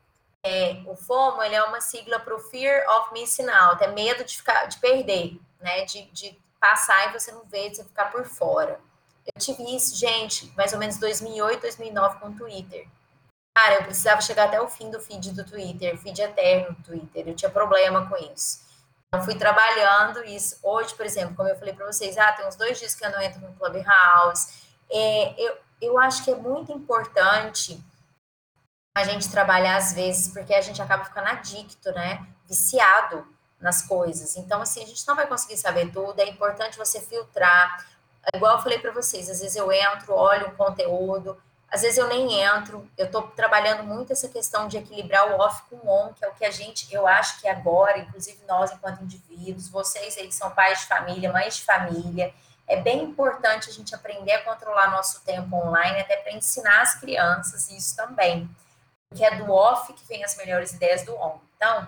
É, 0.44 0.82
o 0.88 0.96
FOMO 0.96 1.44
ele 1.44 1.54
é 1.54 1.64
uma 1.64 1.80
sigla 1.80 2.20
para 2.20 2.36
o 2.36 2.40
Fear 2.40 2.84
of 2.90 3.14
Missing 3.14 3.50
Out, 3.50 3.84
é 3.84 3.88
medo 3.92 4.24
de, 4.24 4.36
ficar, 4.36 4.66
de 4.66 4.80
perder, 4.80 5.40
né? 5.60 5.86
De, 5.86 6.04
de 6.12 6.36
passar 6.60 7.10
e 7.10 7.14
você 7.14 7.32
não 7.32 7.46
ver, 7.46 7.70
de 7.70 7.78
você 7.78 7.84
ficar 7.84 8.06
por 8.06 8.26
fora. 8.26 8.80
Eu 9.24 9.40
tive 9.40 9.76
isso, 9.76 9.96
gente, 9.96 10.52
mais 10.58 10.74
ou 10.74 10.80
menos 10.80 10.98
2008, 10.98 11.62
2009 11.62 12.20
com 12.20 12.30
o 12.30 12.36
Twitter. 12.36 12.88
Cara, 13.56 13.76
eu 13.76 13.84
precisava 13.84 14.22
chegar 14.22 14.46
até 14.46 14.60
o 14.60 14.68
fim 14.68 14.90
do 14.90 15.00
feed 15.00 15.34
do 15.34 15.46
Twitter, 15.46 15.96
feed 16.00 16.20
eterno 16.20 16.76
do 16.76 16.84
Twitter. 16.84 17.28
Eu 17.28 17.36
tinha 17.36 17.52
problema 17.52 18.10
com 18.10 18.18
isso. 18.18 18.71
Então, 19.14 19.26
fui 19.26 19.36
trabalhando 19.36 20.24
isso. 20.24 20.58
Hoje, 20.64 20.96
por 20.96 21.06
exemplo, 21.06 21.36
como 21.36 21.50
eu 21.50 21.58
falei 21.58 21.74
para 21.74 21.86
vocês, 21.86 22.18
ah, 22.18 22.32
tem 22.32 22.48
uns 22.48 22.56
dois 22.56 22.80
dias 22.80 22.96
que 22.96 23.06
eu 23.06 23.12
não 23.12 23.22
entro 23.22 23.42
no 23.42 23.54
Clubhouse. 23.56 24.54
É, 24.90 25.36
eu, 25.38 25.58
eu 25.82 26.00
acho 26.00 26.24
que 26.24 26.32
é 26.32 26.36
muito 26.36 26.72
importante 26.72 27.78
a 28.96 29.04
gente 29.04 29.30
trabalhar 29.30 29.76
às 29.76 29.92
vezes, 29.92 30.32
porque 30.32 30.54
a 30.54 30.62
gente 30.62 30.82
acaba 30.82 31.04
ficando 31.04 31.28
adicto, 31.28 31.92
né? 31.92 32.26
Viciado 32.48 33.28
nas 33.60 33.82
coisas. 33.82 34.38
Então, 34.38 34.62
assim, 34.62 34.82
a 34.82 34.88
gente 34.88 35.06
não 35.06 35.16
vai 35.16 35.28
conseguir 35.28 35.58
saber 35.58 35.92
tudo. 35.92 36.18
É 36.18 36.30
importante 36.30 36.78
você 36.78 37.02
filtrar. 37.02 37.86
É 38.32 38.38
igual 38.38 38.56
eu 38.56 38.62
falei 38.62 38.80
para 38.80 38.92
vocês, 38.92 39.30
às 39.30 39.42
vezes 39.42 39.58
eu 39.58 39.70
entro, 39.74 40.14
olho 40.14 40.48
um 40.48 40.56
conteúdo, 40.56 41.38
às 41.72 41.84
vezes 41.84 41.98
eu 41.98 42.08
nem 42.08 42.42
entro, 42.42 42.86
eu 42.98 43.06
estou 43.06 43.24
trabalhando 43.30 43.84
muito 43.84 44.12
essa 44.12 44.28
questão 44.28 44.68
de 44.68 44.78
equilibrar 44.78 45.32
o 45.32 45.40
off 45.40 45.64
com 45.70 45.78
o 45.78 45.90
on, 45.90 46.14
que 46.14 46.26
é 46.26 46.28
o 46.28 46.34
que 46.34 46.44
a 46.44 46.52
gente, 46.52 46.94
eu 46.94 47.08
acho 47.08 47.40
que 47.40 47.48
agora, 47.48 47.98
inclusive 47.98 48.44
nós 48.46 48.72
enquanto 48.74 49.02
indivíduos, 49.02 49.70
vocês 49.70 50.18
aí 50.18 50.28
que 50.28 50.36
são 50.36 50.52
pais 50.52 50.82
de 50.82 50.88
família, 50.88 51.32
mães 51.32 51.56
de 51.56 51.64
família, 51.64 52.34
é 52.68 52.76
bem 52.76 53.04
importante 53.04 53.70
a 53.70 53.74
gente 53.74 53.96
aprender 53.96 54.34
a 54.34 54.44
controlar 54.44 54.92
nosso 54.92 55.22
tempo 55.24 55.56
online, 55.56 56.02
até 56.02 56.18
para 56.18 56.34
ensinar 56.34 56.82
as 56.82 56.96
crianças 56.96 57.70
isso 57.70 57.96
também, 57.96 58.50
porque 59.10 59.24
é 59.24 59.36
do 59.36 59.50
off 59.50 59.94
que 59.94 60.06
vem 60.08 60.26
as 60.26 60.36
melhores 60.36 60.74
ideias 60.74 61.06
do 61.06 61.16
on. 61.16 61.40
Então, 61.56 61.88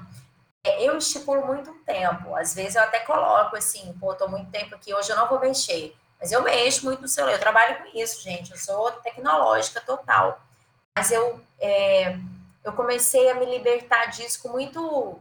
é, 0.65 0.81
eu 0.81 0.97
estipulo 0.97 1.45
muito 1.45 1.73
tempo, 1.85 2.33
às 2.37 2.55
vezes 2.55 2.75
eu 2.75 2.83
até 2.83 3.01
coloco 3.01 3.57
assim, 3.57 3.93
pô, 3.99 4.13
estou 4.13 4.29
muito 4.29 4.49
tempo 4.49 4.75
aqui, 4.75 4.93
hoje 4.93 5.09
eu 5.09 5.17
não 5.17 5.27
vou 5.27 5.41
mexer. 5.41 5.93
Mas 6.23 6.31
eu 6.31 6.41
mexo 6.41 6.85
muito 6.85 7.01
no 7.01 7.07
celular, 7.09 7.33
eu 7.33 7.39
trabalho 7.39 7.79
com 7.79 7.99
isso, 7.99 8.23
gente. 8.23 8.49
Eu 8.51 8.57
sou 8.57 8.89
tecnológica 8.93 9.81
total. 9.81 10.41
Mas 10.97 11.11
eu, 11.11 11.43
é, 11.59 12.17
eu 12.63 12.71
comecei 12.71 13.29
a 13.29 13.35
me 13.35 13.45
libertar 13.45 14.05
disso 14.05 14.41
com 14.41 14.47
muito, 14.47 15.19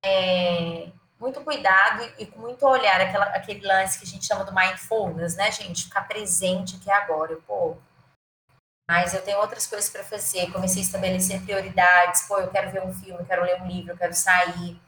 é, 0.00 0.90
muito 1.18 1.40
cuidado 1.40 2.08
e, 2.20 2.26
com 2.26 2.38
muito 2.38 2.64
olhar, 2.64 3.00
aquela, 3.00 3.24
aquele 3.24 3.66
lance 3.66 3.98
que 3.98 4.04
a 4.04 4.06
gente 4.06 4.24
chama 4.24 4.44
do 4.44 4.54
mindfulness, 4.54 5.34
né, 5.34 5.50
gente? 5.50 5.86
Ficar 5.86 6.02
presente 6.02 6.76
aqui 6.76 6.88
agora. 6.88 7.32
Eu, 7.32 7.42
pô, 7.42 7.76
mas 8.88 9.14
eu 9.14 9.22
tenho 9.22 9.40
outras 9.40 9.66
coisas 9.66 9.90
para 9.90 10.04
fazer. 10.04 10.52
Comecei 10.52 10.82
a 10.82 10.84
estabelecer 10.84 11.42
prioridades. 11.42 12.28
Pô, 12.28 12.38
eu 12.38 12.48
quero 12.48 12.70
ver 12.70 12.84
um 12.84 12.94
filme, 12.94 13.18
eu 13.18 13.26
quero 13.26 13.42
ler 13.42 13.60
um 13.60 13.66
livro, 13.66 13.90
eu 13.90 13.98
quero 13.98 14.14
sair. 14.14 14.80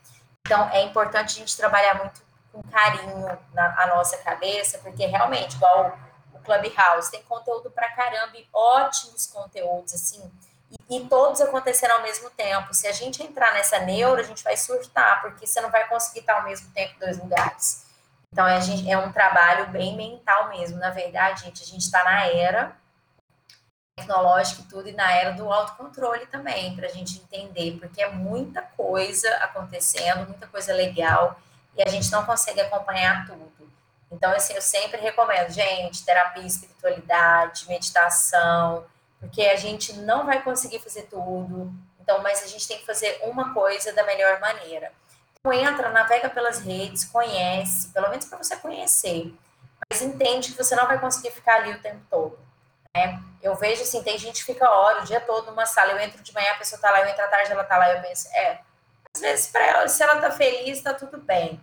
Então, 0.46 0.70
é 0.70 0.84
importante 0.84 1.34
a 1.34 1.38
gente 1.40 1.56
trabalhar 1.56 1.94
muito 1.94 2.22
com 2.52 2.62
carinho 2.62 3.38
na 3.52 3.86
nossa 3.86 4.16
cabeça, 4.18 4.78
porque 4.78 5.06
realmente, 5.06 5.56
igual 5.56 5.96
o 6.32 6.38
Clubhouse, 6.40 7.10
tem 7.10 7.22
conteúdo 7.22 7.70
para 7.70 7.90
caramba 7.90 8.36
e 8.36 8.46
ótimos 8.52 9.26
conteúdos, 9.26 9.94
assim, 9.94 10.30
e, 10.88 10.96
e, 10.96 11.08
todos 11.08 11.40
acontecendo 11.40 11.92
ao 11.92 12.02
mesmo 12.02 12.30
tempo. 12.30 12.72
Se 12.72 12.86
a 12.86 12.92
gente 12.92 13.22
entrar 13.22 13.52
nessa 13.52 13.80
neura, 13.80 14.20
a 14.20 14.24
gente 14.24 14.44
vai 14.44 14.56
surtar, 14.56 15.20
porque 15.20 15.46
você 15.46 15.60
não 15.60 15.70
vai 15.70 15.88
conseguir 15.88 16.20
estar 16.20 16.34
ao 16.34 16.44
mesmo 16.44 16.70
tempo 16.72 16.94
em 16.94 16.98
dois 16.98 17.18
lugares. 17.18 17.86
Então, 18.32 18.46
é, 18.46 18.60
gente, 18.60 18.88
é 18.88 18.96
um 18.96 19.10
trabalho 19.10 19.66
bem 19.68 19.96
mental 19.96 20.48
mesmo. 20.48 20.78
Na 20.78 20.90
verdade, 20.90 21.42
gente, 21.42 21.62
a 21.62 21.66
gente 21.66 21.82
está 21.82 22.04
na 22.04 22.26
era 22.26 22.76
tecnológica 23.96 24.62
e 24.62 24.64
tudo, 24.64 24.88
e 24.88 24.92
na 24.92 25.12
era 25.12 25.32
do 25.32 25.52
autocontrole 25.52 26.24
também, 26.26 26.74
para 26.74 26.86
a 26.86 26.90
gente 26.90 27.18
entender, 27.18 27.78
porque 27.78 28.00
é 28.00 28.08
muita 28.08 28.62
coisa 28.62 29.28
acontecendo, 29.36 30.26
muita 30.26 30.46
coisa 30.46 30.72
legal 30.72 31.38
e 31.76 31.82
a 31.82 31.88
gente 31.88 32.10
não 32.10 32.24
consegue 32.24 32.60
acompanhar 32.60 33.26
tudo. 33.26 33.50
Então, 34.10 34.32
assim, 34.32 34.54
eu 34.54 34.62
sempre 34.62 35.00
recomendo, 35.00 35.50
gente, 35.50 36.04
terapia, 36.04 36.44
espiritualidade, 36.44 37.68
meditação, 37.68 38.84
porque 39.20 39.42
a 39.42 39.56
gente 39.56 39.92
não 39.92 40.26
vai 40.26 40.42
conseguir 40.42 40.80
fazer 40.80 41.02
tudo. 41.02 41.72
Então, 42.00 42.20
mas 42.22 42.42
a 42.42 42.46
gente 42.48 42.66
tem 42.66 42.78
que 42.78 42.86
fazer 42.86 43.20
uma 43.22 43.54
coisa 43.54 43.92
da 43.92 44.02
melhor 44.02 44.40
maneira. 44.40 44.92
Então, 45.38 45.52
entra, 45.52 45.90
navega 45.90 46.28
pelas 46.28 46.58
redes, 46.58 47.04
conhece, 47.04 47.88
pelo 47.90 48.10
menos 48.10 48.24
para 48.24 48.38
você 48.38 48.56
conhecer. 48.56 49.32
Mas 49.88 50.02
entende 50.02 50.52
que 50.52 50.58
você 50.58 50.74
não 50.74 50.86
vai 50.86 50.98
conseguir 50.98 51.30
ficar 51.30 51.56
ali 51.56 51.72
o 51.72 51.80
tempo 51.80 52.04
todo. 52.10 52.38
Né? 52.94 53.22
Eu 53.40 53.54
vejo 53.54 53.82
assim, 53.82 54.02
tem 54.02 54.18
gente 54.18 54.44
que 54.44 54.52
fica 54.52 54.68
hora, 54.68 55.02
o 55.02 55.04
dia 55.04 55.20
todo 55.20 55.46
numa 55.46 55.66
sala, 55.66 55.92
eu 55.92 56.00
entro 56.00 56.20
de 56.22 56.34
manhã, 56.34 56.50
a 56.50 56.56
pessoa 56.56 56.80
tá 56.80 56.90
lá, 56.90 57.00
eu 57.00 57.06
entro 57.06 57.24
à 57.24 57.28
tarde, 57.28 57.52
ela 57.52 57.64
tá 57.64 57.78
lá, 57.78 57.92
eu 57.94 58.02
penso, 58.02 58.28
é, 58.34 58.60
às 59.14 59.20
vezes, 59.20 59.46
para 59.48 59.66
ela, 59.66 59.88
se 59.88 60.02
ela 60.02 60.16
está 60.16 60.30
feliz, 60.30 60.78
está 60.78 60.94
tudo 60.94 61.18
bem. 61.18 61.60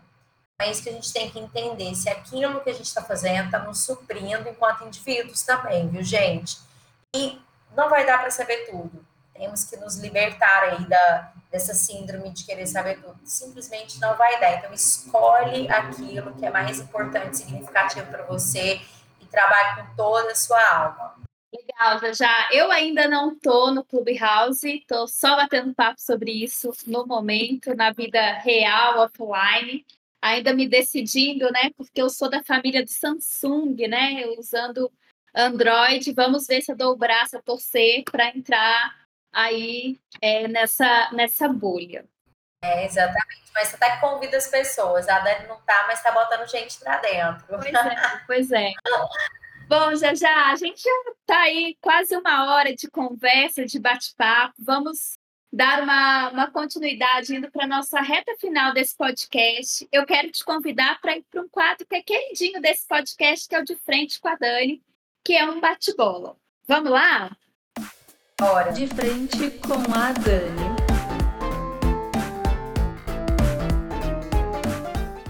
É 0.59 0.71
isso 0.71 0.81
que 0.81 0.89
a 0.89 0.93
gente 0.93 1.13
tem 1.13 1.29
que 1.29 1.39
entender, 1.39 1.93
se 1.95 2.09
aquilo 2.09 2.61
que 2.61 2.69
a 2.69 2.73
gente 2.73 2.87
está 2.87 3.03
fazendo 3.03 3.45
está 3.45 3.59
nos 3.59 3.83
suprindo 3.83 4.49
enquanto 4.49 4.85
indivíduos 4.85 5.43
também, 5.43 5.87
viu, 5.87 6.03
gente? 6.03 6.57
E 7.15 7.39
não 7.75 7.89
vai 7.89 8.05
dar 8.05 8.19
para 8.19 8.31
saber 8.31 8.65
tudo. 8.69 9.05
Temos 9.33 9.65
que 9.65 9.77
nos 9.77 9.97
libertar 9.97 10.63
aí 10.63 10.83
da, 10.87 11.31
dessa 11.51 11.75
síndrome 11.75 12.31
de 12.31 12.43
querer 12.43 12.65
saber 12.65 12.99
tudo. 12.99 13.19
Simplesmente 13.23 13.99
não 13.99 14.17
vai 14.17 14.39
dar. 14.39 14.53
Então, 14.55 14.73
escolhe 14.73 15.69
aquilo 15.69 16.33
que 16.33 16.45
é 16.45 16.49
mais 16.49 16.79
importante, 16.79 17.37
significativo 17.37 18.07
para 18.07 18.23
você 18.23 18.81
e 19.21 19.25
trabalhe 19.27 19.83
com 19.83 19.95
toda 19.95 20.31
a 20.31 20.35
sua 20.35 20.59
alma. 20.59 21.26
Legal, 21.53 22.13
já. 22.13 22.49
Eu 22.51 22.71
ainda 22.71 23.07
não 23.07 23.33
estou 23.33 23.71
no 23.71 23.83
Clubhouse, 23.83 24.67
estou 24.67 25.07
só 25.07 25.35
batendo 25.35 25.73
papo 25.73 25.99
sobre 25.99 26.31
isso 26.31 26.71
no 26.85 27.05
momento, 27.05 27.73
na 27.75 27.91
vida 27.91 28.33
real, 28.39 28.99
offline. 28.99 29.85
Ainda 30.21 30.53
me 30.53 30.67
decidindo, 30.67 31.49
né? 31.51 31.71
Porque 31.77 32.01
eu 32.01 32.09
sou 32.09 32.29
da 32.29 32.43
família 32.43 32.83
de 32.83 32.91
Samsung, 32.91 33.75
né? 33.87 34.25
Usando 34.37 34.91
Android. 35.33 36.11
Vamos 36.13 36.47
ver 36.47 36.61
se 36.61 36.71
eu 36.71 36.75
dou 36.75 36.93
o 36.93 36.97
braço 36.97 37.37
a 37.37 37.41
torcer 37.41 38.03
para 38.03 38.27
entrar 38.29 38.95
aí 39.31 39.97
é, 40.21 40.47
nessa, 40.47 41.11
nessa 41.13 41.47
bolha. 41.47 42.05
É, 42.61 42.85
exatamente. 42.85 43.51
Mas 43.53 43.69
você 43.69 43.75
até 43.75 43.89
tá 43.91 44.01
convida 44.01 44.35
as 44.35 44.47
pessoas. 44.47 45.07
A 45.07 45.19
Dani 45.19 45.47
não 45.47 45.61
tá, 45.61 45.85
mas 45.87 46.03
tá 46.03 46.11
botando 46.11 46.47
gente 46.47 46.77
para 46.79 46.97
dentro. 46.97 47.45
Pois 47.47 47.73
é, 47.73 48.23
pois 48.27 48.51
é. 48.51 48.71
Bom, 49.67 49.93
já 49.97 50.15
já, 50.15 50.49
a 50.49 50.55
gente 50.55 50.81
já 50.81 50.89
está 51.19 51.41
aí 51.41 51.75
quase 51.81 52.15
uma 52.15 52.53
hora 52.55 52.73
de 52.73 52.89
conversa, 52.89 53.65
de 53.65 53.77
bate-papo. 53.77 54.53
Vamos 54.59 55.17
dar 55.51 55.83
uma, 55.83 56.29
uma 56.29 56.49
continuidade 56.49 57.35
indo 57.35 57.51
para 57.51 57.65
a 57.65 57.67
nossa 57.67 57.99
reta 57.99 58.33
final 58.39 58.73
desse 58.73 58.95
podcast. 58.95 59.85
Eu 59.91 60.05
quero 60.05 60.31
te 60.31 60.45
convidar 60.45 61.01
para 61.01 61.17
ir 61.17 61.25
para 61.29 61.41
um 61.41 61.49
quadro 61.49 61.85
que 61.85 61.95
é 61.97 62.01
queridinho 62.01 62.61
desse 62.61 62.87
podcast, 62.87 63.45
que 63.45 63.55
é 63.55 63.59
o 63.59 63.65
De 63.65 63.75
Frente 63.75 64.21
com 64.21 64.29
a 64.29 64.35
Dani, 64.35 64.81
que 65.21 65.33
é 65.33 65.43
um 65.43 65.59
bate-bola. 65.59 66.37
Vamos 66.65 66.89
lá? 66.89 67.35
Bora. 68.39 68.71
De 68.71 68.87
Frente 68.87 69.51
com 69.59 69.73
a 69.93 70.13
Dani. 70.13 70.77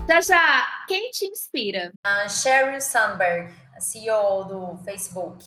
Já 0.07 0.22
já, 0.22 0.85
quem 0.88 1.09
te 1.09 1.26
inspira? 1.26 1.91
Uh, 2.05 2.30
Sheryl 2.30 2.80
Sandberg 2.80 3.51
a 3.51 3.66
CEO 3.80 4.45
do 4.45 4.78
Facebook? 4.84 5.45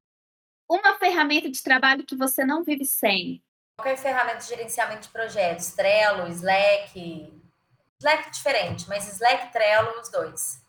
Uma 0.69 0.99
ferramenta 0.99 1.51
de 1.51 1.63
trabalho 1.63 2.05
que 2.05 2.15
você 2.15 2.45
não 2.45 2.63
vive 2.63 2.85
sem. 2.85 3.43
Qualquer 3.77 3.97
ferramenta 3.97 4.39
de 4.39 4.47
gerenciamento 4.47 5.03
de 5.03 5.09
projetos, 5.09 5.73
Trello, 5.73 6.29
Slack. 6.29 7.43
Slack 7.99 8.29
é 8.29 8.31
diferente, 8.31 8.89
mas 8.89 9.09
Slack, 9.13 9.53
Trello, 9.53 10.01
os 10.01 10.11
dois. 10.11 10.63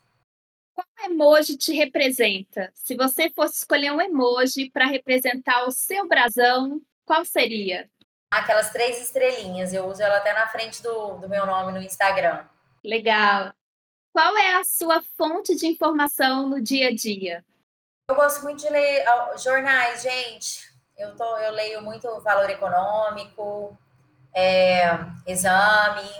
Qual 0.73 0.87
emoji 1.03 1.57
te 1.57 1.73
representa? 1.73 2.71
Se 2.73 2.95
você 2.95 3.29
fosse 3.29 3.57
escolher 3.57 3.91
um 3.91 4.01
emoji 4.01 4.69
para 4.69 4.85
representar 4.85 5.65
o 5.65 5.71
seu 5.71 6.07
brasão, 6.07 6.81
qual 7.05 7.25
seria? 7.25 7.89
Aquelas 8.31 8.71
três 8.71 9.01
estrelinhas. 9.01 9.73
Eu 9.73 9.85
uso 9.87 10.01
ela 10.01 10.17
até 10.17 10.33
na 10.33 10.47
frente 10.47 10.81
do, 10.81 11.17
do 11.17 11.27
meu 11.27 11.45
nome 11.45 11.73
no 11.73 11.81
Instagram. 11.81 12.45
Legal. 12.83 13.53
Qual 14.13 14.37
é 14.37 14.55
a 14.55 14.63
sua 14.63 15.01
fonte 15.17 15.55
de 15.55 15.67
informação 15.67 16.47
no 16.47 16.61
dia 16.61 16.87
a 16.87 16.95
dia? 16.95 17.45
Eu 18.11 18.15
gosto 18.15 18.43
muito 18.43 18.59
de 18.59 18.69
ler 18.69 19.05
jornais, 19.41 20.01
gente. 20.01 20.69
Eu, 20.97 21.15
tô, 21.15 21.37
eu 21.37 21.53
leio 21.53 21.81
muito 21.81 22.19
Valor 22.19 22.49
Econômico, 22.49 23.77
é, 24.33 24.81
Exame, 25.25 26.11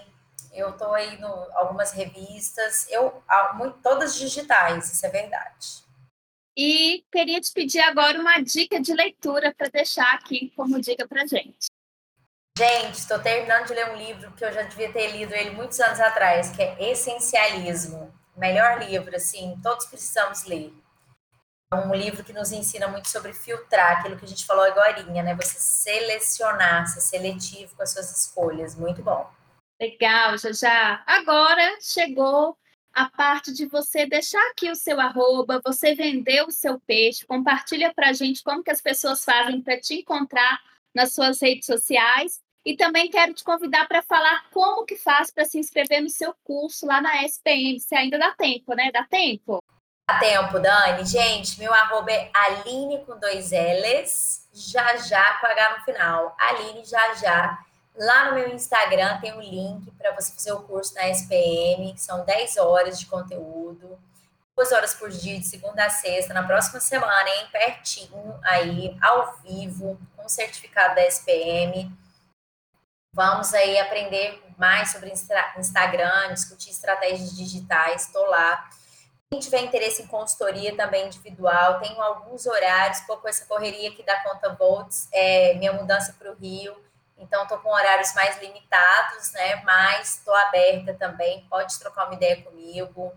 eu 0.53 0.69
estou 0.69 0.93
aí 0.93 1.15
em 1.15 1.23
algumas 1.53 1.91
revistas, 1.91 2.89
eu 2.89 3.21
muito, 3.55 3.79
todas 3.79 4.15
digitais, 4.15 4.89
isso 4.89 5.05
é 5.05 5.09
verdade. 5.09 5.83
E 6.55 7.03
queria 7.11 7.41
te 7.41 7.51
pedir 7.51 7.81
agora 7.81 8.17
uma 8.17 8.39
dica 8.39 8.79
de 8.79 8.93
leitura 8.93 9.53
para 9.53 9.67
deixar 9.67 10.13
aqui 10.13 10.49
como 10.55 10.79
dica 10.79 11.05
para 11.05 11.27
gente. 11.27 11.65
Gente, 12.57 12.99
estou 12.99 13.19
terminando 13.19 13.67
de 13.67 13.73
ler 13.73 13.91
um 13.91 13.97
livro 13.97 14.31
que 14.31 14.45
eu 14.45 14.53
já 14.53 14.61
devia 14.61 14.93
ter 14.93 15.07
lido 15.11 15.33
ele 15.33 15.51
muitos 15.51 15.77
anos 15.81 15.99
atrás, 15.99 16.51
que 16.55 16.61
é 16.61 16.89
Essencialismo. 16.89 18.17
Melhor 18.37 18.79
livro, 18.79 19.13
assim, 19.13 19.59
todos 19.61 19.87
precisamos 19.87 20.45
ler. 20.45 20.73
É 21.73 21.77
um 21.77 21.95
livro 21.95 22.21
que 22.21 22.33
nos 22.33 22.51
ensina 22.51 22.85
muito 22.89 23.07
sobre 23.07 23.31
filtrar, 23.31 23.99
aquilo 23.99 24.17
que 24.17 24.25
a 24.25 24.27
gente 24.27 24.45
falou 24.45 24.65
agora, 24.65 25.01
né? 25.03 25.33
Você 25.35 25.57
selecionar, 25.57 26.85
ser 26.87 26.99
seletivo 26.99 27.73
com 27.77 27.83
as 27.83 27.93
suas 27.93 28.11
escolhas. 28.11 28.75
Muito 28.75 29.01
bom. 29.01 29.31
Legal, 29.79 30.37
já 30.37 30.51
já. 30.51 31.03
Agora 31.07 31.77
chegou 31.79 32.57
a 32.93 33.09
parte 33.09 33.53
de 33.53 33.67
você 33.67 34.05
deixar 34.05 34.41
aqui 34.51 34.69
o 34.69 34.75
seu 34.75 34.99
arroba, 34.99 35.61
você 35.65 35.95
vender 35.95 36.43
o 36.43 36.51
seu 36.51 36.77
peixe, 36.81 37.25
compartilha 37.25 37.93
para 37.93 38.09
a 38.09 38.13
gente 38.13 38.43
como 38.43 38.61
que 38.61 38.71
as 38.71 38.81
pessoas 38.81 39.23
fazem 39.23 39.61
para 39.61 39.79
te 39.79 40.01
encontrar 40.01 40.59
nas 40.93 41.13
suas 41.13 41.41
redes 41.41 41.65
sociais 41.65 42.41
e 42.65 42.75
também 42.75 43.09
quero 43.09 43.33
te 43.33 43.45
convidar 43.45 43.87
para 43.87 44.03
falar 44.03 44.49
como 44.51 44.85
que 44.85 44.97
faz 44.97 45.31
para 45.31 45.45
se 45.45 45.57
inscrever 45.57 46.01
no 46.01 46.09
seu 46.09 46.35
curso 46.43 46.85
lá 46.85 46.99
na 46.99 47.23
SPM, 47.23 47.79
se 47.79 47.95
ainda 47.95 48.19
dá 48.19 48.35
tempo, 48.35 48.73
né? 48.73 48.91
Dá 48.91 49.05
tempo? 49.05 49.63
Tempo, 50.19 50.59
Dani. 50.59 51.05
Gente, 51.05 51.59
meu 51.59 51.73
arroba 51.73 52.11
é 52.11 52.29
Aline 52.33 53.03
com 53.05 53.17
dois 53.17 53.51
L's, 53.51 54.47
já 54.53 54.97
já 54.97 55.37
com 55.39 55.47
H 55.47 55.77
no 55.77 55.83
final. 55.85 56.35
Aline 56.39 56.83
já 56.85 57.13
já. 57.15 57.59
Lá 57.95 58.29
no 58.29 58.35
meu 58.35 58.49
Instagram 58.49 59.19
tem 59.19 59.33
um 59.33 59.41
link 59.41 59.91
para 59.91 60.13
você 60.13 60.33
fazer 60.33 60.53
o 60.53 60.63
curso 60.63 60.95
na 60.95 61.09
SPM, 61.09 61.93
são 61.97 62.23
10 62.23 62.57
horas 62.57 62.99
de 62.99 63.05
conteúdo, 63.05 63.99
duas 64.55 64.71
horas 64.71 64.93
por 64.93 65.09
dia, 65.09 65.37
de 65.39 65.45
segunda 65.45 65.85
a 65.85 65.89
sexta, 65.89 66.33
na 66.33 66.43
próxima 66.43 66.79
semana, 66.79 67.29
hein? 67.29 67.47
Pertinho, 67.51 68.39
aí, 68.43 68.97
ao 69.01 69.35
vivo, 69.43 69.99
com 70.15 70.27
certificado 70.29 70.95
da 70.95 71.05
SPM. 71.05 71.91
Vamos 73.13 73.53
aí 73.53 73.77
aprender 73.77 74.41
mais 74.57 74.91
sobre 74.91 75.11
Instagram, 75.57 76.33
discutir 76.33 76.69
estratégias 76.69 77.35
digitais, 77.35 78.05
estou 78.05 78.25
lá. 78.27 78.69
Quem 79.31 79.39
tiver 79.39 79.61
interesse 79.61 80.03
em 80.03 80.07
consultoria 80.07 80.75
também 80.75 81.07
individual, 81.07 81.79
tenho 81.79 82.01
alguns 82.01 82.45
horários, 82.45 82.99
pouco 83.01 83.29
essa 83.29 83.45
correria 83.45 83.89
aqui 83.89 84.03
da 84.03 84.21
conta 84.23 84.53
Volts, 84.55 85.07
é, 85.09 85.53
minha 85.53 85.71
mudança 85.71 86.13
para 86.19 86.29
o 86.29 86.35
Rio, 86.35 86.75
então 87.17 87.43
estou 87.43 87.57
com 87.59 87.69
horários 87.69 88.13
mais 88.13 88.41
limitados, 88.41 89.31
né? 89.31 89.61
Mas 89.63 90.17
estou 90.17 90.35
aberta 90.35 90.93
também, 90.95 91.45
pode 91.49 91.79
trocar 91.79 92.07
uma 92.07 92.15
ideia 92.15 92.43
comigo. 92.43 93.13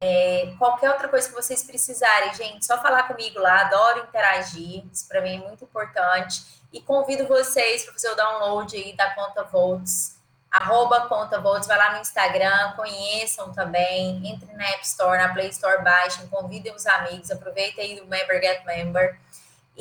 É, 0.00 0.54
qualquer 0.58 0.90
outra 0.90 1.08
coisa 1.08 1.28
que 1.28 1.34
vocês 1.34 1.62
precisarem, 1.62 2.32
gente, 2.32 2.64
só 2.64 2.80
falar 2.80 3.02
comigo 3.02 3.38
lá, 3.38 3.66
adoro 3.66 4.00
interagir, 4.00 4.82
isso 4.90 5.06
para 5.06 5.20
mim 5.20 5.36
é 5.36 5.46
muito 5.46 5.64
importante. 5.64 6.42
E 6.72 6.80
convido 6.80 7.26
vocês 7.26 7.84
para 7.84 7.92
fazer 7.92 8.08
o 8.08 8.16
download 8.16 8.74
aí 8.74 8.96
da 8.96 9.14
conta 9.14 9.42
Volts, 9.42 10.13
arroba 10.54 11.08
conta 11.08 11.40
Volts, 11.40 11.66
vai 11.66 11.76
lá 11.76 11.94
no 11.94 12.00
Instagram, 12.00 12.72
conheçam 12.76 13.52
também, 13.52 14.24
entre 14.24 14.52
na 14.52 14.64
App 14.70 14.86
Store, 14.86 15.18
na 15.18 15.34
Play 15.34 15.48
Store, 15.48 15.82
baixem, 15.82 16.28
convidem 16.28 16.72
os 16.72 16.86
amigos, 16.86 17.28
aproveitem 17.30 17.84
aí 17.84 18.00
do 18.00 18.06
Member 18.06 18.40
Get 18.40 18.64
Member 18.64 19.18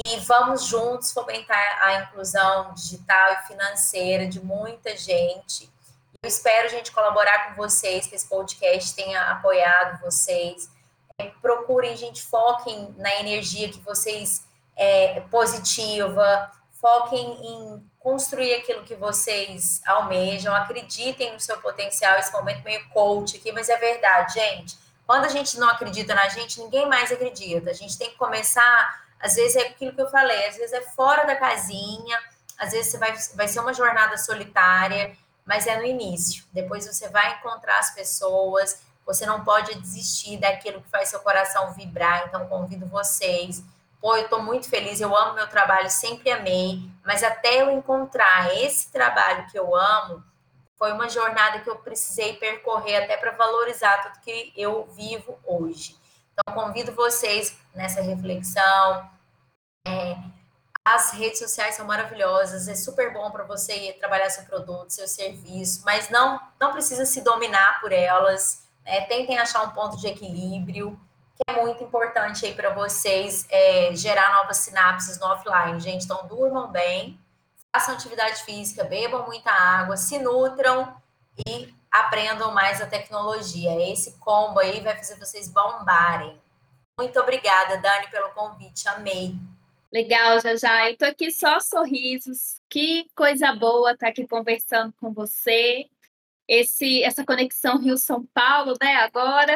e 0.03 0.17
vamos 0.21 0.65
juntos 0.65 1.11
fomentar 1.11 1.83
a 1.83 2.01
inclusão 2.01 2.73
digital 2.73 3.33
e 3.33 3.47
financeira 3.47 4.25
de 4.25 4.43
muita 4.43 4.97
gente. 4.97 5.71
Eu 6.23 6.27
espero, 6.27 6.67
gente, 6.69 6.91
colaborar 6.91 7.49
com 7.49 7.55
vocês, 7.55 8.07
que 8.07 8.15
esse 8.15 8.27
podcast 8.27 8.95
tenha 8.95 9.21
apoiado 9.29 10.01
vocês. 10.01 10.71
É, 11.19 11.25
procurem, 11.39 11.95
gente, 11.95 12.23
foquem 12.23 12.95
na 12.97 13.13
energia 13.19 13.69
que 13.69 13.79
vocês 13.81 14.43
é 14.75 15.19
positiva, 15.29 16.51
foquem 16.81 17.23
em 17.45 17.91
construir 18.03 18.53
aquilo 18.55 18.83
que 18.83 18.95
vocês 18.95 19.81
almejam, 19.85 20.53
acreditem 20.53 21.33
no 21.33 21.39
seu 21.39 21.57
potencial, 21.61 22.19
esse 22.19 22.33
momento 22.33 22.63
meio 22.63 22.87
coach 22.89 23.37
aqui, 23.37 23.51
mas 23.51 23.69
é 23.69 23.77
verdade, 23.77 24.33
gente. 24.33 24.77
Quando 25.07 25.25
a 25.25 25.29
gente 25.29 25.57
não 25.57 25.69
acredita 25.69 26.13
na 26.13 26.27
gente, 26.29 26.61
ninguém 26.61 26.87
mais 26.87 27.11
acredita. 27.11 27.71
A 27.71 27.73
gente 27.73 27.97
tem 27.97 28.09
que 28.09 28.17
começar 28.17 29.03
às 29.23 29.35
vezes 29.35 29.55
é 29.55 29.67
aquilo 29.67 29.93
que 29.93 30.01
eu 30.01 30.09
falei, 30.09 30.47
às 30.47 30.57
vezes 30.57 30.73
é 30.73 30.81
fora 30.81 31.23
da 31.23 31.37
casinha, 31.37 32.19
às 32.59 32.73
vezes 32.73 32.91
você 32.91 32.97
vai, 32.97 33.15
vai 33.35 33.47
ser 33.47 33.61
uma 33.61 33.73
jornada 33.73 34.17
solitária, 34.17 35.15
mas 35.45 35.65
é 35.65 35.77
no 35.77 35.85
início. 35.85 36.43
Depois 36.51 36.85
você 36.85 37.07
vai 37.07 37.37
encontrar 37.37 37.79
as 37.79 37.95
pessoas, 37.95 38.81
você 39.05 39.25
não 39.25 39.45
pode 39.45 39.75
desistir 39.75 40.35
daquilo 40.37 40.81
que 40.81 40.89
faz 40.89 41.07
seu 41.07 41.21
coração 41.21 41.71
vibrar. 41.71 42.25
Então, 42.27 42.45
convido 42.47 42.85
vocês. 42.85 43.63
Pô, 44.01 44.17
eu 44.17 44.25
estou 44.25 44.43
muito 44.43 44.69
feliz, 44.69 44.99
eu 44.99 45.15
amo 45.15 45.35
meu 45.35 45.47
trabalho, 45.47 45.89
sempre 45.89 46.29
amei, 46.29 46.81
mas 47.03 47.23
até 47.23 47.61
eu 47.61 47.71
encontrar 47.71 48.55
esse 48.57 48.91
trabalho 48.91 49.47
que 49.47 49.57
eu 49.57 49.75
amo, 49.75 50.23
foi 50.77 50.91
uma 50.91 51.07
jornada 51.07 51.59
que 51.59 51.69
eu 51.69 51.77
precisei 51.77 52.33
percorrer 52.33 53.03
até 53.03 53.15
para 53.17 53.31
valorizar 53.31 54.03
tudo 54.03 54.21
que 54.21 54.53
eu 54.55 54.85
vivo 54.87 55.39
hoje. 55.45 55.97
Então, 56.33 56.53
convido 56.53 56.93
vocês 56.93 57.57
nessa 57.73 58.01
reflexão, 58.01 59.09
é, 59.87 60.15
as 60.85 61.11
redes 61.11 61.39
sociais 61.39 61.75
são 61.75 61.85
maravilhosas, 61.85 62.67
é 62.67 62.75
super 62.75 63.13
bom 63.13 63.31
para 63.31 63.45
você 63.45 63.93
trabalhar 63.99 64.29
seu 64.29 64.43
produto, 64.43 64.91
seu 64.91 65.07
serviço, 65.07 65.81
mas 65.85 66.09
não, 66.09 66.41
não 66.59 66.73
precisa 66.73 67.05
se 67.05 67.21
dominar 67.21 67.79
por 67.79 67.91
elas. 67.91 68.67
Né? 68.83 69.01
Tentem 69.01 69.37
achar 69.37 69.63
um 69.63 69.69
ponto 69.69 69.95
de 69.97 70.07
equilíbrio, 70.07 70.99
que 71.35 71.43
é 71.47 71.61
muito 71.61 71.83
importante 71.83 72.45
aí 72.45 72.53
para 72.53 72.73
vocês 72.73 73.47
é, 73.49 73.95
gerar 73.95 74.35
novas 74.35 74.57
sinapses 74.57 75.19
no 75.19 75.27
offline, 75.27 75.79
gente. 75.79 76.05
Então, 76.05 76.27
durmam 76.27 76.71
bem, 76.71 77.19
façam 77.71 77.95
atividade 77.95 78.43
física, 78.43 78.83
bebam 78.83 79.25
muita 79.25 79.51
água, 79.51 79.97
se 79.97 80.19
nutram 80.19 80.95
e 81.47 81.73
aprendam 81.91 82.53
mais 82.53 82.81
a 82.81 82.85
tecnologia. 82.85 83.91
Esse 83.91 84.17
combo 84.19 84.59
aí 84.59 84.81
vai 84.81 84.95
fazer 84.95 85.17
vocês 85.17 85.49
bombarem. 85.49 86.39
Muito 86.99 87.19
obrigada, 87.19 87.77
Dani, 87.77 88.07
pelo 88.09 88.29
convite. 88.29 88.87
Amei. 88.87 89.35
Legal, 89.91 90.39
já. 90.57 90.89
Eu 90.89 90.97
tô 90.97 91.05
aqui 91.05 91.31
só 91.31 91.59
sorrisos. 91.59 92.59
Que 92.69 93.07
coisa 93.15 93.53
boa 93.53 93.91
estar 93.91 94.07
tá 94.07 94.11
aqui 94.11 94.27
conversando 94.27 94.93
com 94.99 95.11
você. 95.11 95.87
Esse, 96.47 97.03
essa 97.03 97.25
conexão 97.25 97.79
Rio-São 97.79 98.25
Paulo, 98.33 98.75
né? 98.81 98.95
Agora. 98.95 99.55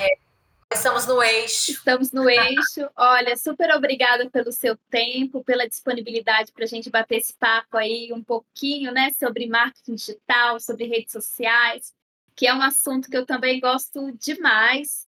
É, 0.00 0.18
estamos 0.72 1.06
no 1.06 1.22
eixo. 1.22 1.72
Estamos 1.72 2.12
no 2.12 2.28
eixo. 2.28 2.88
Olha, 2.96 3.36
super 3.36 3.70
obrigada 3.74 4.28
pelo 4.30 4.52
seu 4.52 4.76
tempo, 4.90 5.44
pela 5.44 5.68
disponibilidade 5.68 6.52
para 6.52 6.64
a 6.64 6.68
gente 6.68 6.90
bater 6.90 7.16
esse 7.18 7.34
papo 7.34 7.76
aí 7.76 8.12
um 8.12 8.22
pouquinho, 8.22 8.92
né? 8.92 9.12
Sobre 9.12 9.46
marketing 9.46 9.94
digital, 9.94 10.58
sobre 10.60 10.86
redes 10.86 11.12
sociais, 11.12 11.94
que 12.34 12.46
é 12.46 12.54
um 12.54 12.62
assunto 12.62 13.10
que 13.10 13.16
eu 13.16 13.26
também 13.26 13.60
gosto 13.60 14.12
demais 14.12 15.08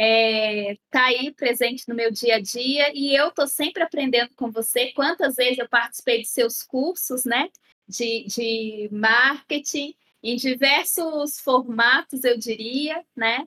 é, 0.00 0.76
tá 0.90 1.06
aí 1.06 1.32
presente 1.34 1.88
no 1.88 1.94
meu 1.94 2.08
dia 2.10 2.36
a 2.36 2.40
dia 2.40 2.92
e 2.94 3.16
eu 3.16 3.32
tô 3.32 3.48
sempre 3.48 3.82
aprendendo 3.82 4.32
com 4.36 4.48
você. 4.48 4.92
Quantas 4.92 5.34
vezes 5.34 5.58
eu 5.58 5.68
participei 5.68 6.22
de 6.22 6.28
seus 6.28 6.62
cursos, 6.62 7.24
né? 7.24 7.48
De, 7.88 8.24
de 8.28 8.88
marketing 8.92 9.94
em 10.22 10.36
diversos 10.36 11.40
formatos, 11.40 12.22
eu 12.22 12.38
diria, 12.38 13.04
né? 13.16 13.44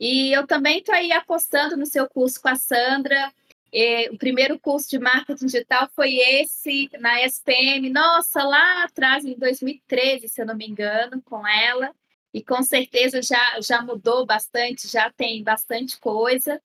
E 0.00 0.32
eu 0.32 0.46
também 0.46 0.82
tô 0.82 0.92
aí 0.92 1.12
apostando 1.12 1.76
no 1.76 1.86
seu 1.86 2.08
curso 2.08 2.40
com 2.40 2.48
a 2.48 2.56
Sandra. 2.56 3.32
o 4.12 4.18
primeiro 4.18 4.58
curso 4.58 4.88
de 4.88 4.98
marketing 4.98 5.46
digital 5.46 5.88
foi 5.94 6.16
esse 6.16 6.88
na 7.00 7.20
SPM, 7.22 7.90
nossa, 7.90 8.42
lá 8.44 8.84
atrás, 8.84 9.24
em 9.24 9.34
2013, 9.34 10.28
se 10.28 10.40
eu 10.40 10.46
não 10.46 10.56
me 10.56 10.66
engano, 10.66 11.20
com 11.22 11.46
ela 11.46 11.92
e 12.32 12.42
com 12.42 12.62
certeza 12.62 13.20
já, 13.22 13.60
já 13.60 13.82
mudou 13.82 14.24
bastante, 14.24 14.86
já 14.88 15.10
tem 15.10 15.42
bastante 15.42 15.98
coisa. 15.98 16.62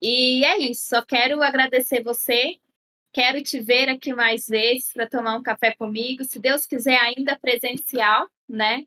E 0.00 0.44
é 0.44 0.58
isso, 0.58 0.88
só 0.88 1.02
quero 1.02 1.42
agradecer 1.42 2.02
você, 2.02 2.58
quero 3.12 3.42
te 3.42 3.58
ver 3.60 3.88
aqui 3.88 4.12
mais 4.12 4.46
vezes 4.46 4.92
para 4.92 5.08
tomar 5.08 5.36
um 5.36 5.42
café 5.42 5.74
comigo, 5.74 6.24
se 6.24 6.38
Deus 6.38 6.66
quiser, 6.66 6.98
ainda 6.98 7.38
presencial, 7.38 8.28
né? 8.46 8.86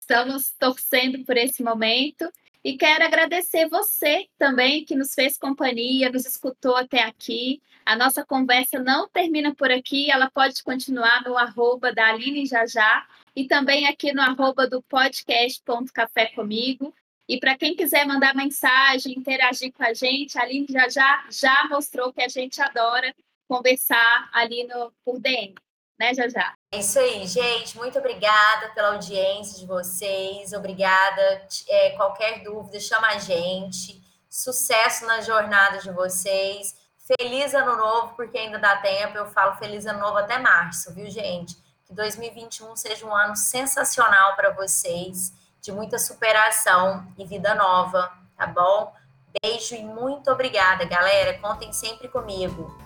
Estamos 0.00 0.52
torcendo 0.52 1.24
por 1.24 1.36
esse 1.36 1.62
momento. 1.62 2.30
E 2.66 2.76
quero 2.76 3.04
agradecer 3.04 3.68
você 3.68 4.26
também 4.36 4.84
que 4.84 4.96
nos 4.96 5.14
fez 5.14 5.38
companhia, 5.38 6.10
nos 6.10 6.26
escutou 6.26 6.74
até 6.74 7.00
aqui. 7.04 7.62
A 7.84 7.94
nossa 7.94 8.26
conversa 8.26 8.80
não 8.80 9.08
termina 9.08 9.54
por 9.54 9.70
aqui, 9.70 10.10
ela 10.10 10.28
pode 10.28 10.64
continuar 10.64 11.22
no 11.22 11.38
arroba 11.38 11.94
da 11.94 12.08
Aline 12.08 12.44
Jajá 12.44 13.06
e 13.36 13.46
também 13.46 13.86
aqui 13.86 14.12
no 14.12 14.20
arroba 14.20 14.68
do 14.68 14.82
podcast.café 14.82 16.26
comigo. 16.34 16.92
E 17.28 17.38
para 17.38 17.56
quem 17.56 17.76
quiser 17.76 18.04
mandar 18.04 18.34
mensagem, 18.34 19.16
interagir 19.16 19.72
com 19.72 19.84
a 19.84 19.94
gente, 19.94 20.36
a 20.36 20.42
Aline 20.42 20.66
já, 20.68 20.88
já, 20.88 21.24
já 21.30 21.68
mostrou 21.70 22.12
que 22.12 22.20
a 22.20 22.28
gente 22.28 22.60
adora 22.60 23.14
conversar 23.46 24.28
ali 24.32 24.66
no, 24.66 24.92
por 25.04 25.20
DM, 25.20 25.54
né, 25.98 26.14
já 26.14 26.28
já. 26.28 26.54
É 26.70 26.78
isso 26.78 26.98
aí, 26.98 27.26
gente. 27.26 27.76
Muito 27.76 27.98
obrigada 27.98 28.68
pela 28.74 28.88
audiência 28.88 29.58
de 29.58 29.66
vocês. 29.66 30.52
Obrigada. 30.52 31.46
É, 31.68 31.90
qualquer 31.90 32.42
dúvida, 32.42 32.78
chama 32.78 33.08
a 33.08 33.18
gente. 33.18 34.02
Sucesso 34.28 35.06
na 35.06 35.20
jornada 35.20 35.78
de 35.78 35.90
vocês. 35.90 36.74
Feliz 37.18 37.54
ano 37.54 37.76
novo, 37.76 38.14
porque 38.14 38.36
ainda 38.36 38.58
dá 38.58 38.76
tempo. 38.76 39.16
Eu 39.16 39.26
falo 39.26 39.56
feliz 39.56 39.86
ano 39.86 40.00
novo 40.00 40.18
até 40.18 40.38
março, 40.38 40.92
viu, 40.92 41.08
gente? 41.08 41.56
Que 41.86 41.94
2021 41.94 42.74
seja 42.76 43.06
um 43.06 43.14
ano 43.14 43.36
sensacional 43.36 44.34
para 44.34 44.50
vocês, 44.50 45.32
de 45.62 45.70
muita 45.70 45.98
superação 45.98 47.06
e 47.16 47.24
vida 47.24 47.54
nova, 47.54 48.12
tá 48.36 48.46
bom? 48.46 48.92
Beijo 49.40 49.74
e 49.74 49.84
muito 49.84 50.30
obrigada, 50.30 50.84
galera. 50.84 51.38
Contem 51.38 51.72
sempre 51.72 52.08
comigo. 52.08 52.76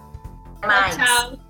Até 0.58 0.66
mais. 0.66 0.96
Tchau, 0.96 1.36
tchau. 1.36 1.49